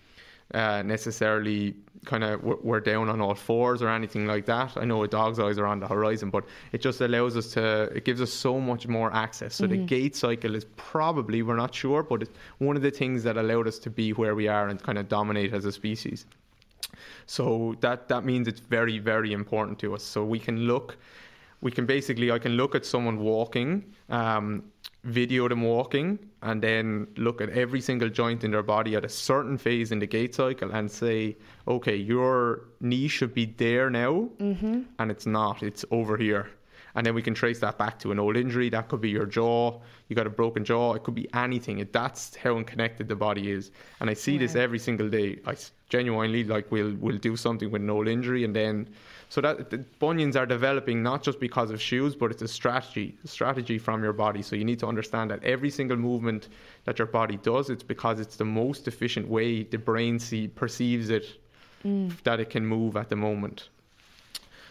uh, 0.54 0.82
necessarily 0.82 1.74
kind 2.04 2.24
of 2.24 2.42
we're, 2.42 2.56
we're 2.62 2.80
down 2.80 3.08
on 3.08 3.20
all 3.20 3.34
fours 3.34 3.82
or 3.82 3.88
anything 3.88 4.26
like 4.26 4.46
that. 4.46 4.76
I 4.76 4.84
know 4.84 5.02
a 5.02 5.08
dog's 5.08 5.38
eyes 5.38 5.58
are 5.58 5.66
on 5.66 5.80
the 5.80 5.86
horizon, 5.86 6.30
but 6.30 6.44
it 6.72 6.80
just 6.80 7.00
allows 7.00 7.36
us 7.36 7.52
to. 7.52 7.82
It 7.94 8.04
gives 8.04 8.20
us 8.20 8.32
so 8.32 8.58
much 8.58 8.88
more 8.88 9.12
access. 9.12 9.54
So 9.54 9.66
the 9.66 9.76
gait 9.76 10.16
cycle 10.16 10.54
is 10.54 10.64
probably 10.76 11.42
we're 11.42 11.56
not 11.56 11.74
sure, 11.74 12.02
but 12.02 12.22
it's 12.22 12.30
one 12.58 12.76
of 12.76 12.82
the 12.82 12.90
things 12.90 13.22
that 13.24 13.36
allowed 13.36 13.68
us 13.68 13.78
to 13.80 13.90
be 13.90 14.12
where 14.12 14.34
we 14.34 14.48
are 14.48 14.68
and 14.68 14.82
kind 14.82 14.98
of 14.98 15.08
dominate 15.08 15.52
as 15.52 15.64
a 15.64 15.72
species. 15.72 16.26
So 17.26 17.76
that 17.80 18.08
that 18.08 18.24
means 18.24 18.48
it's 18.48 18.60
very 18.60 18.98
very 18.98 19.32
important 19.32 19.78
to 19.80 19.94
us. 19.94 20.02
So 20.02 20.24
we 20.24 20.38
can 20.38 20.60
look, 20.66 20.96
we 21.60 21.70
can 21.70 21.86
basically 21.86 22.30
I 22.30 22.38
can 22.38 22.52
look 22.52 22.74
at 22.74 22.86
someone 22.86 23.18
walking, 23.18 23.84
um, 24.08 24.64
video 25.04 25.48
them 25.48 25.62
walking, 25.62 26.18
and 26.42 26.62
then 26.62 27.06
look 27.16 27.40
at 27.40 27.50
every 27.50 27.80
single 27.80 28.08
joint 28.08 28.44
in 28.44 28.50
their 28.50 28.62
body 28.62 28.96
at 28.96 29.04
a 29.04 29.08
certain 29.08 29.58
phase 29.58 29.92
in 29.92 29.98
the 29.98 30.06
gait 30.06 30.34
cycle 30.34 30.70
and 30.72 30.90
say, 30.90 31.36
okay, 31.68 31.96
your 31.96 32.68
knee 32.80 33.08
should 33.08 33.34
be 33.34 33.46
there 33.46 33.90
now, 33.90 34.28
mm-hmm. 34.38 34.82
and 34.98 35.10
it's 35.10 35.26
not. 35.26 35.62
It's 35.62 35.84
over 35.90 36.16
here. 36.16 36.50
And 36.94 37.06
then 37.06 37.14
we 37.14 37.22
can 37.22 37.34
trace 37.34 37.60
that 37.60 37.78
back 37.78 37.98
to 38.00 38.10
an 38.10 38.18
old 38.18 38.36
injury. 38.36 38.68
That 38.68 38.88
could 38.88 39.00
be 39.00 39.10
your 39.10 39.26
jaw. 39.26 39.80
You 40.08 40.16
got 40.16 40.26
a 40.26 40.30
broken 40.30 40.64
jaw. 40.64 40.94
It 40.94 41.04
could 41.04 41.14
be 41.14 41.28
anything. 41.34 41.78
It, 41.78 41.92
that's 41.92 42.34
how 42.34 42.56
unconnected 42.56 43.06
the 43.06 43.14
body 43.14 43.52
is. 43.52 43.70
And 44.00 44.10
I 44.10 44.14
see 44.14 44.38
this 44.38 44.56
every 44.56 44.78
single 44.78 45.08
day. 45.08 45.38
I 45.46 45.54
genuinely 45.88 46.44
like 46.44 46.70
we'll 46.72 46.96
we'll 46.96 47.18
do 47.18 47.36
something 47.36 47.70
with 47.70 47.82
an 47.82 47.90
old 47.90 48.08
injury, 48.08 48.44
and 48.44 48.54
then 48.56 48.88
so 49.30 49.40
that 49.40 49.70
the 49.70 49.78
bunions 50.00 50.34
are 50.36 50.44
developing 50.44 51.04
not 51.04 51.22
just 51.22 51.38
because 51.38 51.70
of 51.70 51.80
shoes, 51.80 52.16
but 52.16 52.32
it's 52.32 52.42
a 52.42 52.48
strategy, 52.48 53.16
strategy 53.24 53.78
from 53.78 54.02
your 54.02 54.12
body. 54.12 54.42
So 54.42 54.56
you 54.56 54.64
need 54.64 54.80
to 54.80 54.88
understand 54.88 55.30
that 55.30 55.42
every 55.44 55.70
single 55.70 55.96
movement 55.96 56.48
that 56.84 56.98
your 56.98 57.06
body 57.06 57.36
does, 57.36 57.70
it's 57.70 57.84
because 57.84 58.18
it's 58.18 58.36
the 58.36 58.44
most 58.44 58.88
efficient 58.88 59.28
way 59.28 59.62
the 59.62 59.78
brain 59.78 60.18
see 60.18 60.48
perceives 60.48 61.10
it 61.10 61.38
mm. 61.84 62.12
that 62.24 62.40
it 62.40 62.50
can 62.50 62.66
move 62.66 62.96
at 62.96 63.08
the 63.08 63.14
moment. 63.14 63.68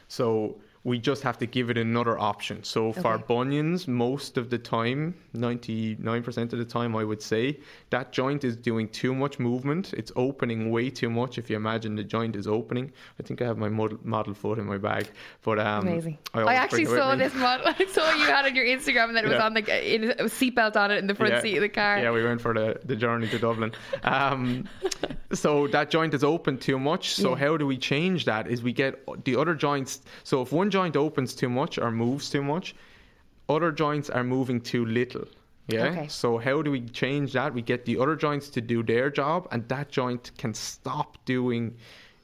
So 0.10 0.58
we 0.86 0.98
just 0.98 1.22
have 1.24 1.38
to 1.38 1.46
give 1.46 1.70
it 1.70 1.78
another 1.78 2.18
option. 2.18 2.64
So 2.64 2.94
for 2.94 3.16
Okay. 3.16 3.24
bunions, 3.28 3.88
most 3.88 4.38
of 4.38 4.50
the 4.50 4.58
time, 4.58 5.14
99% 5.36 6.54
of 6.54 6.60
the 6.60 6.66
time, 6.66 6.96
I 6.96 7.04
would 7.04 7.22
say, 7.22 7.60
that 7.90 8.12
joint 8.14 8.44
is 8.44 8.56
doing 8.56 8.88
too 8.88 9.14
much 9.14 9.40
movement. 9.40 9.94
It's 9.94 10.12
opening 10.16 10.72
way 10.72 10.90
too 10.90 11.10
much. 11.10 11.38
If 11.38 11.50
you 11.50 11.58
imagine 11.58 11.96
the 11.96 12.04
joint 12.04 12.36
is 12.36 12.48
opening, 12.48 12.92
I 13.20 13.24
think 13.24 13.42
I 13.42 13.46
have 13.46 13.58
my 13.58 13.68
model, 13.70 14.00
model 14.04 14.34
foot 14.34 14.58
in 14.58 14.66
my 14.66 14.78
bag. 14.78 15.10
But 15.44 15.60
um, 15.60 15.88
Amazing. 15.88 16.18
I, 16.34 16.42
always 16.42 16.58
actually 16.58 16.84
it 16.84 16.90
saw 16.90 17.16
this 17.16 17.34
model. 17.36 17.68
I 17.80 17.86
saw 17.86 18.12
you 18.14 18.26
had 18.26 18.46
it 18.46 18.50
on 18.52 18.56
your 18.56 18.66
Instagram, 18.66 19.14
then 19.14 19.26
it 19.26 19.30
was 19.30 19.40
on 19.40 19.54
the 19.56 19.94
in 19.96 20.12
a 20.12 20.16
seatbelt 20.26 20.76
on 20.78 20.92
it 20.92 20.98
in 21.00 21.08
the 21.08 21.16
front 21.16 21.34
Yeah. 21.34 21.42
seat 21.42 21.58
of 21.58 21.62
the 21.62 21.70
car. 21.70 22.00
Yeah, 22.00 22.12
we 22.12 22.24
went 22.24 22.40
for 22.42 22.54
the, 22.54 22.80
the 22.86 22.96
journey 22.96 23.28
to 23.28 23.38
Dublin. 23.40 23.72
Um, 24.04 24.68
so 25.34 25.68
that 25.68 25.90
joint 25.92 26.14
is 26.14 26.24
open 26.24 26.58
too 26.58 26.80
much. 26.80 27.14
So 27.16 27.32
Yeah. 27.32 27.48
how 27.48 27.58
do 27.58 27.68
we 27.68 27.78
change 27.78 28.26
that? 28.26 28.48
Is 28.48 28.64
we 28.64 28.72
get 28.74 29.06
the 29.26 29.36
other 29.36 29.56
joints. 29.56 30.02
So 30.24 30.42
if 30.42 30.52
one 30.52 30.69
joint 30.70 30.96
opens 30.96 31.34
too 31.34 31.50
much 31.50 31.78
or 31.78 31.92
moves 31.92 32.30
too 32.30 32.44
much, 32.44 32.76
other 33.48 33.72
joints 33.72 34.10
are 34.10 34.24
moving 34.24 34.62
too 34.62 34.86
little. 34.86 35.26
Yeah. 35.68 35.86
Okay. 35.86 36.08
So 36.08 36.38
how 36.38 36.62
do 36.62 36.72
we 36.72 36.82
change 36.82 37.34
that? 37.34 37.54
We 37.54 37.62
get 37.62 37.86
the 37.86 37.98
other 38.00 38.16
joints 38.16 38.50
to 38.50 38.62
do 38.62 38.82
their 38.84 39.10
job, 39.10 39.48
and 39.52 39.68
that 39.70 39.90
joint 39.90 40.32
can 40.38 40.54
stop 40.54 41.18
doing 41.26 41.76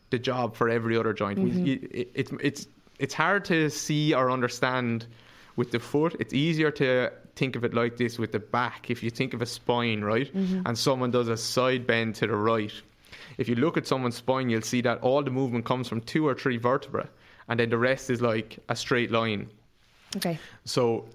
the 0.09 0.17
job 0.19 0.55
for 0.55 0.69
every 0.69 0.97
other 0.97 1.13
joint. 1.13 1.39
Mm-hmm. 1.39 1.65
it, 1.67 2.09
it's 2.15 2.31
it's 2.41 2.67
it's 2.99 3.13
hard 3.13 3.45
to 3.45 3.69
see 3.69 4.13
or 4.13 4.31
understand 4.31 5.05
with 5.57 5.71
the 5.71 5.79
foot. 5.79 6.15
It's 6.19 6.33
easier 6.33 6.71
to 6.71 7.11
think 7.35 7.55
of 7.55 7.63
it 7.63 7.73
like 7.73 7.97
this 7.97 8.17
with 8.17 8.31
the 8.31 8.39
back. 8.39 8.89
If 8.89 9.03
you 9.03 9.09
think 9.09 9.33
of 9.33 9.41
a 9.41 9.45
spine, 9.45 10.01
right, 10.01 10.33
Mm-hmm. 10.33 10.61
and 10.65 10.77
someone 10.77 11.11
does 11.11 11.27
a 11.27 11.37
side 11.37 11.85
bend 11.85 12.15
to 12.15 12.27
the 12.27 12.35
right, 12.35 12.71
if 13.37 13.47
you 13.49 13.55
look 13.55 13.77
at 13.77 13.85
someone's 13.85 14.15
spine, 14.15 14.49
you'll 14.49 14.61
see 14.61 14.81
that 14.81 15.01
all 15.01 15.21
the 15.21 15.31
movement 15.31 15.65
comes 15.65 15.87
from 15.87 16.01
two 16.01 16.27
or 16.27 16.33
three 16.33 16.57
vertebrae, 16.57 17.07
and 17.47 17.59
then 17.59 17.69
the 17.69 17.77
rest 17.77 18.09
is 18.09 18.21
like 18.21 18.59
a 18.69 18.75
straight 18.75 19.11
line. 19.11 19.49
Okay. 20.15 20.39
So 20.65 21.05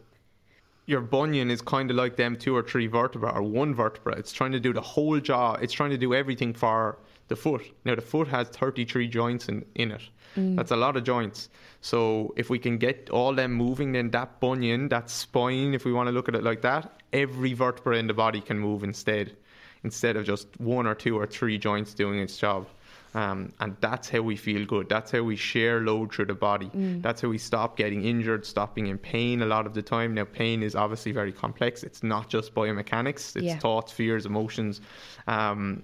your 0.87 1.01
bunion 1.01 1.51
is 1.51 1.61
kind 1.61 1.91
of 1.91 1.97
like 1.97 2.17
them 2.17 2.37
two 2.37 2.55
or 2.57 2.63
three 2.63 2.87
vertebra 2.87 3.33
or 3.33 3.43
one 3.43 3.75
vertebra. 3.75 4.17
It's 4.17 4.33
trying 4.33 4.53
to 4.53 4.61
do 4.61 4.73
the 4.73 4.81
whole 4.81 5.21
jaw. 5.21 5.55
It's 5.55 5.73
trying 5.73 5.91
to 5.91 5.99
do 5.99 6.15
everything 6.15 6.53
for 6.53 6.99
the 7.29 7.37
foot. 7.37 7.63
Now 7.85 7.95
the 7.95 8.03
foot 8.03 8.29
has 8.29 8.49
33 8.49 9.07
joints 9.09 9.49
in, 9.49 9.65
in 9.77 9.93
it. 9.93 10.03
Mm. 10.37 10.57
That's 10.57 10.71
a 10.73 10.77
lot 10.77 10.97
of 10.97 11.05
joints. 11.05 11.49
So 11.81 12.35
if 12.37 12.51
we 12.51 12.59
can 12.59 12.77
get 12.77 13.09
all 13.11 13.33
them 13.33 13.53
moving, 13.53 13.93
then 13.93 14.11
that 14.11 14.41
bunion, 14.41 14.89
that 14.89 15.11
spine, 15.11 15.75
if 15.75 15.85
we 15.85 15.93
want 15.93 16.09
to 16.09 16.13
look 16.13 16.29
at 16.29 16.35
it 16.35 16.43
like 16.43 16.63
that, 16.63 17.01
every 17.13 17.53
vertebra 17.53 17.97
in 17.97 18.07
the 18.07 18.15
body 18.15 18.41
can 18.41 18.59
move 18.59 18.85
instead, 18.85 19.37
instead 19.85 20.17
of 20.17 20.25
just 20.25 20.49
one 20.61 20.87
or 20.87 20.95
two 20.95 21.17
or 21.17 21.27
three 21.27 21.57
joints 21.57 21.95
doing 21.95 22.19
its 22.19 22.37
job. 22.37 22.67
Um, 23.15 23.53
and 23.61 23.77
that's 23.81 24.09
how 24.09 24.21
we 24.23 24.37
feel 24.37 24.65
good. 24.65 24.89
That's 24.89 25.11
how 25.11 25.23
we 25.23 25.35
share 25.37 25.81
load 25.81 26.13
through 26.15 26.27
the 26.27 26.35
body. 26.35 26.71
That's 26.75 27.21
how 27.23 27.29
we 27.29 27.39
stop 27.39 27.77
getting 27.77 28.05
injured, 28.05 28.47
stopping 28.47 28.87
in 28.87 28.99
pain 28.99 29.43
a 29.43 29.47
lot 29.47 29.67
of 29.67 29.75
the 29.75 29.83
time. 29.83 30.15
Now, 30.15 30.25
pain 30.25 30.63
is 30.63 30.75
obviously 30.77 31.13
very 31.13 31.33
complex. 31.33 31.83
It's 31.83 32.03
not 32.03 32.29
just 32.29 32.55
biomechanics, 32.55 33.37
it's 33.37 33.45
Yeah. 33.45 33.59
thoughts, 33.59 33.91
fears, 33.93 34.27
emotions. 34.27 34.81
Um, 35.27 35.83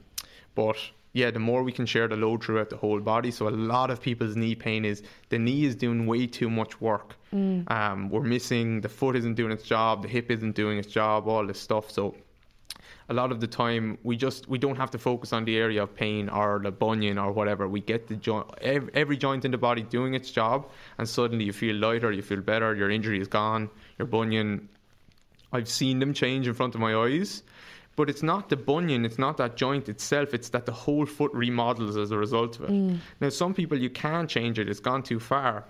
but 0.55 0.77
yeah, 1.15 1.31
the 1.31 1.39
more 1.41 1.63
we 1.63 1.73
can 1.73 1.87
share 1.87 2.07
the 2.09 2.17
load 2.17 2.45
throughout 2.45 2.69
the 2.71 2.77
whole 2.77 3.01
body. 3.01 3.31
So 3.31 3.49
a 3.49 3.51
lot 3.51 3.91
of 3.91 4.01
people's 4.01 4.37
knee 4.37 4.55
pain 4.55 4.85
is 4.85 5.03
the 5.31 5.39
knee 5.39 5.65
is 5.65 5.75
doing 5.75 6.07
way 6.07 6.27
too 6.27 6.51
much 6.51 6.81
work. 6.81 7.17
Um, 7.69 8.09
we're 8.11 8.23
missing 8.23 8.81
the 8.83 8.89
foot 8.89 9.17
isn't 9.17 9.35
doing 9.35 9.51
its 9.53 9.65
job, 9.65 10.03
the 10.03 10.09
hip 10.09 10.31
isn't 10.31 10.55
doing 10.55 10.79
its 10.79 10.89
job, 10.89 11.27
all 11.27 11.47
this 11.47 11.59
stuff. 11.59 11.91
So 11.91 12.15
a 13.09 13.15
lot 13.15 13.31
of 13.31 13.41
the 13.41 13.47
time 13.47 13.99
we 14.03 14.17
just 14.17 14.49
we 14.49 14.59
don't 14.59 14.77
have 14.77 14.91
to 14.91 14.99
focus 14.99 15.33
on 15.33 15.45
the 15.45 15.57
area 15.57 15.83
of 15.83 15.95
pain 15.95 16.29
or 16.29 16.61
the 16.63 16.73
bunion 16.73 17.19
or 17.19 17.31
whatever. 17.33 17.69
We 17.69 17.81
get 17.81 18.09
the 18.09 18.17
joint 18.17 18.47
every, 18.61 18.91
every 18.95 19.17
joint 19.17 19.45
in 19.45 19.51
the 19.53 19.59
body 19.59 19.83
doing 19.83 20.15
its 20.15 20.31
job 20.31 20.69
and 20.99 21.09
suddenly 21.09 21.45
you 21.45 21.53
feel 21.53 21.77
lighter 21.77 22.11
you 22.13 22.23
feel 22.23 22.41
better 22.41 22.75
your 22.75 22.91
injury 22.91 23.21
is 23.21 23.29
gone 23.29 23.71
your 23.99 24.07
bunion 24.07 24.69
i've 25.53 25.69
seen 25.69 26.01
them 26.01 26.13
change 26.13 26.49
in 26.49 26.55
front 26.55 26.75
of 26.75 26.81
my 26.81 26.95
eyes. 26.95 27.43
But 27.95 28.11
it's 28.11 28.23
not 28.23 28.51
the 28.51 28.57
bunion 28.57 29.05
it's 29.05 29.19
not 29.19 29.37
that 29.39 29.57
joint 29.57 29.89
itself 29.89 30.35
it's 30.35 30.49
that 30.51 30.67
the 30.67 30.73
whole 30.73 31.07
foot 31.07 31.33
remodels 31.33 31.97
as 31.97 32.11
a 32.11 32.19
result 32.19 32.59
of 32.59 32.65
it. 32.65 32.71
Mm. 32.71 32.99
Now 33.21 33.29
some 33.31 33.55
people 33.55 33.79
you 33.79 33.89
can 33.91 34.27
change 34.27 34.59
it 34.59 34.69
it's 34.69 34.81
gone 34.81 35.03
too 35.03 35.21
far 35.21 35.65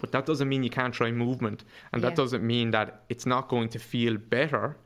but 0.00 0.12
that 0.12 0.26
doesn't 0.26 0.48
mean 0.48 0.62
you 0.62 0.70
can't 0.70 0.94
try 0.94 1.10
movement. 1.10 1.64
And 1.92 2.02
Yeah. 2.02 2.10
that 2.10 2.16
doesn't 2.16 2.42
mean 2.46 2.70
that 2.70 3.02
it's 3.08 3.26
not 3.26 3.48
going 3.48 3.68
to 3.70 3.78
feel 3.78 4.16
better 4.16 4.76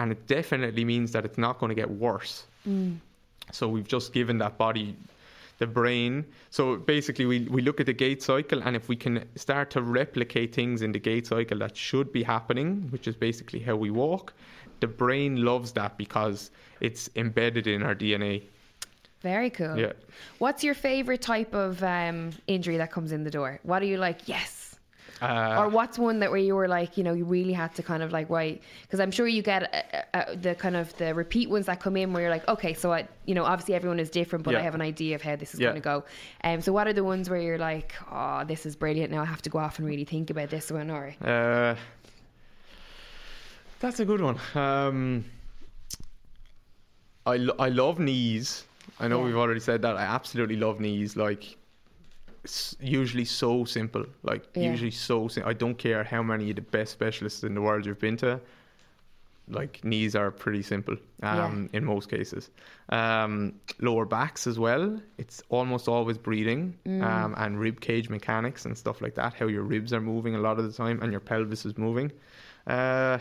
and 0.00 0.10
it 0.12 0.26
definitely 0.26 0.84
means 0.84 1.12
that 1.12 1.24
it's 1.24 1.38
not 1.38 1.58
going 1.58 1.68
to 1.68 1.74
get 1.74 1.90
worse 1.90 2.44
so 3.52 3.68
we've 3.68 3.88
just 3.96 4.12
given 4.12 4.38
that 4.38 4.56
body 4.56 4.96
the 5.58 5.66
brain 5.66 6.24
so 6.50 6.76
basically 6.76 7.26
we, 7.26 7.40
we 7.56 7.60
look 7.60 7.80
at 7.80 7.86
the 7.86 7.92
gait 7.92 8.22
cycle 8.22 8.62
and 8.62 8.74
if 8.74 8.88
we 8.88 8.96
can 8.96 9.24
start 9.36 9.70
to 9.70 9.82
replicate 9.82 10.54
things 10.54 10.80
in 10.80 10.90
the 10.90 10.98
gait 10.98 11.26
cycle 11.26 11.58
that 11.58 11.76
should 11.76 12.10
be 12.12 12.22
happening 12.22 12.86
which 12.90 13.06
is 13.06 13.14
basically 13.14 13.60
how 13.60 13.76
we 13.76 13.90
walk 13.90 14.32
the 14.80 14.86
brain 14.86 15.44
loves 15.44 15.72
that 15.72 15.98
because 15.98 16.50
it's 16.80 17.10
embedded 17.16 17.66
in 17.66 17.82
our 17.82 17.94
dna 17.94 18.42
Very 19.20 19.50
cool. 19.50 19.76
Yeah. 19.76 19.92
What's 20.38 20.64
your 20.64 20.74
favorite 20.74 21.20
type 21.20 21.54
of 21.54 21.82
um, 21.82 22.30
injury 22.46 22.78
that 22.78 22.90
comes 22.90 23.12
in 23.12 23.22
the 23.22 23.30
door? 23.30 23.60
What 23.64 23.82
are 23.82 23.86
you 23.86 23.98
like? 23.98 24.26
Yes. 24.26 24.69
Uh, 25.22 25.56
or 25.58 25.68
what's 25.68 25.98
one 25.98 26.18
that 26.20 26.30
where 26.30 26.40
you 26.40 26.54
were 26.54 26.68
like, 26.68 26.96
you 26.96 27.04
know, 27.04 27.12
you 27.12 27.24
really 27.24 27.52
had 27.52 27.74
to 27.74 27.82
kind 27.82 28.02
of 28.02 28.10
like, 28.12 28.30
wait, 28.30 28.62
because 28.82 29.00
I'm 29.00 29.10
sure 29.10 29.26
you 29.28 29.42
get 29.42 29.62
uh, 30.14 30.16
uh, 30.16 30.34
the 30.34 30.54
kind 30.54 30.76
of 30.76 30.96
the 30.96 31.14
repeat 31.14 31.50
ones 31.50 31.66
that 31.66 31.80
come 31.80 31.96
in 31.96 32.12
where 32.12 32.22
you're 32.22 32.30
like, 32.30 32.46
okay, 32.48 32.72
so 32.74 32.92
I, 32.92 33.06
you 33.26 33.34
know, 33.34 33.44
obviously 33.44 33.74
everyone 33.74 34.00
is 34.00 34.10
different, 34.10 34.44
but 34.44 34.54
I 34.54 34.60
have 34.60 34.74
an 34.74 34.80
idea 34.80 35.14
of 35.14 35.22
how 35.22 35.36
this 35.36 35.54
is 35.54 35.60
Yeah. 35.60 35.68
going 35.70 35.82
to 35.82 35.84
go. 35.84 36.04
Um, 36.44 36.60
so 36.62 36.72
what 36.72 36.86
are 36.86 36.92
the 36.92 37.04
ones 37.04 37.28
where 37.28 37.40
you're 37.40 37.58
like, 37.58 37.94
oh, 38.10 38.44
this 38.46 38.64
is 38.66 38.76
brilliant. 38.76 39.10
Now 39.12 39.22
I 39.22 39.26
have 39.26 39.42
to 39.42 39.50
go 39.50 39.58
off 39.58 39.78
and 39.78 39.86
really 39.86 40.04
think 40.04 40.30
about 40.30 40.50
this 40.50 40.70
one, 40.70 40.90
or 40.90 41.14
Uh, 41.22 41.74
that's 43.80 44.00
a 44.00 44.04
good 44.04 44.20
one. 44.20 44.38
Um, 44.54 45.24
I, 47.26 47.36
lo- 47.36 47.56
I 47.58 47.68
love 47.68 47.98
knees. 47.98 48.64
I 48.98 49.08
know 49.08 49.18
Yeah. 49.20 49.26
we've 49.26 49.36
already 49.36 49.60
said 49.60 49.82
that. 49.82 49.96
I 49.96 50.02
absolutely 50.02 50.56
love 50.56 50.80
knees. 50.80 51.16
Like, 51.16 51.56
usually 52.80 53.24
so 53.24 53.64
simple. 53.64 54.04
Like, 54.22 54.44
Yeah. 54.54 54.70
usually 54.70 54.90
so 54.90 55.28
simple. 55.28 55.50
I 55.50 55.54
don't 55.54 55.76
care 55.76 56.04
how 56.04 56.22
many 56.22 56.50
of 56.50 56.56
the 56.56 56.62
best 56.62 56.92
specialists 56.92 57.44
in 57.44 57.54
the 57.54 57.60
world 57.60 57.84
you've 57.86 57.98
been 58.00 58.16
to. 58.18 58.40
Like, 59.48 59.84
knees 59.84 60.14
are 60.14 60.30
pretty 60.30 60.62
simple 60.62 60.96
um, 61.24 61.68
in 61.72 61.84
most 61.84 62.08
cases. 62.08 62.50
Um, 62.90 63.54
lower 63.80 64.04
backs 64.06 64.46
as 64.46 64.58
well. 64.60 65.00
It's 65.18 65.42
almost 65.48 65.88
always 65.88 66.18
breathing 66.18 66.78
um, 66.86 67.34
and 67.36 67.58
rib 67.58 67.80
cage 67.80 68.08
mechanics 68.08 68.64
and 68.64 68.78
stuff 68.78 69.00
like 69.00 69.14
that. 69.16 69.34
How 69.34 69.46
your 69.48 69.62
ribs 69.64 69.92
are 69.92 70.00
moving 70.00 70.34
a 70.36 70.38
lot 70.38 70.58
of 70.60 70.64
the 70.66 70.72
time 70.72 71.02
and 71.02 71.10
your 71.10 71.20
pelvis 71.20 71.66
is 71.66 71.76
moving. 71.76 72.12
Uh, 72.66 73.18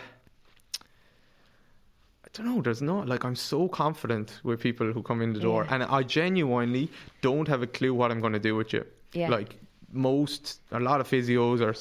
I 2.26 2.28
don't 2.34 2.46
know. 2.46 2.62
There's 2.62 2.82
not 2.82 3.08
like 3.08 3.24
I'm 3.26 3.36
so 3.36 3.68
confident 3.68 4.40
with 4.44 4.60
people 4.60 4.94
who 4.94 5.02
come 5.02 5.22
in 5.24 5.34
the 5.34 5.40
door, 5.40 5.64
Yeah. 5.66 5.74
and 5.76 5.84
I 5.84 6.04
genuinely 6.04 6.90
don't 7.22 7.48
have 7.48 7.64
a 7.64 7.68
clue 7.68 7.94
what 7.96 8.12
I'm 8.12 8.20
going 8.22 8.34
to 8.34 8.40
do 8.40 8.56
with 8.56 8.72
you. 8.72 8.86
Yeah. 9.14 9.30
Like 9.30 9.56
most, 9.92 10.60
a 10.72 10.80
lot 10.80 11.02
of 11.02 11.08
physios 11.08 11.62
are, 11.62 11.76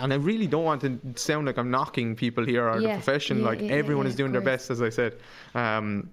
and 0.00 0.12
I 0.12 0.16
really 0.16 0.46
don't 0.46 0.64
want 0.64 0.80
to 0.82 0.98
sound 1.14 1.46
like 1.46 1.58
I'm 1.58 1.70
knocking 1.70 2.16
people 2.16 2.44
here 2.44 2.68
or 2.68 2.80
Yeah. 2.80 2.88
the 2.88 2.94
profession. 2.94 3.38
Yeah, 3.38 3.46
like 3.46 3.60
yeah, 3.60 3.72
everyone 3.72 4.06
is 4.06 4.16
doing 4.16 4.32
their 4.32 4.40
best, 4.40 4.70
as 4.70 4.82
I 4.82 4.88
said. 4.88 5.16
Um, 5.54 6.10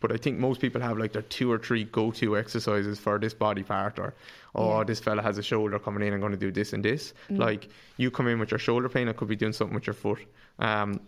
but 0.00 0.12
I 0.12 0.16
think 0.16 0.38
most 0.38 0.60
people 0.60 0.80
have 0.80 0.98
like 0.98 1.12
their 1.12 1.22
two 1.22 1.52
or 1.52 1.58
three 1.58 1.84
go-to 1.84 2.36
exercises 2.36 2.98
for 2.98 3.18
this 3.18 3.34
body 3.34 3.62
part, 3.62 3.98
or 3.98 4.14
oh, 4.54 4.82
this 4.84 4.98
fella 4.98 5.22
has 5.22 5.38
a 5.38 5.42
shoulder 5.42 5.78
coming 5.78 6.06
in, 6.06 6.14
I'm 6.14 6.20
going 6.20 6.32
to 6.32 6.38
do 6.38 6.50
this 6.50 6.72
and 6.72 6.82
this. 6.84 7.12
Like 7.28 7.68
you 7.98 8.10
come 8.10 8.26
in 8.28 8.38
with 8.38 8.50
your 8.50 8.58
shoulder 8.58 8.88
pain, 8.88 9.08
I 9.08 9.12
could 9.12 9.28
be 9.28 9.36
doing 9.36 9.52
something 9.52 9.74
with 9.74 9.86
your 9.86 9.94
foot, 9.94 10.20
um, 10.58 11.00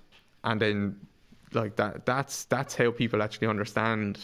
and 0.45 0.61
then 0.61 0.99
like 1.53 1.77
that. 1.77 2.05
That's 2.07 2.45
that's 2.45 2.75
how 2.75 2.91
people 2.91 3.23
actually 3.23 3.49
understand 3.49 4.19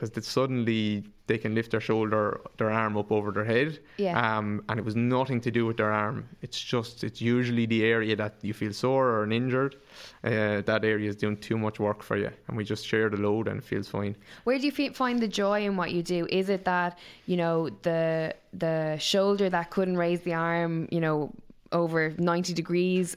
because 0.00 0.26
suddenly 0.26 1.04
they 1.26 1.38
can 1.38 1.54
lift 1.54 1.72
their 1.72 1.80
shoulder, 1.80 2.40
their 2.56 2.70
arm 2.70 2.96
up 2.96 3.10
over 3.10 3.30
their 3.32 3.44
head, 3.44 3.78
Yeah. 3.96 4.14
um, 4.38 4.62
and 4.68 4.78
it 4.78 4.84
was 4.84 4.94
nothing 4.96 5.40
to 5.42 5.50
do 5.50 5.66
with 5.66 5.76
their 5.76 5.92
arm. 5.92 6.28
It's 6.40 6.60
just 6.60 7.04
it's 7.04 7.20
usually 7.20 7.66
the 7.66 7.84
area 7.84 8.14
that 8.16 8.34
you 8.42 8.54
feel 8.54 8.72
sore 8.72 9.08
or 9.10 9.30
injured. 9.30 9.76
Uh, 10.24 10.60
that 10.70 10.84
area 10.84 11.08
is 11.08 11.16
doing 11.16 11.36
too 11.36 11.58
much 11.58 11.80
work 11.80 12.02
for 12.02 12.16
you, 12.16 12.30
and 12.46 12.56
we 12.56 12.64
just 12.64 12.86
share 12.86 13.08
the 13.10 13.16
load 13.16 13.48
and 13.48 13.58
it 13.58 13.64
feels 13.64 13.88
fine. 13.88 14.14
Where 14.44 14.58
do 14.58 14.66
you 14.66 14.90
find 14.92 15.20
the 15.20 15.28
joy 15.28 15.64
in 15.64 15.76
what 15.76 15.90
you 15.92 16.02
do? 16.02 16.26
Is 16.30 16.48
it 16.48 16.64
that 16.64 16.98
you 17.26 17.36
know 17.36 17.68
the 17.82 18.34
the 18.52 18.96
shoulder 18.98 19.50
that 19.50 19.70
couldn't 19.70 19.96
raise 19.96 20.20
the 20.22 20.34
arm, 20.34 20.88
you 20.90 21.00
know, 21.00 21.32
over 21.72 22.14
90 22.18 22.54
degrees 22.54 23.16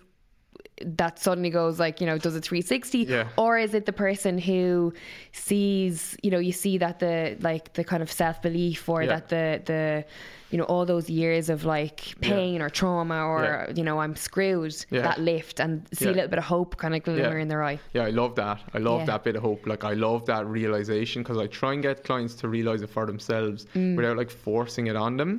that 0.86 1.20
suddenly 1.20 1.50
goes 1.50 1.80
like 1.80 2.00
you 2.02 2.08
know 2.08 2.18
does 2.18 2.36
a 2.36 2.42
360 2.42 3.00
Yeah. 3.00 3.28
or 3.38 3.58
is 3.58 3.74
it 3.74 3.86
the 3.86 3.94
person 3.94 4.38
who 4.38 4.94
sees 5.34 6.16
you 6.24 6.32
know 6.32 6.40
you 6.40 6.52
see 6.52 6.78
that 6.78 7.00
the 7.00 7.38
like 7.42 7.74
the 7.74 7.84
kind 7.84 8.04
of 8.04 8.12
self-belief 8.12 8.88
or 8.90 9.04
Yeah. 9.04 9.08
that 9.14 9.30
the 9.30 9.62
the 9.66 10.06
you 10.52 10.58
know 10.58 10.66
all 10.66 10.86
those 10.86 11.10
years 11.10 11.50
of 11.50 11.64
like 11.64 12.00
pain 12.20 12.62
or 12.62 12.70
trauma 12.70 13.20
or 13.26 13.44
Yeah. 13.44 13.74
you 13.78 13.84
know 13.84 14.00
i'm 14.02 14.16
screwed 14.16 14.76
Yeah. 14.90 15.02
that 15.04 15.20
lift 15.20 15.60
and 15.62 15.88
see 15.94 16.06
a 16.10 16.12
little 16.12 16.28
bit 16.28 16.40
of 16.40 16.44
hope 16.56 16.76
kind 16.78 16.94
of 16.96 17.02
glimmer 17.04 17.38
in 17.40 17.48
their 17.48 17.64
eye 17.64 17.80
Yeah, 17.94 18.06
I 18.06 18.10
love 18.22 18.36
that. 18.36 18.60
I 18.74 18.80
love 18.80 19.00
Yeah. 19.02 19.06
that 19.12 19.24
bit 19.24 19.36
of 19.38 19.44
hope. 19.44 19.62
Like 19.74 19.84
I 19.84 19.94
love 20.08 20.26
that 20.34 20.44
realization 20.60 21.18
because 21.24 21.38
I 21.46 21.48
try 21.48 21.72
and 21.76 21.82
get 21.82 22.04
clients 22.04 22.34
to 22.42 22.46
realize 22.58 22.82
it 22.82 22.90
for 22.98 23.06
themselves 23.12 23.60
Mm. 23.76 23.96
without 23.98 24.18
like 24.22 24.30
forcing 24.48 24.86
it 24.92 24.96
on 25.06 25.12
them. 25.18 25.32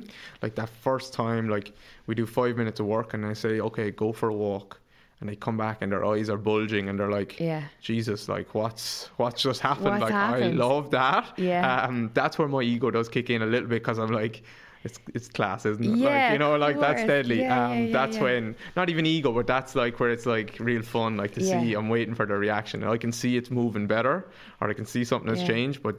Like 0.43 0.55
that 0.55 0.69
first 0.87 1.13
time, 1.13 1.43
like 1.55 1.67
we 2.07 2.13
do 2.15 2.25
five 2.25 2.53
minutes 2.61 2.79
of 2.79 2.85
work 2.97 3.13
and 3.13 3.21
I 3.25 3.33
say, 3.33 3.53
okay, 3.69 3.87
go 3.91 4.11
for 4.19 4.29
a 4.29 4.37
walk. 4.47 4.79
And 5.23 5.29
they 5.31 5.37
come 5.37 5.55
back 5.55 5.77
and 5.81 5.89
their 5.89 6.03
eyes 6.03 6.29
are 6.29 6.37
bulging 6.37 6.89
and 6.89 6.99
they're 6.99 7.09
like, 7.09 7.39
Yeah. 7.39 7.63
Jesus, 7.79 8.27
like 8.27 8.53
what's 8.53 9.05
what's 9.15 9.41
just 9.41 9.61
happened? 9.61 9.85
What's 9.85 10.01
like 10.01 10.11
happened? 10.11 10.43
I 10.61 10.65
love 10.65 10.91
that. 10.91 11.31
Yeah. 11.37 11.85
Um, 11.85 12.11
that's 12.13 12.37
where 12.37 12.49
my 12.49 12.61
ego 12.61 12.91
does 12.91 13.07
kick 13.07 13.29
in 13.29 13.41
a 13.41 13.45
little 13.45 13.69
bit 13.69 13.79
because 13.81 13.99
I'm 13.99 14.11
like, 14.11 14.43
it's 14.83 14.99
it's 15.13 15.29
class, 15.29 15.65
isn't 15.65 15.81
it? 15.81 15.97
Yeah, 15.97 16.09
like 16.09 16.31
you 16.33 16.39
know, 16.39 16.57
like 16.57 16.77
that's 16.77 17.05
deadly. 17.05 17.39
Yeah, 17.43 17.67
um, 17.69 17.85
yeah, 17.85 17.93
that's 17.93 18.17
when 18.17 18.53
not 18.75 18.89
even 18.89 19.05
ego, 19.05 19.31
but 19.31 19.47
that's 19.47 19.75
like 19.75 19.97
where 20.01 20.09
it's 20.11 20.25
like 20.25 20.57
real 20.59 20.81
fun, 20.81 21.15
like 21.15 21.31
to 21.35 21.41
Yeah. 21.41 21.61
see. 21.61 21.73
I'm 21.73 21.87
waiting 21.87 22.15
for 22.15 22.25
the 22.25 22.35
reaction. 22.35 22.83
And 22.83 22.91
I 22.91 22.97
can 22.97 23.13
see 23.13 23.37
it's 23.37 23.49
moving 23.49 23.87
better, 23.87 24.29
or 24.59 24.69
I 24.69 24.73
can 24.73 24.85
see 24.85 25.05
something 25.05 25.29
has 25.29 25.41
changed, 25.41 25.81
but 25.81 25.95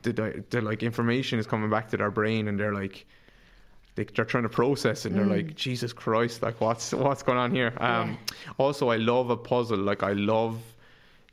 the, 0.00 0.14
the, 0.14 0.44
the 0.48 0.60
like 0.62 0.82
information 0.82 1.38
is 1.38 1.46
coming 1.46 1.68
back 1.68 1.90
to 1.90 1.98
their 1.98 2.10
brain, 2.10 2.48
and 2.48 2.58
they're 2.58 2.72
like. 2.72 3.04
They, 3.96 4.04
they're 4.04 4.24
trying 4.24 4.44
to 4.44 4.48
process 4.50 5.04
it 5.04 5.08
and 5.12 5.18
they're 5.18 5.26
Mm. 5.26 5.36
like 5.48 5.54
jesus 5.56 5.92
christ 5.92 6.42
like 6.42 6.60
what's 6.60 6.92
what's 6.92 7.22
going 7.22 7.38
on 7.38 7.50
here 7.50 7.72
um 7.78 8.16
also 8.58 8.90
i 8.90 8.96
love 8.96 9.30
a 9.30 9.36
puzzle 9.36 9.78
like 9.78 10.02
i 10.02 10.12
love 10.12 10.60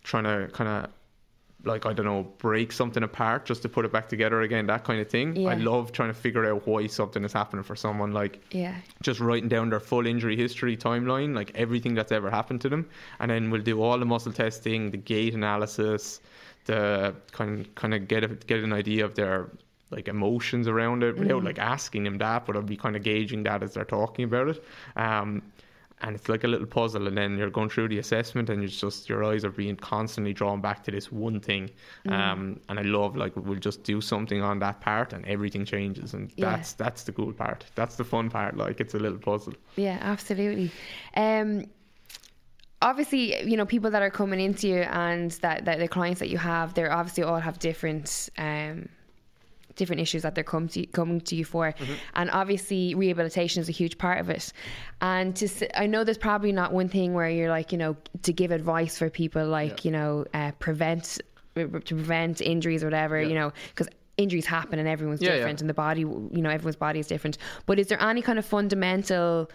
trying 0.04 0.24
to 0.24 0.48
kind 0.54 0.70
of 0.70 0.90
like 1.66 1.86
I 1.86 1.94
don't 1.94 2.06
know, 2.06 2.24
break 2.40 2.74
something 2.74 3.04
apart 3.04 3.46
just 3.46 3.62
to 3.62 3.70
put 3.70 3.86
it 3.86 3.92
back 3.94 4.10
together 4.10 4.42
again, 4.42 4.68
that 4.68 4.84
kind 4.84 5.00
of 5.00 5.08
thing. 5.10 5.48
I 5.48 5.56
love 5.56 5.94
trying 5.94 6.10
to 6.10 6.14
figure 6.14 6.46
out 6.52 6.68
why 6.68 6.88
something 6.88 7.24
is 7.24 7.32
happening 7.32 7.64
for 7.64 7.74
someone. 7.78 8.12
Like 8.12 8.42
yeah 8.52 8.76
just 9.02 9.22
writing 9.22 9.48
down 9.48 9.70
their 9.70 9.80
full 9.80 10.06
injury 10.06 10.36
history 10.36 10.76
timeline, 10.76 11.34
like 11.34 11.52
everything 11.56 11.94
that's 11.96 12.12
ever 12.12 12.30
happened 12.30 12.60
to 12.62 12.70
them, 12.70 12.90
and 13.22 13.32
then 13.32 13.50
we'll 13.50 13.62
do 13.62 13.82
all 13.82 13.98
the 13.98 14.06
muscle 14.06 14.34
testing, 14.34 14.92
the 14.92 14.98
gait 14.98 15.34
analysis, 15.36 16.20
the 16.66 17.16
kind 17.32 17.74
kind 17.76 17.94
of 17.94 18.10
get 18.10 18.26
a, 18.26 18.28
get 18.28 18.62
an 18.62 18.74
idea 18.74 19.06
of 19.06 19.16
their 19.16 19.48
like 19.94 20.08
emotions 20.08 20.68
around 20.68 21.04
it 21.04 21.18
without 21.18 21.44
like 21.44 21.60
asking 21.60 22.04
them 22.04 22.18
that, 22.18 22.46
but 22.46 22.56
I'll 22.56 22.62
be 22.62 22.78
kind 22.78 22.96
of 22.96 23.04
gauging 23.04 23.44
that 23.44 23.64
as 23.64 23.74
they're 23.74 23.86
talking 23.86 24.26
about 24.26 24.50
it. 24.50 24.64
Um, 24.96 25.42
and 26.02 26.16
it's 26.18 26.28
like 26.28 26.44
a 26.44 26.48
little 26.50 26.68
puzzle, 26.68 27.08
and 27.08 27.18
then 27.18 27.38
you're 27.38 27.50
going 27.50 27.70
through 27.70 27.88
the 27.88 28.00
assessment, 28.00 28.50
and 28.50 28.62
it's 28.62 28.78
just 28.78 29.08
your 29.08 29.24
eyes 29.24 29.46
are 29.46 29.52
being 29.52 29.78
constantly 29.78 30.34
drawn 30.34 30.60
back 30.60 30.84
to 30.84 30.92
this 30.92 31.10
one 31.14 31.40
thing. 31.40 31.70
Um, 32.10 32.60
and 32.68 32.78
I 32.78 32.82
love 32.82 33.16
like 33.16 33.32
we'll 33.38 33.58
just 33.60 33.84
do 33.84 34.02
something 34.02 34.42
on 34.42 34.60
that 34.60 34.82
part, 34.82 35.14
and 35.14 35.26
everything 35.26 35.64
changes, 35.64 36.14
and 36.14 36.30
Yeah. 36.36 36.50
that's 36.50 36.74
that's 36.74 37.04
the 37.04 37.14
cool 37.14 37.32
part. 37.32 37.64
That's 37.76 37.96
the 37.96 38.04
fun 38.04 38.30
part. 38.30 38.58
Like 38.58 38.82
it's 38.82 38.94
a 38.96 39.00
little 39.00 39.18
puzzle. 39.18 39.54
Yeah, 39.78 39.98
absolutely. 40.02 40.72
Um, 41.16 41.68
obviously, 42.82 43.42
you 43.50 43.56
know, 43.56 43.66
people 43.66 43.90
that 43.92 44.02
are 44.02 44.10
coming 44.10 44.42
into 44.42 44.68
you 44.68 44.82
and 44.82 45.32
that, 45.44 45.64
that 45.64 45.80
the 45.80 45.88
clients 45.88 46.20
that 46.20 46.30
you 46.30 46.38
have, 46.38 46.74
they're 46.74 46.92
obviously 46.92 47.24
all 47.24 47.40
have 47.40 47.60
different. 47.60 48.28
Um, 48.38 48.90
different 49.76 50.02
issues 50.02 50.22
that 50.24 50.36
they're 50.36 50.44
come 50.44 50.68
to, 50.70 50.86
coming 50.88 51.22
to 51.22 51.36
you 51.36 51.46
for. 51.46 51.74
And 52.16 52.30
obviously 52.32 52.96
rehabilitation 52.96 53.62
is 53.62 53.70
a 53.70 53.72
huge 53.72 53.98
part 53.98 54.20
of 54.20 54.30
it. 54.30 54.54
And 55.02 55.36
to 55.38 55.80
I 55.80 55.88
know 55.88 56.04
there's 56.04 56.18
probably 56.18 56.52
not 56.52 56.74
one 56.74 56.90
thing 56.90 57.14
where 57.14 57.30
you're 57.30 57.50
like 57.50 57.72
you 57.72 57.78
know 57.78 57.96
to 58.24 58.34
give 58.34 58.52
advice 58.52 58.98
for 58.98 59.10
people 59.10 59.46
like 59.48 59.84
you 59.86 59.92
know 59.92 60.26
uh, 60.34 60.52
prevent 60.60 61.20
to 61.56 61.68
prevent 61.68 62.42
injuries 62.42 62.84
or 62.84 62.88
whatever 62.88 63.22
you 63.22 63.36
know 63.36 63.54
because 63.70 63.88
injuries 64.18 64.46
happen 64.46 64.80
and 64.80 64.88
everyone's 64.88 65.22
Yeah, 65.22 65.30
yeah. 65.30 65.36
different 65.38 65.62
and 65.62 65.70
the 65.70 65.74
body 65.74 66.02
you 66.02 66.30
know 66.44 66.50
everyone's 66.50 66.76
body 66.76 67.00
is 67.00 67.08
different. 67.08 67.38
But 67.66 67.80
is 67.80 67.88
there 67.88 68.02
any 68.02 68.22
kind 68.22 68.40
of 68.40 68.46
fundamental 68.46 69.50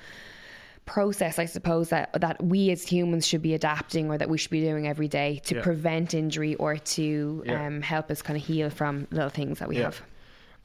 process 0.88 1.38
I 1.38 1.44
suppose 1.44 1.90
that 1.90 2.12
that 2.20 2.42
we 2.42 2.70
as 2.70 2.82
humans 2.86 3.26
should 3.26 3.42
be 3.42 3.54
adapting 3.54 4.08
or 4.10 4.16
that 4.18 4.28
we 4.30 4.38
should 4.38 4.50
be 4.50 4.60
doing 4.62 4.88
every 4.88 5.08
day 5.08 5.40
to 5.44 5.56
Yeah. 5.56 5.62
prevent 5.62 6.14
injury 6.14 6.54
or 6.56 6.76
to 6.96 7.42
Yeah. 7.46 7.66
um, 7.66 7.82
help 7.82 8.10
us 8.10 8.22
kind 8.22 8.36
of 8.40 8.44
heal 8.44 8.70
from 8.70 9.06
little 9.10 9.28
things 9.28 9.58
that 9.60 9.68
we 9.68 9.76
Yeah. 9.76 9.82
have 9.84 10.02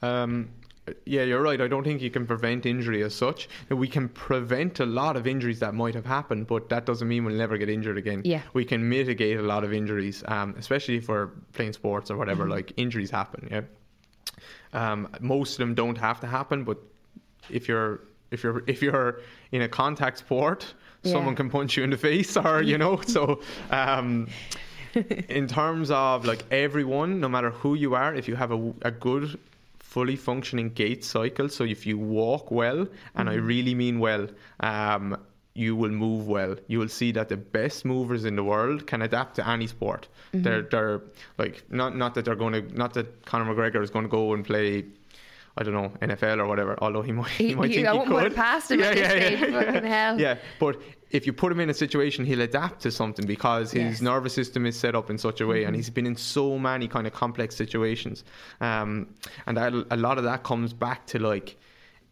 Um, 0.02 0.48
yeah, 1.06 1.22
you're 1.22 1.40
right. 1.40 1.60
I 1.60 1.68
don't 1.68 1.84
think 1.84 2.02
you 2.02 2.10
can 2.10 2.26
prevent 2.26 2.66
injury 2.66 3.02
as 3.02 3.14
such. 3.14 3.48
We 3.70 3.88
can 3.88 4.08
prevent 4.08 4.80
a 4.80 4.86
lot 4.86 5.16
of 5.16 5.26
injuries 5.26 5.60
that 5.60 5.72
might 5.74 5.94
have 5.94 6.04
happened, 6.04 6.46
but 6.46 6.68
that 6.68 6.84
doesn't 6.84 7.08
mean 7.08 7.24
we'll 7.24 7.36
never 7.36 7.56
get 7.56 7.68
injured 7.70 7.96
again. 7.96 8.20
Yeah. 8.24 8.42
We 8.52 8.64
can 8.64 8.86
mitigate 8.88 9.38
a 9.38 9.42
lot 9.42 9.62
of 9.64 9.72
injuries, 9.72 10.22
um, 10.28 10.54
especially 10.58 10.96
if 10.96 11.08
we're 11.08 11.28
playing 11.52 11.72
sports 11.72 12.10
or 12.10 12.16
whatever. 12.18 12.42
Mm-hmm. 12.44 12.52
Like 12.58 12.72
injuries 12.76 13.10
happen. 13.10 13.48
Yeah. 13.50 13.62
Um, 14.72 15.08
most 15.20 15.52
of 15.52 15.58
them 15.58 15.74
don't 15.74 15.96
have 15.98 16.20
to 16.20 16.26
happen, 16.26 16.64
but 16.64 16.78
if 17.50 17.68
you're 17.68 18.00
if 18.30 18.42
you're 18.42 18.62
if 18.66 18.82
you're 18.82 19.20
in 19.54 19.62
a 19.62 19.68
contact 19.68 20.18
sport, 20.18 20.60
Yeah. 21.02 21.12
someone 21.12 21.34
can 21.36 21.48
punch 21.50 21.76
you 21.76 21.84
in 21.84 21.90
the 21.90 21.96
face, 22.10 22.32
or 22.36 22.62
you 22.70 22.76
know. 22.82 22.94
so, 23.16 23.22
um, 23.70 24.28
in 25.38 25.46
terms 25.46 25.90
of 25.90 26.24
like 26.30 26.42
everyone, 26.50 27.10
no 27.20 27.28
matter 27.28 27.50
who 27.50 27.74
you 27.84 27.94
are, 27.94 28.12
if 28.20 28.26
you 28.28 28.36
have 28.36 28.52
a, 28.52 28.60
a 28.82 28.90
good, 28.90 29.38
fully 29.94 30.16
functioning 30.16 30.68
gait 30.80 31.04
cycle, 31.04 31.48
so 31.48 31.62
if 31.64 31.86
you 31.86 31.96
walk 31.98 32.50
well, 32.50 32.80
and 33.16 33.28
I 33.30 33.34
really 33.52 33.74
mean 33.74 33.96
well, 34.00 34.26
um, 34.60 35.16
you 35.56 35.76
will 35.76 35.90
move 36.06 36.26
well. 36.26 36.56
You 36.66 36.78
will 36.80 36.88
see 37.00 37.12
that 37.12 37.28
the 37.28 37.36
best 37.36 37.84
movers 37.84 38.24
in 38.24 38.34
the 38.34 38.42
world 38.42 38.86
can 38.88 39.02
adapt 39.02 39.36
to 39.36 39.48
any 39.48 39.68
sport. 39.68 40.08
They're 40.32 40.62
they're 40.62 41.00
like 41.38 41.62
not 41.70 41.90
not 41.96 42.14
that 42.14 42.24
they're 42.24 42.40
going 42.44 42.54
to 42.54 42.62
not 42.76 42.94
that 42.94 43.06
Conor 43.24 43.46
McGregor 43.54 43.82
is 43.84 43.90
going 43.90 44.04
to 44.04 44.14
go 44.20 44.34
and 44.34 44.44
play. 44.44 44.84
I 45.56 45.62
don't 45.62 45.74
know 45.74 45.92
NFL 46.02 46.38
or 46.38 46.46
whatever. 46.46 46.76
Although 46.82 47.02
he 47.02 47.12
might, 47.12 47.28
he, 47.30 47.48
He- 47.48 47.54
might 47.54 47.68
he- 47.70 47.76
think 47.76 47.86
I 47.88 47.92
he 47.92 47.98
wouldn't 47.98 48.16
put 48.16 48.22
could. 48.24 48.32
it 48.32 48.36
past 48.36 48.70
him 48.72 48.82
at 48.82 48.94
this 48.96 49.08
stage, 49.08 49.50
fucking 49.52 49.84
hell. 49.84 50.20
Yeah, 50.20 50.38
but 50.58 50.80
if 51.10 51.26
you 51.26 51.32
put 51.32 51.52
him 51.52 51.60
in 51.60 51.70
a 51.70 51.74
situation, 51.74 52.24
he'll 52.24 52.40
adapt 52.40 52.80
to 52.82 52.90
something 52.90 53.24
because 53.24 53.70
his 53.70 53.82
Yes. 53.82 54.00
nervous 54.02 54.34
system 54.34 54.66
is 54.66 54.76
set 54.76 54.96
up 54.96 55.10
in 55.10 55.18
such 55.18 55.40
a 55.40 55.46
way, 55.46 55.62
and 55.62 55.76
he's 55.76 55.90
been 55.90 56.06
in 56.06 56.16
so 56.16 56.58
many 56.58 56.88
kind 56.88 57.06
of 57.06 57.12
complex 57.12 57.54
situations. 57.54 58.24
Um, 58.60 59.14
and 59.46 59.56
that, 59.56 59.72
a 59.90 59.96
lot 59.96 60.18
of 60.18 60.24
that 60.24 60.42
comes 60.42 60.72
back 60.72 61.06
to 61.08 61.20
like 61.20 61.56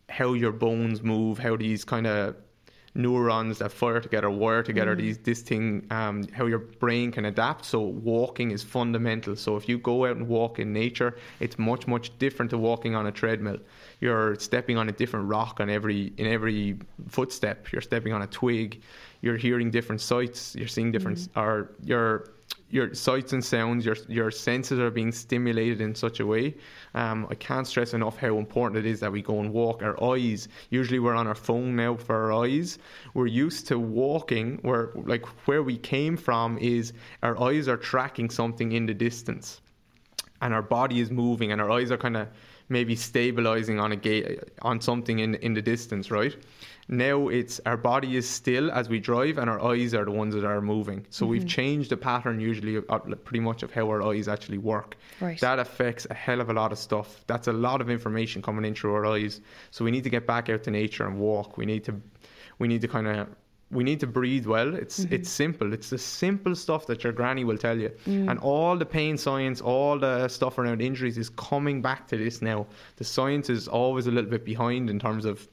how 0.08 0.34
your 0.34 0.52
bones 0.52 1.02
move, 1.02 1.38
how 1.38 1.56
these 1.56 1.84
kind 1.84 2.06
of 2.06 2.36
neurons 2.94 3.58
that 3.58 3.72
fire 3.72 4.00
together 4.00 4.30
wire 4.30 4.62
together 4.62 4.94
these 4.94 5.16
this 5.18 5.40
thing 5.40 5.86
um, 5.90 6.26
how 6.32 6.46
your 6.46 6.58
brain 6.58 7.10
can 7.10 7.24
adapt. 7.24 7.64
So 7.64 7.80
walking 7.80 8.50
is 8.50 8.62
fundamental. 8.62 9.34
So 9.36 9.56
if 9.56 9.68
you 9.68 9.78
go 9.78 10.04
out 10.04 10.16
and 10.16 10.28
walk 10.28 10.58
in 10.58 10.72
nature 10.72 11.16
it's 11.40 11.58
much 11.58 11.86
much 11.86 12.16
different 12.18 12.50
to 12.50 12.58
walking 12.58 12.94
on 12.94 13.06
a 13.06 13.12
treadmill. 13.12 13.58
You're 14.00 14.34
stepping 14.36 14.76
on 14.76 14.88
a 14.88 14.92
different 14.92 15.28
rock 15.28 15.60
on 15.60 15.70
every 15.70 16.12
in 16.18 16.26
every 16.26 16.78
footstep. 17.08 17.72
You're 17.72 17.82
stepping 17.82 18.12
on 18.12 18.22
a 18.22 18.26
twig. 18.26 18.82
You're 19.22 19.36
hearing 19.36 19.70
different 19.70 20.00
sights. 20.00 20.54
You're 20.54 20.68
seeing 20.68 20.92
different 20.92 21.28
or 21.36 21.72
you're 21.84 22.28
your 22.72 22.94
sights 22.94 23.34
and 23.34 23.44
sounds, 23.44 23.84
your 23.84 23.96
your 24.08 24.30
senses 24.30 24.78
are 24.78 24.90
being 24.90 25.12
stimulated 25.12 25.80
in 25.80 25.94
such 25.94 26.20
a 26.20 26.26
way. 26.26 26.54
Um, 26.94 27.26
I 27.30 27.34
can't 27.34 27.66
stress 27.66 27.92
enough 27.92 28.16
how 28.16 28.38
important 28.38 28.84
it 28.84 28.88
is 28.88 28.98
that 29.00 29.12
we 29.12 29.20
go 29.20 29.40
and 29.40 29.52
walk. 29.52 29.82
Our 29.82 30.02
eyes, 30.02 30.48
usually 30.70 30.98
we're 30.98 31.14
on 31.14 31.26
our 31.26 31.34
phone 31.34 31.76
now 31.76 31.96
for 31.96 32.16
our 32.16 32.44
eyes. 32.44 32.78
We're 33.12 33.26
used 33.26 33.68
to 33.68 33.78
walking 33.78 34.58
where 34.62 34.90
like 34.94 35.26
where 35.46 35.62
we 35.62 35.76
came 35.76 36.16
from 36.16 36.56
is 36.58 36.94
our 37.22 37.40
eyes 37.40 37.68
are 37.68 37.76
tracking 37.76 38.30
something 38.30 38.72
in 38.72 38.86
the 38.86 38.94
distance 38.94 39.60
and 40.42 40.52
our 40.52 40.62
body 40.62 41.00
is 41.00 41.10
moving 41.10 41.52
and 41.52 41.60
our 41.60 41.70
eyes 41.70 41.90
are 41.90 41.96
kind 41.96 42.16
of 42.16 42.28
maybe 42.68 42.94
stabilizing 42.94 43.80
on 43.80 43.92
a 43.92 43.96
gate 43.96 44.38
on 44.62 44.80
something 44.80 45.20
in 45.20 45.34
in 45.36 45.54
the 45.54 45.62
distance 45.62 46.10
right? 46.10 46.36
Now 46.88 47.28
it's 47.28 47.60
our 47.64 47.76
body 47.76 48.16
is 48.16 48.28
still 48.28 48.70
as 48.70 48.88
we 48.88 48.98
drive 49.00 49.38
and 49.38 49.48
our 49.48 49.60
eyes 49.64 49.94
are 49.94 50.04
the 50.04 50.10
ones 50.10 50.34
that 50.34 50.44
are 50.44 50.60
moving. 50.60 51.06
So 51.10 51.24
we've 51.24 51.42
mm-hmm. 51.42 51.48
changed 51.48 51.90
the 51.90 51.96
pattern 51.96 52.40
usually 52.40 52.76
of, 52.76 52.84
of 52.88 53.24
pretty 53.24 53.40
much 53.40 53.62
of 53.62 53.72
how 53.72 53.88
our 53.88 54.02
eyes 54.02 54.28
actually 54.28 54.58
work. 54.58 54.96
Right. 55.20 55.40
that 55.40 55.58
affects 55.58 56.06
a 56.10 56.14
hell 56.14 56.40
of 56.40 56.50
a 56.50 56.52
lot 56.52 56.72
of 56.72 56.78
stuff. 56.78 57.24
That's 57.26 57.48
a 57.48 57.52
lot 57.52 57.80
of 57.80 57.88
information 57.88 58.42
coming 58.42 58.64
in 58.64 58.74
through 58.74 58.94
our 58.94 59.06
eyes. 59.06 59.40
So 59.70 59.84
we 59.84 59.90
need 59.90 60.04
to 60.04 60.10
get 60.10 60.26
back 60.26 60.48
out 60.50 60.64
to 60.64 60.70
nature 60.70 61.06
and 61.06 61.18
walk. 61.18 61.56
We 61.56 61.66
need 61.66 61.84
to 61.84 61.94
we 62.58 62.68
need 62.68 62.82
to 62.82 62.88
kind 62.88 63.06
of 63.06 63.28
we 63.72 63.82
need 63.82 64.00
to 64.00 64.06
breathe 64.06 64.46
well. 64.46 64.74
It's 64.74 65.00
mm-hmm. 65.00 65.14
it's 65.14 65.30
simple. 65.30 65.72
It's 65.72 65.90
the 65.90 65.98
simple 65.98 66.54
stuff 66.54 66.86
that 66.86 67.02
your 67.02 67.12
granny 67.12 67.44
will 67.44 67.58
tell 67.58 67.78
you. 67.78 67.90
Mm. 68.06 68.30
And 68.30 68.38
all 68.38 68.76
the 68.76 68.86
pain 68.86 69.16
science, 69.16 69.60
all 69.60 69.98
the 69.98 70.28
stuff 70.28 70.58
around 70.58 70.82
injuries 70.82 71.18
is 71.18 71.30
coming 71.30 71.82
back 71.82 72.06
to 72.08 72.16
this 72.16 72.42
now. 72.42 72.66
The 72.96 73.04
science 73.04 73.48
is 73.48 73.68
always 73.68 74.06
a 74.06 74.10
little 74.10 74.30
bit 74.30 74.44
behind 74.44 74.90
in 74.90 74.98
terms 74.98 75.24
of 75.24 75.48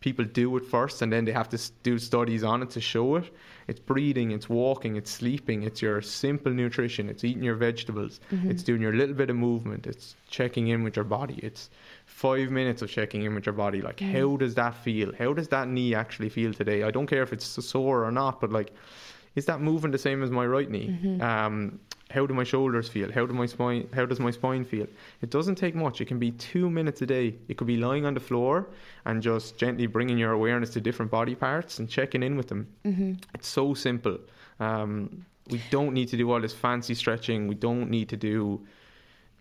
people 0.00 0.24
do 0.24 0.56
it 0.56 0.64
first 0.64 1.00
and 1.00 1.12
then 1.12 1.24
they 1.24 1.32
have 1.32 1.48
to 1.48 1.58
do 1.82 1.98
studies 1.98 2.42
on 2.42 2.62
it 2.62 2.70
to 2.70 2.80
show 2.80 3.16
it. 3.16 3.32
It's 3.68 3.78
breathing, 3.78 4.32
it's 4.32 4.48
walking, 4.48 4.96
it's 4.96 5.10
sleeping, 5.10 5.62
it's 5.62 5.80
your 5.80 6.02
simple 6.02 6.52
nutrition, 6.52 7.08
it's 7.08 7.22
eating 7.22 7.44
your 7.44 7.54
vegetables, 7.54 8.20
mm-hmm. 8.32 8.50
it's 8.50 8.64
doing 8.64 8.82
your 8.82 8.92
little 8.92 9.14
bit 9.14 9.30
of 9.30 9.36
movement, 9.36 9.86
it's 9.86 10.16
checking 10.28 10.68
in 10.68 10.82
with 10.82 10.96
your 10.96 11.04
body. 11.04 11.38
It's 11.42 11.70
five 12.12 12.50
minutes 12.50 12.82
of 12.82 12.90
checking 12.90 13.22
in 13.22 13.34
with 13.34 13.46
your 13.46 13.54
body. 13.54 13.80
Like, 13.80 14.00
how 14.00 14.36
does 14.36 14.54
that 14.54 14.74
feel? 14.74 15.12
How 15.18 15.32
does 15.32 15.48
that 15.48 15.66
knee 15.68 15.94
actually 15.94 16.28
feel 16.28 16.52
today? 16.52 16.82
I 16.82 16.90
don't 16.90 17.06
care 17.06 17.22
if 17.22 17.32
it's 17.32 17.46
sore 17.46 18.04
or 18.04 18.12
not, 18.12 18.40
but 18.40 18.52
like, 18.52 18.72
is 19.34 19.46
that 19.46 19.60
moving 19.60 19.90
the 19.90 19.98
same 19.98 20.22
as 20.22 20.30
my 20.30 20.46
right 20.46 20.70
knee? 20.70 20.88
Um, 21.20 21.80
how 22.10 22.26
do 22.26 22.34
my 22.34 22.44
shoulders 22.44 22.88
feel? 22.88 23.10
How 23.10 23.24
do 23.24 23.32
my 23.32 23.46
spine? 23.46 23.88
How 23.94 24.04
does 24.04 24.20
my 24.20 24.30
spine 24.30 24.64
feel? 24.64 24.86
It 25.22 25.30
doesn't 25.30 25.54
take 25.54 25.74
much. 25.74 26.02
It 26.02 26.04
can 26.04 26.18
be 26.18 26.32
two 26.32 26.68
minutes 26.68 27.00
a 27.00 27.06
day. 27.06 27.34
It 27.48 27.56
could 27.56 27.66
be 27.66 27.78
lying 27.78 28.04
on 28.04 28.12
the 28.12 28.20
floor 28.20 28.66
and 29.06 29.22
just 29.22 29.56
gently 29.56 29.86
bringing 29.86 30.18
your 30.18 30.32
awareness 30.32 30.70
to 30.70 30.80
different 30.80 31.10
body 31.10 31.34
parts 31.34 31.78
and 31.78 31.88
checking 31.88 32.22
in 32.22 32.36
with 32.36 32.48
them. 32.48 32.68
Mm-hmm. 32.84 33.12
It's 33.34 33.48
so 33.48 33.72
simple. 33.72 34.18
Um, 34.60 35.24
we 35.50 35.60
don't 35.70 35.94
need 35.94 36.08
to 36.08 36.16
do 36.18 36.30
all 36.30 36.40
this 36.40 36.52
fancy 36.52 36.94
stretching. 36.94 37.48
We 37.48 37.54
don't 37.54 37.88
need 37.88 38.08
to 38.10 38.16
do 38.16 38.60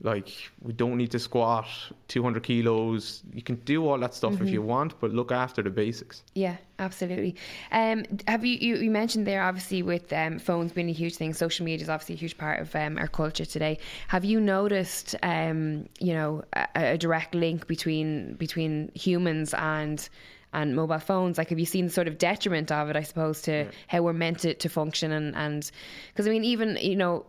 like 0.03 0.29
we 0.61 0.73
don't 0.73 0.97
need 0.97 1.11
to 1.11 1.19
squat 1.19 1.67
200 2.07 2.43
kilos. 2.43 3.21
You 3.33 3.41
can 3.41 3.55
do 3.57 3.87
all 3.87 3.97
that 3.99 4.13
stuff 4.13 4.41
if 4.41 4.49
you 4.49 4.61
want, 4.61 4.99
but 4.99 5.11
look 5.11 5.31
after 5.31 5.61
the 5.61 5.69
basics. 5.69 6.23
Yeah, 6.33 6.57
absolutely. 6.79 7.35
Um, 7.71 8.05
have 8.27 8.43
you, 8.43 8.57
you 8.57 8.75
you 8.77 8.91
mentioned 8.91 9.27
there 9.27 9.43
obviously 9.43 9.83
with 9.83 10.11
um, 10.13 10.39
phones 10.39 10.71
being 10.71 10.89
a 10.89 10.93
huge 10.93 11.15
thing, 11.15 11.33
social 11.33 11.65
media 11.65 11.83
is 11.83 11.89
obviously 11.89 12.15
a 12.15 12.17
huge 12.17 12.37
part 12.37 12.59
of 12.61 12.75
um, 12.75 12.97
our 12.97 13.07
culture 13.07 13.45
today. 13.45 13.77
Have 14.07 14.25
you 14.25 14.39
noticed, 14.39 15.15
um, 15.23 15.87
you 15.99 16.13
know, 16.13 16.43
a, 16.53 16.67
a 16.75 16.97
direct 16.97 17.35
link 17.35 17.67
between 17.67 18.33
between 18.35 18.91
humans 18.95 19.53
and 19.53 20.07
and 20.53 20.75
mobile 20.75 20.99
phones? 20.99 21.37
Like, 21.37 21.49
have 21.49 21.59
you 21.59 21.65
seen 21.65 21.85
the 21.85 21.91
sort 21.91 22.07
of 22.07 22.17
detriment 22.17 22.71
of 22.71 22.89
it? 22.89 22.95
I 22.95 23.03
suppose 23.03 23.41
to 23.43 23.67
how 23.87 24.01
we're 24.01 24.13
meant 24.13 24.39
to, 24.39 24.53
to 24.53 24.69
function 24.69 25.11
and 25.11 25.35
and 25.35 25.69
because 26.11 26.27
I 26.27 26.31
mean, 26.31 26.43
even 26.43 26.77
you 26.81 26.95
know. 26.95 27.25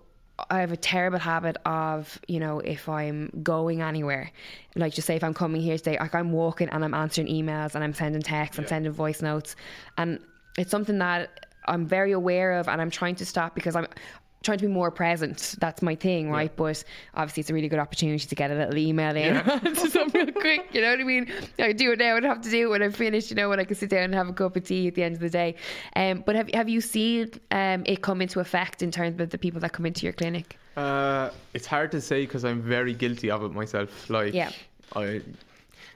I 0.50 0.60
have 0.60 0.72
a 0.72 0.76
terrible 0.76 1.18
habit 1.18 1.56
of, 1.64 2.18
you 2.28 2.40
know, 2.40 2.60
if 2.60 2.88
I'm 2.88 3.30
going 3.42 3.80
anywhere, 3.80 4.30
like 4.76 4.94
just 4.94 5.06
say 5.06 5.16
if 5.16 5.24
I'm 5.24 5.34
coming 5.34 5.60
here 5.60 5.76
today, 5.76 5.98
like 5.98 6.14
I'm 6.14 6.32
walking 6.32 6.68
and 6.68 6.84
I'm 6.84 6.94
answering 6.94 7.28
emails 7.28 7.74
and 7.74 7.82
I'm 7.84 7.94
sending 7.94 8.22
texts, 8.22 8.58
I'm 8.58 8.66
sending 8.66 8.92
voice 8.92 9.22
notes, 9.22 9.56
and 9.96 10.18
it's 10.58 10.70
something 10.70 10.98
that 10.98 11.46
I'm 11.66 11.86
very 11.86 12.12
aware 12.12 12.52
of 12.58 12.68
and 12.68 12.80
I'm 12.80 12.90
trying 12.90 13.14
to 13.16 13.26
stop 13.26 13.54
because 13.54 13.76
I'm 13.76 13.86
trying 14.42 14.58
to 14.58 14.66
be 14.66 14.72
more 14.72 14.90
present. 14.90 15.56
That's 15.58 15.82
my 15.82 15.94
thing, 15.94 16.30
right? 16.30 16.54
But 16.54 16.84
obviously, 17.14 17.42
it's 17.42 17.50
a 17.50 17.54
really 17.54 17.68
good 17.68 17.78
opportunity 17.78 18.26
to 18.26 18.34
get 18.34 18.50
a 18.50 18.54
little 18.54 18.76
email 18.76 19.16
in 19.16 19.34
to 19.74 19.90
something 19.90 20.26
real 20.26 20.32
quick. 20.34 20.68
You 20.72 20.80
know 20.82 20.90
what 20.90 21.00
I 21.00 21.04
mean? 21.04 21.32
I 21.58 21.72
do 21.72 21.92
it 21.92 21.98
now. 21.98 22.16
I 22.16 22.20
don't 22.20 22.30
have 22.30 22.42
to 22.42 22.50
do 22.50 22.66
it 22.66 22.70
when 22.70 22.82
I'm 22.82 22.92
finished. 22.92 23.30
You 23.30 23.36
know, 23.36 23.48
when 23.48 23.60
I 23.60 23.64
can 23.64 23.76
sit 23.76 23.90
down 23.90 24.04
and 24.04 24.14
have 24.14 24.28
a 24.28 24.32
cup 24.32 24.56
of 24.56 24.64
tea 24.64 24.88
at 24.88 24.94
the 24.94 25.02
end 25.02 25.14
of 25.14 25.20
the 25.20 25.30
day. 25.30 25.54
Um, 25.96 26.22
but 26.26 26.36
have 26.36 26.50
have 26.54 26.68
you 26.68 26.80
seen 26.80 27.30
um, 27.50 27.82
it 27.86 28.02
come 28.02 28.20
into 28.20 28.40
effect 28.40 28.82
in 28.82 28.90
terms 28.90 29.20
of 29.20 29.30
the 29.30 29.38
people 29.38 29.60
that 29.60 29.72
come 29.72 29.86
into 29.86 30.04
your 30.04 30.12
clinic? 30.12 30.58
Uh, 30.76 31.30
it's 31.54 31.66
hard 31.66 31.90
to 31.92 32.00
say 32.00 32.22
because 32.24 32.44
I'm 32.44 32.62
very 32.62 32.94
guilty 32.94 33.30
of 33.30 33.42
it 33.42 33.52
myself. 33.52 34.08
Like, 34.08 34.32
Yeah. 34.34 34.50
I, 34.96 35.20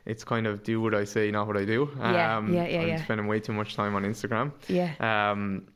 it's 0.04 0.22
kind 0.22 0.46
of 0.46 0.62
do 0.62 0.80
what 0.80 0.94
I 0.94 1.04
say, 1.04 1.30
not 1.30 1.46
what 1.46 1.56
I 1.56 1.64
do. 1.64 1.90
Yeah, 1.98 2.40
yeah, 2.48 2.66
yeah, 2.66 2.80
I'm 2.80 2.88
yeah. 2.88 3.04
spending 3.04 3.26
way 3.26 3.40
too 3.40 3.52
much 3.52 3.74
time 3.74 3.94
on 3.94 4.04
Instagram. 4.04 4.52
Yeah. 4.68 4.92
Um, 5.00 5.66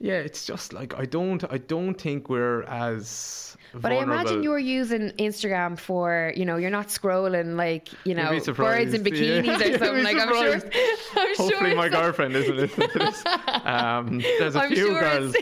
yeah, 0.00 0.14
it's 0.14 0.46
just 0.46 0.72
like 0.72 0.98
I 0.98 1.04
don't, 1.04 1.44
I 1.52 1.58
don't 1.58 1.94
think 1.94 2.28
we're 2.28 2.62
as. 2.64 3.56
But 3.74 3.92
I 3.92 3.96
imagine 3.96 4.42
you're 4.42 4.58
using 4.58 5.10
Instagram 5.18 5.78
for, 5.78 6.32
you 6.34 6.46
know, 6.46 6.56
you're 6.56 6.70
not 6.70 6.88
scrolling 6.88 7.56
like, 7.56 7.88
you 8.06 8.14
know, 8.14 8.30
birds 8.54 8.94
in 8.94 9.04
bikinis 9.04 9.44
Yeah. 9.44 9.74
or 9.74 9.78
something. 9.84 10.04
Like 10.04 10.16
I'm 10.16 10.28
sure. 10.28 10.54
I'm 11.16 11.34
Hopefully, 11.36 11.48
sure 11.50 11.60
my 11.76 11.86
it's- 11.86 11.90
girlfriend 11.90 12.34
isn't 12.36 12.56
listening 12.56 12.88
to 12.90 12.98
this. 12.98 13.24
Um, 13.64 14.20
there's 14.38 14.54
a 14.56 14.60
I'm 14.62 14.68
few 14.68 14.86
sure 14.86 15.00
girls. 15.00 15.36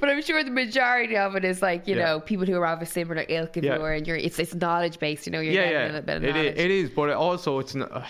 but 0.00 0.08
I'm 0.08 0.20
sure 0.22 0.42
the 0.42 0.50
majority 0.50 1.16
of 1.16 1.36
it 1.36 1.44
is 1.44 1.62
like 1.62 1.86
you 1.86 1.96
Yeah. 1.96 2.04
know 2.04 2.20
people 2.20 2.44
who 2.46 2.56
are 2.60 2.66
of 2.66 2.82
a 2.82 2.86
similar 2.86 3.24
ilk 3.28 3.56
of 3.56 3.64
Yeah. 3.64 3.78
you, 3.78 3.84
and 3.84 4.06
you're 4.06 4.16
it's 4.16 4.38
it's 4.38 4.54
knowledge 4.54 4.98
based. 4.98 5.26
You 5.26 5.32
know, 5.32 5.40
you're 5.40 5.54
yeah, 5.54 5.62
getting 5.62 5.72
yeah, 5.78 5.84
a 5.84 5.86
little 5.86 6.02
bit 6.02 6.16
of 6.16 6.24
it 6.24 6.34
knowledge. 6.34 6.54
is, 6.56 6.64
it 6.64 6.70
is, 6.70 6.90
but 6.90 7.08
it 7.10 7.14
also 7.16 7.58
it's. 7.60 7.74
Not, 7.74 7.92
uh, 7.92 8.04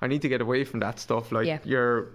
I 0.00 0.06
need 0.06 0.22
to 0.22 0.28
get 0.28 0.40
away 0.40 0.64
from 0.64 0.80
that 0.80 0.98
stuff. 1.00 1.32
Like 1.32 1.60
you're, 1.64 2.10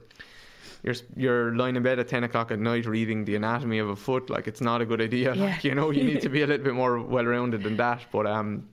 you're, 0.83 0.95
you're 1.15 1.55
lying 1.55 1.75
in 1.75 1.83
bed 1.83 1.99
at 1.99 2.07
ten 2.07 2.23
o'clock 2.23 2.51
at 2.51 2.59
night 2.59 2.85
reading 2.85 3.25
the 3.25 3.35
anatomy 3.35 3.79
of 3.79 3.89
a 3.89 3.95
foot. 3.95 4.29
Like 4.29 4.47
it's 4.47 4.61
not 4.61 4.81
a 4.81 4.85
good 4.85 5.01
idea. 5.01 5.33
Yeah. 5.35 5.45
Like, 5.45 5.63
you 5.63 5.75
know, 5.75 5.91
you 5.91 6.03
need 6.03 6.21
to 6.21 6.29
be 6.29 6.41
a 6.41 6.47
little 6.47 6.63
bit 6.63 6.73
more 6.73 6.99
well 6.99 7.25
rounded 7.25 7.63
than 7.63 7.77
that. 7.77 8.01
But 8.11 8.25
um. 8.27 8.67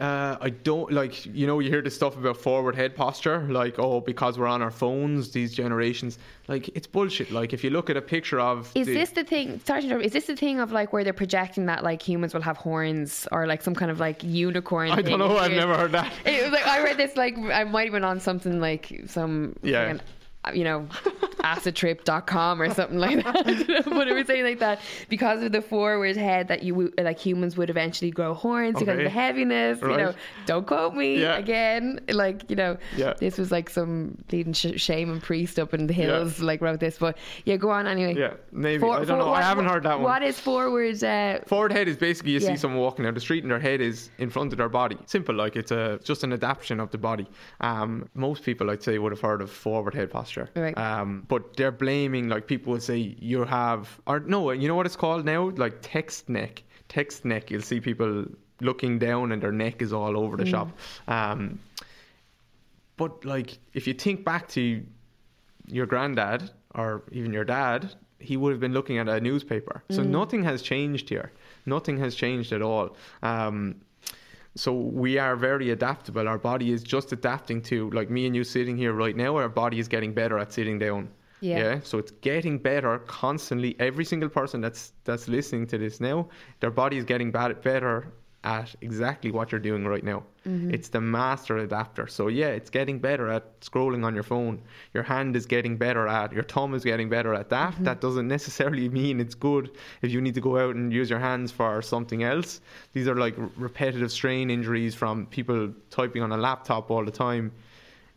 Uh, 0.00 0.36
I 0.40 0.50
don't 0.50 0.92
like 0.92 1.26
you 1.26 1.48
know 1.48 1.58
you 1.58 1.68
hear 1.70 1.82
this 1.82 1.96
stuff 1.96 2.16
about 2.16 2.36
forward 2.36 2.76
head 2.76 2.94
posture 2.94 3.40
like 3.50 3.80
oh 3.80 4.00
because 4.00 4.38
we're 4.38 4.46
on 4.46 4.62
our 4.62 4.70
phones 4.70 5.32
these 5.32 5.52
generations 5.52 6.20
like 6.46 6.68
it's 6.68 6.86
bullshit 6.86 7.32
like 7.32 7.52
if 7.52 7.64
you 7.64 7.70
look 7.70 7.90
at 7.90 7.96
a 7.96 8.00
picture 8.00 8.38
of 8.38 8.70
Is 8.76 8.86
the- 8.86 8.94
this 8.94 9.10
the 9.10 9.24
thing? 9.24 9.60
Sorry, 9.64 9.80
to 9.80 9.86
interrupt, 9.88 10.06
is 10.06 10.12
this 10.12 10.26
the 10.26 10.36
thing 10.36 10.60
of 10.60 10.70
like 10.70 10.92
where 10.92 11.02
they're 11.02 11.12
projecting 11.12 11.66
that 11.66 11.82
like 11.82 12.00
humans 12.00 12.32
will 12.32 12.42
have 12.42 12.56
horns 12.56 13.26
or 13.32 13.48
like 13.48 13.60
some 13.60 13.74
kind 13.74 13.90
of 13.90 13.98
like 13.98 14.22
unicorn? 14.22 14.92
I 14.92 15.02
don't 15.02 15.18
know 15.18 15.36
I've 15.36 15.50
never 15.50 15.74
heard 15.76 15.90
that 15.90 16.12
It 16.24 16.44
was 16.44 16.52
like 16.52 16.64
I 16.68 16.80
read 16.84 16.96
this 16.96 17.16
like 17.16 17.36
I 17.36 17.64
might 17.64 17.86
have 17.86 17.92
been 17.92 18.04
on 18.04 18.20
something 18.20 18.60
like 18.60 19.02
some 19.08 19.56
Yeah. 19.64 19.82
fucking, 19.94 20.00
uh, 20.00 20.04
you 20.54 20.64
know 20.64 20.86
acidtrip.com 21.40 22.60
or 22.62 22.72
something 22.72 22.98
like 22.98 23.22
that 23.24 23.84
but 23.86 24.08
it 24.08 24.12
was 24.14 24.26
saying 24.26 24.44
like 24.44 24.58
that 24.58 24.80
because 25.08 25.42
of 25.42 25.52
the 25.52 25.60
forward 25.60 26.16
head 26.16 26.48
that 26.48 26.62
you 26.62 26.92
like 26.98 27.18
humans 27.18 27.56
would 27.56 27.70
eventually 27.70 28.10
grow 28.10 28.34
horns 28.34 28.78
because 28.78 28.98
of 28.98 29.04
the 29.04 29.10
heaviness 29.10 29.80
you 29.82 29.88
know 29.96 30.14
don't 30.46 30.66
quote 30.66 30.94
me 30.94 31.20
Yeah. 31.20 31.36
again 31.36 32.00
like 32.10 32.48
you 32.48 32.56
know 32.56 32.76
Yeah. 32.96 33.14
this 33.18 33.38
was 33.38 33.50
like 33.50 33.68
some 33.70 34.16
leading 34.32 34.52
sh- 34.52 34.76
shaman 34.80 35.20
priest 35.20 35.58
up 35.58 35.74
in 35.74 35.86
the 35.86 35.92
hills 35.94 36.40
like 36.40 36.60
wrote 36.60 36.80
this 36.80 36.98
but 36.98 37.16
yeah 37.44 37.56
go 37.56 37.70
on 37.70 37.86
anyway 37.86 38.14
yeah 38.16 38.34
maybe 38.52 38.80
For- 38.80 38.92
I 38.94 38.96
don't 38.98 39.06
for- 39.06 39.16
know 39.16 39.26
what- 39.30 39.42
I 39.42 39.42
haven't 39.42 39.66
heard 39.66 39.82
that 39.84 39.94
one 40.00 40.04
what 40.04 40.22
is 40.22 40.38
forward 40.38 41.02
uh, 41.02 41.40
Forward 41.46 41.72
head 41.72 41.88
is 41.88 41.96
basically 41.96 42.32
you 42.32 42.40
Yeah. 42.40 42.48
see 42.50 42.56
someone 42.56 42.80
walking 42.80 43.04
down 43.04 43.14
the 43.14 43.20
street 43.20 43.42
and 43.44 43.50
their 43.50 43.60
head 43.60 43.80
is 43.80 44.10
in 44.18 44.30
front 44.30 44.52
of 44.52 44.58
their 44.58 44.68
body. 44.68 44.96
Simple, 45.06 45.34
like 45.34 45.56
it's 45.56 45.70
a 45.70 45.98
just 46.04 46.24
an 46.24 46.32
adaptation 46.32 46.78
of 46.80 46.90
the 46.90 46.98
body. 46.98 47.26
Um, 47.60 48.08
most 48.14 48.42
people, 48.44 48.70
I'd 48.70 48.82
say, 48.82 48.98
would 48.98 49.12
have 49.12 49.20
heard 49.20 49.40
of 49.42 49.50
forward 49.50 49.94
head 49.94 50.10
posture. 50.10 50.37
Right. 50.54 50.76
Um, 50.76 51.24
but 51.28 51.56
they're 51.56 51.72
blaming 51.72 52.28
like 52.28 52.46
people 52.46 52.72
would 52.72 52.82
say 52.82 53.16
you 53.18 53.44
have 53.44 54.00
or 54.06 54.20
no, 54.20 54.50
you 54.50 54.68
know 54.68 54.74
what 54.74 54.86
it's 54.86 54.96
called 54.96 55.24
now? 55.24 55.50
Like 55.50 55.78
text 55.82 56.28
neck. 56.28 56.62
Text 56.88 57.24
neck. 57.24 57.50
You'll 57.50 57.62
see 57.62 57.80
people 57.80 58.24
looking 58.60 58.98
down 58.98 59.32
and 59.32 59.42
their 59.42 59.52
neck 59.52 59.82
is 59.82 59.92
all 59.92 60.16
over 60.18 60.36
the 60.36 60.44
Mm. 60.44 60.50
shop. 60.50 60.68
Um, 61.06 61.58
but 62.96 63.24
like 63.24 63.58
if 63.74 63.86
you 63.86 63.94
think 63.94 64.24
back 64.24 64.48
to 64.48 64.84
your 65.66 65.86
granddad 65.86 66.50
or 66.74 67.02
even 67.12 67.32
your 67.32 67.44
dad, 67.44 67.94
he 68.20 68.36
would 68.36 68.50
have 68.50 68.60
been 68.60 68.72
looking 68.72 68.98
at 68.98 69.08
a 69.08 69.20
newspaper. 69.20 69.82
So 69.90 70.02
nothing 70.02 70.42
has 70.44 70.60
changed 70.62 71.08
here. 71.08 71.30
Nothing 71.66 71.98
has 71.98 72.14
changed 72.16 72.52
at 72.52 72.62
all. 72.62 72.96
Um, 73.22 73.76
so 74.58 74.72
we 74.72 75.18
are 75.18 75.36
very 75.36 75.70
adaptable. 75.70 76.26
Our 76.26 76.38
body 76.38 76.72
is 76.72 76.82
just 76.82 77.12
adapting 77.12 77.62
to, 77.62 77.90
like 77.90 78.10
me 78.10 78.26
and 78.26 78.34
you 78.34 78.42
sitting 78.42 78.76
here 78.76 78.92
right 78.92 79.16
now, 79.16 79.36
our 79.36 79.48
body 79.48 79.78
is 79.78 79.86
getting 79.86 80.12
better 80.12 80.38
at 80.38 80.52
sitting 80.52 80.78
down. 80.78 81.08
Yeah. 81.40 81.78
So 81.84 81.98
it's 81.98 82.10
getting 82.10 82.58
better 82.58 82.98
constantly. 83.00 83.76
Every 83.78 84.04
single 84.04 84.28
person 84.28 84.60
that's 84.60 84.92
that's 85.04 85.28
listening 85.28 85.68
to 85.68 85.78
this 85.78 86.00
now, 86.00 86.28
their 86.58 86.72
body 86.72 86.96
is 86.96 87.04
getting 87.04 87.30
bad, 87.30 87.62
better 87.62 88.12
at 88.44 88.74
exactly 88.80 89.30
what 89.30 89.50
you're 89.50 89.60
doing 89.60 89.84
right 89.84 90.04
now. 90.04 90.22
Mm-hmm. 90.46 90.72
It's 90.72 90.88
the 90.88 91.00
master 91.00 91.58
adapter. 91.58 92.06
So 92.06 92.28
yeah, 92.28 92.48
it's 92.48 92.70
getting 92.70 92.98
better 92.98 93.28
at 93.28 93.60
scrolling 93.60 94.04
on 94.04 94.14
your 94.14 94.22
phone. 94.22 94.62
Your 94.94 95.02
hand 95.02 95.36
is 95.36 95.44
getting 95.44 95.76
better 95.76 96.06
at. 96.06 96.32
Your 96.32 96.44
thumb 96.44 96.74
is 96.74 96.84
getting 96.84 97.08
better 97.08 97.34
at 97.34 97.50
that. 97.50 97.74
Mm-hmm. 97.74 97.84
That 97.84 98.00
doesn't 98.00 98.28
necessarily 98.28 98.88
mean 99.00 99.20
it's 99.20 99.34
good 99.34 99.70
if 100.02 100.12
you 100.12 100.20
need 100.20 100.34
to 100.34 100.40
go 100.40 100.56
out 100.58 100.76
and 100.76 100.92
use 100.92 101.10
your 101.10 101.18
hands 101.18 101.50
for 101.50 101.82
something 101.82 102.22
else. 102.22 102.60
These 102.92 103.08
are 103.08 103.16
like 103.16 103.34
repetitive 103.56 104.12
strain 104.12 104.50
injuries 104.50 104.94
from 104.94 105.26
people 105.26 105.72
typing 105.90 106.22
on 106.22 106.32
a 106.32 106.36
laptop 106.36 106.90
all 106.90 107.04
the 107.04 107.10
time 107.10 107.52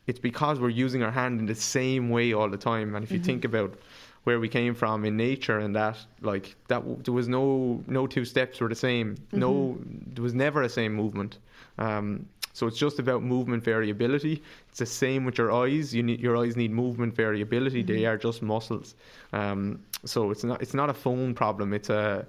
it's 0.07 0.19
because 0.19 0.59
we're 0.59 0.69
using 0.69 1.03
our 1.03 1.11
hand 1.11 1.39
in 1.39 1.45
the 1.45 1.55
same 1.55 2.09
way 2.09 2.33
all 2.33 2.49
the 2.49 2.57
time. 2.57 2.95
And 2.95 3.03
if 3.03 3.11
you 3.11 3.17
mm-hmm. 3.17 3.25
think 3.25 3.45
about 3.45 3.75
where 4.23 4.39
we 4.39 4.47
came 4.47 4.75
from 4.75 5.03
in 5.05 5.17
nature 5.17 5.57
and 5.59 5.75
that, 5.75 5.97
like 6.21 6.55
that, 6.67 6.83
there 7.03 7.13
was 7.13 7.27
no 7.27 7.83
no 7.87 8.07
two 8.07 8.25
steps 8.25 8.59
were 8.59 8.69
the 8.69 8.75
same. 8.75 9.15
No, 9.31 9.77
there 10.13 10.23
was 10.23 10.33
never 10.33 10.61
a 10.63 10.69
same 10.69 10.93
movement. 10.93 11.37
Um, 11.77 12.27
so 12.53 12.67
it's 12.67 12.77
just 12.77 12.99
about 12.99 13.23
movement 13.23 13.63
variability. 13.63 14.43
It's 14.69 14.79
the 14.79 14.85
same 14.85 15.25
with 15.25 15.37
your 15.37 15.51
eyes. 15.51 15.93
You 15.95 16.03
need 16.03 16.19
your 16.19 16.37
eyes 16.37 16.55
need 16.55 16.71
movement 16.71 17.15
variability. 17.15 17.81
They 17.81 18.05
are 18.05 18.17
just 18.17 18.41
muscles. 18.41 18.95
Um, 19.33 19.79
so 20.05 20.31
it's 20.31 20.43
not 20.43 20.61
it's 20.61 20.73
not 20.73 20.89
a 20.89 20.93
phone 20.93 21.33
problem. 21.33 21.73
It's 21.73 21.89
a 21.89 22.25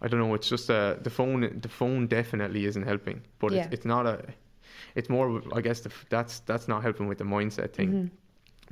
I 0.00 0.06
don't 0.08 0.20
know. 0.20 0.34
It's 0.34 0.48
just 0.48 0.70
a 0.70 0.98
the 1.02 1.10
phone. 1.10 1.58
The 1.60 1.68
phone 1.68 2.06
definitely 2.06 2.66
isn't 2.66 2.84
helping, 2.86 3.22
but 3.40 3.52
Yeah. 3.52 3.64
it's, 3.64 3.74
it's 3.74 3.84
not 3.84 4.06
a. 4.06 4.24
It's 4.94 5.08
more. 5.08 5.42
I 5.52 5.60
guess 5.60 5.80
the, 5.80 5.90
that's 6.08 6.40
that's 6.40 6.68
not 6.68 6.82
helping 6.82 7.08
with 7.08 7.18
the 7.18 7.24
mindset 7.24 7.72
thing. 7.72 8.10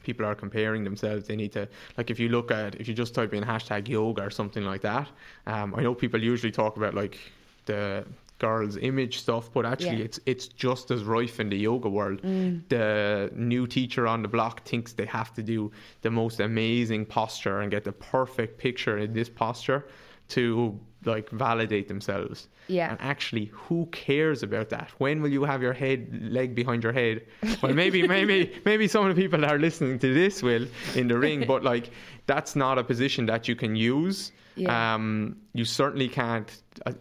People 0.03 0.27
are 0.27 0.35
comparing 0.35 0.85
themselves. 0.85 1.27
They 1.27 1.37
need 1.37 1.53
to 1.53 1.69
like 1.97 2.11
if 2.11 2.19
you 2.21 2.29
look 2.29 2.51
at 2.51 2.75
if 2.77 2.89
you 2.89 2.95
just 2.95 3.15
type 3.15 3.35
in 3.35 3.45
hashtag 3.45 3.89
yoga 3.89 4.23
or 4.23 4.31
something 4.31 4.65
like 4.65 4.83
that. 4.83 5.09
Um, 5.47 5.75
I 5.75 5.83
know 5.83 5.95
people 5.95 6.23
usually 6.23 6.53
talk 6.53 6.77
about 6.77 6.95
like 6.95 7.19
the 7.67 8.05
girls' 8.39 8.77
image 8.77 9.19
stuff, 9.19 9.51
but 9.53 9.65
actually 9.65 9.99
Yeah. 9.99 10.05
it's 10.05 10.21
it's 10.27 10.47
just 10.49 10.91
as 10.91 11.05
rife 11.05 11.41
in 11.41 11.49
the 11.49 11.57
yoga 11.57 11.89
world. 11.89 12.21
Mm. 12.23 12.63
The 12.69 13.31
new 13.35 13.67
teacher 13.67 14.07
on 14.07 14.23
the 14.23 14.29
block 14.29 14.65
thinks 14.65 14.93
they 14.93 15.07
have 15.07 15.33
to 15.35 15.43
do 15.43 15.71
the 16.03 16.11
most 16.11 16.41
amazing 16.41 17.07
posture 17.07 17.61
and 17.61 17.71
get 17.71 17.85
the 17.85 17.93
perfect 17.93 18.59
picture 18.59 18.99
in 18.99 19.13
this 19.15 19.29
posture 19.29 19.87
to 20.29 20.79
like 21.07 21.31
validate 21.31 21.89
themselves. 21.89 22.49
Yeah. 22.69 22.91
And 22.91 23.01
actually, 23.01 23.47
who 23.53 23.87
cares 23.93 24.43
about 24.43 24.69
that? 24.71 24.91
When 24.99 25.23
will 25.23 25.31
you 25.33 25.45
have 25.45 25.63
your 25.63 25.73
head 25.73 26.09
leg 26.31 26.55
behind 26.55 26.83
your 26.83 26.93
head? 26.93 27.23
Well, 27.63 27.73
maybe, 27.75 28.07
maybe, 28.17 28.53
maybe 28.65 28.89
some 28.89 29.07
of 29.07 29.15
the 29.15 29.23
people 29.23 29.41
that 29.41 29.51
are 29.51 29.59
listening 29.59 29.99
to 30.01 30.13
this 30.13 30.43
will 30.43 30.67
in 30.95 31.09
the 31.09 31.19
ring, 31.19 31.47
but 31.47 31.63
like 31.63 31.91
that's 32.27 32.57
not 32.57 32.79
a 32.79 32.85
position 32.85 33.27
that 33.27 33.49
you 33.49 33.55
can 33.57 33.77
use. 33.77 34.33
Yeah. 34.57 34.95
Um, 34.95 35.37
you 35.53 35.65
certainly 35.67 36.09
can't. 36.09 36.51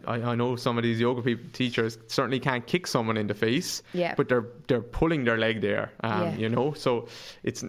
I, 0.06 0.12
I 0.20 0.34
know 0.34 0.56
some 0.56 0.76
of 0.76 0.84
these 0.84 1.00
yoga 1.00 1.22
people, 1.22 1.46
teachers 1.54 1.96
certainly 2.06 2.38
can't 2.38 2.66
kick 2.66 2.86
someone 2.86 3.16
in 3.16 3.26
the 3.28 3.34
face. 3.34 3.82
Yeah. 3.94 4.14
But 4.14 4.28
they're 4.28 4.44
they're 4.68 4.82
pulling 4.82 5.24
their 5.24 5.38
leg 5.38 5.62
there. 5.62 5.90
Um, 6.02 6.22
Yeah. 6.22 6.36
You 6.36 6.48
know, 6.50 6.74
so 6.74 7.08
it's 7.44 7.64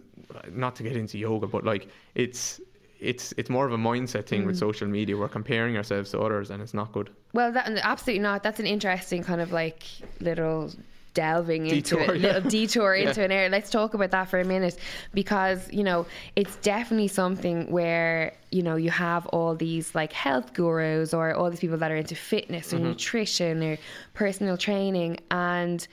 not 0.52 0.76
to 0.76 0.84
get 0.84 0.96
into 0.98 1.18
yoga, 1.18 1.48
but 1.48 1.64
like 1.64 1.88
it's. 2.16 2.60
It's 3.00 3.34
it's 3.38 3.50
more 3.50 3.66
of 3.66 3.74
a 3.74 3.78
mindset 3.78 4.26
thing 4.26 4.43
Mm. 4.43 4.48
with 4.48 4.58
social 4.58 4.88
media. 4.88 5.16
We're 5.18 5.28
comparing 5.30 5.78
ourselves 5.78 6.12
to 6.12 6.20
others, 6.20 6.50
and 6.52 6.62
it's 6.62 6.74
not 6.74 6.91
good. 6.93 7.10
Well, 7.34 7.52
that 7.52 7.70
absolutely 7.84 8.24
not. 8.24 8.43
That's 8.43 8.60
an 8.60 8.66
interesting 8.68 9.24
kind 9.24 9.41
of 9.41 9.52
like 9.52 9.84
little 10.20 10.72
delving 11.14 11.64
Detour, 11.64 12.00
into 12.02 12.14
it, 12.14 12.20
yeah. 12.22 12.28
little 12.34 12.50
detour 12.58 12.95
Yeah. 12.95 13.08
into 13.10 13.24
an 13.24 13.32
area. 13.32 13.50
Let's 13.50 13.72
talk 13.72 13.95
about 13.95 14.12
that 14.12 14.30
for 14.30 14.39
a 14.39 14.45
minute 14.45 14.78
because 15.14 15.72
you 15.74 15.84
know 15.84 16.06
it's 16.36 16.56
definitely 16.58 17.08
something 17.08 17.72
where 17.72 18.34
you 18.52 18.62
know 18.62 18.76
you 18.76 18.91
have 18.91 19.26
all 19.28 19.56
these 19.56 19.95
like 19.95 20.14
health 20.14 20.54
gurus 20.54 21.14
or 21.14 21.34
all 21.34 21.50
these 21.50 21.60
people 21.60 21.78
that 21.78 21.91
are 21.91 21.95
into 21.95 22.16
fitness 22.16 22.68
Mm-hmm. 22.68 22.86
or 22.86 22.89
nutrition 22.89 23.64
or 23.64 23.78
personal 24.14 24.58
training 24.58 25.18
and 25.32 25.88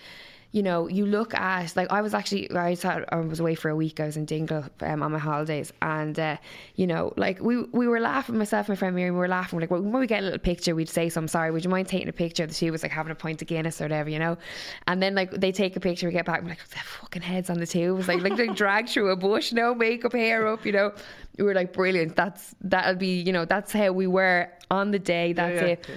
you 0.55 0.63
know, 0.63 0.87
you 0.87 1.05
look 1.05 1.35
at 1.35 1.75
like 1.75 1.91
I 1.91 2.01
was 2.01 2.15
actually 2.15 2.49
I 2.53 2.71
was, 2.71 2.85
I 2.85 3.17
was 3.17 3.41
away 3.41 3.57
for 3.57 3.71
a 3.71 3.75
week. 3.75 3.99
I 3.99 4.07
was 4.07 4.17
in 4.17 4.25
Dingle 4.25 4.65
um, 4.83 5.03
on 5.03 5.11
my 5.11 5.19
holidays, 5.19 5.73
and 5.83 6.17
uh, 6.17 6.37
you 6.77 6.87
know, 6.87 7.13
like 7.17 7.41
we 7.41 7.65
we 7.73 7.89
were 7.89 7.99
laughing. 7.99 8.39
Myself, 8.39 8.69
and 8.69 8.77
my 8.77 8.79
friend 8.79 8.95
Miriam, 8.95 9.17
we 9.17 9.19
were 9.19 9.27
laughing. 9.27 9.57
We're 9.57 9.63
like, 9.63 9.73
well, 9.73 9.83
when 9.83 9.99
we 9.99 10.07
get 10.07 10.21
a 10.21 10.27
little 10.27 10.39
picture, 10.39 10.77
we'd 10.77 10.89
say, 10.89 11.11
"I'm 11.17 11.27
sorry, 11.27 11.51
would 11.51 11.65
you 11.65 11.71
mind 11.71 11.89
taking 11.89 12.09
a 12.09 12.13
picture?" 12.13 12.47
The 12.47 12.55
two 12.55 12.73
us 12.73 12.85
like 12.85 12.93
having 12.93 13.11
a 13.11 13.17
pint 13.17 13.43
of 13.43 13.49
Guinness 13.49 13.81
or 13.81 13.87
whatever, 13.87 14.09
you 14.09 14.21
know. 14.21 14.39
And 14.87 15.03
then 15.03 15.17
like 15.17 15.33
they 15.33 15.51
take 15.51 15.75
a 15.75 15.81
picture, 15.81 16.07
we 16.07 16.13
get 16.13 16.25
back, 16.25 16.41
we're 16.43 16.51
like, 16.51 16.69
"The 16.69 16.77
fucking 16.77 17.23
heads 17.23 17.51
on 17.51 17.59
the 17.59 17.67
two." 17.67 17.97
Was 17.97 18.07
like 18.07 18.23
like 18.23 18.37
they 18.37 18.47
dragged 18.63 18.91
through 18.91 19.11
a 19.11 19.17
bush, 19.17 19.53
no 19.53 19.75
makeup, 19.75 20.13
hair 20.13 20.47
up, 20.47 20.65
you 20.65 20.71
know. 20.71 20.93
We 21.37 21.43
were 21.43 21.55
like, 21.55 21.73
brilliant. 21.73 22.15
That's 22.15 22.55
that'll 22.61 22.95
be, 22.95 23.21
you 23.21 23.33
know, 23.33 23.45
that's 23.45 23.73
how 23.73 23.91
we 23.91 24.07
were 24.07 24.49
on 24.71 24.93
the 24.93 25.01
day. 25.01 25.33
That's 25.33 25.61
yeah, 25.61 25.67
it. 25.67 25.89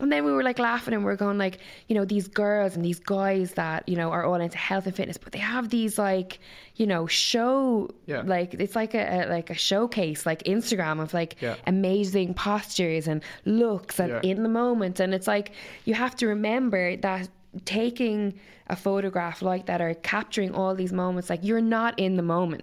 And 0.00 0.10
then 0.10 0.24
we 0.24 0.32
were 0.32 0.42
like 0.42 0.58
laughing 0.58 0.92
and 0.92 1.04
we 1.04 1.12
are 1.12 1.16
going 1.16 1.38
like, 1.38 1.58
you 1.86 1.94
know, 1.94 2.04
these 2.04 2.26
girls 2.26 2.74
and 2.74 2.84
these 2.84 2.98
guys 2.98 3.52
that, 3.52 3.88
you 3.88 3.94
know, 3.96 4.10
are 4.10 4.24
all 4.24 4.34
into 4.34 4.58
health 4.58 4.86
and 4.86 4.94
fitness, 4.94 5.16
but 5.18 5.32
they 5.32 5.38
have 5.38 5.70
these 5.70 5.98
like, 5.98 6.40
you 6.74 6.84
know, 6.86 7.06
show 7.06 7.88
Yeah. 8.06 8.22
like 8.26 8.54
it's 8.54 8.74
like 8.74 8.94
a, 8.94 9.04
a 9.24 9.28
like 9.28 9.50
a 9.50 9.54
showcase 9.54 10.26
like 10.26 10.42
Instagram 10.44 11.00
of 11.00 11.14
like 11.14 11.36
Yeah. 11.40 11.54
amazing 11.68 12.34
postures 12.34 13.06
and 13.06 13.22
looks 13.44 14.00
and 14.00 14.10
Yeah. 14.10 14.20
in 14.30 14.42
the 14.42 14.48
moment. 14.48 14.98
And 14.98 15.14
it's 15.14 15.28
like 15.28 15.52
you 15.84 15.94
have 15.94 16.16
to 16.16 16.26
remember 16.26 16.96
that 16.96 17.28
taking 17.64 18.34
a 18.66 18.74
photograph 18.74 19.42
like 19.42 19.66
that 19.66 19.80
or 19.80 19.94
capturing 19.94 20.52
all 20.54 20.74
these 20.74 20.92
moments, 20.92 21.30
like 21.30 21.40
you're 21.44 21.60
not 21.60 21.96
in 22.00 22.16
the 22.16 22.22
moment. 22.22 22.62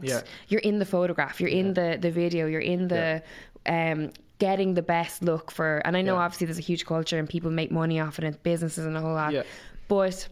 You're 0.49 0.59
in 0.61 0.79
the 0.79 0.85
photograph, 0.85 1.39
you're 1.39 1.49
in 1.49 1.75
the, 1.75 1.97
the 2.01 2.11
video, 2.11 2.45
you're 2.47 2.59
in 2.59 2.89
the 2.89 3.23
um 3.67 4.11
getting 4.47 4.73
the 4.73 4.81
best 4.95 5.15
look 5.31 5.51
for 5.57 5.69
and 5.85 5.93
I 5.99 6.01
know 6.01 6.15
Yeah. 6.15 6.23
obviously 6.25 6.45
there's 6.47 6.57
a 6.65 6.69
huge 6.71 6.83
culture 6.93 7.17
and 7.19 7.27
people 7.35 7.51
make 7.61 7.71
money 7.81 7.97
off 8.05 8.17
it 8.19 8.25
and 8.25 8.35
businesses 8.43 8.85
and 8.87 8.95
a 8.97 9.01
whole 9.05 9.13
lot. 9.23 9.31
Yeah. 9.33 9.43
But 9.87 10.27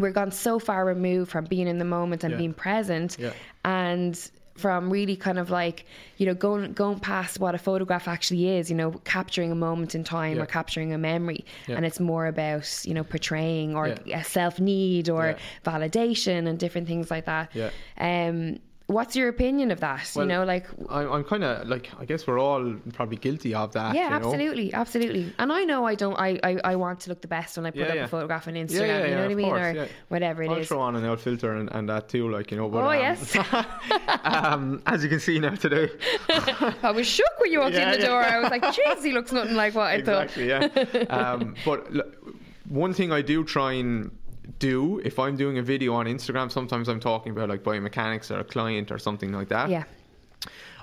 we're 0.00 0.10
gone 0.20 0.32
so 0.32 0.58
far 0.58 0.80
removed 0.84 1.30
from 1.30 1.44
being 1.54 1.68
in 1.68 1.78
the 1.78 1.84
moment 1.98 2.24
and 2.24 2.32
Yeah. 2.32 2.38
being 2.42 2.54
present 2.54 3.10
and 3.64 4.14
from 4.64 4.90
really 4.90 5.16
kind 5.16 5.38
of 5.38 5.48
like 5.50 5.86
you 6.18 6.26
know 6.26 6.34
going 6.34 6.72
going 6.74 6.98
past 7.00 7.40
what 7.40 7.54
a 7.54 7.58
photograph 7.68 8.06
actually 8.06 8.44
is 8.56 8.68
you 8.70 8.76
know 8.76 8.90
capturing 9.14 9.50
a 9.50 9.54
moment 9.68 9.94
in 9.94 10.02
time 10.04 10.36
or 10.42 10.44
capturing 10.58 10.92
a 10.92 10.98
memory 10.98 11.42
and 11.68 11.86
it's 11.88 11.98
more 12.00 12.26
about 12.26 12.66
you 12.88 12.92
know 12.96 13.02
portraying 13.12 13.74
or 13.78 13.84
a 14.12 14.22
self 14.24 14.60
need 14.60 15.08
or 15.08 15.36
validation 15.64 16.46
and 16.48 16.58
different 16.58 16.86
things 16.86 17.10
like 17.10 17.24
that 17.32 17.46
Yeah. 17.54 17.70
um 17.98 18.58
what's 18.92 19.16
your 19.16 19.28
opinion 19.28 19.70
of 19.70 19.80
that 19.80 20.10
Well, 20.14 20.24
you 20.26 20.28
know 20.32 20.44
like 20.44 20.66
I, 20.88 21.00
I'm 21.04 21.24
kind 21.24 21.44
of 21.44 21.68
like 21.68 21.90
I 21.98 22.04
guess 22.04 22.26
we're 22.26 22.38
all 22.38 22.74
probably 22.92 23.16
guilty 23.16 23.54
of 23.54 23.72
that. 23.72 23.94
yeah 23.94 24.04
you 24.04 24.10
know? 24.10 24.16
absolutely 24.16 24.72
absolutely 24.74 25.32
and 25.38 25.52
i 25.52 25.64
know 25.64 25.84
i 25.86 25.94
don't 25.94 26.16
I, 26.18 26.38
I 26.42 26.58
i 26.64 26.76
want 26.76 27.00
to 27.00 27.10
look 27.10 27.20
the 27.20 27.28
best 27.28 27.56
when 27.56 27.66
i 27.66 27.70
put 27.70 27.80
Yeah, 27.80 27.86
up 27.86 27.94
yeah. 27.94 28.04
a 28.04 28.08
photograph 28.08 28.46
on 28.48 28.54
instagram 28.54 28.86
Yeah, 28.86 29.04
you 29.06 29.14
know 29.14 29.22
what 29.22 29.30
i 29.30 29.34
mean 29.34 29.46
course, 29.48 29.76
or 29.76 29.88
whatever 30.08 30.42
it 30.42 30.50
I'll 30.50 30.56
is. 30.58 30.68
throw 30.68 30.80
on 30.80 30.96
an 30.96 31.04
out 31.04 31.20
filter 31.20 31.54
and, 31.54 31.70
and 31.72 31.88
that 31.88 32.08
too, 32.08 32.30
like 32.30 32.50
you 32.50 32.56
know. 32.58 32.68
But, 32.68 32.82
Oh, 32.84 32.90
um, 32.90 32.98
yes. 32.98 33.36
um, 34.24 34.82
as 34.86 35.02
you 35.02 35.08
can 35.08 35.20
see 35.20 35.38
now 35.38 35.54
today, 35.54 35.88
I 36.82 36.90
was 36.94 37.06
shook 37.06 37.26
when 37.38 37.52
you 37.52 37.60
walked 37.60 37.74
in 37.74 37.90
the 37.90 37.98
door. 37.98 38.22
I 38.22 38.40
was 38.40 38.50
like, 38.50 38.62
"Jeez, 38.62 39.04
he 39.04 39.12
looks 39.12 39.32
nothing 39.32 39.54
like 39.56 39.74
what 39.74 39.86
I 39.88 40.02
thought. 40.02 40.24
exactly, 40.36 40.48
yeah. 40.48 41.04
Um, 41.10 41.54
but 41.64 41.86
l- 41.94 42.02
one 42.68 42.92
thing 42.94 43.12
I 43.12 43.22
do 43.22 43.44
try 43.44 43.72
and 43.74 44.10
do 44.70 45.00
if 45.04 45.18
I'm 45.18 45.36
doing 45.36 45.58
a 45.58 45.62
video 45.62 45.90
on 45.94 46.06
Instagram, 46.06 46.50
sometimes 46.50 46.88
I'm 46.88 47.00
talking 47.00 47.32
about 47.32 47.48
like 47.48 47.62
biomechanics 47.64 48.30
or 48.30 48.38
a 48.40 48.44
client 48.44 48.90
or 48.92 48.98
something 48.98 49.32
like 49.32 49.48
that. 49.48 49.68
Yeah, 49.68 49.84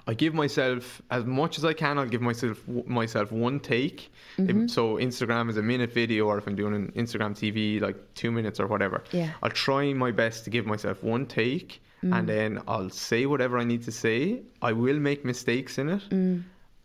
I 0.05 0.13
give 0.13 0.33
myself 0.33 1.01
as 1.09 1.23
much 1.23 1.57
as 1.57 1.63
I 1.63 1.73
can. 1.73 1.97
I'll 1.97 2.13
give 2.15 2.21
myself 2.21 2.57
myself 2.85 3.31
one 3.31 3.59
take. 3.59 4.11
Mm-hmm. 4.37 4.67
So 4.67 4.97
Instagram 4.97 5.49
is 5.49 5.57
a 5.57 5.61
minute 5.61 5.91
video, 5.93 6.27
or 6.27 6.37
if 6.37 6.47
I'm 6.47 6.55
doing 6.55 6.75
an 6.75 6.91
Instagram 7.03 7.33
TV, 7.41 7.81
like 7.81 7.97
two 8.15 8.31
minutes 8.31 8.59
or 8.59 8.67
whatever. 8.67 9.03
Yeah. 9.11 9.31
I'll 9.41 9.57
try 9.67 9.93
my 9.93 10.11
best 10.11 10.43
to 10.43 10.49
give 10.49 10.65
myself 10.65 11.01
one 11.03 11.25
take, 11.25 11.81
and 12.01 12.27
then 12.27 12.61
I'll 12.67 12.89
say 12.89 13.25
whatever 13.25 13.57
I 13.57 13.63
need 13.63 13.83
to 13.83 13.91
say. 13.91 14.41
I 14.61 14.71
will 14.73 14.99
make 14.99 15.23
mistakes 15.23 15.77
in 15.77 15.87
it, 15.89 16.03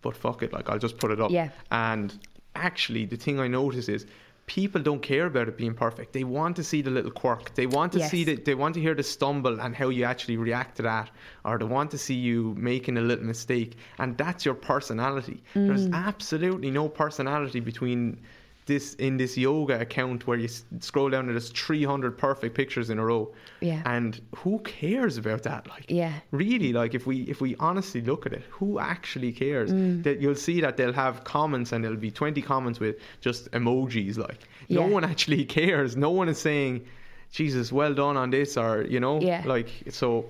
but 0.03 0.17
fuck 0.17 0.43
it, 0.45 0.53
like 0.53 0.71
I'll 0.71 0.85
just 0.89 0.99
put 0.99 1.11
it 1.11 1.21
up. 1.21 1.31
Yeah. 1.31 1.49
And 1.71 2.09
actually, 2.55 3.05
the 3.07 3.17
thing 3.17 3.41
I 3.41 3.49
notice 3.49 3.89
is. 3.89 4.07
People 4.47 4.83
don't 4.83 5.01
care 5.01 5.25
about 5.27 5.49
it 5.49 5.57
being 5.57 5.73
perfect. 5.73 6.13
They 6.13 6.23
want 6.25 6.55
to 6.57 6.65
see 6.65 6.83
the 6.83 6.91
little 6.91 7.11
quirk. 7.11 7.55
They 7.55 7.67
want 7.67 7.93
to 7.93 7.99
Yes. 7.99 8.11
see 8.11 8.25
that 8.25 8.45
they 8.45 8.55
want 8.55 8.75
to 8.75 8.81
hear 8.81 8.95
the 8.95 9.03
stumble 9.03 9.59
and 9.59 9.75
how 9.75 9.89
you 9.89 10.05
actually 10.05 10.37
react 10.37 10.77
to 10.77 10.83
that, 10.83 11.11
or 11.47 11.57
they 11.59 11.65
want 11.65 11.91
to 11.93 11.99
see 11.99 12.15
you 12.15 12.55
making 12.59 12.99
a 12.99 13.01
little 13.01 13.25
mistake, 13.25 13.77
and 13.99 14.19
that's 14.19 14.45
your 14.45 14.55
personality. 14.55 15.43
There's 15.55 15.87
Mm. 15.89 15.95
absolutely 15.95 16.71
no 16.71 16.89
personality 16.91 17.61
between 17.61 18.21
this 18.67 18.95
in 18.95 19.17
this 19.19 19.37
yoga 19.37 19.79
account 19.81 20.27
where 20.27 20.39
you 20.39 20.47
s- 20.47 20.65
scroll 20.81 21.11
down 21.11 21.27
and 21.27 21.31
there's 21.33 21.51
300 21.51 22.17
perfect 22.17 22.55
pictures 22.55 22.89
in 22.91 22.99
a 22.99 23.05
row. 23.05 23.31
Yeah. 23.61 23.83
And 23.85 24.21
who 24.37 24.59
cares 24.61 25.19
about 25.19 25.43
that? 25.43 25.69
Like, 25.69 25.85
Yeah. 25.91 26.13
really, 26.31 26.73
like 26.73 26.95
if 26.95 27.07
we 27.07 27.23
if 27.23 27.41
we 27.41 27.57
honestly 27.61 28.01
look 28.01 28.25
at 28.27 28.33
it, 28.33 28.43
who 28.51 28.79
actually 28.79 29.33
cares? 29.33 29.71
Mm. 29.73 30.03
That 30.05 30.21
you'll 30.21 30.35
see 30.35 30.61
that 30.63 30.77
they'll 30.79 30.95
have 30.95 31.25
comments 31.25 31.73
and 31.73 31.85
there'll 31.85 31.97
be 31.99 32.11
20 32.11 32.41
comments 32.43 32.81
with 32.81 32.97
just 33.21 33.51
emojis. 33.53 34.17
Like, 34.17 34.41
no 34.71 34.87
Yeah. 34.87 34.93
one 34.93 35.05
actually 35.13 35.45
cares. 35.45 35.97
No 35.97 36.11
one 36.11 36.29
is 36.31 36.39
saying, 36.39 36.87
"Jesus, 37.33 37.71
well 37.71 37.93
done 37.95 38.17
on 38.17 38.31
this," 38.31 38.57
or 38.57 38.83
you 38.89 38.99
know, 39.01 39.21
Yeah. 39.21 39.43
like 39.45 39.69
so. 39.91 40.25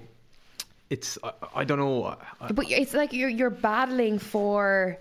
It's 0.90 1.18
I, 1.22 1.32
I 1.56 1.64
don't 1.64 1.78
know. 1.78 2.16
But 2.52 2.70
it's 2.70 2.94
like 2.94 3.12
you're 3.12 3.28
you're 3.30 3.50
battling 3.50 4.18
for. 4.18 4.98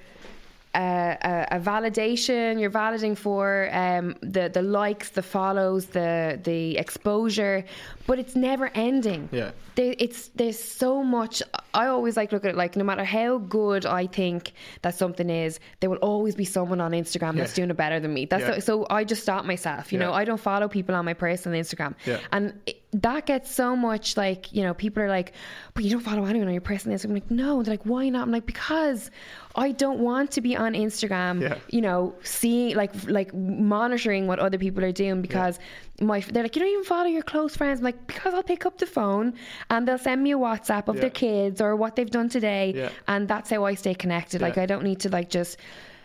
Uh, 0.76 1.16
a, 1.52 1.58
a 1.58 1.60
validation 1.60 2.60
you're 2.60 2.72
validating 2.72 3.16
for 3.16 3.70
um, 3.72 4.16
the 4.22 4.50
the 4.50 4.62
likes 4.64 5.10
the 5.12 5.22
follows 5.22 5.86
the 5.88 6.40
the 6.44 6.78
exposure 6.78 7.64
but 8.08 8.18
it's 8.18 8.36
never 8.36 8.72
ending 8.74 9.30
Yeah. 9.32 9.52
there, 9.76 9.94
it's 10.00 10.30
there's 10.30 10.58
so 10.58 11.04
much 11.04 11.44
I 11.76 11.86
always 11.86 12.18
like 12.18 12.32
look 12.32 12.44
at 12.44 12.50
it 12.52 12.58
like 12.58 12.76
no 12.76 12.84
matter 12.84 13.04
how 13.04 13.38
good 13.38 13.86
I 13.86 14.08
think 14.08 14.54
that 14.82 14.96
something 14.96 15.30
is 15.30 15.60
there 15.80 15.92
will 15.92 15.98
always 16.12 16.34
be 16.34 16.46
someone 16.46 16.82
on 16.82 16.92
Instagram 16.94 17.36
that's 17.36 17.52
Yeah. 17.52 17.56
doing 17.58 17.70
it 17.70 17.78
better 17.78 18.00
than 18.00 18.12
me 18.12 18.26
that's 18.26 18.42
Yeah. 18.42 18.54
so, 18.56 18.60
so 18.84 18.88
I 18.90 19.04
just 19.04 19.22
stop 19.22 19.46
myself 19.46 19.94
you 19.94 20.00
know 20.00 20.12
I 20.12 20.26
don't 20.26 20.40
follow 20.42 20.68
people 20.68 20.96
on 20.96 21.06
my 21.06 21.14
personal 21.14 21.60
Instagram 21.62 21.94
Yeah. 22.06 22.18
and 22.32 22.60
it, 22.66 22.78
that 22.94 23.26
gets 23.26 23.52
so 23.52 23.76
much 23.76 24.16
like 24.18 24.54
you 24.54 24.62
know 24.62 24.74
people 24.74 25.02
are 25.02 25.08
like 25.10 25.34
but 25.74 25.84
you 25.84 25.90
don't 25.90 26.02
follow 26.02 26.26
anyone 26.26 26.48
on 26.48 26.54
your 26.54 26.62
personal 26.62 26.96
Instagram 26.98 27.06
I'm 27.10 27.14
like 27.16 27.32
no 27.32 27.64
they're 27.64 27.74
like 27.74 27.86
why 27.86 28.08
not 28.10 28.24
I'm 28.24 28.32
like 28.32 28.46
because 28.46 29.10
I 29.56 29.72
don't 29.72 30.00
want 30.00 30.32
to 30.32 30.42
be 30.42 30.56
on 30.56 30.74
Instagram 30.74 31.42
Yeah. 31.42 31.56
you 31.70 31.82
know 31.82 32.14
seeing 32.24 32.76
like 32.76 32.92
like 33.08 33.34
monitoring 33.34 34.28
what 34.28 34.40
other 34.40 34.58
people 34.58 34.84
are 34.86 34.92
doing 34.92 35.22
because 35.22 35.60
my 36.02 36.20
they're 36.20 36.44
like 36.44 36.56
you 36.56 36.62
don't 36.62 36.72
even 36.72 36.84
follow 36.84 37.08
your 37.08 37.24
close 37.24 37.56
friends 37.56 37.80
I'm 37.80 37.86
like 37.86 38.06
because 38.08 38.34
I'll 38.34 38.44
pick 38.44 38.66
up 38.66 38.78
the 38.78 38.86
phone 38.86 39.34
and 39.70 39.88
they'll 39.88 39.98
send 39.98 40.22
me 40.22 40.32
a 40.34 40.38
WhatsApp 40.38 40.88
of 40.88 40.96
Yeah. 40.96 41.02
their 41.02 41.10
kids 41.10 41.62
or 41.62 41.76
what 41.76 41.96
they've 41.96 42.10
done 42.10 42.30
today 42.30 42.74
Yeah. 42.76 42.90
and 43.08 43.28
that's 43.28 43.50
how 43.50 43.66
I 43.66 43.74
stay 43.76 43.96
connected 43.96 44.42
like 44.42 44.58
I 44.58 44.66
don't 44.66 44.84
need 44.84 45.00
to 45.02 45.10
like 45.10 45.30
just 45.30 45.58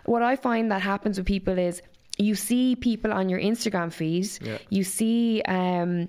what 0.04 0.22
I 0.22 0.36
find 0.36 0.70
that 0.72 0.80
happens 0.80 1.18
with 1.18 1.26
people 1.26 1.58
is 1.58 1.82
you 2.16 2.34
see 2.34 2.74
people 2.76 3.12
on 3.12 3.28
your 3.28 3.40
Instagram 3.40 3.92
feed 3.92 4.28
Yeah. 4.42 4.58
you 4.70 4.84
see 4.84 5.42
um 5.42 6.08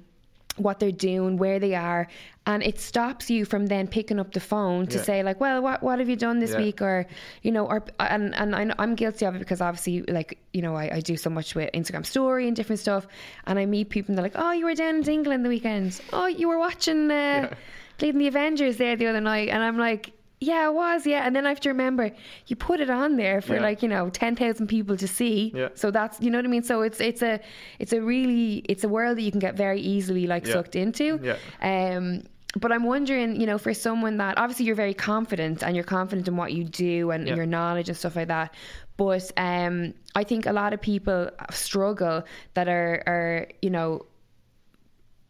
what 0.59 0.79
they're 0.79 0.91
doing, 0.91 1.37
where 1.37 1.59
they 1.59 1.73
are, 1.75 2.07
and 2.45 2.61
it 2.63 2.79
stops 2.79 3.29
you 3.29 3.45
from 3.45 3.67
then 3.67 3.87
picking 3.87 4.19
up 4.19 4.31
the 4.33 4.39
phone 4.39 4.87
to 4.87 4.97
Yeah. 4.97 5.03
say 5.03 5.23
like, 5.23 5.39
well, 5.39 5.61
what 5.61 5.81
what 5.81 5.99
have 5.99 6.09
you 6.09 6.15
done 6.15 6.39
this 6.39 6.51
Yeah. 6.51 6.59
week, 6.59 6.81
or 6.81 7.05
you 7.41 7.51
know, 7.51 7.65
or 7.65 7.83
and 7.99 8.35
and 8.35 8.55
I 8.55 8.73
I'm 8.77 8.95
guilty 8.95 9.25
of 9.25 9.35
it 9.35 9.39
because 9.39 9.61
obviously 9.61 10.01
like 10.03 10.37
you 10.53 10.61
know 10.61 10.75
I, 10.75 10.97
I 10.97 10.99
do 10.99 11.15
so 11.17 11.29
much 11.29 11.55
with 11.55 11.69
Instagram 11.73 12.05
story 12.05 12.47
and 12.47 12.55
different 12.55 12.79
stuff, 12.79 13.07
and 13.47 13.57
I 13.59 13.65
meet 13.65 13.89
people 13.89 14.11
and 14.11 14.17
they're 14.17 14.23
like, 14.29 14.33
oh, 14.43 14.51
you 14.51 14.65
were 14.65 14.75
down 14.75 14.95
in 14.97 15.09
England 15.09 15.45
the 15.45 15.49
weekend, 15.49 15.99
oh, 16.13 16.27
you 16.27 16.47
were 16.47 16.59
watching 16.59 17.09
uh, 17.11 17.53
leading 18.01 18.19
the 18.19 18.27
Avengers 18.27 18.77
there 18.77 18.95
the 18.95 19.07
other 19.07 19.21
night, 19.21 19.49
and 19.49 19.63
I'm 19.63 19.77
like. 19.77 20.11
Yeah, 20.41 20.67
it 20.69 20.73
was. 20.73 21.05
Yeah, 21.05 21.25
and 21.25 21.35
then 21.35 21.45
I 21.45 21.49
have 21.49 21.59
to 21.61 21.69
remember 21.69 22.11
you 22.47 22.55
put 22.55 22.79
it 22.79 22.89
on 22.89 23.17
there 23.17 23.41
for 23.41 23.55
Yeah. 23.55 23.61
like 23.61 23.83
you 23.83 23.89
know 23.89 24.09
ten 24.09 24.35
thousand 24.35 24.67
people 24.67 24.95
to 24.97 25.07
see. 25.07 25.51
Yeah. 25.53 25.69
So 25.75 25.91
that's 25.91 26.19
you 26.21 26.31
know 26.31 26.37
what 26.37 26.45
I 26.45 26.49
mean. 26.49 26.63
So 26.63 26.81
it's 26.81 27.01
it's 27.01 27.21
a 27.21 27.41
it's 27.79 27.91
a 27.93 28.01
really 28.01 28.63
it's 28.69 28.83
a 28.83 28.89
world 28.89 29.17
that 29.17 29.21
you 29.23 29.31
can 29.31 29.39
get 29.41 29.55
very 29.55 29.81
easily 29.81 30.27
like 30.27 30.45
Yeah. 30.47 30.53
sucked 30.53 30.75
into. 30.75 31.19
Yeah. 31.21 31.37
Um, 31.61 32.23
but 32.59 32.71
I'm 32.71 32.83
wondering, 32.83 33.39
you 33.39 33.45
know, 33.45 33.57
for 33.59 33.73
someone 33.75 34.17
that 34.17 34.37
obviously 34.39 34.65
you're 34.65 34.75
very 34.75 34.93
confident 34.95 35.61
and 35.63 35.75
you're 35.75 35.83
confident 35.83 36.27
in 36.27 36.35
what 36.35 36.51
you 36.53 36.63
do 36.63 37.11
and 37.11 37.27
Yeah. 37.27 37.35
your 37.35 37.45
knowledge 37.45 37.89
and 37.89 37.97
stuff 37.97 38.15
like 38.15 38.29
that. 38.29 38.53
But 38.97 39.31
um, 39.37 39.93
I 40.15 40.23
think 40.23 40.45
a 40.45 40.51
lot 40.51 40.73
of 40.73 40.81
people 40.81 41.29
struggle 41.51 42.23
that 42.55 42.67
are, 42.67 43.03
are 43.07 43.47
you 43.61 43.69
know, 43.69 44.01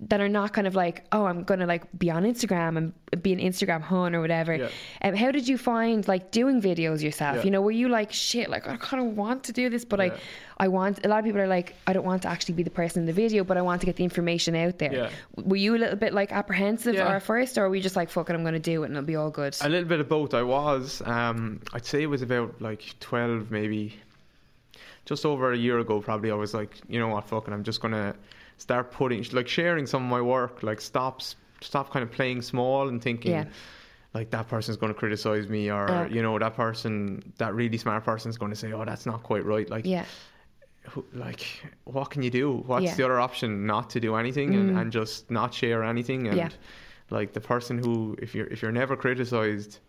that 0.02 0.22
are 0.22 0.30
not 0.30 0.54
kind 0.54 0.66
of 0.66 0.76
like, 0.76 1.04
oh, 1.12 1.26
I'm 1.26 1.44
gonna 1.44 1.66
like 1.66 1.84
be 2.00 2.10
on 2.10 2.24
Instagram 2.24 2.78
and 2.78 3.22
be 3.22 3.34
an 3.34 3.40
Instagram 3.40 3.82
hun 3.82 4.16
or 4.16 4.22
whatever. 4.22 4.56
Yeah. 4.56 4.70
Um, 5.02 5.14
how 5.14 5.30
did 5.32 5.46
you 5.48 5.58
find 5.58 6.08
like 6.08 6.32
doing 6.32 6.62
videos 6.62 7.02
yourself? 7.02 7.38
Yeah. 7.38 7.44
You 7.44 7.52
know, 7.52 7.62
were 7.62 7.72
you 7.72 7.90
like 7.90 8.14
shit? 8.14 8.50
Like 8.50 8.66
I 8.68 8.78
kind 8.78 9.06
of 9.06 9.18
want 9.18 9.44
to 9.46 9.52
do 9.52 9.70
this, 9.70 9.84
but 9.84 10.00
Yeah. 10.00 10.14
I, 10.60 10.66
I 10.66 10.68
want. 10.70 11.06
A 11.06 11.10
lot 11.10 11.20
of 11.20 11.26
people 11.26 11.42
are 11.42 11.48
like, 11.48 11.76
I 11.86 11.92
don't 11.92 12.06
want 12.06 12.22
to 12.22 12.30
actually 12.30 12.56
be 12.56 12.64
the 12.64 12.70
person 12.70 13.02
in 13.02 13.08
the 13.08 13.14
video, 13.14 13.44
but 13.44 13.58
I 13.58 13.62
want 13.62 13.82
to 13.82 13.86
get 13.86 13.98
the 13.98 14.06
information 14.06 14.56
out 14.56 14.78
there. 14.80 14.94
Yeah. 14.94 15.10
Were 15.36 15.58
you 15.58 15.76
a 15.76 15.80
little 15.80 15.98
bit 15.98 16.14
like 16.14 16.32
apprehensive 16.32 16.96
Yeah. 16.96 17.12
or 17.12 17.16
at 17.18 17.24
first, 17.24 17.58
or 17.58 17.68
were 17.68 17.76
you 17.76 17.82
just 17.82 17.98
like, 17.98 18.10
fuck 18.10 18.30
it, 18.30 18.34
I'm 18.36 18.42
going 18.44 18.54
to 18.54 18.60
do 18.60 18.84
it 18.84 18.88
and 18.88 18.96
it'll 18.96 19.06
be 19.06 19.18
all 19.18 19.32
good? 19.32 19.58
A 19.62 19.68
little 19.68 19.88
bit 19.90 20.00
of 20.00 20.08
both. 20.08 20.34
I 20.34 20.44
was. 20.44 21.02
Um, 21.06 21.60
I'd 21.74 21.86
say 21.86 22.04
it 22.04 22.08
was 22.08 22.22
about 22.22 22.62
like 22.62 22.96
twelve, 23.02 23.52
maybe 23.52 23.96
just 25.06 25.26
over 25.26 25.52
a 25.52 25.58
year 25.58 25.80
ago. 25.80 26.00
Probably 26.00 26.32
I 26.32 26.36
was 26.36 26.54
like, 26.54 26.78
you 26.88 27.00
know 27.00 27.10
what, 27.10 27.26
fucking, 27.28 27.54
I'm 27.54 27.64
just 27.64 27.82
gonna 27.82 28.16
start 28.60 28.92
putting 28.92 29.26
like 29.34 29.48
sharing 29.48 29.86
some 29.88 30.04
of 30.04 30.10
my 30.10 30.22
work. 30.22 30.62
Like 30.64 30.80
stop, 30.82 31.22
stop, 31.62 31.92
kind 31.92 32.04
of 32.04 32.12
playing 32.12 32.42
small 32.44 32.88
and 32.90 33.02
thinking. 33.02 33.32
Yeah. 33.32 33.46
Like 34.14 34.30
that 34.32 34.48
person's 34.48 34.78
going 34.78 34.94
to 34.94 34.98
criticize 35.00 35.48
me, 35.50 35.70
or 35.72 35.88
Yeah. 35.88 36.08
you 36.08 36.22
know 36.22 36.38
that 36.40 36.56
person, 36.56 37.34
that 37.38 37.54
really 37.56 37.78
smart 37.78 38.04
person's 38.04 38.38
going 38.38 38.52
to 38.52 38.56
say, 38.58 38.74
"Oh, 38.74 38.86
that's 38.86 39.06
not 39.06 39.24
quite 39.24 39.46
right." 39.46 39.68
Like, 39.70 39.86
yeah. 39.86 40.06
who- 40.92 41.06
like 41.14 41.42
what 41.84 42.10
can 42.10 42.24
you 42.24 42.32
do 42.32 42.64
what's 42.66 42.84
Yeah. 42.86 42.94
Mm. 42.94 42.98
the 42.98 43.04
other 43.06 43.20
option 43.20 43.66
not 43.68 43.90
to 43.92 44.00
do 44.00 44.16
anything 44.16 44.56
and, 44.56 44.78
and 44.80 44.92
just 44.92 45.30
not 45.30 45.54
share 45.54 45.84
anything 45.84 46.28
and 46.28 46.38
Yeah. 46.38 46.50
like 47.12 47.34
the 47.34 47.42
person 47.42 47.78
who 47.78 48.16
if 48.20 48.34
you're 48.34 48.48
if 48.48 48.62
you're 48.64 48.72
never 48.72 48.96
criticized 48.96 49.80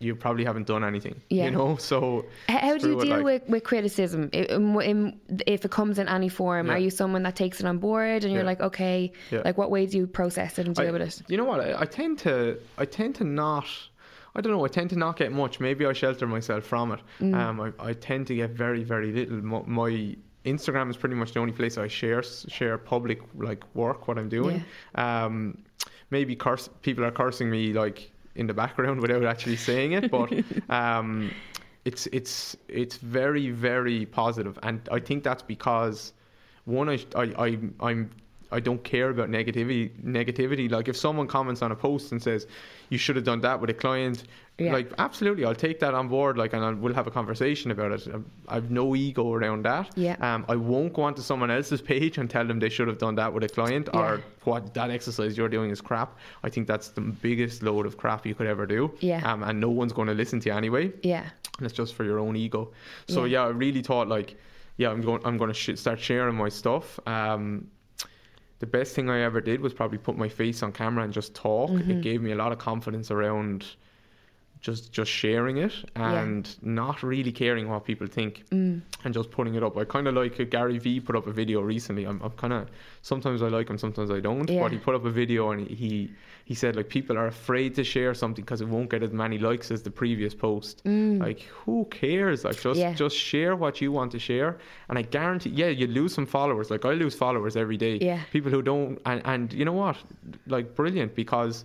you 0.00 0.16
probably 0.16 0.44
haven't 0.44 0.66
done 0.66 0.82
anything 0.82 1.20
Yeah. 1.28 1.44
you 1.44 1.50
know 1.52 1.76
so 1.76 2.24
How 2.48 2.76
do 2.78 2.88
you 2.90 3.00
deal 3.00 3.16
like- 3.16 3.24
with, 3.24 3.48
with 3.48 3.64
criticism 3.64 4.30
in, 4.32 4.80
in, 4.80 5.20
if 5.46 5.64
it 5.64 5.70
comes 5.70 5.98
in 5.98 6.08
any 6.08 6.28
form? 6.30 6.66
Yeah. 6.66 6.72
Are 6.74 6.78
you 6.78 6.90
someone 6.90 7.22
that 7.24 7.36
takes 7.36 7.60
it 7.60 7.66
on 7.66 7.78
board 7.78 8.24
and 8.24 8.32
you're 8.32 8.42
Yeah. 8.42 8.46
like, 8.52 8.60
okay, 8.60 9.12
Yeah. 9.30 9.42
like 9.44 9.58
what 9.58 9.70
way 9.70 9.86
do 9.86 9.98
you 9.98 10.06
process 10.06 10.58
it 10.58 10.66
and 10.66 10.74
deal 10.74 10.88
I- 10.88 10.90
with 10.90 11.02
it? 11.02 11.22
You 11.28 11.36
know 11.36 11.44
what? 11.44 11.60
I, 11.60 11.82
I 11.82 11.84
tend 11.84 12.18
to 12.20 12.58
I 12.78 12.84
tend 12.86 13.14
to 13.16 13.24
not 13.24 13.66
I 14.34 14.40
don't 14.40 14.52
know. 14.52 14.64
I 14.64 14.68
tend 14.68 14.90
to 14.90 14.96
not 14.96 15.16
get 15.16 15.32
much. 15.32 15.58
Maybe 15.58 15.84
I 15.84 15.92
shelter 15.92 16.24
myself 16.24 16.62
from 16.64 16.92
it. 16.92 17.00
Mm. 17.20 17.34
Um, 17.34 17.60
I, 17.60 17.72
I 17.90 17.92
tend 17.94 18.28
to 18.28 18.34
get 18.36 18.50
very 18.50 18.84
very 18.84 19.10
little. 19.12 19.38
Mo- 19.52 19.64
My 19.66 19.90
Instagram 20.46 20.88
is 20.88 20.96
pretty 20.96 21.16
much 21.16 21.32
the 21.34 21.40
only 21.40 21.52
place 21.52 21.76
I 21.76 21.88
share 21.88 22.22
share 22.22 22.78
public 22.78 23.18
like 23.34 23.62
work 23.74 24.06
what 24.08 24.16
I'm 24.18 24.28
doing. 24.28 24.64
Um, 24.94 25.58
maybe 26.10 26.34
curse 26.36 26.68
people 26.82 27.04
are 27.04 27.10
cursing 27.10 27.50
me 27.50 27.72
like 27.72 28.12
in 28.34 28.46
the 28.46 28.54
background 28.54 29.00
without 29.00 29.24
actually 29.24 29.56
saying 29.56 29.92
it, 29.92 30.10
but 30.10 30.32
um, 30.70 31.30
it's 31.84 32.06
it's 32.08 32.56
it's 32.68 32.96
very 32.96 33.50
very 33.50 34.06
positive, 34.06 34.58
and 34.62 34.88
I 34.92 35.00
think 35.00 35.24
that's 35.24 35.42
because 35.42 36.12
one 36.64 36.88
I 36.88 36.98
I, 37.14 37.22
I 37.38 37.58
I'm 37.80 38.10
I 38.52 38.60
don't 38.60 38.82
care 38.84 39.10
about 39.10 39.28
negativity 39.30 39.90
negativity. 40.02 40.70
Like 40.70 40.88
if 40.88 40.96
someone 40.96 41.26
comments 41.26 41.62
on 41.62 41.72
a 41.72 41.76
post 41.76 42.12
and 42.12 42.22
says 42.22 42.46
you 42.88 42.98
should 42.98 43.16
have 43.16 43.24
done 43.24 43.40
that 43.42 43.60
with 43.60 43.70
a 43.70 43.74
client 43.74 44.24
Yeah. 44.60 44.72
like 44.74 44.92
absolutely 44.98 45.44
I'll 45.46 45.54
take 45.54 45.80
that 45.80 45.94
on 45.94 46.08
board 46.08 46.36
like 46.36 46.52
and 46.52 46.62
I'll, 46.64 46.74
we'll 46.74 46.92
have 46.94 47.06
a 47.06 47.10
conversation 47.10 47.70
about 47.70 47.92
it 47.92 48.06
I've 48.48 48.70
no 48.70 48.94
ego 48.94 49.32
around 49.32 49.64
that 49.64 49.90
Yeah. 49.96 50.16
um, 50.20 50.44
I 50.48 50.56
won't 50.56 50.92
go 50.92 51.02
onto 51.02 51.22
someone 51.22 51.50
else's 51.50 51.80
page 51.80 52.18
and 52.18 52.28
tell 52.28 52.46
them 52.46 52.58
they 52.58 52.68
should 52.68 52.86
have 52.88 52.98
done 52.98 53.14
that 53.14 53.32
with 53.32 53.42
a 53.44 53.48
client 53.48 53.88
Yeah. 53.94 54.00
or 54.00 54.22
what 54.44 54.74
that 54.74 54.90
exercise 54.90 55.36
you're 55.38 55.48
doing 55.48 55.70
is 55.70 55.80
crap 55.80 56.16
I 56.44 56.50
think 56.50 56.66
that's 56.66 56.88
the 56.88 57.00
biggest 57.00 57.62
load 57.62 57.86
of 57.86 57.96
crap 57.96 58.26
you 58.26 58.34
could 58.34 58.46
ever 58.46 58.66
do 58.66 58.92
Yeah. 59.00 59.20
um, 59.30 59.42
and 59.42 59.58
no 59.58 59.70
one's 59.70 59.92
going 59.94 60.08
to 60.08 60.14
listen 60.14 60.40
to 60.40 60.50
you 60.50 60.54
anyway 60.54 60.92
Yeah. 61.02 61.24
and 61.56 61.66
it's 61.66 61.74
just 61.74 61.94
for 61.94 62.04
your 62.04 62.18
own 62.18 62.36
ego. 62.36 62.70
So 63.08 63.24
Yeah. 63.24 63.42
yeah, 63.42 63.46
I 63.46 63.50
really 63.50 63.82
thought 63.82 64.08
like, 64.08 64.36
yeah, 64.76 64.90
I'm 64.90 65.00
going, 65.02 65.20
I'm 65.24 65.36
going 65.38 65.48
to 65.48 65.54
sh- 65.54 65.78
start 65.78 66.00
sharing 66.00 66.34
my 66.34 66.48
stuff. 66.48 66.98
Um, 67.06 67.68
the 68.60 68.66
best 68.66 68.94
thing 68.94 69.08
I 69.10 69.20
ever 69.20 69.40
did 69.40 69.60
was 69.60 69.72
probably 69.74 69.98
put 69.98 70.16
my 70.18 70.28
face 70.28 70.62
on 70.62 70.72
camera 70.72 71.04
and 71.04 71.12
just 71.12 71.34
talk. 71.34 71.70
Mm-hmm. 71.70 71.90
It 71.90 72.00
gave 72.02 72.20
me 72.22 72.32
a 72.32 72.34
lot 72.34 72.52
of 72.52 72.58
confidence 72.58 73.10
around 73.10 73.64
just 74.60 74.92
just 74.92 75.10
sharing 75.10 75.56
it 75.56 75.72
Yeah. 75.96 76.20
and 76.22 76.54
not 76.62 77.02
really 77.02 77.32
caring 77.32 77.68
what 77.68 77.84
people 77.84 78.06
think 78.06 78.44
Mm. 78.50 78.82
and 79.04 79.14
just 79.14 79.30
putting 79.30 79.54
it 79.54 79.62
up. 79.62 79.76
I 79.76 79.84
kind 79.84 80.06
of 80.06 80.14
like 80.14 80.38
uh, 80.38 80.44
Gary 80.44 80.78
Vee 80.78 81.00
put 81.00 81.16
up 81.16 81.26
a 81.26 81.32
video 81.32 81.60
recently. 81.62 82.04
I'm, 82.04 82.20
I'm 82.22 82.32
kind 82.32 82.52
of 82.52 82.68
sometimes 83.02 83.40
I 83.42 83.48
like 83.48 83.70
him, 83.70 83.78
sometimes 83.78 84.10
I 84.10 84.20
don't. 84.20 84.48
Yeah. 84.50 84.60
But 84.62 84.72
he 84.72 84.78
put 84.78 84.94
up 84.94 85.04
a 85.06 85.10
video 85.10 85.50
and 85.52 85.66
he 85.66 86.10
he 86.44 86.54
said 86.54 86.76
like 86.76 86.88
people 86.88 87.16
are 87.16 87.28
afraid 87.28 87.74
to 87.76 87.84
share 87.84 88.12
something 88.12 88.44
because 88.44 88.60
it 88.60 88.68
won't 88.68 88.90
get 88.90 89.02
as 89.02 89.12
many 89.12 89.38
likes 89.38 89.70
as 89.70 89.82
the 89.82 89.90
previous 89.90 90.34
post. 90.34 90.82
Like 90.84 91.40
who 91.64 91.86
cares? 91.90 92.44
Like 92.44 92.60
just 92.60 92.78
Mm. 92.80 92.82
Yeah. 92.82 92.92
just 93.04 93.16
share 93.16 93.56
what 93.56 93.80
you 93.80 93.92
want 93.92 94.12
to 94.12 94.18
share, 94.18 94.58
and 94.88 94.98
I 94.98 95.02
guarantee, 95.02 95.50
yeah, 95.50 95.68
you 95.80 95.86
lose 95.86 96.12
some 96.12 96.26
followers. 96.26 96.70
Like 96.70 96.84
I 96.84 96.92
lose 97.04 97.14
followers 97.14 97.56
every 97.56 97.78
day. 97.86 97.96
Yeah. 98.10 98.20
People 98.32 98.50
who 98.50 98.60
don't, 98.62 98.98
and 99.06 99.22
and 99.24 99.52
you 99.58 99.64
know 99.64 99.72
what, 99.84 99.96
like 100.46 100.74
brilliant 100.74 101.14
because 101.14 101.64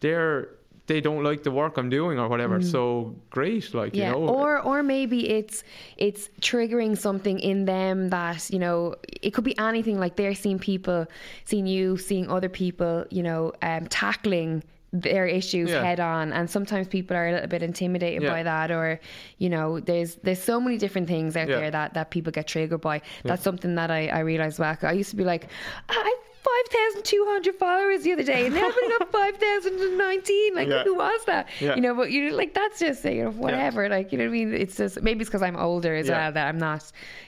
they're 0.00 0.48
they 0.86 1.00
don't 1.00 1.24
like 1.24 1.42
the 1.42 1.50
work 1.50 1.76
I'm 1.78 1.90
doing 1.90 2.18
or 2.18 2.28
whatever. 2.28 2.60
So 2.62 3.14
great, 3.30 3.74
like 3.74 3.92
Mm. 3.92 3.96
Yeah, 3.96 4.14
you 4.14 4.20
know, 4.20 4.28
or 4.28 4.60
or 4.60 4.82
maybe 4.82 5.28
it's 5.28 5.64
it's 5.96 6.28
triggering 6.40 6.96
something 6.96 7.38
in 7.38 7.64
them 7.64 8.10
that 8.10 8.50
you 8.50 8.58
know 8.58 8.94
it 9.22 9.30
could 9.30 9.44
be 9.44 9.56
anything. 9.58 9.98
Like 9.98 10.16
they're 10.16 10.34
seeing 10.34 10.58
people, 10.58 11.06
seeing 11.44 11.66
you, 11.66 11.96
seeing 11.96 12.28
other 12.30 12.48
people, 12.48 13.04
you 13.10 13.22
know, 13.22 13.52
um, 13.62 13.86
tackling 13.88 14.62
their 14.92 15.26
issues 15.26 15.70
Yeah. 15.70 15.82
head 15.82 16.00
on, 16.00 16.32
and 16.32 16.48
sometimes 16.48 16.86
people 16.88 17.16
are 17.16 17.28
a 17.28 17.32
little 17.32 17.48
bit 17.48 17.62
intimidated 17.62 18.22
Yeah. 18.22 18.30
by 18.30 18.42
that, 18.44 18.70
or 18.70 18.98
you 19.38 19.48
know, 19.48 19.80
there's 19.80 20.14
there's 20.22 20.42
so 20.42 20.60
many 20.60 20.78
different 20.78 21.08
things 21.08 21.36
out 21.36 21.48
Yeah. 21.48 21.56
there 21.60 21.70
that 21.70 21.94
that 21.94 22.10
people 22.10 22.32
get 22.32 22.46
triggered 22.46 22.80
by. 22.80 23.02
That's 23.24 23.42
something 23.42 23.74
that 23.74 23.90
I 23.90 24.08
I 24.08 24.20
realized 24.20 24.58
back. 24.58 24.84
I 24.84 24.92
used 24.92 25.10
to 25.10 25.16
be 25.16 25.24
like, 25.24 25.48
I. 25.88 26.16
5,200 26.72 27.56
followers 27.56 28.02
the 28.04 28.12
other 28.12 28.22
day, 28.22 28.46
and 28.46 28.54
now 28.54 28.66
I've 28.68 28.98
got 29.00 29.10
5,019. 29.40 30.54
Like, 30.54 30.68
Yeah. 30.68 30.84
who 30.84 30.94
was 30.94 31.24
that? 31.26 31.48
Yeah. 31.60 31.74
You 31.74 31.80
know, 31.80 31.92
but 31.94 32.12
you 32.12 32.30
like 32.30 32.54
that's 32.54 32.78
just 32.78 33.04
you 33.04 33.24
know 33.24 33.30
whatever. 33.32 33.88
Like 33.88 34.12
you 34.12 34.18
know 34.18 34.24
what 34.24 34.30
I 34.30 34.44
mean? 34.44 34.54
It's 34.54 34.76
just 34.76 35.02
maybe 35.02 35.20
it's 35.22 35.28
because 35.28 35.42
I'm 35.42 35.56
older 35.56 35.94
as 35.96 36.06
Yeah. 36.08 36.18
well 36.18 36.32
that 36.32 36.46
I'm 36.46 36.58
not, 36.58 36.84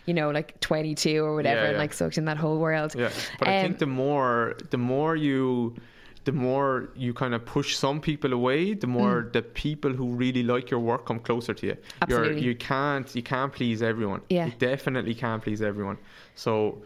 you 0.06 0.14
know, 0.14 0.30
like 0.30 0.58
22 0.60 1.24
or 1.24 1.34
whatever, 1.34 1.62
Yeah, 1.62 1.68
and 1.70 1.78
like 1.78 1.92
sucked 1.94 2.16
in 2.16 2.26
that 2.26 2.36
whole 2.36 2.58
world. 2.58 2.94
Yeah, 2.96 3.10
but 3.40 3.48
I 3.48 3.56
Um, 3.58 3.62
think 3.64 3.78
the 3.78 3.86
more 3.86 4.56
the 4.70 4.78
more 4.78 5.16
you 5.16 5.74
the 6.24 6.32
more 6.32 6.90
you 6.94 7.14
kind 7.14 7.34
of 7.34 7.44
push 7.44 7.76
some 7.76 8.00
people 8.00 8.32
away, 8.32 8.74
the 8.74 8.86
more 8.86 9.28
the 9.32 9.42
people 9.42 9.92
who 9.92 10.08
really 10.14 10.42
like 10.42 10.70
your 10.70 10.80
work 10.80 11.06
come 11.06 11.20
closer 11.20 11.54
to 11.54 11.66
you. 11.66 11.74
Mm. 11.74 12.02
Absolutely. 12.02 12.40
You're, 12.40 12.50
you 12.50 12.56
can't 12.56 13.14
you 13.14 13.22
can't 13.22 13.52
please 13.52 13.82
everyone. 13.82 14.22
Yeah. 14.28 14.46
You 14.46 14.52
definitely 14.58 15.14
can't 15.14 15.42
please 15.42 15.62
everyone. 15.62 15.98
So 16.34 16.82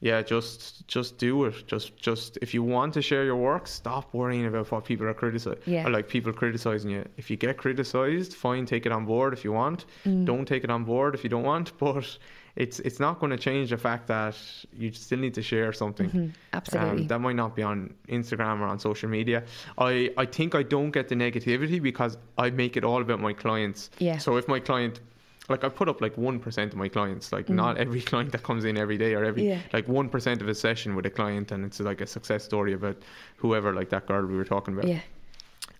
yeah, 0.00 0.20
just 0.20 0.86
just 0.88 1.16
do 1.18 1.44
it. 1.46 1.66
Just 1.66 1.96
just 1.96 2.38
if 2.42 2.52
you 2.52 2.62
want 2.62 2.92
to 2.94 3.02
share 3.02 3.24
your 3.24 3.36
work, 3.36 3.66
stop 3.66 4.12
worrying 4.12 4.46
about 4.46 4.70
what 4.70 4.84
people 4.84 5.06
are 5.06 5.14
criticizing. 5.14 5.62
Yeah. 5.64 5.86
Or 5.86 5.90
like 5.90 6.08
people 6.08 6.32
criticizing 6.32 6.90
you. 6.90 7.04
If 7.16 7.30
you 7.30 7.36
get 7.36 7.56
criticized, 7.56 8.34
fine, 8.34 8.66
take 8.66 8.84
it 8.84 8.92
on 8.92 9.06
board 9.06 9.32
if 9.32 9.44
you 9.44 9.52
want. 9.52 9.86
Mm. 10.04 10.26
Don't 10.26 10.46
take 10.46 10.64
it 10.64 10.70
on 10.70 10.84
board 10.84 11.14
if 11.14 11.24
you 11.24 11.30
don't 11.30 11.44
want. 11.44 11.72
But 11.78 12.18
it's 12.56 12.80
it's 12.80 12.98
not 12.98 13.20
going 13.20 13.30
to 13.30 13.36
change 13.36 13.70
the 13.70 13.76
fact 13.76 14.06
that 14.08 14.34
you 14.72 14.90
still 14.92 15.18
need 15.18 15.34
to 15.34 15.42
share 15.42 15.72
something. 15.72 16.08
Mm-hmm. 16.08 16.28
absolutely. 16.54 17.02
Um, 17.02 17.08
that 17.08 17.20
might 17.20 17.36
not 17.36 17.54
be 17.54 17.62
on 17.62 17.94
Instagram 18.08 18.60
or 18.60 18.64
on 18.64 18.78
social 18.78 19.08
media. 19.08 19.44
I, 19.78 20.10
I 20.16 20.24
think 20.24 20.54
I 20.54 20.62
don't 20.62 20.90
get 20.90 21.08
the 21.08 21.14
negativity 21.14 21.80
because 21.82 22.16
I 22.38 22.50
make 22.50 22.76
it 22.76 22.84
all 22.84 23.02
about 23.02 23.20
my 23.20 23.34
clients. 23.34 23.90
Yeah. 23.98 24.16
So 24.18 24.36
if 24.36 24.48
my 24.48 24.58
client, 24.58 25.00
like 25.50 25.64
I 25.64 25.68
put 25.68 25.88
up 25.88 26.00
like 26.00 26.16
1% 26.16 26.66
of 26.66 26.76
my 26.76 26.88
clients, 26.88 27.30
like 27.30 27.48
not 27.50 27.76
every 27.76 28.00
client 28.00 28.32
that 28.32 28.42
comes 28.42 28.64
in 28.64 28.78
every 28.78 28.96
day 28.96 29.14
or 29.14 29.24
every. 29.24 29.48
Yeah. 29.48 29.60
like 29.74 29.86
1% 29.86 30.40
of 30.40 30.48
a 30.48 30.54
session 30.54 30.96
with 30.96 31.04
a 31.06 31.10
client 31.10 31.52
and 31.52 31.64
it's 31.64 31.78
like 31.78 32.00
a 32.00 32.06
success 32.06 32.42
story 32.42 32.72
about 32.72 32.96
whoever, 33.36 33.74
like 33.74 33.90
that 33.90 34.06
girl 34.06 34.24
we 34.24 34.34
were 34.34 34.44
talking 34.44 34.72
about. 34.72 34.88
yeah, 34.88 35.00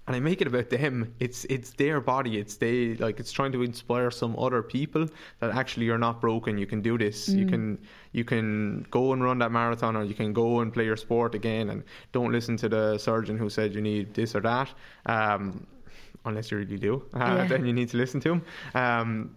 and 0.06 0.14
I 0.16 0.20
make 0.20 0.40
it 0.40 0.46
about 0.46 0.70
them. 0.70 1.14
It's 1.18 1.44
it's 1.46 1.70
their 1.72 2.00
body. 2.00 2.38
It's 2.38 2.56
they 2.56 2.94
like 2.96 3.18
it's 3.20 3.32
trying 3.32 3.52
to 3.52 3.62
inspire 3.62 4.10
some 4.10 4.36
other 4.38 4.62
people 4.62 5.08
that 5.40 5.50
actually 5.50 5.86
you're 5.86 5.98
not 5.98 6.20
broken. 6.20 6.58
You 6.58 6.66
can 6.66 6.80
do 6.80 6.96
this. 6.96 7.28
You 7.28 7.46
can 7.46 7.78
you 8.12 8.24
can 8.24 8.86
go 8.90 9.12
and 9.12 9.22
run 9.22 9.38
that 9.40 9.50
marathon, 9.52 9.96
or 9.96 10.04
you 10.04 10.14
can 10.14 10.32
go 10.32 10.60
and 10.60 10.72
play 10.72 10.84
your 10.84 10.96
sport 10.96 11.34
again. 11.34 11.70
And 11.70 11.82
don't 12.12 12.30
listen 12.32 12.56
to 12.58 12.68
the 12.68 12.98
surgeon 12.98 13.36
who 13.38 13.50
said 13.50 13.74
you 13.74 13.80
need 13.82 14.14
this 14.14 14.34
or 14.36 14.40
that. 14.40 14.72
Um, 15.06 15.66
unless 16.24 16.50
you 16.50 16.58
really 16.58 16.78
do, 16.78 17.02
uh, 17.14 17.18
Yeah. 17.38 17.46
then 17.48 17.66
you 17.66 17.72
need 17.72 17.88
to 17.90 17.96
listen 17.96 18.20
to 18.20 18.32
him. 18.32 18.42
Um, 18.74 19.36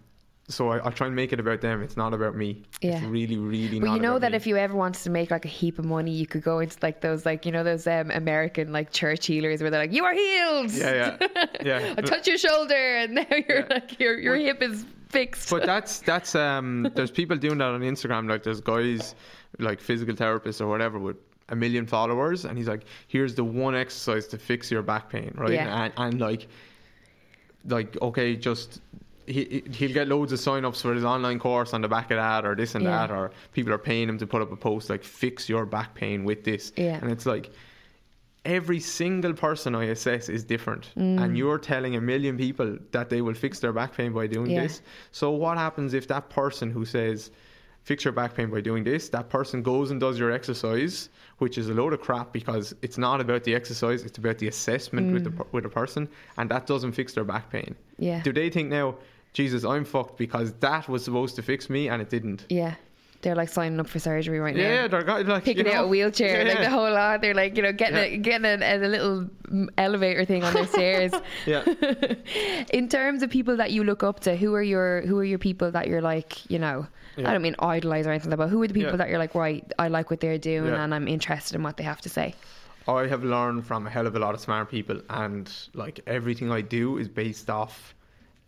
so 0.50 0.70
I, 0.70 0.86
I 0.86 0.90
try 0.90 1.06
and 1.06 1.16
make 1.16 1.32
it 1.32 1.40
about 1.40 1.60
them. 1.62 1.82
It's 1.82 1.96
not 1.96 2.12
about 2.12 2.34
me. 2.36 2.62
It's 2.70 2.78
Yeah. 2.82 3.08
really, 3.08 3.36
really 3.38 3.78
Well, 3.80 3.92
not. 3.92 3.94
you 3.96 4.02
know 4.02 4.18
that 4.18 4.32
me. 4.32 4.36
if 4.36 4.46
you 4.46 4.56
ever 4.56 4.74
wanted 4.74 5.02
to 5.04 5.10
make 5.10 5.30
like 5.30 5.44
a 5.44 5.48
heap 5.48 5.78
of 5.78 5.84
money, 5.84 6.10
you 6.10 6.26
could 6.26 6.42
go 6.42 6.58
into 6.58 6.76
like 6.82 7.00
those 7.00 7.24
like 7.24 7.46
you 7.46 7.52
know 7.52 7.64
those 7.64 7.86
um, 7.86 8.10
American 8.10 8.72
like 8.72 8.92
church 8.92 9.26
healers 9.26 9.62
where 9.62 9.70
they're 9.70 9.80
like, 9.80 9.92
"You 9.92 10.04
are 10.04 10.12
healed." 10.14 10.70
Yeah, 10.72 11.16
yeah, 11.20 11.46
yeah. 11.64 11.94
I 11.96 12.00
touch 12.02 12.26
your 12.26 12.38
shoulder, 12.38 12.96
and 12.98 13.14
now 13.14 13.26
you're 13.30 13.60
Yeah. 13.60 13.66
like 13.70 13.98
your 14.00 14.18
your 14.18 14.36
hip 14.36 14.62
is 14.62 14.84
fixed. 15.08 15.48
But 15.50 15.64
that's 15.72 16.00
that's 16.00 16.34
um. 16.34 16.90
There's 16.94 17.10
people 17.10 17.36
doing 17.36 17.58
that 17.58 17.68
on 17.68 17.80
Instagram. 17.80 18.28
Like 18.28 18.42
there's 18.42 18.60
guys 18.60 19.14
like 19.58 19.80
physical 19.80 20.14
therapists 20.14 20.60
or 20.60 20.66
whatever 20.68 20.98
with 20.98 21.16
a 21.48 21.56
million 21.56 21.86
followers, 21.86 22.44
and 22.44 22.56
he's 22.58 22.68
like, 22.68 22.84
"Here's 23.08 23.34
the 23.34 23.44
one 23.44 23.74
exercise 23.74 24.26
to 24.28 24.38
fix 24.38 24.70
your 24.70 24.82
back 24.82 25.08
pain, 25.10 25.32
right?" 25.36 25.52
Yeah. 25.52 25.84
And, 25.84 25.92
and 25.96 26.20
like, 26.20 26.46
like 27.66 28.00
okay, 28.02 28.36
just. 28.36 28.80
He, 29.30 29.62
he'll 29.78 29.92
get 29.92 30.08
loads 30.08 30.32
of 30.32 30.40
sign-ups 30.40 30.82
for 30.82 30.92
his 30.92 31.04
online 31.04 31.38
course 31.38 31.72
on 31.72 31.80
the 31.82 31.88
back 31.88 32.10
of 32.10 32.16
that 32.16 32.44
or 32.44 32.54
this 32.56 32.74
and 32.74 32.84
Yeah. 32.84 33.06
that 33.06 33.10
or 33.18 33.30
people 33.52 33.72
are 33.72 33.78
paying 33.90 34.08
him 34.08 34.18
to 34.18 34.26
put 34.26 34.42
up 34.42 34.50
a 34.50 34.56
post 34.56 34.90
like 34.90 35.04
fix 35.04 35.48
your 35.48 35.64
back 35.66 35.94
pain 35.94 36.24
with 36.24 36.42
this 36.44 36.72
Yeah. 36.76 36.98
and 37.00 37.10
it's 37.14 37.26
like 37.26 37.50
every 38.44 38.80
single 38.80 39.34
person 39.34 39.74
I 39.74 39.84
assess 39.84 40.28
is 40.30 40.42
different, 40.44 40.90
Mm. 40.96 41.20
and 41.22 41.38
you're 41.38 41.58
telling 41.58 41.94
a 41.96 42.00
million 42.00 42.36
people 42.38 42.78
that 42.92 43.10
they 43.10 43.20
will 43.20 43.34
fix 43.34 43.60
their 43.60 43.72
back 43.72 43.94
pain 43.94 44.12
by 44.12 44.26
doing 44.26 44.50
Yeah. 44.50 44.62
this. 44.62 44.80
So 45.12 45.30
what 45.30 45.58
happens 45.58 45.92
if 45.94 46.08
that 46.08 46.30
person 46.30 46.70
who 46.70 46.84
says 46.84 47.30
fix 47.82 48.04
your 48.04 48.12
back 48.12 48.34
pain 48.34 48.48
by 48.50 48.60
doing 48.60 48.82
this, 48.84 49.08
that 49.10 49.28
person 49.28 49.62
goes 49.62 49.90
and 49.90 50.00
does 50.00 50.18
your 50.18 50.30
exercise, 50.30 51.08
which 51.38 51.56
is 51.58 51.68
a 51.68 51.74
load 51.74 51.92
of 51.92 52.00
crap 52.00 52.32
because 52.32 52.74
it's 52.82 52.98
not 52.98 53.20
about 53.20 53.44
the 53.44 53.54
exercise, 53.54 54.02
it's 54.04 54.18
about 54.18 54.38
the 54.38 54.48
assessment 54.48 55.12
with 55.12 55.24
the 55.24 55.32
with 55.52 55.64
a 55.66 55.68
person, 55.70 56.08
and 56.38 56.50
that 56.50 56.66
doesn't 56.66 56.92
fix 56.92 57.12
their 57.14 57.24
back 57.24 57.50
pain. 57.50 57.74
Mm. 57.74 58.06
Yeah. 58.08 58.22
Do 58.22 58.32
they 58.32 58.48
think 58.50 58.68
now? 58.70 58.96
Jesus, 59.32 59.64
I'm 59.64 59.84
fucked 59.84 60.18
because 60.18 60.52
that 60.60 60.88
was 60.88 61.04
supposed 61.04 61.36
to 61.36 61.42
fix 61.42 61.70
me 61.70 61.88
and 61.88 62.02
it 62.02 62.10
didn't. 62.10 62.46
yeah, 62.48 62.74
they're 63.22 63.36
like 63.36 63.48
signing 63.50 63.78
up 63.78 63.86
for 63.86 63.98
surgery 63.98 64.40
right 64.40 64.56
now. 64.56 64.62
Yeah, 64.62 64.88
they're 64.88 65.02
got, 65.02 65.26
like 65.26 65.44
Picking 65.44 65.66
you 65.66 65.72
know, 65.72 65.78
out 65.80 65.84
a 65.84 65.88
wheelchair, 65.88 66.42
like 66.44 66.54
yeah. 66.54 66.64
the 66.64 66.70
whole 66.70 66.90
lot. 66.90 67.20
They're 67.20 67.34
like, 67.34 67.54
you 67.56 67.62
know, 67.62 67.72
getting 67.72 67.96
a, 67.98 68.16
getting 68.16 68.46
a, 68.46 68.76
a 68.76 68.78
little 68.78 69.28
elevator 69.78 70.24
thing 70.24 70.42
on 70.42 70.54
their 70.54 70.66
stairs. 70.66 71.12
Yeah. 71.46 71.64
In 72.72 72.88
terms 72.88 73.22
of 73.22 73.30
people 73.30 73.56
that 73.58 73.70
you 73.72 73.84
look 73.84 74.02
up 74.02 74.20
to, 74.20 74.36
who 74.36 74.54
are 74.54 74.62
your 74.62 75.02
who 75.02 75.18
are 75.18 75.24
your 75.24 75.38
people 75.38 75.70
that 75.70 75.86
you're 75.86 76.00
like, 76.02 76.50
you 76.50 76.58
know, 76.58 76.86
I 77.18 77.22
don't 77.32 77.42
mean 77.42 77.56
idolize 77.58 78.06
or 78.06 78.10
anything, 78.10 78.34
but 78.34 78.48
who 78.48 78.62
are 78.62 78.66
the 78.68 78.74
people 78.74 78.92
Yeah. 78.92 78.96
that 78.96 79.08
you're 79.10 79.18
like, 79.18 79.34
right, 79.34 79.70
I 79.78 79.88
like 79.88 80.10
what 80.10 80.20
they're 80.20 80.38
doing 80.38 80.72
Yeah. 80.72 80.82
and 80.82 80.94
I'm 80.94 81.06
interested 81.06 81.54
in 81.54 81.62
what 81.62 81.76
they 81.76 81.84
have 81.84 82.00
to 82.02 82.08
say. 82.08 82.34
I 82.88 83.06
have 83.06 83.22
learned 83.22 83.66
from 83.66 83.86
a 83.86 83.90
hell 83.90 84.06
of 84.06 84.16
a 84.16 84.18
lot 84.18 84.34
of 84.34 84.40
smart 84.40 84.70
people, 84.70 85.00
and 85.10 85.52
like 85.74 86.00
everything 86.06 86.50
I 86.50 86.62
do 86.62 86.96
is 86.98 87.08
based 87.08 87.50
off 87.50 87.94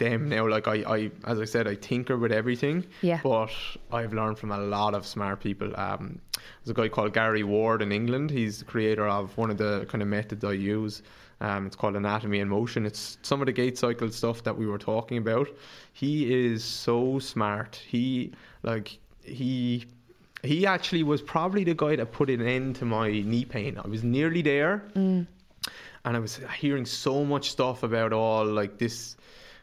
them 0.03 0.29
now. 0.29 0.49
Like 0.49 0.69
I, 0.69 0.77
I 0.97 1.11
as 1.25 1.41
I 1.41 1.45
said, 1.45 1.67
I 1.67 1.75
tinker 1.75 2.17
with 2.17 2.33
everything. 2.33 2.85
Yeah. 3.01 3.21
But 3.23 3.51
I've 3.91 4.13
learned 4.13 4.39
from 4.39 4.51
a 4.53 4.59
lot 4.59 4.95
of 4.95 5.07
smart 5.07 5.41
people. 5.41 5.73
Um, 5.77 6.21
there's 6.35 6.71
a 6.71 6.75
guy 6.75 6.89
called 6.89 7.13
Gary 7.13 7.45
Ward 7.45 7.83
in 7.83 7.93
England. 7.93 8.31
He's 8.31 8.59
the 8.59 8.65
creator 8.65 9.07
of 9.07 9.37
one 9.37 9.51
of 9.51 9.59
the 9.59 9.87
kind 9.89 10.03
of 10.03 10.09
methods 10.09 10.45
I 10.45 10.53
use. 10.53 11.03
Um, 11.41 11.67
it's 11.67 11.75
called 11.75 11.97
anatomy 11.97 12.39
in 12.39 12.49
motion. 12.49 12.87
It's 12.87 13.19
some 13.23 13.41
of 13.43 13.47
the 13.47 13.53
gait 13.53 13.77
cycle 13.77 14.11
stuff 14.11 14.45
that 14.45 14.57
we 14.57 14.67
were 14.67 14.79
talking 14.79 15.19
about. 15.19 15.49
He 15.93 16.33
is 16.33 16.63
so 16.63 17.19
smart. 17.19 17.75
He 17.77 18.33
like 18.63 18.99
he 19.25 19.87
he 20.43 20.67
actually 20.67 21.03
was 21.03 21.23
probably 21.23 21.65
the 21.65 21.75
guy 21.75 21.97
that 21.97 22.13
put 22.13 22.29
an 22.31 22.43
end 22.43 22.77
to 22.77 22.85
my 22.85 23.09
knee 23.11 23.45
pain. 23.45 23.79
I 23.83 23.89
was 23.89 24.03
nearly 24.03 24.43
there, 24.43 24.85
and 26.05 26.17
I 26.17 26.19
was 26.19 26.41
hearing 26.59 26.87
so 26.87 27.25
much 27.25 27.51
stuff 27.51 27.83
about 27.83 28.13
all 28.13 28.45
like 28.45 28.79
this, 28.79 29.17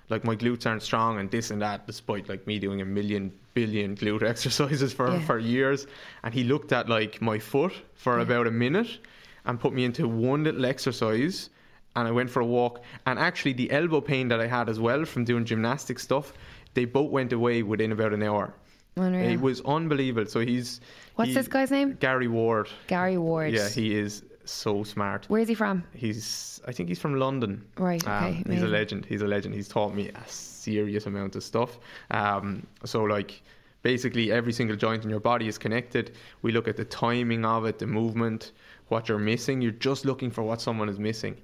like 0.10 0.24
my 0.24 0.36
glutes 0.36 0.66
aren't 0.66 0.82
strong 0.84 1.20
and 1.20 1.30
this 1.32 1.52
and 1.52 1.62
that, 1.62 1.86
despite 1.88 2.28
like 2.30 2.46
me 2.48 2.60
doing 2.60 2.82
a 2.82 2.86
million 2.86 3.32
billion 3.54 3.96
glute 3.96 4.24
exercises 4.34 4.94
for 4.94 5.10
Yeah. 5.12 5.20
for 5.26 5.40
years. 5.40 5.88
And 6.24 6.34
he 6.34 6.44
looked 6.44 6.72
at 6.72 6.90
like 6.90 7.22
my 7.22 7.40
foot 7.40 7.74
for 7.96 8.20
about 8.20 8.48
a 8.48 8.52
minute 8.52 9.00
and 9.46 9.60
put 9.60 9.74
me 9.74 9.86
into 9.86 10.08
one 10.08 10.44
little 10.44 10.66
exercise. 10.66 11.50
And 11.96 12.08
I 12.08 12.12
went 12.12 12.30
for 12.30 12.40
a 12.42 12.46
walk, 12.46 12.84
and 13.08 13.18
actually 13.18 13.54
the 13.54 13.72
elbow 13.72 14.00
pain 14.00 14.28
that 14.28 14.40
I 14.40 14.46
had 14.48 14.70
as 14.70 14.80
well 14.80 15.06
from 15.06 15.26
doing 15.26 15.44
gymnastic 15.44 15.98
stuff, 16.00 16.34
they 16.76 16.86
both 16.86 17.10
went 17.10 17.34
away 17.34 17.64
within 17.64 17.92
about 17.92 18.14
an 18.14 18.22
hour. 18.22 18.54
Unreal. 18.96 19.30
It 19.32 19.42
was 19.42 19.62
unbelievable. 19.62 20.30
So 20.30 20.40
he's 20.40 20.82
What's 21.16 21.30
he- 21.30 21.34
this 21.36 21.48
guy's 21.48 21.72
name? 21.72 21.98
Gary 22.00 22.28
Ward. 22.28 22.70
Gary 22.88 23.18
Ward. 23.18 23.54
Yeah, 23.54 23.68
he 23.70 23.96
is 23.98 24.24
so 24.50 24.84
smart. 24.84 25.26
Where's 25.30 25.48
he 25.48 25.56
from? 25.56 25.84
He's 25.94 26.62
I 26.68 26.72
think 26.72 26.90
he's 26.90 27.00
from 27.00 27.16
London. 27.16 27.64
Right, 27.78 28.04
okay, 28.04 28.44
Um, 28.46 28.52
he's 28.52 28.62
a 28.64 28.68
legend. 28.68 29.06
He's 29.06 29.22
a 29.22 29.28
legend. 29.28 29.56
He's 29.56 29.68
taught 29.68 29.94
me 29.96 30.10
a 30.10 30.28
serious 30.28 31.06
amount 31.06 31.36
of 31.36 31.44
stuff. 31.44 31.80
Um, 32.12 32.66
so 32.86 33.04
like 33.04 33.42
basically 33.82 34.32
every 34.32 34.52
single 34.52 34.76
joint 34.76 35.04
in 35.04 35.10
your 35.10 35.22
body 35.22 35.48
is 35.48 35.58
connected. 35.58 36.12
We 36.42 36.52
look 36.52 36.68
at 36.68 36.76
the 36.78 36.86
timing 36.86 37.46
of 37.46 37.66
it, 37.66 37.80
the 37.80 37.88
movement, 37.88 38.52
what 38.90 39.08
you're 39.08 39.20
missing. 39.20 39.62
You're 39.62 39.72
just 39.72 40.04
looking 40.06 40.32
for 40.32 40.44
what 40.44 40.60
someone 40.62 40.90
is 40.90 41.00
missing. 41.00 41.38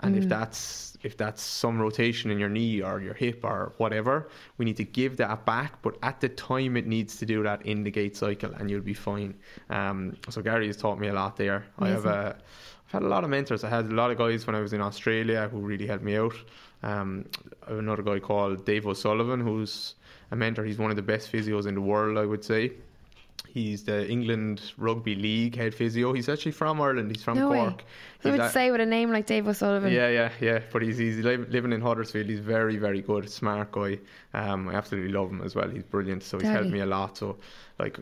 And 0.00 0.14
Mm. 0.14 0.18
if 0.22 0.28
that's 0.28 0.91
if 1.02 1.16
that's 1.16 1.42
some 1.42 1.80
rotation 1.80 2.30
in 2.30 2.38
your 2.38 2.48
knee 2.48 2.82
or 2.82 3.00
your 3.00 3.14
hip 3.14 3.44
or 3.44 3.72
whatever, 3.78 4.28
we 4.58 4.64
need 4.64 4.76
to 4.76 4.84
give 4.84 5.16
that 5.18 5.44
back. 5.44 5.82
But 5.82 5.96
at 6.02 6.20
the 6.20 6.28
time, 6.28 6.76
it 6.76 6.86
needs 6.86 7.16
to 7.16 7.26
do 7.26 7.42
that 7.42 7.64
in 7.66 7.82
the 7.82 7.90
gait 7.90 8.16
cycle, 8.16 8.52
and 8.52 8.70
you'll 8.70 8.80
be 8.80 8.94
fine. 8.94 9.34
Um, 9.70 10.16
so 10.28 10.42
Gary 10.42 10.66
has 10.66 10.76
taught 10.76 10.98
me 10.98 11.08
a 11.08 11.12
lot 11.12 11.36
there. 11.36 11.66
I 11.78 11.88
have 11.88 12.06
a 12.06 12.36
I've 12.92 13.00
had 13.00 13.02
a 13.02 13.08
lot 13.08 13.24
of 13.24 13.30
mentors. 13.30 13.64
I 13.64 13.70
had 13.70 13.86
a 13.86 13.94
lot 13.94 14.10
of 14.10 14.18
guys 14.18 14.46
when 14.46 14.54
I 14.54 14.60
was 14.60 14.74
in 14.74 14.82
Australia 14.82 15.48
who 15.50 15.60
really 15.60 15.86
helped 15.86 16.04
me 16.04 16.16
out. 16.16 16.34
Um, 16.82 17.24
I 17.66 17.70
have 17.70 17.78
another 17.78 18.02
guy 18.02 18.18
called 18.18 18.66
Dave 18.66 18.86
O'Sullivan 18.86 19.40
who's 19.40 19.94
a 20.30 20.36
mentor. 20.36 20.64
He's 20.64 20.78
one 20.78 20.90
of 20.90 20.96
the 20.96 21.02
best 21.02 21.32
physios 21.32 21.66
in 21.66 21.74
the 21.74 21.80
world, 21.80 22.18
I 22.18 22.26
would 22.26 22.44
say. 22.44 22.72
He's 23.48 23.84
the 23.84 24.08
England 24.10 24.72
Rugby 24.78 25.14
League 25.14 25.56
head 25.56 25.74
physio. 25.74 26.14
He's 26.14 26.30
actually 26.30 26.52
from 26.52 26.80
Ireland. 26.80 27.10
He's 27.14 27.22
from 27.22 27.36
No. 27.38 27.48
Cork. 27.50 27.84
Who 28.20 28.30
He's 28.30 28.38
would 28.38 28.46
a- 28.46 28.50
say 28.50 28.70
with 28.70 28.80
a 28.80 28.86
name 28.86 29.10
like 29.12 29.26
Dave 29.26 29.46
O'Sullivan? 29.46 29.92
yeah, 29.92 30.08
yeah, 30.08 30.30
yeah. 30.40 30.60
But 30.72 30.80
he's 30.80 30.96
he's 30.96 31.18
li- 31.18 31.36
living 31.36 31.72
in 31.72 31.82
Huddersfield. 31.82 32.26
He's 32.28 32.40
very, 32.40 32.78
very 32.78 33.02
good, 33.02 33.28
smart 33.28 33.70
guy. 33.72 33.98
Um, 34.32 34.70
I 34.70 34.74
absolutely 34.74 35.12
love 35.12 35.28
him 35.30 35.42
as 35.42 35.54
well. 35.54 35.68
He's 35.68 35.82
brilliant. 35.82 36.22
So 36.22 36.38
he's 36.38 36.48
helped 36.48 36.70
me 36.70 36.80
a 36.80 36.86
lot. 36.86 37.18
So 37.18 37.36
like. 37.78 37.98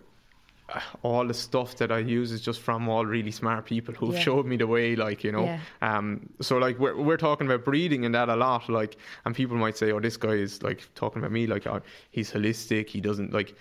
All 1.03 1.27
the 1.27 1.35
stuff 1.35 1.75
that 1.79 1.91
I 1.91 1.99
use 1.99 2.31
is 2.31 2.41
just 2.41 2.61
from 2.61 2.89
all 2.89 3.05
really 3.05 3.33
smart 3.33 3.65
people 3.67 3.93
who've 3.93 4.15
Yeah. 4.15 4.21
showed 4.21 4.47
me 4.47 4.57
the 4.57 4.69
way, 4.69 4.95
like 4.95 5.25
you 5.25 5.33
know. 5.33 5.43
Yeah. 5.43 5.59
Um, 5.83 6.29
so 6.41 6.59
like 6.59 6.79
we're 6.79 6.95
we're 6.97 7.17
talking 7.17 7.49
about 7.49 7.65
breeding 7.65 8.05
and 8.05 8.15
that 8.15 8.29
a 8.29 8.37
lot, 8.37 8.69
like, 8.69 8.97
and 9.25 9.35
people 9.35 9.57
might 9.57 9.77
say, 9.77 9.91
"Oh, 9.91 9.99
this 9.99 10.17
guy 10.17 10.35
is 10.35 10.63
like 10.63 10.89
talking 10.95 11.19
about 11.23 11.33
me, 11.33 11.49
like 11.49 11.67
uh, 11.67 11.81
he's 12.13 12.31
holistic. 12.31 12.89
He 12.89 13.01
doesn't 13.01 13.33
like." 13.33 13.57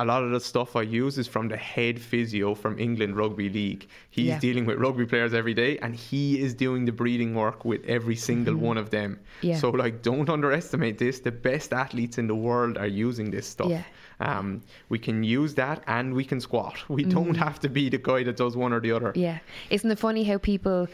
A 0.00 0.04
lot 0.04 0.22
of 0.22 0.30
the 0.30 0.38
stuff 0.40 0.76
I 0.76 0.82
use 0.82 1.18
is 1.18 1.26
from 1.26 1.48
the 1.48 1.56
head 1.56 2.00
physio 2.00 2.54
from 2.54 2.78
England 2.78 3.16
Rugby 3.16 3.48
League. 3.48 3.88
He's 4.10 4.26
Yeah. 4.26 4.38
dealing 4.38 4.64
with 4.64 4.78
rugby 4.78 5.06
players 5.06 5.34
every 5.34 5.54
day, 5.54 5.76
and 5.78 5.94
he 5.94 6.40
is 6.40 6.54
doing 6.54 6.84
the 6.84 6.92
breathing 6.92 7.34
work 7.34 7.64
with 7.64 7.84
every 7.84 8.14
single 8.14 8.56
one 8.56 8.78
of 8.78 8.90
them. 8.90 9.10
Mm-hmm. 9.14 9.46
Yeah. 9.48 9.56
So, 9.56 9.70
like, 9.70 10.02
don't 10.02 10.28
underestimate 10.30 10.98
this. 10.98 11.18
The 11.18 11.32
best 11.32 11.72
athletes 11.72 12.16
in 12.16 12.28
the 12.28 12.34
world 12.36 12.78
are 12.78 12.86
using 12.86 13.30
this 13.32 13.46
stuff. 13.48 13.70
Yeah. 13.70 13.82
Um, 14.20 14.62
we 14.88 14.98
can 14.98 15.22
use 15.24 15.54
that, 15.54 15.82
and 15.86 16.14
we 16.14 16.24
can 16.24 16.40
squat. 16.40 16.76
We 16.88 17.04
don't 17.04 17.36
have 17.36 17.58
to 17.60 17.68
be 17.68 17.88
the 17.88 17.98
guy 17.98 18.22
that 18.22 18.36
does 18.36 18.56
one 18.56 18.72
or 18.72 18.80
the 18.80 18.92
other. 18.92 19.10
Mm-hmm. 19.10 19.20
Yeah. 19.20 19.38
Isn't 19.70 19.90
it 19.90 19.98
funny 19.98 20.24
how 20.24 20.38
people 20.38 20.86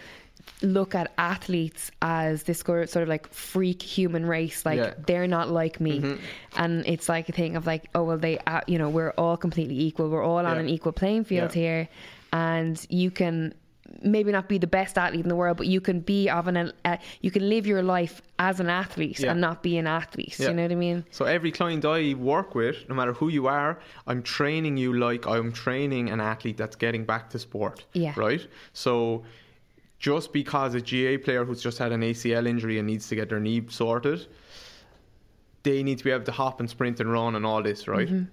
look 0.63 0.95
at 0.95 1.13
athletes 1.19 1.91
as 2.03 2.45
this 2.45 2.61
sort 2.61 2.97
of 2.97 3.09
like 3.09 3.29
freak 3.33 3.83
human 3.83 4.27
race? 4.27 4.65
Like 4.65 4.79
Yeah. 4.79 4.87
Mm-hmm. 4.91 5.03
they're 5.07 5.27
not 5.27 5.51
like 5.51 5.81
me. 5.81 6.19
And 6.57 6.87
it's 6.87 7.09
like 7.09 7.29
a 7.29 7.33
thing 7.33 7.57
of 7.57 7.67
like, 7.67 7.89
oh, 7.95 8.05
well, 8.05 8.19
they, 8.19 8.39
uh, 8.47 8.61
you 8.67 8.79
know, 8.79 8.89
we're 8.89 9.11
all 9.11 9.37
completely 9.37 9.79
equal. 9.81 10.09
We're 10.09 10.23
all 10.25 10.39
on 10.39 10.57
Yeah. 10.57 10.61
an 10.61 10.69
equal 10.69 10.93
playing 10.93 11.25
field 11.25 11.55
Yeah. 11.55 11.63
here. 11.63 11.89
And 12.33 12.85
you 12.89 13.11
can 13.11 13.55
maybe 14.03 14.33
not 14.33 14.49
be 14.49 14.59
the 14.59 14.67
best 14.67 14.99
athlete 14.99 15.21
in 15.23 15.29
the 15.29 15.37
world, 15.37 15.57
but 15.57 15.67
you 15.67 15.81
can 15.81 16.01
be 16.01 16.29
of 16.29 16.49
an, 16.49 16.73
uh, 16.85 16.97
you 17.21 17.31
can 17.31 17.49
live 17.49 17.67
your 17.67 17.83
life 17.83 18.23
as 18.39 18.59
an 18.59 18.69
athlete 18.69 19.21
and 19.23 19.41
not 19.41 19.63
be 19.63 19.77
an 19.79 19.87
athlete. 19.87 20.39
You 20.41 20.53
know 20.53 20.63
what 20.63 20.73
I 20.73 20.75
mean? 20.75 21.05
So 21.11 21.27
every 21.27 21.53
client 21.53 21.85
I 21.85 22.15
work 22.15 22.55
with, 22.55 22.89
no 22.89 22.95
matter 22.95 23.13
who 23.13 23.29
you 23.29 23.47
are, 23.47 23.79
I'm 24.07 24.23
training 24.23 24.79
you 24.79 24.95
like 24.95 25.27
I'm 25.27 25.53
training 25.53 26.11
an 26.11 26.21
athlete 26.21 26.57
that's 26.57 26.77
getting 26.77 27.05
back 27.05 27.31
to 27.31 27.39
sport. 27.39 27.85
Yeah. 27.93 28.15
Right? 28.17 28.45
So 28.73 29.23
just 29.99 30.33
because 30.33 30.75
a 30.75 30.81
GAA 30.81 31.23
player 31.23 31.45
who's 31.45 31.63
just 31.63 31.79
had 31.79 31.93
an 31.93 32.03
ACL 32.03 32.47
injury 32.47 32.79
and 32.79 32.87
needs 32.87 33.09
to 33.09 33.15
get 33.15 33.29
their 33.29 33.41
knee 33.41 33.63
sorted, 33.69 34.27
they 35.63 35.83
need 35.83 35.99
to 35.99 36.05
be 36.05 36.11
able 36.11 36.25
to 36.25 36.33
hop 36.33 36.61
and 36.61 36.69
sprint 36.69 37.01
and 37.01 37.11
run 37.11 37.35
and 37.37 37.47
all 37.47 37.63
this, 37.63 37.89
right? 37.89 38.09
Mm-hmm. 38.09 38.25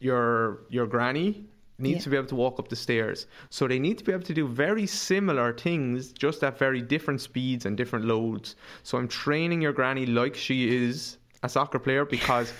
Your 0.00 0.60
your 0.68 0.86
granny 0.86 1.44
needs 1.80 1.98
Yeah. 1.98 2.02
to 2.04 2.10
be 2.10 2.16
able 2.16 2.28
to 2.28 2.34
walk 2.36 2.58
up 2.58 2.68
the 2.68 2.76
stairs. 2.76 3.26
So 3.50 3.66
they 3.68 3.78
need 3.78 3.98
to 3.98 4.04
be 4.04 4.12
able 4.12 4.24
to 4.24 4.34
do 4.34 4.46
very 4.48 4.86
similar 4.86 5.52
things, 5.52 6.12
just 6.12 6.42
at 6.44 6.58
very 6.58 6.82
different 6.82 7.20
speeds 7.20 7.66
and 7.66 7.76
different 7.76 8.04
loads. 8.04 8.56
So 8.82 8.98
I'm 8.98 9.08
training 9.08 9.62
your 9.62 9.72
granny 9.72 10.06
like 10.06 10.34
she 10.34 10.86
is 10.86 11.18
a 11.42 11.48
soccer 11.48 11.78
player 11.78 12.04
because, 12.04 12.52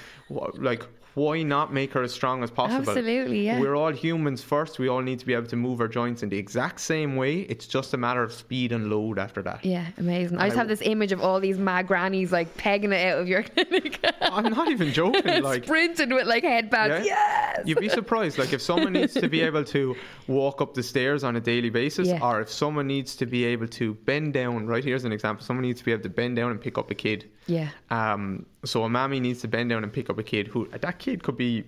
like, 0.55 0.87
why 1.19 1.43
not 1.43 1.73
make 1.73 1.93
her 1.93 2.03
as 2.03 2.13
strong 2.13 2.43
as 2.43 2.51
possible? 2.51 2.89
Absolutely, 2.91 3.45
yeah. 3.47 3.59
We're 3.61 3.75
all 3.75 3.93
humans 3.93 4.41
first. 4.43 4.79
We 4.79 4.89
all 4.89 5.01
need 5.03 5.19
to 5.19 5.27
be 5.27 5.35
able 5.35 5.49
to 5.49 5.57
move 5.57 5.81
our 5.81 5.89
joints 5.89 6.23
in 6.23 6.29
the 6.29 6.39
exact 6.39 6.81
same 6.81 7.17
way. 7.17 7.41
It's 7.53 7.67
just 7.67 7.93
a 7.95 7.97
matter 7.97 8.23
of 8.23 8.33
speed 8.33 8.73
and 8.73 8.89
load 8.91 9.19
after 9.19 9.43
that. 9.43 9.65
Yeah, 9.65 9.87
amazing. 9.99 10.39
I 10.39 10.47
just 10.47 10.57
I- 10.57 10.61
have 10.61 10.69
this 10.69 10.83
image 10.83 11.13
of 11.13 11.21
all 11.21 11.41
these 11.41 11.59
mad 11.59 11.87
grannies 11.89 12.31
like 12.33 12.57
pegging 12.57 12.93
it 12.93 13.05
out 13.13 13.19
of 13.19 13.29
your 13.29 13.43
clinic. 13.55 13.99
I'm 14.21 14.53
not 14.53 14.69
even 14.69 14.93
joking. 14.93 15.43
Like, 15.49 15.65
sprinting 15.65 16.13
with 16.15 16.27
like 16.27 16.43
headbands. 16.45 17.07
Yes. 17.07 17.63
You'd 17.65 17.79
be 17.81 17.89
surprised. 17.89 18.39
Like 18.39 18.53
if 18.53 18.61
someone 18.63 18.93
needs 18.93 19.15
to 19.15 19.29
be 19.29 19.41
able 19.49 19.65
to 19.65 19.97
walk 20.27 20.61
up 20.61 20.75
the 20.75 20.83
stairs 20.83 21.25
on 21.25 21.37
a 21.37 21.41
daily 21.41 21.71
basis, 21.71 22.09
Yeah. 22.09 22.23
or 22.23 22.41
if 22.41 22.51
someone 22.51 22.87
needs 22.87 23.17
to 23.17 23.27
be 23.27 23.45
able 23.45 23.69
to 23.69 23.95
bend 23.95 24.35
down. 24.35 24.67
Right 24.67 24.85
here's 24.85 25.05
an 25.05 25.13
example. 25.13 25.45
Someone 25.45 25.65
needs 25.65 25.79
to 25.81 25.85
be 25.85 25.93
able 25.93 26.03
to 26.05 26.09
bend 26.21 26.37
down 26.37 26.51
and 26.51 26.61
pick 26.61 26.77
up 26.79 26.91
a 26.91 26.95
kid. 26.95 27.29
Yeah. 27.49 27.71
Um. 27.91 28.47
So 28.65 28.85
a 28.85 28.89
mammy 28.89 29.19
needs 29.19 29.41
to 29.41 29.49
bend 29.49 29.71
down 29.71 29.83
and 29.83 29.93
pick 29.93 30.09
up 30.09 30.19
a 30.19 30.23
kid 30.23 30.47
who 30.47 30.69
that 30.69 30.99
kid 31.01 31.23
could 31.25 31.37
be 31.37 31.65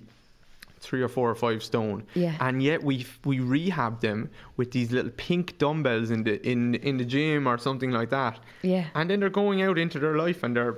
three 0.80 1.02
or 1.02 1.08
four 1.08 1.28
or 1.30 1.34
five 1.34 1.62
stone. 1.62 2.04
Yeah. 2.14 2.36
And 2.40 2.62
yet 2.62 2.82
we 2.82 3.06
we 3.24 3.40
rehab 3.40 4.00
them 4.00 4.30
with 4.56 4.70
these 4.72 4.92
little 4.92 5.10
pink 5.12 5.58
dumbbells 5.58 6.10
in 6.10 6.24
the 6.24 6.46
in 6.48 6.74
in 6.76 6.96
the 6.96 7.04
gym 7.04 7.46
or 7.46 7.58
something 7.58 7.90
like 7.90 8.10
that. 8.10 8.38
Yeah. 8.62 8.86
And 8.94 9.10
then 9.10 9.20
they're 9.20 9.30
going 9.30 9.62
out 9.62 9.78
into 9.78 9.98
their 9.98 10.16
life 10.16 10.42
and 10.42 10.56
they're 10.56 10.76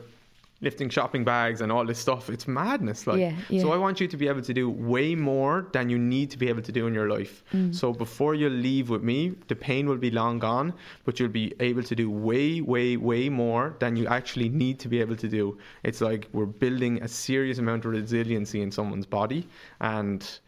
lifting 0.63 0.89
shopping 0.89 1.25
bags 1.25 1.61
and 1.61 1.71
all 1.71 1.85
this 1.85 1.99
stuff. 1.99 2.31
It's 2.31 2.47
madness. 2.49 3.07
Like 3.07 3.19
Yeah, 3.19 3.35
yeah. 3.51 3.61
so 3.61 3.73
I 3.73 3.77
want 3.77 4.01
you 4.01 4.09
to 4.09 4.17
be 4.17 4.29
able 4.29 4.43
to 4.43 4.55
do 4.55 4.71
way 4.71 5.15
more 5.15 5.67
than 5.73 5.91
you 5.91 5.99
need 5.99 6.31
to 6.31 6.39
be 6.39 6.49
able 6.49 6.63
to 6.63 6.73
do 6.73 6.87
in 6.87 6.95
your 6.95 7.09
life. 7.09 7.45
Mm. 7.53 7.75
So 7.75 7.93
before 7.93 8.35
you 8.35 8.49
leave 8.49 8.89
with 8.89 9.03
me, 9.03 9.35
the 9.49 9.57
pain 9.57 9.89
will 9.89 9.99
be 9.99 10.11
long 10.11 10.39
gone, 10.39 10.73
but 11.05 11.19
you'll 11.19 11.29
be 11.29 11.53
able 11.61 11.83
to 11.83 11.95
do 11.95 12.09
way, 12.11 12.61
way, 12.61 12.97
way 12.97 13.29
more 13.29 13.75
than 13.81 13.97
you 13.97 14.07
actually 14.07 14.49
need 14.49 14.79
to 14.81 14.89
be 14.89 15.01
able 15.01 15.17
to 15.17 15.29
do. 15.29 15.59
It's 15.83 16.01
like 16.01 16.29
we're 16.33 16.47
building 16.47 17.03
a 17.03 17.09
serious 17.09 17.59
amount 17.59 17.85
of 17.85 17.91
resiliency 17.91 18.63
in 18.63 18.71
someone's 18.71 19.07
body 19.07 19.49
and 19.81 20.39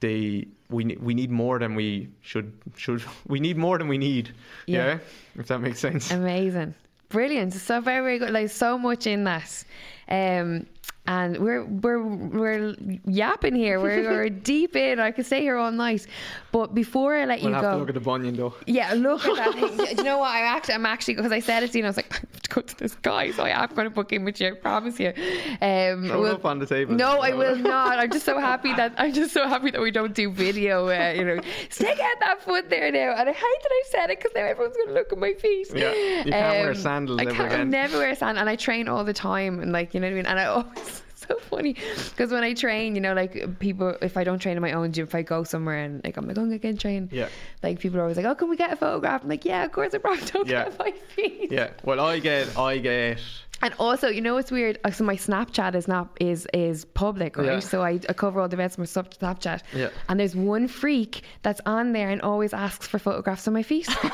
they 0.00 0.46
we 0.68 0.96
we 1.00 1.14
need 1.14 1.30
more 1.30 1.58
than 1.58 1.74
we 1.74 2.08
should 2.20 2.52
should 2.76 3.02
we 3.26 3.40
need 3.40 3.56
more 3.56 3.78
than 3.78 3.88
we 3.88 3.96
need. 3.96 4.34
Yeah. 4.66 4.86
yeah 4.86 4.98
if 5.40 5.46
that 5.46 5.60
makes 5.60 5.80
sense. 5.80 6.10
Amazing. 6.10 6.74
Brilliant. 7.12 7.52
So 7.52 7.80
very, 7.80 8.02
very 8.02 8.18
good. 8.18 8.30
Like 8.30 8.48
so 8.50 8.78
much 8.78 9.06
in 9.06 9.24
that. 9.24 9.64
Um 10.12 10.66
and 11.04 11.36
we're 11.38 11.64
we're 11.64 12.00
we're 12.00 12.76
yapping 13.06 13.56
here. 13.56 13.80
We're, 13.80 14.02
we're 14.12 14.28
deep 14.30 14.76
in. 14.76 15.00
I 15.00 15.10
could 15.10 15.26
stay 15.26 15.40
here 15.40 15.56
all 15.56 15.72
night. 15.72 16.06
But 16.52 16.74
before 16.76 17.16
I 17.16 17.24
let 17.24 17.40
We'll 17.40 17.48
you 17.48 17.54
have 17.54 17.62
go, 17.64 17.70
to 17.72 17.76
look 17.78 17.88
at 17.88 17.94
the 17.94 18.00
bunion 18.00 18.36
though. 18.36 18.54
Yeah, 18.66 18.92
look 18.94 19.24
at 19.24 19.34
that 19.36 19.54
thing. 19.76 19.76
Do 19.76 19.84
you 19.96 20.04
know 20.04 20.18
what? 20.18 20.28
I'm 20.28 20.44
actually, 20.56 20.74
I'm 20.74 20.86
actually, 20.86 21.14
because 21.14 21.32
I 21.32 21.40
said 21.40 21.64
it 21.64 21.72
to 21.72 21.78
you, 21.78 21.84
and 21.84 21.86
I 21.86 21.90
was 21.90 21.96
like, 21.96 22.12
I 22.14 22.18
have 22.18 22.42
to 22.42 22.50
go 22.50 22.60
to 22.60 22.76
this 22.78 22.94
guy, 22.94 23.32
so 23.32 23.42
I 23.42 23.48
am 23.64 23.70
going 23.74 23.86
to 23.88 23.90
book 23.90 24.12
in 24.12 24.24
with 24.24 24.40
you. 24.40 24.48
I 24.48 24.50
promise 24.52 25.00
you. 25.00 25.08
Um, 25.08 25.14
Throw 25.62 25.96
it 25.96 26.20
we'll- 26.20 26.34
up 26.34 26.44
on 26.44 26.60
the 26.60 26.66
table. 26.66 26.94
No, 26.94 27.18
I 27.20 27.32
will 27.34 27.56
not. 27.56 27.98
I'm 27.98 28.10
just 28.10 28.24
so 28.26 28.38
happy 28.38 28.72
that 28.74 28.94
I'm 28.96 29.12
just 29.12 29.32
so 29.34 29.48
happy 29.48 29.70
that 29.72 29.80
we 29.80 29.90
don't 29.90 30.14
do 30.14 30.30
video. 30.30 30.88
Uh, 30.88 31.14
you 31.16 31.24
know, 31.24 31.40
stick 31.70 31.98
out 31.98 32.20
that 32.20 32.42
foot 32.42 32.70
there 32.70 32.92
now. 32.92 33.14
And 33.16 33.28
I 33.28 33.32
hate 33.32 33.40
that 33.62 33.70
I 33.72 33.82
said 33.90 34.10
it 34.10 34.18
because 34.20 34.32
now 34.36 34.44
everyone's 34.44 34.76
going 34.76 34.88
to 34.88 34.94
look 34.94 35.12
at 35.12 35.18
my 35.18 35.32
feet. 35.32 35.70
Um, 35.72 35.78
Yeah, 35.78 35.92
you 35.92 36.30
can't 36.32 36.64
wear 36.64 36.74
sandals 36.74 37.18
I 37.20 37.24
can't 37.24 37.52
again. 37.52 37.70
never 37.70 37.98
wear 37.98 38.14
sandals, 38.14 38.40
and 38.42 38.48
I 38.48 38.54
train 38.56 38.86
all 38.88 39.02
the 39.04 39.14
time, 39.14 39.58
and 39.60 39.72
like 39.72 39.94
you 39.94 40.00
know 40.00 40.01
what 40.08 40.12
I 40.12 40.16
mean. 40.16 40.26
And 40.26 40.38
I 40.40 40.44
always. 40.56 41.02
So 41.14 41.36
funny 41.38 41.74
because 42.10 42.32
when 42.32 42.42
I 42.42 42.52
train, 42.52 42.96
you 42.96 43.00
know, 43.00 43.14
like 43.14 43.60
people, 43.60 43.96
if 44.02 44.16
I 44.16 44.24
don't 44.24 44.40
train 44.40 44.56
in 44.56 44.60
my 44.60 44.72
own 44.72 44.90
gym, 44.92 45.04
if 45.06 45.14
I 45.14 45.22
go 45.22 45.44
somewhere 45.44 45.78
and 45.78 46.02
like 46.02 46.16
I'm 46.16 46.26
like, 46.26 46.36
oh, 46.36 46.40
I'm 46.42 46.48
going 46.58 46.60
to 46.60 46.74
train, 46.74 47.08
Yeah. 47.12 47.28
like 47.62 47.78
people 47.78 48.00
are 48.00 48.02
always 48.02 48.16
like, 48.16 48.26
"Oh, 48.26 48.34
can 48.34 48.50
we 48.50 48.56
get 48.56 48.72
a 48.72 48.76
photograph?" 48.76 49.22
I'm 49.22 49.28
like, 49.28 49.44
"Yeah, 49.44 49.62
of 49.64 49.70
course, 49.70 49.94
I 49.94 49.98
probably 49.98 50.24
don't 50.26 50.48
Yeah. 50.48 50.64
get 50.64 50.78
my 50.80 50.90
feet." 51.14 51.52
Yeah. 51.52 51.70
Well, 51.84 52.00
I 52.00 52.18
get, 52.18 52.58
I 52.58 52.78
get. 52.78 53.20
And 53.62 53.72
also, 53.78 54.08
you 54.08 54.20
know 54.20 54.36
it's 54.38 54.50
weird? 54.50 54.78
Uh, 54.84 54.90
So 54.90 55.04
my 55.04 55.16
Snapchat 55.16 55.74
is 55.74 55.86
not 55.88 56.08
is 56.20 56.46
is 56.52 56.84
public, 56.84 57.36
right? 57.36 57.46
Yeah. 57.46 57.58
So 57.60 57.82
I, 57.82 58.00
I 58.08 58.12
cover 58.12 58.40
all 58.40 58.48
the 58.48 58.56
events 58.56 58.76
on 58.78 58.82
my 58.82 58.86
Snapchat. 58.86 59.60
Yeah. 59.74 59.88
And 60.08 60.18
there's 60.20 60.34
one 60.36 60.66
freak 60.68 61.22
that's 61.42 61.60
on 61.66 61.92
there 61.92 62.10
and 62.10 62.20
always 62.22 62.52
asks 62.52 62.86
for 62.86 62.98
photographs 62.98 63.46
of 63.46 63.52
my 63.52 63.62
feet 63.62 63.88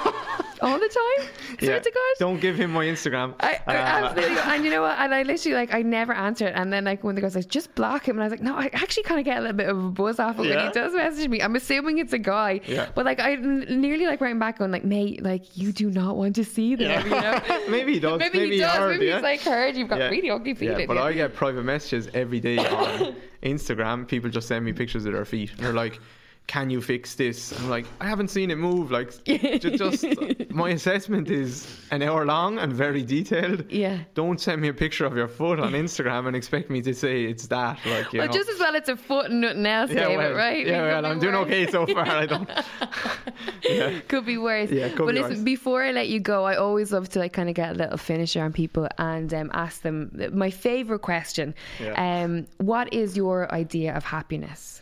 all 0.62 0.78
the 0.78 0.88
time. 0.88 1.28
Swear 1.58 1.70
Yeah. 1.72 1.78
to 1.78 1.90
God. 1.90 2.12
Don't 2.18 2.40
give 2.40 2.56
him 2.56 2.70
my 2.72 2.84
Instagram. 2.84 3.34
I, 3.40 3.54
Uh, 3.66 3.70
absolutely, 3.72 4.36
and 4.38 4.64
you 4.64 4.70
know 4.70 4.82
what? 4.82 4.98
And 4.98 5.14
I 5.14 5.22
literally 5.22 5.54
like 5.56 5.72
I 5.74 5.82
never 5.82 6.12
answer 6.12 6.46
it. 6.48 6.54
And 6.54 6.72
then 6.72 6.84
like 6.84 7.02
when 7.04 7.14
the 7.14 7.20
guy's 7.20 7.34
like, 7.34 7.48
just 7.48 7.74
block 7.74 8.06
him, 8.08 8.16
and 8.16 8.22
I 8.22 8.26
was 8.26 8.32
like, 8.32 8.42
no, 8.42 8.54
I 8.54 8.70
actually 8.74 9.04
kind 9.04 9.18
of 9.20 9.24
get 9.24 9.38
a 9.38 9.40
little 9.40 9.56
bit 9.56 9.68
of 9.68 9.78
a 9.78 9.90
buzz 9.90 10.18
off 10.20 10.38
of 10.38 10.46
it 10.46 10.54
when 10.56 10.66
he 10.66 10.72
does 10.72 10.92
message 10.94 11.28
me. 11.28 11.40
I'm 11.42 11.56
assuming 11.56 11.98
it's 11.98 12.12
a 12.12 12.18
guy, 12.18 12.60
Yeah. 12.66 12.88
but 12.94 13.04
like 13.06 13.20
I 13.20 13.34
nearly 13.36 14.06
like 14.06 14.20
writing 14.20 14.38
back 14.38 14.58
going 14.58 14.70
like, 14.70 14.84
mate, 14.84 15.22
like 15.22 15.44
you 15.56 15.72
do 15.72 15.90
not 15.90 16.16
want 16.16 16.34
to 16.36 16.44
see 16.44 16.74
them, 16.74 17.04
you 17.04 17.10
know? 17.10 17.40
maybe 17.68 17.94
he 17.94 18.00
does. 18.00 18.18
Maybe, 18.18 18.50
he 18.50 18.58
does. 18.58 18.76
heard, 18.76 18.90
maybe 18.92 19.06
yeah. 19.06 19.14
he's 19.16 19.22
like 19.22 19.37
heard 19.42 19.76
you've 19.76 19.88
got 19.88 19.98
Yeah. 19.98 20.08
really 20.08 20.30
ugly 20.30 20.54
feet. 20.54 20.70
Yeah, 20.70 20.86
but 20.86 20.94
you. 20.96 21.02
I 21.02 21.12
get 21.12 21.34
private 21.34 21.62
messages 21.64 22.08
every 22.14 22.40
day 22.40 22.58
on 22.58 23.14
Instagram. 23.42 24.06
People 24.06 24.30
just 24.30 24.48
send 24.48 24.64
me 24.64 24.72
pictures 24.72 25.04
of 25.06 25.12
their 25.12 25.24
feet. 25.24 25.50
And 25.52 25.60
they're 25.60 25.72
like, 25.72 26.00
"Can 26.48 26.70
you 26.70 26.80
fix 26.80 27.14
this?" 27.14 27.58
I'm 27.60 27.70
like, 27.70 27.86
"I 28.00 28.08
haven't 28.08 28.28
seen 28.28 28.50
it 28.50 28.58
move." 28.58 28.90
Like, 28.90 29.12
ju- 29.24 29.76
just 29.76 30.04
my 30.50 30.70
assessment 30.70 31.30
is 31.30 31.78
an 31.92 32.02
hour 32.02 32.26
long 32.26 32.58
and 32.58 32.72
very 32.72 33.02
detailed. 33.02 33.70
Yeah. 33.70 33.98
Don't 34.14 34.40
send 34.40 34.60
me 34.60 34.68
a 34.68 34.74
picture 34.74 35.06
of 35.06 35.16
your 35.16 35.28
foot 35.28 35.60
on 35.60 35.72
Instagram 35.72 36.26
and 36.26 36.34
expect 36.34 36.68
me 36.70 36.82
to 36.82 36.94
say 36.94 37.24
it's 37.24 37.46
that. 37.46 37.78
Like, 37.86 38.12
you 38.12 38.18
well, 38.18 38.26
know. 38.26 38.32
just 38.32 38.48
as 38.50 38.58
well 38.58 38.74
it's 38.74 38.88
a 38.88 38.96
foot 38.96 39.30
and 39.30 39.40
nothing 39.40 39.66
else, 39.66 39.90
yeah, 39.90 40.08
David, 40.08 40.16
well, 40.18 40.34
right? 40.34 40.66
Yeah, 40.66 40.82
well, 40.82 41.06
I'm 41.06 41.20
doing 41.20 41.34
okay 41.36 41.70
so 41.70 41.86
far. 41.86 42.06
I 42.06 42.26
don't. 42.26 42.50
yeah. 43.62 44.00
Could 44.08 44.26
be 44.26 44.38
worse. 44.38 44.70
Yeah, 44.70 44.88
could 44.88 45.06
but 45.06 45.14
be 45.14 45.20
listen, 45.20 45.36
worse. 45.36 45.42
before 45.42 45.82
I 45.84 45.92
let 45.92 46.08
you 46.08 46.20
go, 46.20 46.44
I 46.44 46.56
always 46.56 46.92
love 46.92 47.08
to 47.10 47.18
like 47.18 47.32
kind 47.32 47.48
of 47.48 47.54
get 47.54 47.70
a 47.70 47.74
little 47.74 47.98
finisher 47.98 48.42
on 48.42 48.52
people 48.52 48.88
and 48.98 49.32
um, 49.32 49.50
ask 49.54 49.82
them 49.82 50.10
my 50.32 50.50
favorite 50.50 51.00
question. 51.00 51.54
Yeah. 51.80 52.22
Um, 52.24 52.46
what 52.58 52.92
is 52.92 53.16
your 53.16 53.52
idea 53.52 53.94
of 53.94 54.04
happiness? 54.04 54.80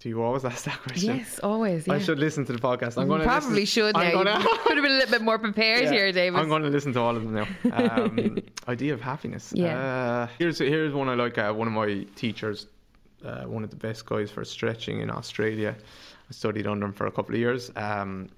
Do 0.00 0.08
you 0.08 0.22
always 0.22 0.46
ask 0.46 0.64
that 0.64 0.80
question? 0.82 1.16
Yes, 1.18 1.38
always. 1.40 1.86
Yeah. 1.86 1.92
I 1.92 1.98
should 1.98 2.18
listen 2.18 2.46
to 2.46 2.54
the 2.54 2.58
podcast. 2.58 2.96
I'm 2.96 3.06
going 3.06 3.20
to 3.20 3.26
probably 3.26 3.66
should 3.66 3.94
now. 3.94 4.00
I'm 4.00 4.12
gonna, 4.12 4.38
could 4.64 4.76
have 4.76 4.82
been 4.82 4.92
a 4.92 4.96
little 4.96 5.10
bit 5.10 5.20
more 5.20 5.38
prepared 5.38 5.84
Yeah, 5.84 5.92
here, 5.92 6.10
David. 6.10 6.40
I'm 6.40 6.48
going 6.48 6.62
to 6.62 6.70
listen 6.70 6.94
to 6.94 7.00
all 7.00 7.14
of 7.16 7.22
them 7.22 7.34
now. 7.34 7.46
Um, 8.00 8.38
idea 8.66 8.94
of 8.94 9.00
happiness. 9.02 9.52
Yeah. 9.54 9.78
Uh, 9.78 10.28
here's 10.38 10.58
here's 10.58 10.94
one 10.94 11.08
I 11.10 11.14
like. 11.14 11.36
Uh, 11.36 11.52
one 11.52 11.66
of 11.68 11.74
my 11.74 12.06
teachers, 12.16 12.66
uh, 13.24 13.42
one 13.42 13.62
of 13.62 13.68
the 13.70 13.76
best 13.76 14.06
guys 14.06 14.30
for 14.30 14.42
stretching 14.44 15.00
in 15.02 15.10
Australia. 15.10 15.76
I 15.78 16.32
studied 16.32 16.66
under 16.66 16.86
him 16.86 16.92
for 16.94 17.06
a 17.06 17.10
couple 17.12 17.34
of 17.34 17.40
years. 17.40 17.70
Um, 17.76 18.30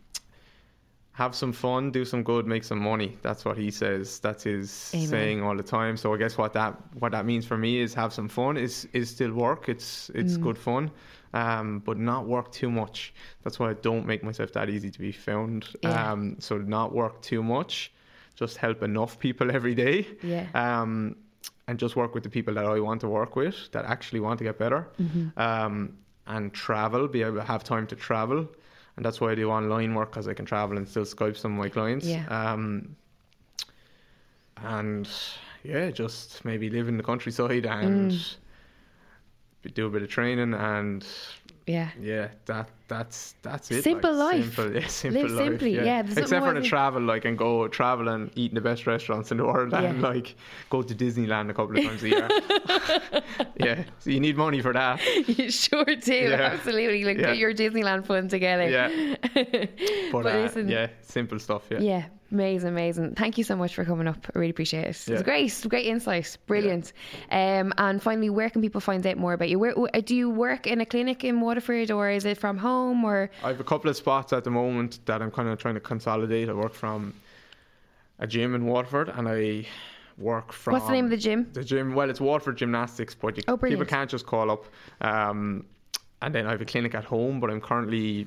have 1.14 1.34
some 1.34 1.52
fun, 1.52 1.90
do 1.90 2.04
some 2.06 2.22
good, 2.22 2.46
make 2.46 2.64
some 2.64 2.78
money. 2.78 3.18
That's 3.20 3.44
what 3.44 3.58
he 3.58 3.70
says. 3.70 4.18
That's 4.20 4.44
his 4.44 4.90
Amen. 4.94 5.08
saying 5.08 5.42
all 5.42 5.54
the 5.56 5.62
time. 5.62 5.96
So 5.98 6.14
I 6.14 6.16
guess 6.16 6.38
what 6.38 6.52
that 6.54 6.74
what 6.98 7.12
that 7.12 7.26
means 7.26 7.44
for 7.44 7.58
me 7.58 7.80
is 7.80 7.92
have 7.94 8.12
some 8.12 8.28
fun. 8.28 8.56
Is 8.56 8.88
is 8.92 9.10
still 9.10 9.32
work. 9.32 9.68
It's 9.68 10.10
it's 10.14 10.38
Mm. 10.38 10.42
good 10.42 10.58
fun, 10.58 10.90
um, 11.34 11.80
but 11.80 11.98
not 11.98 12.26
work 12.26 12.50
too 12.50 12.70
much. 12.70 13.12
That's 13.42 13.58
why 13.58 13.70
I 13.70 13.74
don't 13.74 14.06
make 14.06 14.22
myself 14.24 14.52
that 14.54 14.70
easy 14.70 14.90
to 14.90 14.98
be 14.98 15.12
found. 15.12 15.66
Yeah. 15.82 16.12
Um, 16.12 16.36
so 16.38 16.56
not 16.58 16.94
work 16.94 17.20
too 17.20 17.42
much. 17.42 17.92
Just 18.34 18.56
help 18.56 18.82
enough 18.82 19.18
people 19.18 19.50
every 19.58 19.74
day. 19.74 20.06
Yeah. 20.22 20.46
Um, 20.54 21.16
and 21.68 21.78
just 21.78 21.94
work 21.94 22.14
with 22.14 22.22
the 22.24 22.30
people 22.30 22.54
that 22.54 22.64
I 22.64 22.80
want 22.80 23.00
to 23.02 23.08
work 23.08 23.36
with 23.36 23.70
that 23.72 23.84
actually 23.84 24.20
want 24.20 24.38
to 24.38 24.44
get 24.44 24.58
better. 24.58 24.88
Mm-hmm. 25.00 25.38
Um, 25.38 25.98
and 26.26 26.52
travel, 26.54 27.06
be 27.08 27.22
able 27.22 27.36
to 27.36 27.44
have 27.44 27.62
time 27.64 27.86
to 27.88 27.96
travel. 27.96 28.48
And 28.96 29.04
that's 29.04 29.20
why 29.20 29.32
I 29.32 29.34
do 29.34 29.50
online 29.50 29.94
work 29.94 30.10
because 30.10 30.28
I 30.28 30.34
can 30.34 30.44
travel 30.44 30.76
and 30.76 30.86
still 30.88 31.04
Skype 31.04 31.36
some 31.36 31.52
of 31.52 31.58
my 31.58 31.68
clients. 31.68 32.06
Yeah. 32.06 32.26
Um, 32.28 32.94
and 34.58 35.08
yeah, 35.64 35.90
just 35.90 36.44
maybe 36.44 36.68
live 36.70 36.88
in 36.88 36.96
the 36.96 37.02
countryside 37.02 37.66
and 37.66 38.12
Mm. 38.12 38.36
do 39.74 39.86
a 39.86 39.90
bit 39.90 40.02
of 40.02 40.08
training 40.08 40.54
and 40.54 41.06
yeah. 41.66 41.90
yeah, 42.00 42.28
that 42.46 42.68
that's 42.88 43.34
that's 43.42 43.70
it. 43.70 43.82
Simple 43.84 44.12
life. 44.14 44.54
Simple, 44.56 44.74
yeah, 44.80 44.86
simple 44.88 45.22
Live 45.22 45.30
life. 45.30 45.46
simply, 45.46 45.74
yeah. 45.76 45.84
yeah, 45.84 46.02
Except 46.16 46.44
for 46.44 46.54
the 46.54 46.62
travel, 46.62 47.00
like 47.02 47.24
and 47.24 47.38
go 47.38 47.68
travel 47.68 48.08
and 48.08 48.30
eat 48.34 48.50
in 48.50 48.54
the 48.54 48.60
best 48.60 48.86
restaurants 48.86 49.30
in 49.30 49.38
the 49.38 49.44
world, 49.44 49.72
and 49.72 50.02
like 50.02 50.34
go 50.70 50.82
to 50.82 50.94
Disneyland 50.94 51.50
a 51.50 51.54
couple 51.54 51.78
of 51.78 51.84
times 51.84 52.02
a 52.02 52.08
year. 52.08 52.28
yeah, 53.56 53.84
so 53.98 54.10
you 54.10 54.20
need 54.20 54.36
money 54.36 54.60
for 54.60 54.72
that. 54.72 55.00
You 55.28 55.50
sure 55.50 55.84
do. 55.84 56.14
Yeah. 56.14 56.52
Absolutely. 56.54 57.04
Like 57.04 57.18
Yeah. 57.18 57.26
get 57.28 57.38
your 57.38 57.54
Disneyland 57.54 58.06
fun 58.06 58.28
together. 58.28 58.68
Yeah. 58.68 59.16
But, 60.12 60.24
But 60.24 60.34
uh, 60.34 60.38
listen- 60.40 60.68
yeah, 60.68 60.88
simple 61.02 61.38
stuff. 61.38 61.62
Yeah. 61.70 61.78
Yeah, 61.80 62.04
amazing, 62.32 62.70
amazing. 62.70 63.14
Thank 63.14 63.38
you 63.38 63.44
so 63.44 63.54
much 63.54 63.74
for 63.74 63.84
coming 63.84 64.08
up. 64.08 64.16
I 64.34 64.38
really 64.38 64.50
appreciate 64.50 64.84
it. 64.86 64.90
It 64.90 65.08
Yeah. 65.08 65.12
was 65.14 65.22
great, 65.22 65.66
great 65.68 65.86
insight, 65.86 66.36
brilliant. 66.46 66.92
Um, 67.30 67.72
and 67.78 68.02
finally, 68.02 68.30
where 68.30 68.50
can 68.50 68.60
people 68.62 68.80
find 68.80 69.06
out 69.06 69.16
more 69.18 69.32
about 69.34 69.48
you? 69.48 69.58
Where 69.58 69.74
wh- 69.74 70.04
do 70.04 70.16
you 70.16 70.30
work 70.30 70.66
in 70.66 70.80
a 70.80 70.86
clinic 70.86 71.22
in 71.24 71.40
Waterford, 71.40 71.90
or 71.90 72.10
is 72.10 72.24
it 72.24 72.38
from 72.38 72.56
home, 72.58 73.04
or 73.04 73.30
I 73.44 73.48
have 73.48 73.60
a 73.60 73.64
couple 73.64 73.90
of 73.90 73.96
spots 73.96 74.32
at 74.32 74.44
the 74.44 74.50
moment 74.50 74.98
that 75.06 75.22
I'm 75.22 75.30
kind 75.30 75.48
of 75.48 75.58
trying 75.58 75.74
to 75.74 75.80
consolidate. 75.80 76.48
I 76.48 76.52
work 76.54 76.74
from 76.74 77.14
a 78.18 78.26
gym 78.26 78.54
in 78.54 78.66
Waterford, 78.66 79.08
and 79.10 79.28
I 79.28 79.66
work 80.18 80.52
from. 80.52 80.72
what's 80.74 80.86
the 80.86 80.92
name 80.92 81.04
of 81.06 81.10
the 81.10 81.16
gym? 81.16 81.48
The 81.52 81.64
gym, 81.64 81.94
well, 81.94 82.08
it's 82.10 82.20
Waterford 82.20 82.56
Gymnastics, 82.56 83.14
but 83.14 83.36
you, 83.36 83.42
Oh, 83.48 83.56
people 83.56 83.84
can't 83.86 84.10
just 84.10 84.26
call 84.26 84.50
up. 84.50 84.64
Um, 85.00 85.64
and 86.20 86.34
then 86.34 86.46
I 86.46 86.50
have 86.52 86.60
a 86.60 86.64
clinic 86.64 86.94
at 86.94 87.04
home, 87.04 87.40
but 87.40 87.50
I'm 87.50 87.60
currently 87.60 88.26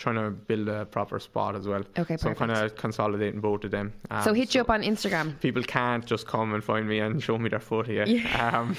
trying 0.00 0.16
to 0.16 0.30
build 0.30 0.66
a 0.68 0.86
proper 0.86 1.20
spot 1.20 1.54
as 1.54 1.68
well. 1.68 1.82
Okay, 1.98 2.16
so 2.16 2.30
I'm 2.30 2.34
kind 2.34 2.50
of 2.50 2.74
consolidating 2.74 3.40
both 3.40 3.64
of 3.64 3.70
them. 3.70 3.92
Um, 4.10 4.24
so 4.24 4.32
hit 4.32 4.54
you 4.54 4.62
up 4.62 4.70
on 4.70 4.82
Instagram. 4.82 5.38
People 5.40 5.62
can't 5.62 6.04
just 6.06 6.26
come 6.26 6.54
and 6.54 6.64
find 6.64 6.88
me 6.88 6.98
and 7.00 7.22
show 7.22 7.38
me 7.38 7.50
their 7.50 7.60
foot 7.60 7.86
here. 7.86 8.06
Yeah, 8.06 8.58
um, 8.58 8.76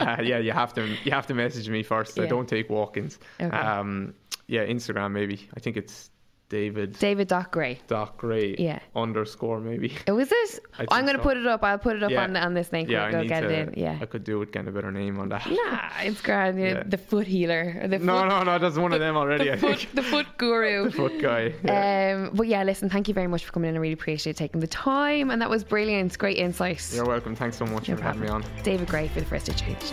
uh, 0.00 0.16
yeah, 0.22 0.38
you 0.38 0.52
have 0.52 0.72
to 0.74 0.86
you 1.04 1.12
have 1.12 1.26
to 1.26 1.34
message 1.34 1.68
me 1.68 1.82
first. 1.82 2.18
I 2.18 2.26
don't 2.26 2.48
take 2.48 2.70
walk-ins. 2.70 3.18
Okay. 3.40 3.56
Um, 3.56 4.14
yeah, 4.48 4.64
Instagram 4.64 5.12
maybe. 5.12 5.48
I 5.54 5.60
think 5.60 5.76
it's 5.76 6.10
David 6.48 6.96
David 6.98 7.26
Doc 7.28 7.50
Gray. 7.50 7.80
Doc 7.88 8.16
Gray 8.18 8.54
Yeah. 8.58 8.78
underscore 8.94 9.60
maybe. 9.60 9.92
Oh, 10.08 10.18
is 10.18 10.30
it? 10.30 10.60
I 10.78 10.86
I'm 10.92 11.04
going 11.04 11.16
to 11.16 11.22
so. 11.22 11.28
put 11.28 11.36
it 11.36 11.46
up. 11.46 11.64
I'll 11.64 11.78
put 11.78 11.96
it 11.96 12.02
up 12.04 12.10
Yeah. 12.12 12.22
on 12.22 12.36
on 12.36 12.54
this 12.54 12.68
thing. 12.68 12.88
Yeah, 12.88 13.04
I 13.04 13.20
need 13.22 13.28
get 13.28 13.40
to. 13.40 13.48
it. 13.48 13.76
Yeah. 13.76 13.98
I 14.00 14.06
could 14.06 14.22
do 14.22 14.40
it 14.42 14.52
getting 14.52 14.68
a 14.68 14.70
better 14.72 14.92
name 14.92 15.18
on 15.18 15.28
that. 15.30 15.44
Nah, 15.50 15.88
it's 16.02 16.20
grand. 16.20 16.60
yeah. 16.60 16.84
The 16.86 16.98
foot 16.98 17.26
healer. 17.26 17.80
or 17.82 17.88
The 17.88 17.98
No, 17.98 18.18
foot, 18.20 18.28
no, 18.28 18.42
no. 18.44 18.58
That's 18.58 18.76
one 18.78 18.92
of 18.92 19.00
them 19.00 19.16
already. 19.16 19.50
I 19.50 19.56
the 19.56 19.60
foot, 19.60 19.78
think. 19.80 19.94
the 19.94 20.02
foot 20.02 20.26
guru. 20.38 20.84
The 20.90 20.90
foot 20.92 21.20
guy. 21.20 21.52
Yeah. 21.64 22.26
Um, 22.28 22.30
but 22.34 22.46
yeah, 22.46 22.62
listen, 22.62 22.88
thank 22.90 23.08
you 23.08 23.14
very 23.14 23.26
much 23.26 23.44
for 23.44 23.52
coming 23.52 23.70
in. 23.70 23.76
I 23.76 23.78
really 23.80 23.94
appreciate 23.94 24.36
taking 24.36 24.60
the 24.60 24.66
time, 24.68 25.30
and 25.30 25.42
that 25.42 25.50
was 25.50 25.64
brilliant. 25.64 26.16
Great 26.16 26.38
insights. 26.38 26.94
You're 26.94 27.04
welcome. 27.06 27.34
Thanks 27.34 27.56
so 27.56 27.66
much 27.66 27.88
No 27.88 27.96
for 27.96 28.02
having 28.04 28.20
me 28.22 28.28
on. 28.28 28.44
David 28.62 28.86
Gray 28.88 29.08
for 29.08 29.18
the 29.20 29.26
first 29.26 29.48
exchange. 29.48 29.92